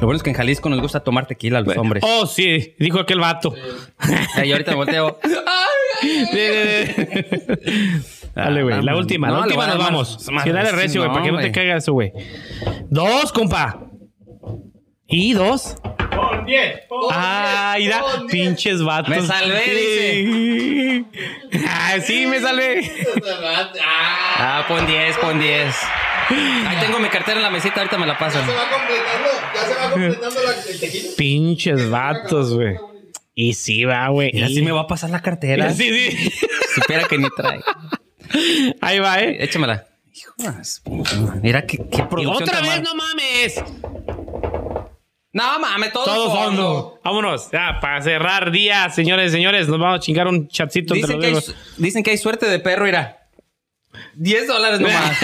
Lo 0.00 0.06
bueno 0.06 0.16
es 0.16 0.22
que 0.22 0.30
en 0.30 0.36
Jalisco 0.36 0.68
nos 0.70 0.80
gusta 0.80 1.00
tomar 1.00 1.26
tequila 1.26 1.58
a 1.58 1.60
los 1.62 1.76
hombres. 1.76 2.02
Oh, 2.06 2.26
sí, 2.26 2.74
dijo 2.78 2.98
aquel 3.00 3.20
vato. 3.20 3.54
Y 4.42 4.50
ahorita 4.52 4.70
me 4.72 4.76
volteo. 4.78 5.18
Dale, 8.34 8.62
güey. 8.62 8.82
La 8.82 8.96
última, 8.96 9.28
No, 9.28 9.34
la 9.38 9.42
última 9.42 9.66
nos 9.66 9.78
vamos. 9.78 10.30
más- 10.30 10.44
Sí, 10.44 10.50
dale 10.50 10.72
recio, 10.72 11.00
güey, 11.02 11.08
no, 11.08 11.12
para 11.14 11.24
que 11.26 11.32
no 11.32 11.38
te 11.38 11.42
güey. 11.44 11.52
caiga 11.52 11.76
eso, 11.76 11.92
güey. 11.92 12.12
Dos, 12.88 13.32
compa. 13.32 13.80
Y 15.06 15.32
dos. 15.34 15.76
Pon 16.14 16.44
10. 16.46 16.80
Pon 16.88 17.08
Ah, 17.12 17.74
10, 17.76 17.88
mira, 17.88 18.00
pon 18.02 18.26
10. 18.26 18.30
pinches 18.32 18.82
vatos. 18.82 19.08
Me 19.10 19.22
salvé, 19.22 19.60
dice. 19.64 21.04
Ah, 21.68 21.96
sí, 22.00 22.26
me 22.26 22.40
salvé. 22.40 22.90
Ah, 23.42 23.72
Ah, 24.62 24.64
pon 24.68 24.86
10, 24.86 25.16
pon 25.18 25.38
10. 25.38 25.74
Ahí 26.30 26.76
tengo 26.80 26.98
mi 26.98 27.08
cartera 27.08 27.36
en 27.38 27.42
la 27.42 27.50
mesita, 27.50 27.80
ahorita 27.80 27.98
me 27.98 28.06
la 28.06 28.14
ya 28.14 28.18
pasan. 28.18 28.46
se 28.46 28.52
va 28.52 28.62
completando. 28.70 29.28
Ya 29.54 29.60
se 29.66 29.74
va 29.74 29.90
completando 29.90 30.42
la, 30.42 30.70
el 30.72 30.80
tequila. 30.80 31.08
Pinches 31.16 31.90
vatos, 31.90 32.54
güey. 32.54 32.76
Y 33.34 33.54
sí 33.54 33.84
va, 33.84 34.08
güey. 34.08 34.30
Mira, 34.34 34.48
Y- 34.48 34.54
sí 34.54 34.62
me 34.62 34.72
va 34.72 34.82
a 34.82 34.86
pasar 34.86 35.10
la 35.10 35.20
cartera. 35.22 35.72
Sí, 35.72 35.88
sí. 36.10 36.30
Supiera 36.74 37.04
que 37.04 37.18
ni 37.18 37.28
trae. 37.30 37.60
Ahí 38.80 38.98
va, 39.00 39.20
¿eh? 39.20 39.42
Échamela. 39.42 39.86
Hijo. 40.12 40.32
Mira 41.42 41.66
qué, 41.66 41.78
qué 41.90 42.02
producción 42.04 42.42
otra 42.48 42.60
vez, 42.60 42.82
no 42.82 42.94
mames. 42.94 43.62
No 45.32 45.58
mames, 45.60 45.92
todo, 45.92 46.04
Todo 46.04 46.30
fondo. 46.30 46.40
fondo. 46.40 47.00
Vámonos. 47.04 47.50
Ya, 47.52 47.78
para 47.80 48.02
cerrar 48.02 48.50
día, 48.50 48.90
señores 48.90 49.30
y 49.30 49.34
señores, 49.36 49.68
nos 49.68 49.78
vamos 49.78 49.98
a 49.98 50.00
chingar 50.00 50.26
un 50.26 50.48
chatcito 50.48 50.92
Dicen 50.94 51.20
que, 51.20 51.26
hay, 51.28 51.36
dicen 51.78 52.02
que 52.02 52.10
hay 52.10 52.18
suerte 52.18 52.46
de 52.46 52.58
perro, 52.58 52.88
irá. 52.88 53.28
10 54.14 54.48
dólares 54.48 54.80
nomás. 54.80 55.16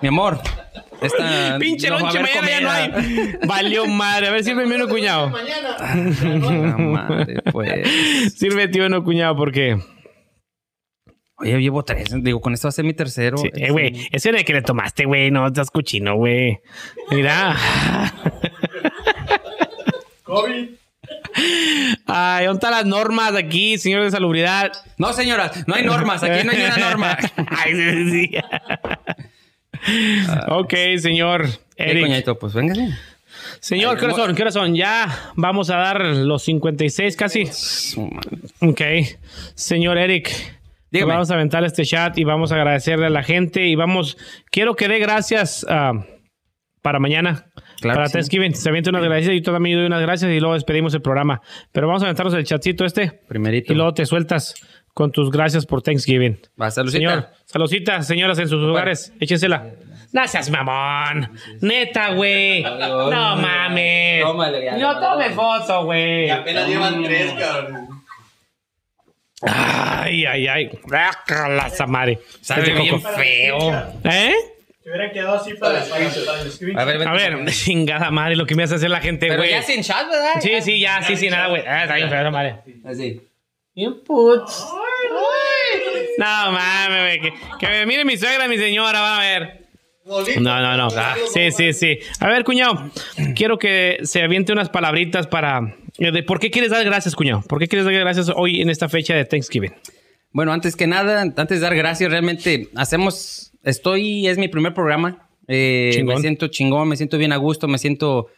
Mi 0.00 0.08
amor. 0.08 0.40
Esta 1.00 1.56
Pinche 1.58 1.88
no 1.88 1.98
lonche, 1.98 2.20
mañana 2.20 2.48
ya 2.48 2.60
no 2.60 2.70
hay. 2.70 2.90
Valió 3.46 3.86
madre. 3.86 4.28
A 4.28 4.30
ver, 4.32 4.44
sírveme 4.44 4.74
uno, 4.76 4.88
cuñado. 4.88 5.30
Mañana. 5.30 6.76
Madre, 6.78 7.42
pues. 7.52 8.34
Sírvete 8.34 8.84
uno, 8.84 9.02
cuñado, 9.02 9.36
porque. 9.36 9.78
Oye, 11.36 11.58
llevo 11.58 11.82
tres. 11.84 12.10
Digo, 12.22 12.40
con 12.40 12.52
esto 12.52 12.68
va 12.68 12.70
a 12.70 12.72
ser 12.72 12.84
mi 12.84 12.92
tercero. 12.92 13.38
Sí, 13.38 13.50
eh, 13.54 13.70
güey, 13.70 14.08
ese 14.12 14.28
era 14.28 14.38
el 14.38 14.44
que 14.44 14.52
le 14.52 14.62
tomaste, 14.62 15.06
güey. 15.06 15.30
No, 15.30 15.46
estás 15.46 15.70
cochino, 15.70 16.16
güey. 16.16 16.60
Mira. 17.10 17.56
COVID. 20.24 20.68
Ay, 22.06 22.46
¿dónde 22.46 22.58
están 22.58 22.72
las 22.72 22.86
normas 22.86 23.34
aquí, 23.34 23.78
señor 23.78 24.04
de 24.04 24.10
salubridad? 24.10 24.72
No, 24.98 25.12
señora, 25.12 25.50
no 25.66 25.74
hay 25.74 25.84
normas. 25.84 26.22
Aquí 26.22 26.44
no 26.44 26.52
hay 26.52 26.62
una 26.62 26.76
norma. 26.76 27.18
Ay, 27.48 27.74
sí, 27.74 28.10
sí. 28.10 28.36
ok, 30.48 30.74
señor 30.98 31.46
¿Qué 31.76 31.90
Eric. 31.90 32.02
coñadito? 32.02 32.38
Pues 32.38 32.54
véngase. 32.54 32.88
Señor, 33.60 33.98
¿qué 33.98 34.06
hora 34.06 34.14
son? 34.14 34.34
¿Qué 34.34 34.42
hora 34.42 34.50
son? 34.52 34.74
Ya 34.74 35.32
vamos 35.36 35.70
a 35.70 35.76
dar 35.76 36.00
los 36.00 36.42
56 36.42 37.16
casi. 37.16 37.44
Ok. 38.60 38.80
Señor 39.54 39.98
Eric. 39.98 40.30
Dígame. 40.90 41.12
Vamos 41.12 41.30
a 41.30 41.34
aventar 41.34 41.62
este 41.64 41.84
chat 41.84 42.18
y 42.18 42.24
vamos 42.24 42.52
a 42.52 42.56
agradecerle 42.56 43.06
a 43.06 43.10
la 43.10 43.22
gente 43.22 43.66
y 43.66 43.76
vamos, 43.76 44.18
quiero 44.50 44.74
que 44.74 44.88
dé 44.88 44.98
gracias 44.98 45.64
ah, 45.68 46.04
para 46.82 46.98
mañana. 46.98 47.46
Claro 47.80 47.96
para 47.96 48.08
sí. 48.08 48.14
Thanksgiving. 48.14 48.54
Se 48.54 48.68
avienta 48.68 48.90
unas 48.90 49.04
gracias 49.04 49.34
y 49.34 49.40
yo 49.40 49.52
también 49.52 49.78
doy 49.78 49.86
unas 49.86 50.02
gracias 50.02 50.30
y 50.30 50.40
luego 50.40 50.54
despedimos 50.54 50.94
el 50.94 51.02
programa. 51.02 51.40
Pero 51.72 51.86
vamos 51.86 52.02
a 52.02 52.06
aventarnos 52.06 52.34
el 52.34 52.44
chatcito 52.44 52.84
este 52.84 53.20
Primerito. 53.28 53.72
y 53.72 53.76
luego 53.76 53.94
te 53.94 54.06
sueltas 54.06 54.54
con 54.94 55.12
tus 55.12 55.30
gracias 55.30 55.66
por 55.66 55.82
Thanksgiving. 55.82 56.40
Va, 56.60 56.70
saludcita. 56.70 56.98
Señor, 56.98 57.28
saludcita, 57.46 58.02
señoras 58.02 58.38
en 58.38 58.48
sus 58.48 58.62
hogares. 58.62 59.12
Échensela. 59.20 59.70
Seas 60.26 60.50
mamón. 60.50 61.30
Neta, 61.60 62.12
güey. 62.14 62.62
No 62.62 63.36
mames. 63.36 64.24
No 64.24 65.20
ya. 65.20 65.30
foto, 65.34 65.84
güey. 65.84 66.28
apenas 66.30 66.68
llevan 66.68 67.02
tres, 67.02 67.32
cabrón. 67.32 67.88
Ay, 69.42 70.26
ay, 70.26 70.46
ay. 70.48 70.70
Bácala 70.84 71.68
esa 71.68 71.86
madre. 71.86 72.18
Sabe 72.40 72.72
bien 72.74 73.00
feo. 73.00 73.72
¿Eh? 74.04 74.34
Se 74.82 74.88
hubieran 74.88 75.10
quedado 75.12 75.34
así 75.36 75.54
para, 75.54 75.80
para, 75.84 76.08
para 76.26 76.42
el 76.42 76.50
screenshot. 76.52 76.80
A 76.80 76.84
ver, 76.84 77.06
A 77.08 77.12
ver, 77.12 77.44
chingada 77.50 78.10
madre, 78.10 78.34
lo 78.36 78.46
que 78.46 78.54
me 78.54 78.62
hace 78.62 78.76
hacer 78.76 78.88
la 78.90 79.00
gente, 79.00 79.26
Pero 79.28 79.38
güey. 79.42 79.50
ya 79.50 79.62
sin 79.62 79.82
chat, 79.82 80.08
¿verdad? 80.08 80.40
Sí, 80.40 80.52
sí, 80.62 80.80
ya, 80.80 81.02
sí, 81.02 81.16
sí, 81.16 81.28
nada, 81.28 81.48
güey. 81.48 81.62
Ah, 81.66 81.82
está 81.82 81.96
bien 81.96 82.08
esa 82.08 82.30
madre. 82.30 82.56
Así. 82.84 83.20
Inputs. 83.74 84.66
No 86.18 86.52
mames, 86.52 87.20
güey. 87.20 87.20
Que, 87.20 87.32
que 87.58 87.66
me 87.68 87.86
mire 87.86 88.04
mi 88.04 88.16
suegra, 88.16 88.48
mi 88.48 88.56
señora, 88.58 89.00
va 89.00 89.16
a 89.18 89.20
ver. 89.20 89.60
No, 90.40 90.60
no, 90.60 90.76
no. 90.76 90.88
Ah, 90.96 91.14
sí, 91.32 91.50
sí, 91.52 91.72
sí. 91.72 91.98
A 92.20 92.28
ver, 92.28 92.42
cuñado, 92.44 92.90
quiero 93.36 93.58
que 93.58 93.98
se 94.02 94.22
aviente 94.22 94.52
unas 94.52 94.68
palabritas 94.70 95.26
para. 95.26 95.60
eh, 95.98 96.10
de 96.10 96.22
¿Por 96.22 96.40
qué 96.40 96.50
quieres 96.50 96.70
dar 96.70 96.84
gracias, 96.84 97.14
cuñado? 97.14 97.42
¿Por 97.42 97.58
qué 97.60 97.68
quieres 97.68 97.84
dar 97.84 97.94
gracias 97.94 98.30
hoy 98.34 98.60
en 98.60 98.70
esta 98.70 98.88
fecha 98.88 99.14
de 99.14 99.24
Thanksgiving? 99.24 99.72
Bueno, 100.32 100.52
antes 100.52 100.76
que 100.76 100.86
nada, 100.86 101.22
antes 101.22 101.48
de 101.48 101.58
dar 101.58 101.74
gracias, 101.74 102.10
realmente 102.10 102.68
hacemos, 102.76 103.52
estoy, 103.62 104.26
es 104.26 104.38
mi 104.38 104.48
primer 104.48 104.74
programa. 104.74 105.28
Eh, 105.48 106.02
me 106.04 106.18
siento 106.18 106.48
chingón, 106.48 106.88
me 106.88 106.96
siento 106.96 107.18
bien 107.18 107.32
a 107.32 107.36
gusto, 107.36 107.66
me 107.66 107.78
siento 107.78 108.28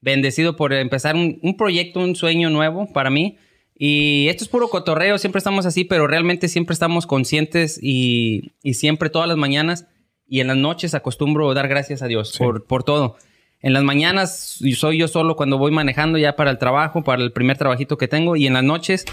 bendecido 0.00 0.56
por 0.56 0.72
empezar 0.72 1.16
un, 1.16 1.38
un 1.42 1.56
proyecto, 1.56 2.00
un 2.00 2.14
sueño 2.14 2.50
nuevo 2.50 2.92
para 2.92 3.10
mí. 3.10 3.38
Y 3.82 4.28
esto 4.28 4.44
es 4.44 4.50
puro 4.50 4.68
cotorreo, 4.68 5.18
siempre 5.18 5.38
estamos 5.38 5.64
así, 5.66 5.84
pero 5.84 6.06
realmente 6.06 6.48
siempre 6.48 6.74
estamos 6.74 7.06
conscientes 7.06 7.78
y, 7.82 8.52
y 8.62 8.74
siempre 8.74 9.08
todas 9.08 9.26
las 9.26 9.38
mañanas 9.38 9.86
y 10.28 10.40
en 10.40 10.48
las 10.48 10.56
noches 10.58 10.94
acostumbro 10.94 11.52
dar 11.54 11.66
gracias 11.66 12.02
a 12.02 12.06
Dios 12.06 12.36
por, 12.38 12.66
por 12.66 12.84
todo. 12.84 13.16
En 13.60 13.72
las 13.72 13.82
mañanas 13.82 14.58
soy 14.76 14.98
yo 14.98 15.08
solo 15.08 15.34
cuando 15.34 15.58
voy 15.58 15.72
manejando 15.72 16.18
ya 16.18 16.36
para 16.36 16.50
el 16.50 16.58
trabajo, 16.58 17.02
para 17.02 17.22
el 17.22 17.32
primer 17.32 17.58
trabajito 17.58 17.98
que 17.98 18.06
tengo 18.06 18.36
y 18.36 18.46
en 18.46 18.52
las 18.52 18.64
noches 18.64 19.06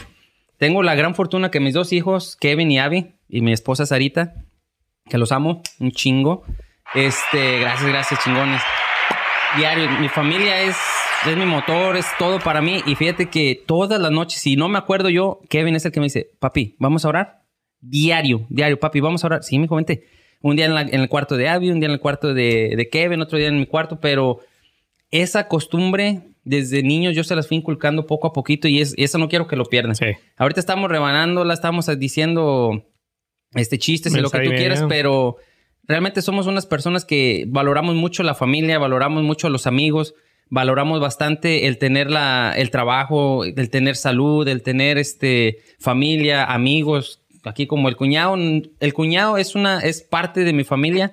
tengo 0.58 0.84
la 0.84 0.96
gran 0.96 1.16
fortuna 1.16 1.52
que 1.52 1.60
mis 1.60 1.74
dos 1.74 1.94
hijos, 1.94 2.36
Kevin 2.40 2.72
y 2.72 2.80
Abby, 2.80 3.16
y 3.30 3.42
mi 3.42 3.52
esposa 3.54 3.86
Sarita, 3.86 4.34
que 5.10 5.18
los 5.18 5.32
amo 5.32 5.62
un 5.80 5.92
chingo. 5.92 6.44
Este, 6.94 7.60
gracias, 7.60 7.88
gracias, 7.90 8.24
chingones. 8.24 8.62
Diario, 9.58 9.90
mi 10.00 10.10
familia 10.10 10.62
es, 10.62 10.76
es 11.26 11.38
mi 11.38 11.46
motor, 11.46 11.96
es 11.98 12.06
todo 12.20 12.40
para 12.40 12.62
mí. 12.62 12.82
Y 12.86 12.96
fíjate 12.96 13.30
que 13.30 13.62
todas 13.66 14.00
las 14.00 14.12
noches, 14.12 14.42
si 14.42 14.56
no 14.56 14.68
me 14.68 14.78
acuerdo 14.78 15.10
yo, 15.10 15.40
Kevin 15.50 15.76
es 15.76 15.86
el 15.86 15.92
que 15.92 16.00
me 16.00 16.06
dice, 16.08 16.32
papi, 16.40 16.76
¿vamos 16.80 17.06
a 17.06 17.10
orar? 17.10 17.42
Diario, 17.80 18.46
diario, 18.50 18.80
papi, 18.80 19.00
¿vamos 19.00 19.24
a 19.24 19.28
orar? 19.28 19.44
Sí, 19.44 19.58
mi 19.60 19.68
vente. 19.68 20.04
Un 20.42 20.56
día 20.56 20.66
en, 20.66 20.76
la- 20.76 20.82
en 20.82 21.00
el 21.02 21.10
cuarto 21.10 21.36
de 21.38 21.50
Abby, 21.50 21.72
un 21.72 21.80
día 21.80 21.88
en 21.88 21.94
el 21.94 22.00
cuarto 22.00 22.34
de 22.34 22.88
Kevin, 22.92 23.22
otro 23.22 23.38
día 23.38 23.48
en 23.48 23.58
mi 23.60 23.66
cuarto, 23.66 24.00
pero 24.00 24.40
esa 25.12 25.48
costumbre 25.48 26.24
desde 26.44 26.82
niños 26.82 27.14
yo 27.16 27.24
se 27.24 27.36
las 27.36 27.48
fui 27.48 27.58
inculcando 27.58 28.06
poco 28.06 28.28
a 28.28 28.34
poquito 28.34 28.68
y 28.68 28.80
es, 28.80 28.94
eso 28.98 29.18
no 29.18 29.28
quiero 29.28 29.48
que 29.48 29.58
lo 29.58 29.66
pierdan. 29.66 29.96
Sí. 29.96 30.06
Ahorita 30.38 30.60
estamos 30.60 30.90
rebanándola, 30.90 31.54
estamos 31.54 31.88
diciendo 32.00 32.86
este 33.54 33.78
chistes 33.78 34.14
y 34.14 34.16
Me 34.16 34.22
lo 34.22 34.30
que 34.30 34.40
tú 34.40 34.50
quieras, 34.52 34.84
pero 34.88 35.38
realmente 35.84 36.22
somos 36.22 36.48
unas 36.48 36.66
personas 36.66 37.04
que 37.04 37.46
valoramos 37.48 37.96
mucho 37.96 38.24
la 38.24 38.34
familia, 38.34 38.80
valoramos 38.80 39.24
mucho 39.24 39.48
a 39.48 39.50
los 39.50 39.68
amigos, 39.68 40.16
valoramos 40.50 41.02
bastante 41.02 41.68
el 41.68 41.78
tener 41.78 42.10
la, 42.10 42.54
el 42.56 42.72
trabajo, 42.72 43.44
el 43.44 43.70
tener 43.70 43.98
salud, 43.98 44.48
el 44.48 44.64
tener 44.64 44.98
este 44.98 45.60
familia, 45.80 46.46
amigos, 46.46 47.26
aquí 47.44 47.68
como 47.68 47.90
el 47.90 47.98
cuñado, 47.98 48.36
el 48.36 48.94
cuñado 48.94 49.38
es 49.38 49.56
una, 49.56 49.80
es 49.80 50.02
parte 50.02 50.46
de 50.46 50.54
mi 50.54 50.64
familia 50.64 51.12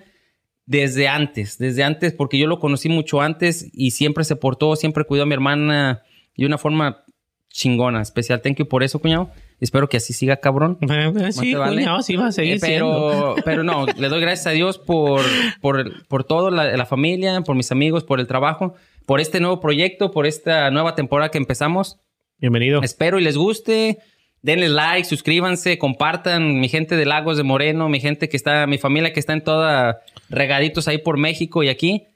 desde 0.66 1.08
antes, 1.08 1.58
desde 1.58 1.84
antes, 1.84 2.12
porque 2.12 2.38
yo 2.38 2.46
lo 2.46 2.58
conocí 2.58 2.88
mucho 2.88 3.20
antes 3.20 3.68
y 3.72 3.90
siempre 3.90 4.24
se 4.24 4.36
portó, 4.36 4.76
siempre 4.76 5.04
cuidó 5.04 5.24
a 5.24 5.26
mi 5.26 5.34
hermana 5.34 6.02
de 6.36 6.46
una 6.46 6.58
forma 6.58 7.04
chingona, 7.50 8.02
especial. 8.02 8.40
Thank 8.42 8.56
you 8.58 8.68
por 8.68 8.82
eso, 8.82 8.98
cuñado. 8.98 9.30
Espero 9.60 9.88
que 9.88 9.98
así 9.98 10.12
siga, 10.12 10.38
cabrón. 10.38 10.78
Eh, 10.80 11.32
Sí, 11.32 11.52
te 11.52 11.56
vale? 11.56 11.76
cuñado, 11.76 12.02
sí 12.02 12.16
va 12.16 12.26
a 12.26 12.32
seguir 12.32 12.56
Eh, 12.56 12.60
pero, 12.60 13.36
pero 13.44 13.62
no, 13.62 13.86
le 13.96 14.08
doy 14.08 14.20
gracias 14.20 14.48
a 14.48 14.50
Dios 14.50 14.78
por, 14.78 15.20
por, 15.60 16.06
por 16.08 16.24
todo, 16.24 16.50
la, 16.50 16.76
la 16.76 16.86
familia, 16.86 17.40
por 17.42 17.54
mis 17.54 17.70
amigos, 17.70 18.02
por 18.02 18.18
el 18.18 18.26
trabajo, 18.26 18.74
por 19.06 19.20
este 19.20 19.38
nuevo 19.38 19.60
proyecto, 19.60 20.10
por 20.10 20.26
esta 20.26 20.70
nueva 20.70 20.94
temporada 20.94 21.30
que 21.30 21.38
empezamos. 21.38 21.98
Bienvenido. 22.38 22.82
Espero 22.82 23.20
y 23.20 23.22
les 23.22 23.36
guste. 23.36 23.98
Denle 24.44 24.68
like, 24.68 25.08
suscríbanse, 25.08 25.78
compartan. 25.78 26.60
Mi 26.60 26.68
gente 26.68 26.96
de 26.96 27.06
Lagos 27.06 27.38
de 27.38 27.44
Moreno, 27.44 27.88
mi 27.88 27.98
gente 27.98 28.28
que 28.28 28.36
está, 28.36 28.66
mi 28.66 28.76
familia 28.76 29.10
que 29.14 29.18
está 29.18 29.32
en 29.32 29.42
toda 29.42 30.02
regaditos 30.28 30.86
ahí 30.86 30.98
por 30.98 31.16
México 31.16 31.62
y 31.62 31.70
aquí. 31.70 32.08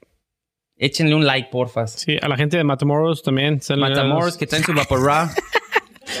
Échenle 0.77 1.15
un 1.15 1.25
like, 1.25 1.49
porfas. 1.51 1.93
Sí, 1.93 2.17
a 2.21 2.27
la 2.27 2.37
gente 2.37 2.55
de 2.55 2.63
Matamoros 2.63 3.23
también. 3.23 3.59
Matamoros 3.75 4.37
que 4.37 4.45
traen 4.45 4.63
su 4.63 4.75
Vaporra. 4.75 5.31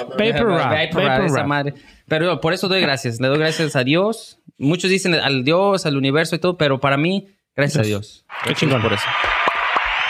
Vaporra. 0.17 1.63
Pero 2.07 2.41
por 2.41 2.53
eso 2.53 2.67
doy 2.67 2.81
gracias. 2.81 3.21
Le 3.21 3.27
doy 3.27 3.37
gracias 3.37 3.75
a 3.75 3.83
Dios. 3.83 4.39
Muchos 4.57 4.89
dicen 4.89 5.13
al 5.13 5.43
Dios, 5.43 5.85
al 5.85 5.95
universo 5.95 6.35
y 6.35 6.39
todo, 6.39 6.57
pero 6.57 6.79
para 6.79 6.97
mí, 6.97 7.27
gracias 7.55 7.85
a 7.85 7.87
Dios. 7.87 8.25
Qué 8.45 8.55
chingón. 8.55 8.81
por 8.81 8.93
eso. 8.93 9.05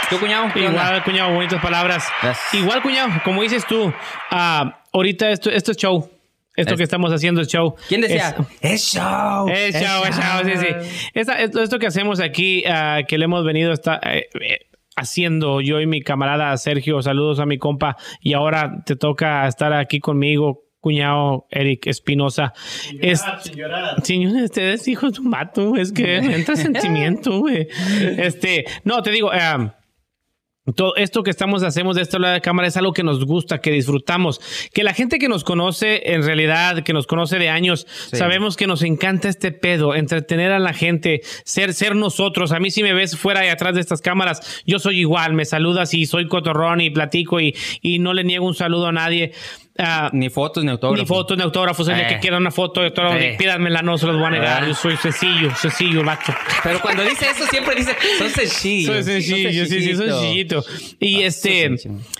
¿Tú, 0.09 0.17
cuñado? 0.17 0.47
Igual, 0.55 1.03
cuñado, 1.03 1.33
bonitas 1.33 1.61
palabras. 1.61 2.07
Gracias. 2.21 2.53
Igual, 2.53 2.81
cuñado, 2.81 3.09
como 3.25 3.41
dices 3.41 3.67
tú, 3.67 3.93
ah, 4.31 4.78
ahorita 4.93 5.29
esto, 5.31 5.49
esto 5.49 5.71
es 5.71 5.77
show. 5.77 6.09
Esto 6.55 6.73
Es- 6.73 6.77
que 6.77 6.83
estamos 6.83 7.11
haciendo 7.13 7.41
es 7.41 7.47
show. 7.47 7.75
¿Quién 7.87 8.01
decía? 8.01 8.35
Es- 8.61 8.73
Es, 8.73 8.93
show. 8.93 9.47
Es 9.49 9.75
show, 9.75 10.03
es 10.03 10.15
show, 10.15 10.43
sí, 10.43 10.51
sí. 10.57 11.09
Esta- 11.13 11.39
esto, 11.41 11.61
esto 11.61 11.79
que 11.79 11.87
hacemos 11.87 12.19
aquí, 12.19 12.63
ah, 12.67 12.99
que 13.07 13.17
le 13.17 13.25
hemos 13.25 13.45
venido 13.45 13.71
está, 13.71 13.99
eh, 14.03 14.27
eh, 14.41 14.57
haciendo 14.97 15.61
yo 15.61 15.79
y 15.79 15.85
mi 15.87 16.01
camarada 16.01 16.55
Sergio, 16.57 17.01
saludos 17.01 17.39
a 17.39 17.45
mi 17.45 17.57
compa, 17.57 17.95
y 18.19 18.33
ahora 18.33 18.83
te 18.85 18.97
toca 18.97 19.47
estar 19.47 19.71
aquí 19.71 19.99
conmigo, 20.01 20.63
cuñado 20.81 21.45
Eric 21.51 21.87
Espinosa. 21.87 22.53
Llorar, 22.91 23.41
sin 23.43 23.55
llorar. 23.55 24.01
Señor, 24.05 24.43
este 24.43 24.73
es 24.73 24.87
hijo 24.89 25.09
de 25.11 25.19
un 25.21 25.29
vato, 25.29 25.75
es 25.77 25.91
que 25.93 26.17
entra 26.17 26.55
sentimiento, 26.57 27.39
güey. 27.39 27.67
Este, 28.17 28.65
no, 28.83 29.01
te 29.01 29.11
digo, 29.11 29.31
eh, 29.33 29.71
todo 30.73 30.95
esto 30.95 31.23
que 31.23 31.31
estamos 31.31 31.63
hacemos 31.63 31.95
de 31.95 32.01
esta 32.01 32.19
lado 32.19 32.33
de 32.33 32.41
cámara 32.41 32.67
es 32.67 32.77
algo 32.77 32.93
que 32.93 33.03
nos 33.03 33.25
gusta, 33.25 33.59
que 33.59 33.71
disfrutamos, 33.71 34.41
que 34.73 34.83
la 34.83 34.93
gente 34.93 35.19
que 35.19 35.29
nos 35.29 35.43
conoce 35.43 36.13
en 36.13 36.23
realidad, 36.23 36.83
que 36.83 36.93
nos 36.93 37.07
conoce 37.07 37.39
de 37.39 37.49
años, 37.49 37.87
sabemos 38.11 38.57
que 38.57 38.67
nos 38.67 38.83
encanta 38.83 39.29
este 39.29 39.51
pedo, 39.51 39.95
entretener 39.95 40.51
a 40.51 40.59
la 40.59 40.73
gente, 40.73 41.21
ser, 41.43 41.73
ser 41.73 41.95
nosotros. 41.95 42.51
A 42.51 42.59
mí 42.59 42.71
si 42.71 42.83
me 42.83 42.93
ves 42.93 43.17
fuera 43.17 43.45
y 43.45 43.49
atrás 43.49 43.75
de 43.75 43.81
estas 43.81 44.01
cámaras, 44.01 44.63
yo 44.65 44.79
soy 44.79 44.99
igual, 44.99 45.33
me 45.33 45.45
saludas 45.45 45.93
y 45.93 46.05
soy 46.05 46.27
cotorrón 46.27 46.81
y 46.81 46.89
platico 46.89 47.39
y, 47.39 47.55
y 47.81 47.99
no 47.99 48.13
le 48.13 48.23
niego 48.23 48.45
un 48.45 48.55
saludo 48.55 48.87
a 48.87 48.91
nadie. 48.91 49.33
Ah, 49.81 50.09
Ni 50.13 50.29
fotos 50.29 50.63
ni 50.63 50.71
autógrafos. 50.71 50.99
ni 50.99 51.05
fotos, 51.07 51.37
ni 51.37 51.43
autógrafos. 51.43 51.87
El 51.87 51.99
Eh. 52.01 52.07
que 52.09 52.19
quieran 52.19 52.41
una 52.41 52.51
foto 52.51 52.81
de 52.81 52.87
autógrafo, 52.87 53.15
Eh. 53.17 53.35
pídanmela, 53.39 53.81
no 53.81 53.97
se 53.97 54.05
los 54.07 54.17
voy 54.17 54.25
a 54.25 54.29
negar. 54.31 54.63
Ah. 54.63 54.67
Yo 54.67 54.73
soy 54.75 54.97
sencillo, 54.97 55.55
sencillo, 55.55 56.03
macho. 56.03 56.33
Pero 56.63 56.81
cuando 56.81 57.03
dice 57.03 57.25
eso, 57.31 57.45
siempre 57.47 57.75
dice, 57.75 57.95
son 58.17 58.29
sencillos. 58.29 58.93
Soy 58.93 59.03
sencillo, 59.03 59.65
sí, 59.65 59.81
sí, 59.81 59.95
soy 59.95 60.09
sencillito. 60.09 60.63
Y 60.99 61.23
Ah, 61.23 61.27
este, 61.27 61.71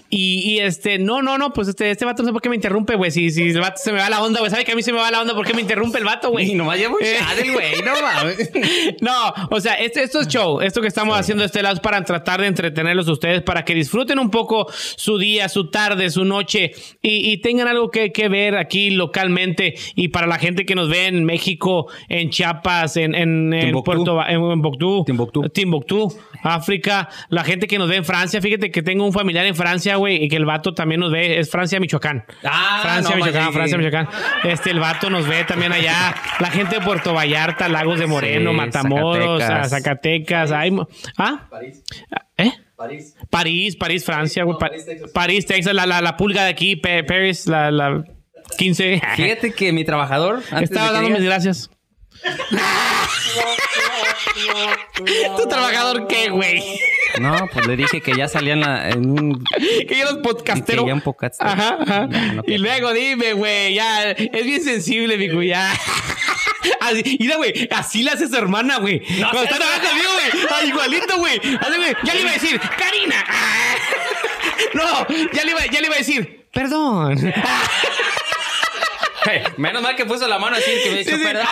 y, 0.10 0.54
y 0.54 0.60
este, 0.60 0.98
no, 1.00 1.22
no, 1.22 1.38
no, 1.38 1.52
pues 1.54 1.68
este, 1.68 1.92
este 1.92 2.06
vato 2.06 2.24
no 2.24 2.30
sé 2.30 2.34
por 2.34 2.42
qué 2.42 2.50
me 2.50 2.56
interrumpe, 2.56 2.96
güey. 2.96 3.12
Si, 3.12 3.30
si 3.30 3.50
el 3.50 3.60
vato 3.60 3.80
se 3.84 3.92
me 3.92 4.00
va 4.00 4.10
la 4.10 4.24
onda, 4.24 4.40
güey. 4.40 4.50
¿Sabe 4.50 4.66
que 4.66 4.72
a 4.72 4.76
mí 4.76 4.82
se 4.82 4.92
me 4.94 5.00
va 5.00 5.12
la 5.12 5.22
onda? 5.22 5.36
¿Por 5.36 5.46
qué 5.46 5.54
me 5.54 5.62
interrumpe 5.62 5.98
el 6.00 6.06
vato, 6.06 6.32
güey? 6.32 6.50
Y 6.52 6.56
nomás 6.56 6.78
lleva 6.80 6.94
un 6.96 7.00
el 7.04 7.52
güey, 7.52 7.82
no 7.84 7.92
mames. 8.02 8.50
No, 9.02 9.34
o 9.52 9.60
sea, 9.62 9.74
este- 9.76 10.02
esto 10.04 10.22
es 10.22 10.28
show. 10.28 10.62
Esto 10.62 10.82
que 10.82 10.88
estamos 10.88 11.18
haciendo 11.18 11.42
de 11.42 11.48
este 11.48 11.62
lado 11.62 11.76
es 11.76 11.82
para 11.82 12.04
tratar 12.04 12.42
de 12.42 12.48
entretenerlos 12.48 13.08
a 13.08 13.12
ustedes, 13.12 13.42
para 13.44 13.64
que 13.66 13.74
disfruten 13.76 14.18
un 14.20 14.30
poco 14.32 14.68
su 14.72 15.18
día, 15.18 15.50
su 15.50 15.70
tarde, 15.70 16.10
su 16.10 16.26
noche 16.26 16.72
y, 17.02 17.32
y 17.32 17.38
tengan 17.50 17.68
algo 17.68 17.90
que, 17.90 18.12
que 18.12 18.30
ver 18.30 18.56
aquí 18.56 18.92
localmente. 18.92 19.74
Y 19.96 20.10
para 20.10 20.28
la 20.28 20.38
gente 20.38 20.66
que 20.66 20.76
nos 20.76 20.88
ve 20.88 21.08
en 21.08 21.24
México, 21.26 21.88
en 22.08 22.30
Chiapas, 22.30 22.96
en, 22.98 23.16
en. 23.16 23.74
Puerto 23.84 24.22
en, 24.28 24.42
en 24.44 24.62
Boctú, 24.62 25.04
Timbuktu. 25.06 25.50
Timbuktu, 25.50 26.14
África, 26.44 27.10
la 27.30 27.44
gente 27.44 27.66
que 27.66 27.80
nos 27.80 27.90
ve 27.90 27.96
en 27.96 28.06
Francia. 28.06 28.40
Fíjate 28.40 28.70
que 28.70 28.84
tengo 28.84 29.04
un 29.04 29.14
familiar 29.14 29.46
en 29.48 29.56
Francia, 29.56 29.96
güey, 29.96 30.24
y 30.24 30.28
que 30.30 30.36
el 30.36 30.46
vato 30.46 30.74
también 30.76 31.02
nos 31.02 31.12
ve. 31.12 31.40
Es 31.40 31.50
Francia, 31.50 31.80
Michoacán. 31.80 32.24
Ah, 32.44 32.80
Francia, 32.84 33.16
no, 33.16 33.26
Michoacán. 33.26 33.54
Francia, 33.54 33.78
Michoacán. 33.78 34.08
Este, 34.44 34.70
el 34.70 34.80
vato 34.80 35.10
nos 35.10 35.28
ve 35.28 35.44
también 35.46 35.72
allá. 35.72 36.14
La 36.40 36.52
gente 36.52 36.76
de 36.76 36.82
Puerto 36.82 37.14
Vallarta, 37.16 37.68
Lagos 37.68 38.00
de 38.00 38.06
Moreno, 38.06 38.52
Sí, 38.52 38.58
Matamoros, 38.58 39.42
Zacatecas. 39.42 39.66
a 39.66 39.70
Zacatecas. 39.70 40.52
hay 40.52 40.78
¿Ah? 41.18 41.48
París. 41.50 41.84
París. 42.80 43.14
París, 43.30 43.76
París, 43.76 44.06
Francia, 44.06 44.44
güey. 44.44 44.54
No, 44.54 44.60
Pa- 44.60 44.70
París, 44.70 44.86
Texas. 44.86 45.12
París, 45.12 45.46
Texas, 45.46 45.74
la, 45.76 45.86
la, 45.86 46.02
la 46.02 46.16
pulga 46.18 46.46
de 46.46 46.50
aquí, 46.50 46.76
Paris, 46.78 47.46
la, 47.46 47.70
la 47.72 48.04
15. 48.58 49.02
Fíjate 49.18 49.54
que 49.54 49.72
mi 49.74 49.84
trabajador, 49.84 50.42
antes 50.52 50.72
Estaba 50.72 50.94
dando 50.94 51.10
mis 51.10 51.24
gracias. 51.24 51.70
¿Tu 55.38 55.48
trabajador 55.48 56.08
qué, 56.08 56.30
güey? 56.30 56.64
No, 57.20 57.48
pues 57.52 57.66
le 57.68 57.76
dije 57.76 58.02
que 58.02 58.16
ya 58.16 58.28
salía 58.28 58.54
en, 58.54 58.62
la- 58.62 58.90
en 58.90 59.10
un... 59.10 59.44
Que 59.88 60.04
los 60.04 60.14
ya 60.14 60.18
un 60.94 61.02
podcastero. 61.02 61.40
Ajá, 61.40 61.78
ajá. 61.82 62.08
No, 62.08 62.34
no, 62.36 62.44
y 62.46 62.58
luego 62.58 62.94
dime, 62.94 63.34
güey, 63.34 63.74
ya, 63.74 64.12
es 64.12 64.46
bien 64.46 64.62
sensible, 64.64 65.18
mi 65.18 65.30
güey, 65.30 65.50
ya. 65.50 65.72
Así, 66.82 67.18
mira, 67.20 67.38
güey, 67.38 67.68
así 67.72 68.04
le 68.04 68.12
hace 68.12 68.28
su 68.28 68.36
hermana, 68.36 68.78
güey. 68.78 69.00
Cuando 69.20 69.44
está 69.44 69.58
trabajando 69.58 69.90
conmigo, 69.90 70.10
güey. 70.14 70.70
Igualito, 70.70 71.18
güey. 71.18 71.42
Ya 72.04 72.14
le 72.14 72.22
iba 72.22 72.30
a 72.32 72.34
decir, 72.34 72.60
Karina. 72.60 73.26
No, 74.74 75.08
ya 75.32 75.44
le 75.46 75.52
iba, 75.52 75.66
ya 75.68 75.80
le 75.80 75.88
iba 75.88 75.96
a 75.96 76.00
decir, 76.00 76.46
perdón. 76.52 77.18
Hey, 79.26 79.42
menos 79.58 79.82
mal 79.82 79.96
que 79.96 80.06
puso 80.06 80.28
la 80.28 80.40
mano 80.40 80.56
así 80.56 80.72
que 80.84 80.90
me 80.92 80.98
dijo, 81.00 81.12
Sí, 81.12 81.18
sí. 81.18 81.24
perdón. 81.24 81.46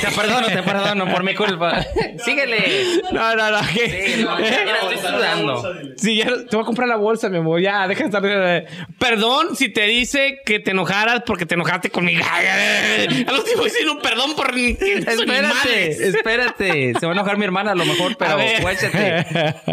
Te 0.00 0.10
perdono, 0.10 0.46
te 0.48 0.62
perdono 0.62 1.10
por 1.10 1.22
mi 1.22 1.34
culpa. 1.34 1.84
Síguele. 2.24 3.00
No, 3.12 3.34
no, 3.36 3.50
no. 3.50 3.58
¿qué? 3.72 4.14
Sí, 4.16 4.22
no, 4.22 4.38
ya, 4.40 4.64
ya 4.64 4.74
estoy 4.76 4.98
sudando. 4.98 5.74
Sí, 5.96 6.16
ya 6.16 6.26
te 6.26 6.56
voy 6.56 6.62
a 6.62 6.66
comprar 6.66 6.88
la 6.88 6.96
bolsa, 6.96 7.28
mi 7.28 7.38
amor. 7.38 7.60
Ya, 7.60 7.86
deja 7.86 8.04
de 8.04 8.06
estar. 8.06 8.22
eh, 8.24 8.66
Perdón 8.98 9.56
si 9.56 9.68
te 9.68 9.82
dice 9.82 10.40
que 10.44 10.58
te 10.60 10.70
enojaras 10.72 11.22
porque 11.26 11.46
te 11.46 11.54
enojaste 11.54 11.90
conmigo. 11.90 12.24
Al 13.26 13.34
último 13.34 13.64
diciendo 13.64 13.92
un 13.92 14.00
perdón 14.00 14.34
por 14.34 14.54
Espérate, 14.56 16.08
espérate. 16.08 16.94
Se 16.98 17.06
va 17.06 17.12
a 17.12 17.14
enojar 17.14 17.36
mi 17.36 17.44
hermana 17.44 17.72
a 17.72 17.74
lo 17.74 17.84
mejor, 17.84 18.16
pero 18.16 18.36
guáchate. 18.60 19.26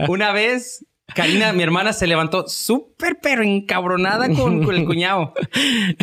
Una 0.08 0.32
vez, 0.32 0.86
Karina, 1.16 1.52
mi 1.54 1.64
hermana, 1.64 1.94
se 1.94 2.08
levantó 2.08 2.48
súper 2.48 3.18
pero 3.22 3.44
encabronada 3.44 4.28
con, 4.30 4.64
con 4.64 4.76
el 4.76 4.86
cuñado. 4.86 5.34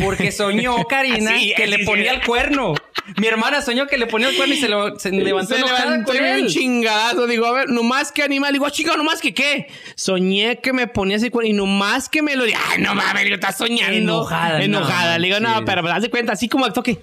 Porque 0.03 0.31
soñó, 0.31 0.75
Karina, 0.89 1.35
Así, 1.35 1.53
que 1.55 1.63
así, 1.63 1.71
le 1.77 1.85
ponía 1.85 2.11
el 2.13 2.23
cuerno. 2.25 2.73
Mi 3.17 3.27
hermana 3.27 3.61
soñó 3.61 3.87
que 3.87 3.97
le 3.97 4.05
ponía 4.07 4.29
el 4.29 4.35
cuerno 4.35 4.53
y 4.53 4.57
se, 4.59 4.69
lo- 4.69 4.99
se 4.99 5.11
levantó 5.11 5.55
Se 5.55 5.61
levantó 5.61 6.05
con 6.11 6.15
y 6.15 6.19
me 6.19 6.25
dio 6.27 6.35
él. 6.35 6.43
un 6.43 6.47
chingadazo. 6.49 7.25
Digo, 7.27 7.45
a 7.47 7.51
ver, 7.53 7.69
nomás 7.69 8.11
que 8.11 8.21
animal. 8.23 8.53
Digo, 8.53 8.69
chica, 8.69 8.95
nomás 8.97 9.19
que 9.21 9.33
qué. 9.33 9.67
Soñé 9.95 10.59
que 10.59 10.73
me 10.73 10.87
ponía 10.87 11.17
ese 11.17 11.31
cuerno 11.31 11.49
y 11.49 11.53
nomás 11.53 12.07
que 12.09 12.21
me 12.21 12.35
lo. 12.35 12.43
Ay, 12.43 12.79
no 12.79 12.93
mames, 12.93 13.23
digo, 13.23 13.35
estás 13.35 13.57
soñando. 13.57 13.95
Enojada, 13.97 14.61
Enojada. 14.63 15.13
no, 15.13 15.19
Le 15.19 15.27
digo, 15.27 15.39
no, 15.39 15.57
sí. 15.57 15.63
pero 15.65 15.87
haz 15.91 16.01
de 16.03 16.09
cuenta, 16.09 16.33
así 16.33 16.47
como 16.47 16.65
actuó 16.65 16.83
que. 16.83 16.99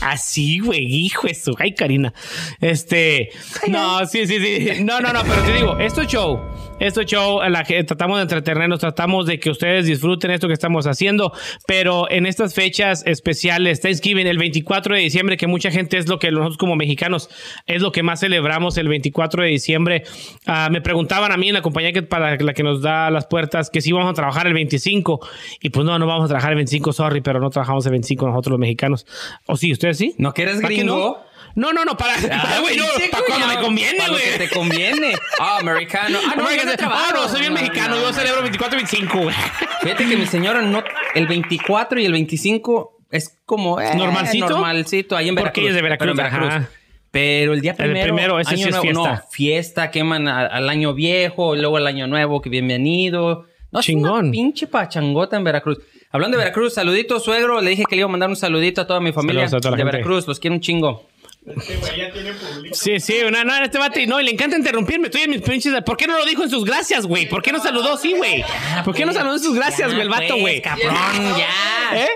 Así, 0.00 0.58
güey, 0.58 0.84
hijo 0.84 1.26
de 1.26 1.34
su. 1.34 1.54
Ay, 1.58 1.74
Karina. 1.74 2.12
Este. 2.60 3.30
No, 3.68 4.04
sí, 4.06 4.26
sí, 4.26 4.38
sí. 4.38 4.84
No, 4.84 5.00
no, 5.00 5.12
no, 5.12 5.22
pero 5.22 5.42
te 5.42 5.52
digo, 5.54 5.78
esto 5.78 6.02
es 6.02 6.08
show. 6.08 6.40
Esto 6.78 7.00
es 7.00 7.06
show. 7.06 7.40
La, 7.48 7.64
tratamos 7.64 8.18
de 8.18 8.22
entretenernos, 8.22 8.80
tratamos 8.80 9.24
de 9.24 9.40
que 9.40 9.48
ustedes 9.48 9.86
disfruten 9.86 10.30
esto 10.30 10.46
que 10.46 10.52
estamos 10.52 10.86
haciendo. 10.86 11.32
Pero 11.66 12.10
en 12.10 12.26
estas 12.26 12.52
fechas 12.54 13.02
especiales, 13.06 13.80
Thanksgiving, 13.80 14.26
el 14.26 14.36
24 14.36 14.94
de 14.94 15.00
diciembre, 15.00 15.38
que 15.38 15.46
mucha 15.46 15.70
gente 15.70 15.96
es 15.96 16.06
lo 16.06 16.18
que 16.18 16.30
nosotros 16.30 16.58
como 16.58 16.76
mexicanos 16.76 17.30
es 17.66 17.80
lo 17.80 17.92
que 17.92 18.02
más 18.02 18.20
celebramos 18.20 18.76
el 18.76 18.88
24 18.88 19.44
de 19.44 19.48
diciembre. 19.48 20.02
Ah, 20.44 20.68
me 20.70 20.82
preguntaban 20.82 21.32
a 21.32 21.38
mí 21.38 21.48
en 21.48 21.54
la 21.54 21.62
compañía 21.62 21.92
que 21.92 22.02
para 22.02 22.36
la 22.36 22.52
que 22.52 22.62
nos 22.62 22.82
da 22.82 23.10
las 23.10 23.26
puertas 23.26 23.70
que 23.70 23.80
si 23.80 23.92
vamos 23.92 24.10
a 24.10 24.14
trabajar 24.14 24.46
el 24.46 24.52
25. 24.52 25.26
Y 25.62 25.70
pues 25.70 25.86
no, 25.86 25.98
no 25.98 26.06
vamos 26.06 26.26
a 26.26 26.28
trabajar 26.28 26.52
el 26.52 26.56
25, 26.56 26.92
sorry, 26.92 27.22
pero 27.22 27.40
no 27.40 27.48
trabajamos 27.48 27.86
el 27.86 27.92
25 27.92 28.26
nosotros 28.26 28.50
los 28.50 28.60
mexicanos. 28.60 29.06
¿O 29.46 29.56
sí, 29.56 29.72
ustedes 29.72 29.96
sí? 29.96 30.14
¿No 30.18 30.34
que 30.34 30.42
eres 30.42 30.56
¿Para 30.56 30.68
qué 30.68 30.82
gringo? 30.82 31.25
No, 31.56 31.72
no, 31.72 31.84
no, 31.84 31.96
para, 31.96 32.14
güey, 32.60 32.76
no, 32.76 32.84
para 33.10 33.24
cuando 33.26 33.46
me 33.48 33.56
conviene, 33.60 33.96
Para 33.98 34.08
lo 34.12 34.18
güey. 34.18 34.30
que 34.32 34.38
te 34.46 34.50
conviene. 34.50 35.14
Ah, 35.40 35.56
americano. 35.60 36.18
Ah, 36.24 36.34
no, 36.36 36.44
No, 36.44 36.54
yo 36.54 36.64
no 36.64 36.76
trabajo. 36.76 37.12
no, 37.14 37.28
soy 37.28 37.40
bien 37.40 37.54
No, 37.54 37.60
mexicano, 37.60 37.96
no, 37.96 38.02
yo 38.02 38.12
celebro 38.12 38.42
24 38.42 38.78
y 38.78 38.82
25, 38.82 39.18
güey. 39.18 39.34
Fíjate 39.82 40.06
que 40.08 40.16
mi 40.16 40.26
señora 40.26 40.60
no, 40.62 40.84
el 41.14 41.26
24 41.26 41.98
y 41.98 42.04
el 42.04 42.12
25 42.12 42.98
es 43.10 43.38
como 43.46 43.80
eh, 43.80 43.94
¿Normalcito? 43.96 44.48
normalcito 44.50 45.16
ahí 45.16 45.28
en 45.30 45.34
Porque 45.34 45.60
Veracruz. 45.60 45.62
ella 45.62 45.70
es 45.70 45.74
de 45.76 45.82
Veracruz, 45.82 46.12
pero 46.16 46.28
en 46.28 46.52
ajá. 46.52 46.68
Pero 47.10 47.54
el 47.54 47.60
día 47.62 47.70
El 47.70 47.76
primero, 47.78 48.04
primero, 48.14 48.40
ese 48.40 48.56
sí 48.56 48.62
año 48.64 48.68
es 48.68 48.70
nuevo, 48.84 49.04
fiesta. 49.04 49.22
no, 49.24 49.30
fiesta, 49.30 49.90
queman 49.90 50.28
a- 50.28 50.46
al 50.46 50.68
año 50.68 50.92
viejo, 50.92 51.56
y 51.56 51.60
luego 51.60 51.78
al 51.78 51.86
año 51.86 52.06
nuevo, 52.06 52.42
que 52.42 52.50
bienvenido. 52.50 53.46
No, 53.72 53.80
es 53.80 53.88
una 53.88 53.96
Chingón. 54.10 54.30
pinche 54.30 54.66
pachangota 54.66 55.36
en 55.38 55.44
Veracruz. 55.44 55.78
Hablando 56.10 56.36
de 56.36 56.44
Veracruz, 56.44 56.74
saludito, 56.74 57.18
suegro. 57.18 57.60
Le 57.62 57.70
dije 57.70 57.84
que 57.88 57.96
le 57.96 58.00
iba 58.00 58.08
a 58.08 58.10
mandar 58.10 58.28
un 58.28 58.36
saludito 58.36 58.82
a 58.82 58.86
toda 58.86 59.00
mi 59.00 59.12
familia 59.12 59.44
a 59.46 59.48
toda 59.48 59.70
de 59.70 59.76
gente. 59.78 59.84
Veracruz. 59.84 60.26
Los 60.28 60.38
quiero 60.38 60.54
un 60.54 60.60
chingo. 60.60 61.06
Este 61.46 61.76
güey 61.76 61.96
ya 61.96 62.10
tiene 62.12 62.32
público. 62.32 62.74
Sí, 62.74 62.98
sí, 62.98 63.18
no, 63.30 63.44
no, 63.44 63.56
este 63.62 63.78
vato, 63.78 64.00
y 64.00 64.06
no, 64.06 64.20
y 64.20 64.24
le 64.24 64.32
encanta 64.32 64.56
interrumpirme, 64.56 65.06
estoy 65.06 65.22
en 65.22 65.30
mis 65.30 65.42
pinches, 65.42 65.72
¿por 65.84 65.96
qué 65.96 66.08
no 66.08 66.18
lo 66.18 66.24
dijo 66.24 66.42
en 66.42 66.50
sus 66.50 66.64
gracias, 66.64 67.06
güey? 67.06 67.28
¿Por 67.28 67.40
qué 67.42 67.52
no 67.52 67.60
saludó, 67.62 67.96
sí, 67.96 68.14
güey? 68.14 68.44
¿Por 68.84 68.94
qué 68.94 69.06
no 69.06 69.12
saludó 69.12 69.34
en 69.34 69.42
sus 69.42 69.54
gracias, 69.54 69.88
güey, 69.90 70.00
el 70.00 70.08
vato, 70.08 70.26
pues, 70.28 70.40
güey? 70.40 70.60
cabrón, 70.62 71.36
ya. 71.38 71.48
¿Eh? 71.94 72.08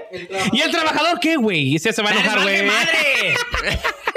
¿Y 0.53 0.61
el 0.63 0.71
trabajador 0.73 1.21
qué, 1.21 1.37
güey? 1.37 1.77
Ese 1.77 1.93
se 1.93 2.03
va 2.03 2.11
a 2.11 2.13
enojar, 2.13 2.39
¡Vale 2.39 2.63
güey. 2.63 2.67
madre! 2.67 3.37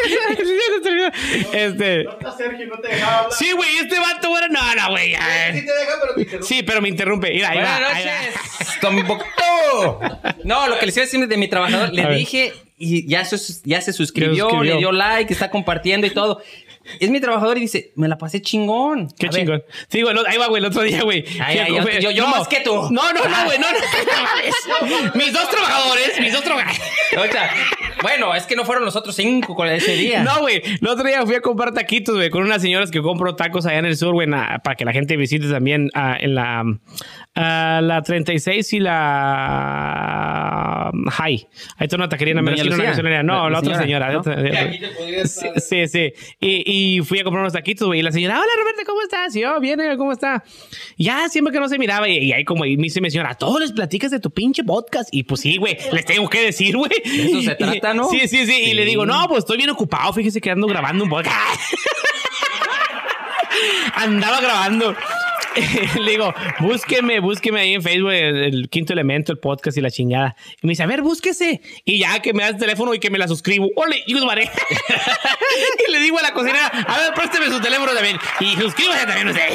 este... 1.53 2.03
No 2.03 2.37
Sergio, 2.37 2.67
no 2.67 2.77
te 2.79 2.87
dejaba 2.87 3.17
hablar. 3.19 3.33
Sí, 3.33 3.51
güey, 3.51 3.77
este 3.77 3.99
vato, 3.99 4.29
güey, 4.29 4.43
no, 4.49 4.75
no, 4.75 4.89
güey. 4.89 5.13
Sí 5.13 5.65
te 5.65 5.73
deja, 5.73 5.91
pero 6.01 6.15
te 6.15 6.21
interrumpe. 6.21 6.47
Sí, 6.47 6.63
pero 6.63 6.81
me 6.81 6.89
interrumpe. 6.89 7.29
Mira, 7.31 7.49
ahí 7.49 7.57
va, 7.59 7.63
Buenas 7.63 7.93
ahí 7.93 8.05
va. 8.05 8.11
noches. 8.19 8.35
No, 10.43 10.67
lo 10.67 10.77
que 10.77 10.85
les 10.85 10.97
iba 10.97 11.03
a 11.03 11.05
decir 11.05 11.27
de 11.27 11.37
mi 11.37 11.47
trabajador, 11.47 11.93
le 11.93 12.07
dije 12.15 12.53
y 12.83 13.07
ya 13.07 13.23
se, 13.25 13.37
ya 13.63 13.81
se 13.81 13.93
suscribió, 13.93 14.61
le 14.61 14.77
dio 14.77 14.91
like, 14.91 15.31
está 15.31 15.49
compartiendo 15.49 16.05
y 16.07 16.11
todo. 16.11 16.41
Es 16.99 17.09
mi 17.09 17.21
trabajador 17.21 17.57
y 17.57 17.61
dice, 17.61 17.93
me 17.95 18.09
la 18.09 18.17
pasé 18.17 18.41
chingón. 18.41 19.07
Qué 19.17 19.27
A 19.27 19.29
ver, 19.29 19.39
chingón. 19.39 19.63
Sí, 19.87 20.01
güey, 20.01 20.13
ahí 20.27 20.37
va, 20.37 20.47
güey, 20.47 20.59
el 20.61 20.65
otro 20.65 20.81
día, 20.81 21.01
güey. 21.03 21.23
Ay, 21.41 21.59
ay, 21.59 21.73
yo- 21.73 21.99
yo- 21.99 22.11
yo 22.11 22.27
más 22.27 22.45
que 22.47 22.59
tú. 22.59 22.73
No, 22.73 23.13
no, 23.13 23.23
no, 23.23 23.45
güey, 23.45 23.57
no, 23.57 23.67
no. 23.71 23.79
no 23.79 24.87
mames. 24.91 25.15
mis 25.15 25.31
dos 25.31 25.49
trabajadores, 25.49 26.19
mis 26.19 26.33
dos 26.33 26.43
trabajadores. 26.43 26.81
Bueno, 28.01 28.35
es 28.35 28.45
que 28.45 28.57
no 28.57 28.65
fueron 28.65 28.83
los 28.83 28.97
otros 28.97 29.15
cinco 29.15 29.55
con 29.55 29.69
ese 29.69 29.95
día. 29.95 30.23
No, 30.23 30.41
güey. 30.41 30.61
El 30.81 30.87
otro 30.87 31.07
día 31.07 31.25
fui 31.25 31.35
a 31.35 31.41
comprar 31.41 31.73
taquitos, 31.73 32.15
güey, 32.15 32.29
con 32.29 32.43
unas 32.43 32.61
señoras 32.61 32.91
que 32.91 33.01
compro 33.01 33.35
tacos 33.35 33.65
allá 33.65 33.79
en 33.79 33.85
el 33.85 33.95
sur, 33.95 34.11
güey, 34.13 34.27
para 34.29 34.75
que 34.75 34.83
la 34.83 34.91
gente 34.91 35.15
visite 35.15 35.49
también 35.49 35.89
ah, 35.93 36.17
en 36.19 36.35
la, 36.35 36.63
ah, 37.35 37.79
la 37.81 38.01
36 38.01 38.73
y 38.73 38.79
la 38.81 40.91
um, 40.93 41.05
High. 41.05 41.47
Ahí 41.77 41.85
está 41.85 41.95
una 41.95 42.09
taquería, 42.09 42.33
en 42.33 42.43
Doña 42.43 42.63
No, 42.77 42.83
La- 42.83 43.23
la, 43.23 43.49
la 43.49 43.59
otra 43.59 43.77
señora, 43.77 44.21
Sí, 45.25 45.47
sí, 45.57 45.87
sí. 45.87 46.13
Y, 46.39 46.97
y 46.97 47.01
fui 47.01 47.19
a 47.19 47.23
comprar 47.23 47.41
unos 47.41 47.53
taquitos, 47.53 47.87
güey. 47.87 47.99
Y 47.99 48.03
la 48.03 48.11
señora, 48.11 48.35
hola 48.39 48.51
Roberto, 48.59 48.81
¿cómo 48.85 49.01
estás? 49.01 49.35
Y 49.35 49.41
yo, 49.41 49.59
bien, 49.59 49.79
¿cómo 49.97 50.11
está? 50.11 50.43
Ya, 50.97 51.27
siempre 51.29 51.53
que 51.53 51.59
no 51.59 51.69
se 51.69 51.77
miraba. 51.77 52.07
Y, 52.09 52.17
y 52.19 52.33
ahí 52.33 52.45
como 52.45 52.65
y 52.65 52.77
me 52.77 52.83
dice 52.83 53.01
mi 53.01 53.09
señora, 53.11 53.31
a 53.31 53.35
todos 53.35 53.59
les 53.59 53.71
platicas 53.71 54.11
de 54.11 54.19
tu 54.19 54.31
pinche 54.31 54.63
podcast. 54.63 55.09
Y 55.11 55.23
pues 55.23 55.41
sí, 55.41 55.57
güey, 55.57 55.77
les 55.91 56.05
tengo 56.05 56.29
que 56.29 56.41
decir, 56.41 56.75
güey. 56.77 56.91
eso 57.03 57.41
se 57.41 57.55
trata, 57.55 57.93
¿no? 57.93 58.09
Sí, 58.09 58.27
sí, 58.27 58.45
sí, 58.45 58.53
Y 58.61 58.65
Sí. 58.67 58.73
le 58.73 58.85
digo, 58.85 59.05
no, 59.05 59.27
pues 59.27 59.39
estoy 59.39 59.57
bien 59.57 59.69
ocupado. 59.69 60.13
Fíjese 60.13 60.41
que 60.41 60.51
ando 60.51 60.67
grabando 60.67 61.03
un 61.03 61.09
podcast. 61.09 61.37
Andaba 63.95 64.41
grabando. 64.41 64.95
Le 65.99 66.11
digo, 66.11 66.33
búsqueme, 66.59 67.19
búsqueme 67.19 67.59
ahí 67.59 67.73
en 67.73 67.81
Facebook 67.81 68.11
el, 68.11 68.43
el 68.43 68.69
quinto 68.69 68.93
elemento, 68.93 69.31
el 69.31 69.39
podcast 69.39 69.77
y 69.77 69.81
la 69.81 69.91
chingada. 69.91 70.35
Y 70.61 70.67
me 70.67 70.71
dice, 70.71 70.83
a 70.83 70.87
ver, 70.87 71.01
búsquese. 71.01 71.61
Y 71.85 71.99
ya 71.99 72.21
que 72.21 72.33
me 72.33 72.43
da 72.43 72.49
el 72.49 72.57
teléfono 72.57 72.93
y 72.93 72.99
que 72.99 73.09
me 73.09 73.17
la 73.17 73.27
suscribo. 73.27 73.69
Ole, 73.75 74.03
y 74.07 74.13
y 75.87 75.91
le 75.91 75.99
digo 75.99 76.19
a 76.19 76.21
la 76.21 76.33
cocinera, 76.33 76.67
a 76.67 76.97
ver, 76.97 77.13
présteme 77.13 77.47
su 77.47 77.59
teléfono 77.61 77.93
también. 77.93 78.17
Y 78.39 78.55
suscríbase 78.55 79.05
también 79.05 79.27
usted. 79.29 79.49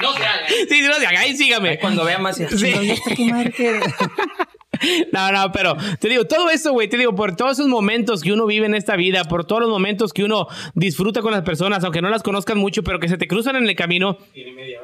No 0.00 0.12
se 0.14 0.24
haga. 0.24 0.48
sí, 0.48 0.66
sí, 0.68 0.80
no 0.82 0.94
se 0.94 1.06
haga, 1.06 1.20
ahí 1.20 1.36
sígame. 1.36 1.78
Cuando 1.78 2.04
vea 2.04 2.18
más, 2.18 2.36
Sí. 2.36 2.74
"Chingón, 4.80 4.98
¿y 4.98 5.02
esta 5.02 5.10
qué 5.10 5.10
madre 5.10 5.10
que-" 5.10 5.10
No, 5.12 5.32
no, 5.46 5.52
pero 5.52 5.76
te 5.98 6.08
digo, 6.08 6.24
todo 6.26 6.50
eso, 6.50 6.72
güey, 6.72 6.88
te 6.88 6.96
digo, 6.96 7.14
por 7.14 7.36
todos 7.36 7.52
esos 7.52 7.68
momentos 7.68 8.22
que 8.22 8.32
uno 8.32 8.46
vive 8.46 8.66
en 8.66 8.74
esta 8.74 8.96
vida, 8.96 9.24
por 9.24 9.44
todos 9.46 9.62
los 9.62 9.70
momentos 9.70 10.12
que 10.12 10.24
uno 10.24 10.46
disfruta 10.74 11.22
con 11.22 11.32
las 11.32 11.42
personas, 11.42 11.82
aunque 11.84 12.02
no 12.02 12.10
las 12.10 12.22
conozcan 12.22 12.58
mucho, 12.58 12.82
pero 12.82 12.98
que 13.00 13.08
se 13.08 13.16
te 13.16 13.26
cruzan 13.28 13.56
en 13.56 13.68
el 13.68 13.74
camino. 13.76 14.18
Eh, 14.34 14.76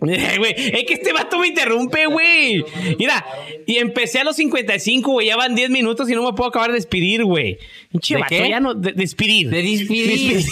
Güey, 0.38 0.54
es 0.56 0.84
que 0.86 0.94
este 0.94 1.12
vato 1.12 1.38
me 1.38 1.48
interrumpe, 1.48 2.06
güey. 2.06 2.64
Mira, 2.98 3.22
y 3.66 3.76
empecé 3.76 4.20
a 4.20 4.24
los 4.24 4.34
55, 4.36 5.10
güey. 5.12 5.26
Ya 5.26 5.36
van 5.36 5.54
10 5.54 5.68
minutos 5.68 6.08
y 6.08 6.14
no 6.14 6.22
me 6.24 6.32
puedo 6.32 6.48
acabar 6.48 6.70
de 6.70 6.76
despedir, 6.76 7.22
güey. 7.22 7.58
Pinche 7.92 8.14
¿De 8.14 8.20
vato, 8.22 8.34
qué? 8.34 8.48
ya 8.48 8.60
no. 8.60 8.72
de- 8.72 8.92
despedir. 8.92 9.50
De 9.50 9.62
despedir. 9.62 10.42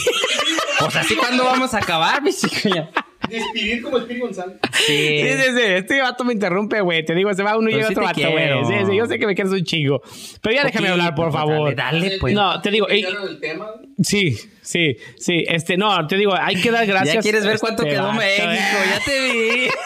Pues 0.81 0.97
así 0.97 1.16
cuando 1.16 1.45
vamos 1.45 1.72
a 1.72 1.79
acabar, 1.79 2.22
mi 2.22 2.31
chica. 2.31 2.91
Despedir 3.29 3.83
como 3.83 3.99
Espíritu 3.99 4.26
González. 4.26 4.57
Sí, 4.72 5.20
sí, 5.22 5.43
sí. 5.55 5.62
Este 5.62 6.01
vato 6.01 6.24
me 6.24 6.33
interrumpe, 6.33 6.81
güey. 6.81 7.05
Te 7.05 7.14
digo, 7.14 7.33
se 7.35 7.43
va 7.43 7.57
uno 7.57 7.68
y 7.70 7.74
llega 7.74 7.89
sí 7.89 7.93
otro 7.93 8.05
vato, 8.05 8.20
güey. 8.31 8.64
Sí, 8.64 8.87
sí, 8.91 8.97
yo 8.97 9.07
sé 9.07 9.18
que 9.18 9.26
me 9.26 9.35
quieres 9.35 9.53
un 9.53 9.64
chingo. 9.64 10.01
Pero 10.43 10.55
ya 10.57 10.64
déjame 10.64 10.89
hablar, 10.89 11.14
por 11.14 11.26
Poquito, 11.26 11.39
favor. 11.39 11.74
Dale, 11.74 12.01
dale, 12.01 12.18
pues. 12.18 12.35
No, 12.35 12.61
te 12.61 12.70
digo, 12.70 12.89
ey. 12.89 13.05
Sí, 14.03 14.37
sí, 14.62 14.97
sí. 15.16 15.45
Este, 15.47 15.76
no, 15.76 16.07
te 16.07 16.16
digo, 16.16 16.35
hay 16.35 16.57
que 16.61 16.70
dar 16.70 16.87
gracias. 16.87 17.16
ya 17.16 17.20
quieres 17.20 17.45
ver 17.45 17.59
cuánto 17.59 17.83
Este 17.83 17.95
quedó 17.95 18.09
vato, 18.09 18.18
México, 18.18 18.47
eh. 18.47 18.91
ya 18.91 19.05
te 19.05 19.20
vi. 19.20 19.68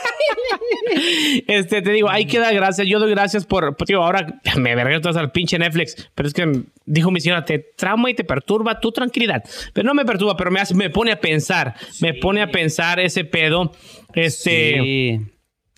Este, 1.47 1.82
te 1.82 1.90
digo, 1.90 2.11
hay 2.11 2.26
que 2.26 2.38
dar 2.38 2.55
gracias. 2.55 2.86
Yo 2.86 2.99
doy 2.99 3.11
gracias 3.11 3.47
por, 3.47 3.76
pues, 3.76 3.88
digo, 3.88 4.03
ahora 4.03 4.40
me 4.57 4.74
vergué 4.74 5.01
todas 5.01 5.16
al 5.16 5.32
pinche 5.32 5.59
Netflix, 5.59 6.11
pero 6.14 6.28
es 6.28 6.34
que 6.34 6.62
dijo 6.84 7.11
mi 7.11 7.20
señora, 7.20 7.45
te 7.45 7.59
trauma 7.59 8.11
y 8.11 8.14
te 8.14 8.24
perturba 8.24 8.80
tu 8.80 8.93
tranquilidad. 8.93 9.43
Pero 9.72 9.86
no 9.86 9.95
me 9.95 10.05
perturba, 10.05 10.36
pero 10.36 10.51
me 10.51 10.61
hace, 10.61 10.74
me 10.74 10.90
pone 10.90 11.12
a 11.12 11.20
pensar, 11.20 11.74
me 12.01 12.14
pone 12.14 12.43
a 12.43 12.49
pensar 12.51 13.01
ese 13.01 13.24
pedo. 13.32 13.72
Este, 14.14 14.78
Sí. 14.80 15.20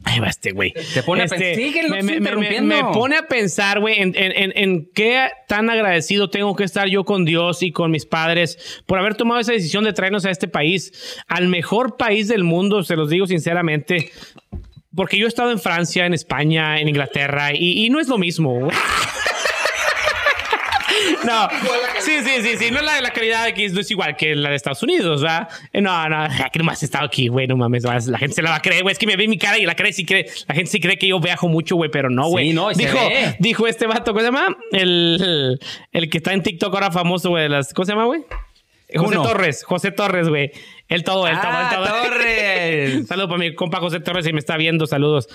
Ahí 0.07 0.20
va 0.20 0.26
este 0.28 0.50
güey. 0.52 0.74
Te 0.92 1.02
pone 1.02 1.22
a 1.22 1.24
Este, 1.24 1.38
pensar. 1.38 1.55
Síguelo, 1.64 1.88
me, 2.62 2.82
pone 2.92 3.16
a 3.16 3.26
pensar, 3.26 3.80
güey, 3.80 4.00
en, 4.02 4.14
en- 4.14 4.32
en- 4.36 4.52
en 4.55 4.90
qué 4.94 5.28
tan 5.48 5.70
agradecido 5.70 6.28
tengo 6.28 6.55
que 6.57 6.64
estar 6.64 6.88
yo 6.88 7.05
con 7.05 7.24
Dios 7.24 7.62
y 7.62 7.72
con 7.72 7.90
mis 7.90 8.05
padres 8.05 8.82
por 8.84 8.98
haber 8.98 9.14
tomado 9.14 9.40
esa 9.40 9.52
decisión 9.52 9.82
de 9.84 9.94
traernos 9.94 10.26
a 10.26 10.30
este 10.30 10.46
país, 10.46 10.92
al 11.26 11.48
mejor 11.48 11.96
país 11.96 12.28
del 12.28 12.44
mundo, 12.44 12.82
se 12.82 12.96
los 12.96 13.09
digo 13.09 13.26
sinceramente. 13.26 14.11
Porque 14.94 15.16
yo 15.16 15.24
he 15.24 15.28
estado 15.28 15.50
en 15.52 15.59
Francia, 15.59 16.05
en 16.05 16.12
España, 16.12 16.78
en 16.80 16.88
Inglaterra 16.88 17.55
y, 17.55 17.86
y 17.86 17.88
no 17.88 17.98
es 17.98 18.07
lo 18.09 18.18
mismo. 18.18 18.61
güey. 18.61 18.76
No, 21.24 21.48
sí, 22.00 22.12
sí, 22.24 22.42
sí, 22.42 22.57
sí. 22.59 22.70
No 22.70 22.80
la, 22.82 23.00
la 23.00 23.11
calidad 23.11 23.44
de 23.44 23.50
aquí 23.50 23.68
no 23.68 23.80
es 23.80 23.90
igual 23.90 24.16
que 24.16 24.34
la 24.34 24.50
de 24.50 24.57
Estados 24.57 24.82
Unidos, 24.82 25.22
¿verdad? 25.22 25.48
Eh, 25.72 25.80
No, 25.80 26.09
no, 26.09 26.26
que 26.52 26.59
nomás 26.59 26.82
he 26.82 26.86
estado 26.86 27.05
aquí, 27.07 27.28
güey, 27.28 27.46
no 27.46 27.57
mames. 27.57 27.84
La 27.84 28.18
gente 28.18 28.34
se 28.34 28.42
la 28.42 28.50
va 28.50 28.57
a 28.57 28.62
creer, 28.62 28.82
güey. 28.82 28.92
Es 28.92 28.98
que 28.98 29.07
me 29.07 29.16
ve 29.16 29.26
mi 29.28 29.38
cara 29.38 29.59
y 29.59 29.64
la 29.66 29.74
cree, 29.74 29.92
sí 29.92 30.05
cree. 30.05 30.26
La 30.48 30.55
gente 30.55 30.70
sí 30.70 30.80
cree 30.80 30.98
que 30.98 31.09
yo 31.09 31.20
viajo 31.20 31.48
mucho, 31.48 31.76
güey, 31.76 31.90
pero 31.90 32.11
no, 32.11 32.28
güey. 32.28 32.48
Sí, 32.48 32.55
no, 32.55 32.70
dijo, 32.72 32.98
dijo 33.38 33.66
este 33.66 33.86
vato, 33.86 34.12
¿cómo 34.12 34.20
se 34.20 34.26
llama? 34.26 34.57
El, 34.72 35.59
el 35.92 36.11
que 36.11 36.18
está 36.18 36.32
en 36.32 36.42
TikTok 36.42 36.72
ahora 36.74 36.90
famoso, 36.90 37.30
güey. 37.30 37.44
de 37.44 37.48
las- 37.48 37.72
¿Cómo 37.74 37.86
se 37.86 37.92
llama, 37.92 38.05
güey? 38.05 38.22
José 38.94 39.16
Uno. 39.18 39.22
Torres, 39.22 39.64
José 39.64 39.90
Torres, 39.90 40.28
güey. 40.28 40.52
El 40.89 41.03
todo, 41.03 41.26
el 41.26 41.41
todo, 41.41 41.51
el 41.51 41.57
Ah, 41.57 41.70
todo. 41.74 42.03
Torres. 42.03 43.06
Saludos 43.09 43.28
para 43.28 43.39
mi 43.39 43.55
compa 43.55 43.81
José 43.81 44.01
Torres, 44.01 44.27
si 44.27 44.32
me 44.32 44.39
está 44.39 44.56
viendo, 44.56 44.86
saludos. 44.86 45.28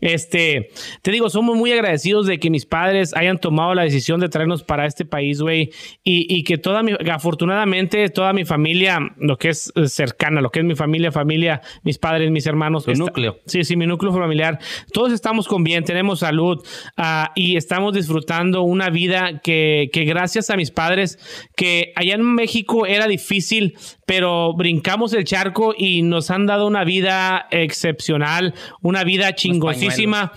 Este, 0.00 0.70
te 1.02 1.10
digo, 1.10 1.28
somos 1.28 1.56
muy 1.56 1.72
agradecidos 1.72 2.26
de 2.26 2.38
que 2.38 2.50
mis 2.50 2.66
padres 2.66 3.14
hayan 3.14 3.38
tomado 3.38 3.74
la 3.74 3.82
decisión 3.82 4.20
de 4.20 4.28
traernos 4.28 4.62
para 4.62 4.86
este 4.86 5.04
país, 5.04 5.40
güey. 5.40 5.70
Y, 6.04 6.32
y 6.32 6.44
que 6.44 6.56
toda 6.56 6.82
mi, 6.82 6.92
afortunadamente, 7.10 8.08
toda 8.10 8.32
mi 8.32 8.44
familia, 8.44 9.00
lo 9.18 9.38
que 9.38 9.48
es 9.48 9.72
cercana, 9.86 10.40
lo 10.40 10.50
que 10.50 10.60
es 10.60 10.64
mi 10.64 10.76
familia, 10.76 11.10
familia, 11.10 11.62
mis 11.82 11.98
padres, 11.98 12.30
mis 12.30 12.46
hermanos. 12.46 12.84
Tu 12.84 12.94
núcleo. 12.94 13.40
Sí, 13.46 13.64
sí, 13.64 13.76
mi 13.76 13.86
núcleo 13.86 14.12
familiar. 14.12 14.60
Todos 14.92 15.12
estamos 15.12 15.48
con 15.48 15.64
bien, 15.64 15.84
tenemos 15.84 16.20
salud 16.20 16.64
ah, 16.96 17.32
y 17.34 17.56
estamos 17.56 17.94
disfrutando 17.94 18.62
una 18.62 18.88
vida 18.90 19.40
que, 19.42 19.90
que 19.92 20.04
gracias 20.04 20.50
a 20.50 20.56
mis 20.56 20.70
padres, 20.70 21.18
que 21.56 21.92
allá 21.96 22.14
en 22.14 22.22
México 22.22 22.86
era 22.86 23.08
difícil, 23.08 23.76
pero 24.14 24.52
brincamos 24.52 25.14
el 25.14 25.24
charco 25.24 25.74
y 25.74 26.02
nos 26.02 26.30
han 26.30 26.44
dado 26.44 26.66
una 26.66 26.84
vida 26.84 27.46
excepcional, 27.50 28.52
una 28.82 29.04
vida 29.04 29.34
chingosísima. 29.34 30.32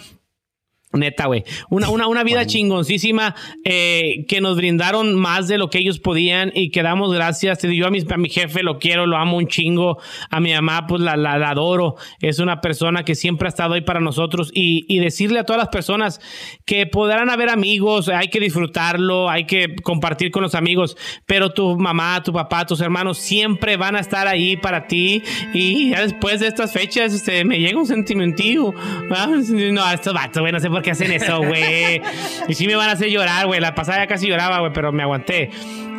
Neta, 0.98 1.28
güey. 1.28 1.44
Una, 1.70 1.90
una, 1.90 2.08
una 2.08 2.24
vida 2.24 2.46
chingoncísima 2.46 3.36
eh, 3.64 4.26
que 4.28 4.42
nos 4.42 4.58
brindaron 4.58 5.16
más 5.16 5.48
de 5.48 5.58
lo 5.58 5.70
que 5.70 5.80
ellos 5.80 6.00
podían 6.00 6.52
y 6.54 6.70
que 6.70 6.84
damos 6.84 7.14
gracias. 7.14 7.60
Yo 7.62 7.88
a 7.88 7.92
mi, 7.92 8.00
a 8.10 8.18
mi 8.18 8.30
jefe 8.30 8.64
lo 8.64 8.80
quiero, 8.80 9.06
lo 9.06 9.18
amo 9.18 9.38
un 9.38 9.48
chingo. 9.48 9.98
A 10.30 10.40
mi 10.40 10.54
mamá, 10.54 10.88
pues 10.88 11.02
la, 11.02 11.16
la, 11.16 11.38
la 11.38 11.50
adoro. 11.50 11.96
Es 12.22 12.40
una 12.40 12.62
persona 12.62 13.04
que 13.04 13.16
siempre 13.16 13.48
ha 13.48 13.50
estado 13.50 13.74
ahí 13.74 13.82
para 13.82 14.00
nosotros. 14.00 14.52
Y, 14.54 14.86
y 14.88 15.00
decirle 15.00 15.40
a 15.40 15.44
todas 15.44 15.60
las 15.60 15.70
personas 15.70 16.20
que 16.66 16.86
podrán 16.86 17.30
haber 17.30 17.50
amigos, 17.50 18.10
hay 18.10 18.28
que 18.30 18.40
disfrutarlo, 18.40 19.30
hay 19.30 19.46
que 19.46 19.76
compartir 19.84 20.32
con 20.32 20.44
los 20.44 20.56
amigos, 20.56 20.98
pero 21.26 21.52
tu 21.52 21.78
mamá, 21.78 22.22
tu 22.24 22.34
papá, 22.34 22.66
tus 22.66 22.82
hermanos 22.82 23.18
siempre 23.18 23.78
van 23.78 23.96
a 23.96 24.00
estar 24.00 24.28
ahí 24.28 24.58
para 24.58 24.88
ti. 24.88 25.22
Y 25.54 25.92
ya 25.92 26.02
después 26.02 26.40
de 26.40 26.48
estas 26.48 26.72
fechas, 26.74 27.14
este, 27.14 27.44
me 27.46 27.60
llega 27.60 27.78
un 27.80 27.88
sentimentío. 27.88 28.74
Ah, 29.12 29.28
No, 29.28 29.92
estos 29.92 30.14
vatos, 30.14 30.42
güey, 30.42 30.52
no 30.52 30.60
sé 30.60 30.70
por 30.70 30.82
qué 30.86 30.91
hacen 30.91 31.12
eso, 31.12 31.40
güey. 31.40 32.02
Y 32.48 32.53
sí 32.53 32.66
me 32.68 32.76
van 32.76 32.88
a 32.90 32.94
hacer 32.94 33.10
llorar, 33.10 33.45
güey. 33.48 33.60
La 33.60 33.76
pasada 33.76 33.98
ya 33.99 34.07
casi 34.07 34.28
lloraba, 34.28 34.60
güey, 34.60 34.72
pero 34.74 34.91
me 34.94 35.03
aguanté. 35.03 35.49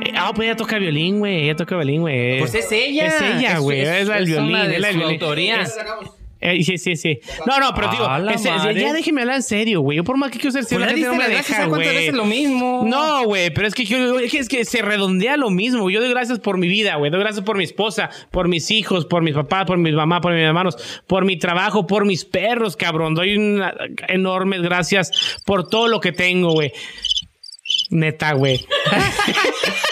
Eh, 0.05 0.13
Ah, 0.17 0.31
pues 0.35 0.47
ella 0.47 0.57
toca 0.57 0.79
violín, 0.79 1.19
güey. 1.19 1.45
Ella 1.45 1.57
toca 1.57 1.75
violín, 1.77 2.01
güey. 2.03 2.39
Pues 2.39 2.55
es 2.55 2.71
ella. 2.73 3.07
Es 3.07 3.21
ella, 3.21 3.59
güey. 3.59 3.81
Es, 3.81 4.07
la 4.07 4.15
del 4.15 4.23
es 4.23 4.29
violín. 4.31 4.57
es 4.57 4.81
la 4.81 4.89
del 4.89 4.97
violín. 4.97 5.23
autoría. 5.23 5.61
Es- 5.63 5.77
eh, 6.53 6.63
sí, 6.63 6.79
sí, 6.79 6.97
sí. 6.97 7.19
No, 7.47 7.59
no, 7.61 7.73
pero 7.75 7.91
digo, 7.91 8.05
Ah, 8.09 8.23
ese- 8.35 8.51
madre. 8.51 8.81
ya 8.81 8.93
déjeme 8.93 9.23
hablar 9.23 9.37
en 9.37 9.43
serio, 9.43 9.81
güey. 9.81 9.97
Yo 9.97 10.05
por 10.05 10.17
más 10.17 10.31
que 10.31 10.39
quiero 10.39 10.53
ser 10.53 10.65
serio, 10.65 10.85
Pues 10.85 10.93
la 10.93 10.97
gente 10.99 11.17
no 11.17 11.23
me 11.23 11.29
deja, 11.35 11.55
¿a 11.55 11.69
cuántas 11.69 11.89
güey. 11.89 11.97
veces 11.97 12.15
lo 12.15 12.25
mismo? 12.25 12.85
No, 12.87 13.25
güey, 13.25 13.51
pero 13.53 13.67
es 13.69 13.75
que, 13.75 13.85
yo- 13.85 14.19
es 14.19 14.49
que 14.49 14.65
se 14.65 14.83
redondea 14.83 15.37
lo 15.37 15.51
mismo. 15.51 15.91
Yo 15.91 16.01
doy 16.01 16.11
gracias 16.11 16.39
por 16.39 16.59
mi 16.59 16.69
vida, 16.69 16.97
güey. 16.97 17.11
Doy 17.11 17.21
gracias 17.21 17.45
por 17.45 17.57
mi 17.57 17.65
esposa, 17.65 18.11
por 18.31 18.49
mis 18.49 18.71
hijos, 18.71 19.07
por 19.07 19.23
mis 19.23 19.35
papás, 19.35 19.65
por 19.67 19.79
mi 19.79 19.93
mamá, 19.93 20.21
por 20.21 20.33
mis 20.33 20.43
hermanos, 20.43 20.77
por 21.07 21.25
mi 21.25 21.39
trabajo, 21.39 21.87
por 21.87 22.05
mis 22.05 22.25
perros, 22.25 22.77
cabrón. 22.77 23.15
Doy 23.15 23.37
una- 23.37 23.75
enormes 24.09 24.63
gracias 24.63 25.11
por 25.45 25.69
todo 25.69 25.89
lo 25.89 26.01
que 26.01 26.13
tengo, 26.13 26.53
güey. 26.53 26.73
Neta, 27.91 28.33
güey. 28.35 28.65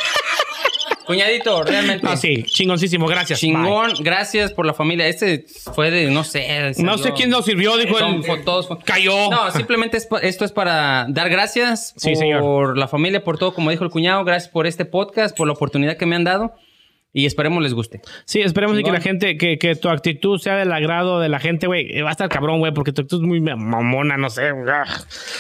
Cuñadito, 1.07 1.63
realmente. 1.65 2.05
No, 2.07 2.17
sí, 2.17 2.43
chingoncísimo. 2.45 3.07
Gracias. 3.07 3.39
Chingón, 3.41 3.93
gracias 4.01 4.53
por 4.53 4.67
la 4.67 4.75
familia. 4.75 5.07
Este 5.07 5.45
fue 5.75 5.91
de, 5.91 6.11
no 6.11 6.25
sé. 6.25 6.73
No 6.79 6.99
sé 6.99 7.13
quién 7.13 7.31
nos 7.31 7.45
sirvió, 7.45 7.77
dijo 7.77 7.99
Son 7.99 8.15
el... 8.17 8.25
fue- 8.25 8.43
Cayó. 8.85 9.31
No, 9.31 9.51
simplemente 9.51 9.97
es 9.99 10.09
esto 10.23 10.45
es 10.45 10.53
para 10.53 11.07
dar 11.09 11.29
gracias 11.29 11.95
Sí, 11.97 12.11
por 12.11 12.19
señor. 12.19 12.79
la 12.79 12.89
familia, 12.89 13.23
por 13.23 13.39
todo, 13.39 13.55
como 13.55 13.71
dijo 13.71 13.85
el 13.85 13.91
cuñado. 13.91 14.25
Gracias 14.25 14.51
por 14.51 14.67
este 14.67 14.85
podcast, 14.85 15.37
por 15.37 15.47
la 15.47 15.53
oportunidad 15.53 15.97
que 15.97 16.07
me 16.07 16.17
han 16.17 16.25
dado. 16.25 16.55
Y 17.17 17.27
esperemos 17.27 17.63
les 17.63 17.75
guste. 17.75 18.01
Sí, 18.25 18.41
esperemos 18.41 18.77
que 18.77 18.91
la 18.91 19.01
gente, 19.01 19.39
que, 19.39 19.57
que 19.57 19.77
tu 19.77 19.89
actitud 19.89 20.37
sea 20.41 20.57
del 20.57 20.73
agrado 20.73 21.21
de 21.21 21.29
la 21.29 21.39
gente, 21.39 21.69
güey. 21.69 22.01
Va 22.01 22.09
a 22.09 22.13
estar 22.13 22.29
cabrón, 22.29 22.59
güey, 22.59 22.75
porque 22.75 22.91
tu 22.93 23.03
actitud 23.03 23.23
es 23.23 23.27
muy 23.29 23.41
mamona, 23.41 24.17
no 24.17 24.29
sé. 24.31 24.51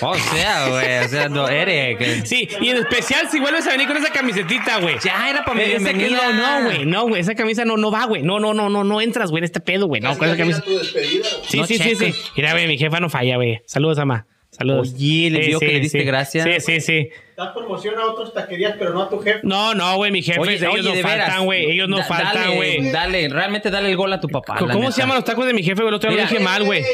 O 0.00 0.14
sea, 0.14 0.68
güey, 0.68 0.98
o 1.04 1.08
sea, 1.08 1.28
no, 1.28 1.48
Eric. 1.48 2.24
Sí, 2.24 2.48
y 2.60 2.68
en 2.68 2.76
especial 2.76 3.28
si 3.28 3.40
vuelves 3.40 3.66
a 3.66 3.72
venir 3.72 3.88
con 3.88 3.96
esa 3.96 4.12
camisetita, 4.12 4.78
güey. 4.78 4.94
Ya 5.02 5.28
era 5.28 5.44
para 5.44 5.56
mi 5.56 5.64
Esa 5.64 5.92
que-. 5.92 6.10
No, 6.10 6.32
no, 6.32 6.64
güey, 6.64 6.86
no, 6.86 7.08
güey, 7.08 7.20
esa 7.20 7.34
camisa 7.34 7.64
no, 7.64 7.76
no 7.76 7.90
va, 7.90 8.04
güey. 8.06 8.22
No, 8.22 8.38
no, 8.38 8.54
no, 8.54 8.68
no, 8.70 8.84
no 8.84 9.00
entras, 9.00 9.30
güey, 9.30 9.40
en 9.40 9.44
este 9.44 9.58
pedo, 9.58 9.88
güey. 9.88 10.00
No, 10.00 10.16
con 10.16 10.28
esa 10.28 10.36
camisa. 10.36 10.60
tu 10.60 10.78
despedida. 10.78 11.24
Sí, 11.48 11.58
No 11.58 11.66
sí, 11.66 11.76
sí, 11.76 11.96
sí. 11.96 12.14
Mira, 12.36 12.52
güey, 12.52 12.68
mi 12.68 12.78
jefa 12.78 13.00
no 13.00 13.10
falla, 13.10 13.34
güey. 13.34 13.62
Saludos, 13.66 13.98
ama. 13.98 14.28
Saludos. 14.50 14.94
Oye, 14.94 15.30
le 15.30 15.42
Sí, 15.42 15.48
vio 15.48 15.58
que 15.58 15.66
sí, 15.66 15.72
le 15.72 15.80
diste 15.80 15.98
sí. 15.98 16.04
gracias. 16.04 16.44
Sí, 16.44 16.60
sí, 16.60 16.80
sí. 16.80 17.08
Das 17.36 17.50
promoción 17.52 17.98
a 17.98 18.04
otras 18.06 18.32
taquerías, 18.32 18.76
pero 18.78 18.92
no 18.94 19.02
a 19.02 19.08
tu 19.08 19.18
jefe. 19.18 19.40
No, 19.42 19.74
no, 19.74 19.96
güey, 19.96 20.12
mi 20.12 20.22
jefe, 20.22 20.38
Oye, 20.38 20.54
ellos 20.54 20.72
oye, 20.72 20.82
no 20.84 20.90
de 20.94 21.02
veras. 21.02 21.26
faltan, 21.26 21.44
güey. 21.46 21.70
Ellos 21.70 21.88
no 21.88 22.02
faltan, 22.04 22.54
güey. 22.54 22.92
Dale, 22.92 23.28
realmente 23.28 23.70
dale 23.70 23.90
el 23.90 23.96
gol 23.96 24.12
a 24.12 24.20
tu 24.20 24.28
papá. 24.28 24.56
¿Cómo 24.58 24.92
se 24.92 25.00
llaman 25.00 25.16
los 25.16 25.24
tacos 25.24 25.44
de 25.44 25.52
mi 25.52 25.64
jefe, 25.64 25.82
güey? 25.82 25.88
El 25.88 25.94
otro 25.94 26.10
día 26.12 26.22
lo 26.22 26.28
dije 26.28 26.42
mal, 26.42 26.62
güey. 26.62 26.84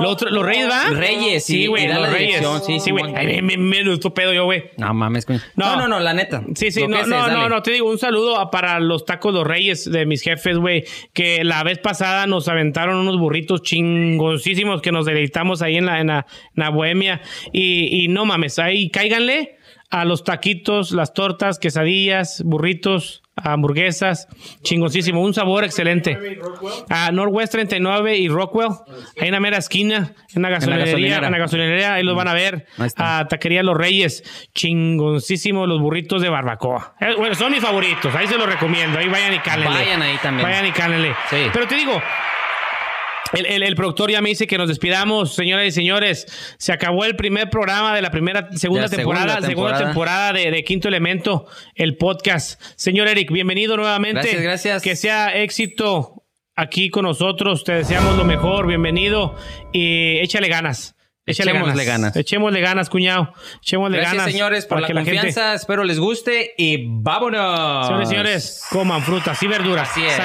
Lo 0.00 0.16
¿Los 0.30 0.46
Reyes, 0.46 0.70
va? 0.70 0.90
Reyes, 0.90 1.44
sí, 1.44 1.52
sí, 1.62 1.66
güey, 1.66 1.88
los 1.88 2.10
Reyes. 2.10 2.42
sí, 2.64 2.80
sí, 2.80 2.90
güey. 2.90 3.14
Ay, 3.14 3.42
me, 3.42 3.58
me, 3.58 3.84
gustó 3.84 4.14
pedo 4.14 4.32
yo, 4.32 4.44
güey. 4.44 4.70
No 4.78 4.94
mames, 4.94 5.26
coño. 5.26 5.40
No. 5.56 5.76
No, 5.76 5.82
no, 5.82 5.88
no, 5.88 6.00
la 6.00 6.14
neta. 6.14 6.42
Sí, 6.54 6.70
sí, 6.70 6.86
no, 6.86 7.06
no, 7.06 7.28
no, 7.28 7.48
no, 7.48 7.62
te 7.62 7.72
digo, 7.72 7.90
un 7.90 7.98
saludo 7.98 8.38
a- 8.38 8.50
para 8.50 8.80
los 8.80 9.04
tacos 9.04 9.34
los 9.34 9.46
reyes 9.46 9.90
de 9.90 10.06
mis 10.06 10.22
jefes, 10.22 10.56
güey, 10.56 10.84
que 11.12 11.44
la 11.44 11.62
vez 11.64 11.78
pasada 11.78 12.26
nos 12.26 12.48
aventaron 12.48 12.96
unos 12.96 13.18
burritos 13.18 13.62
chingoncísimos 13.62 14.80
que 14.80 14.92
nos 14.92 15.04
deleitamos 15.04 15.60
ahí 15.62 15.76
en 15.76 15.86
la, 15.86 16.00
en 16.00 16.06
la, 16.08 16.26
en 16.56 16.62
la 16.62 16.70
bohemia. 16.70 17.20
Y, 17.52 18.04
y 18.04 18.08
no 18.08 18.24
mames, 18.24 18.58
ahí 18.58 18.88
cáiganle 18.90 19.56
a 19.90 20.04
los 20.04 20.24
taquitos, 20.24 20.90
las 20.90 21.14
tortas, 21.14 21.58
quesadillas, 21.58 22.42
burritos, 22.44 23.22
hamburguesas, 23.36 24.28
chingoncísimo, 24.62 25.20
un 25.20 25.34
sabor 25.34 25.64
excelente. 25.64 26.18
A 26.88 27.12
Northwest 27.12 27.52
39 27.52 28.16
y 28.16 28.28
Rockwell, 28.28 28.70
ahí 29.20 29.28
en 29.28 29.32
la 29.32 29.40
mera 29.40 29.58
esquina, 29.58 30.14
en 30.34 30.42
la 30.42 30.48
gasolinería, 30.48 30.86
gasolinera. 30.86 31.26
en 31.26 31.32
la 31.32 31.38
gasolinería, 31.38 31.94
ahí 31.94 32.02
los 32.02 32.16
van 32.16 32.28
a 32.28 32.34
ver. 32.34 32.66
A 32.96 33.26
Taquería 33.28 33.62
Los 33.62 33.76
Reyes, 33.76 34.48
chingoncísimo 34.54 35.66
los 35.66 35.80
burritos 35.80 36.22
de 36.22 36.30
barbacoa. 36.30 36.94
Eh, 37.00 37.14
bueno, 37.16 37.34
son 37.34 37.52
mis 37.52 37.60
favoritos, 37.60 38.14
ahí 38.14 38.26
se 38.26 38.38
los 38.38 38.46
recomiendo, 38.46 38.98
ahí 38.98 39.08
vayan 39.08 39.34
y 39.34 39.38
cálenle. 39.38 39.78
Vayan 39.78 40.02
ahí 40.02 40.16
también. 40.22 40.48
Vayan 40.48 40.66
y 40.66 40.72
cálenle. 40.72 41.14
Sí. 41.30 41.36
Pero 41.52 41.66
te 41.66 41.74
digo, 41.74 42.00
el, 43.38 43.46
el- 43.46 43.62
el 43.62 43.74
productor 43.76 44.10
ya 44.10 44.20
me 44.20 44.28
dice 44.28 44.46
que 44.46 44.58
nos 44.58 44.68
despidamos, 44.68 45.34
señoras 45.34 45.66
y 45.66 45.72
señores. 45.72 46.26
Se 46.58 46.72
acabó 46.72 47.04
el 47.04 47.16
primer 47.16 47.50
programa 47.50 47.94
de 47.94 48.02
la 48.02 48.10
primera, 48.10 48.48
segunda 48.52 48.88
temporada, 48.88 49.40
segunda 49.42 49.78
temporada 49.78 50.32
de, 50.32 50.50
de 50.50 50.64
Quinto 50.64 50.88
Elemento, 50.88 51.46
el 51.74 51.96
podcast. 51.96 52.60
Señor 52.76 53.08
Eric, 53.08 53.30
bienvenido 53.32 53.76
nuevamente. 53.76 54.20
Gracias, 54.20 54.42
gracias. 54.42 54.82
Que 54.82 54.96
sea 54.96 55.36
éxito 55.36 56.24
aquí 56.54 56.90
con 56.90 57.04
nosotros. 57.04 57.64
Te 57.64 57.72
deseamos 57.72 58.16
lo 58.16 58.24
mejor, 58.24 58.66
bienvenido 58.66 59.36
y 59.72 60.18
échale 60.18 60.48
ganas. 60.48 60.94
Échale 61.28 61.50
Echémosle 61.50 61.84
ganas. 61.84 62.16
Echémosle 62.16 62.60
ganas, 62.60 62.88
cuñado. 62.88 63.32
Echémosle 63.60 63.96
Gracias, 63.96 64.16
ganas. 64.16 64.32
señores, 64.32 64.66
por 64.66 64.80
la 64.80 64.86
gente- 64.86 65.02
confianza. 65.02 65.54
Espero 65.54 65.82
les 65.82 65.98
guste 65.98 66.54
y 66.56 66.84
vámonos. 66.86 67.86
Señores 67.88 68.06
y 68.06 68.10
señores, 68.10 68.62
coman 68.70 69.02
frutas 69.02 69.42
y 69.42 69.48
verduras. 69.48 69.90
Así 69.90 70.04
es. 70.06 70.16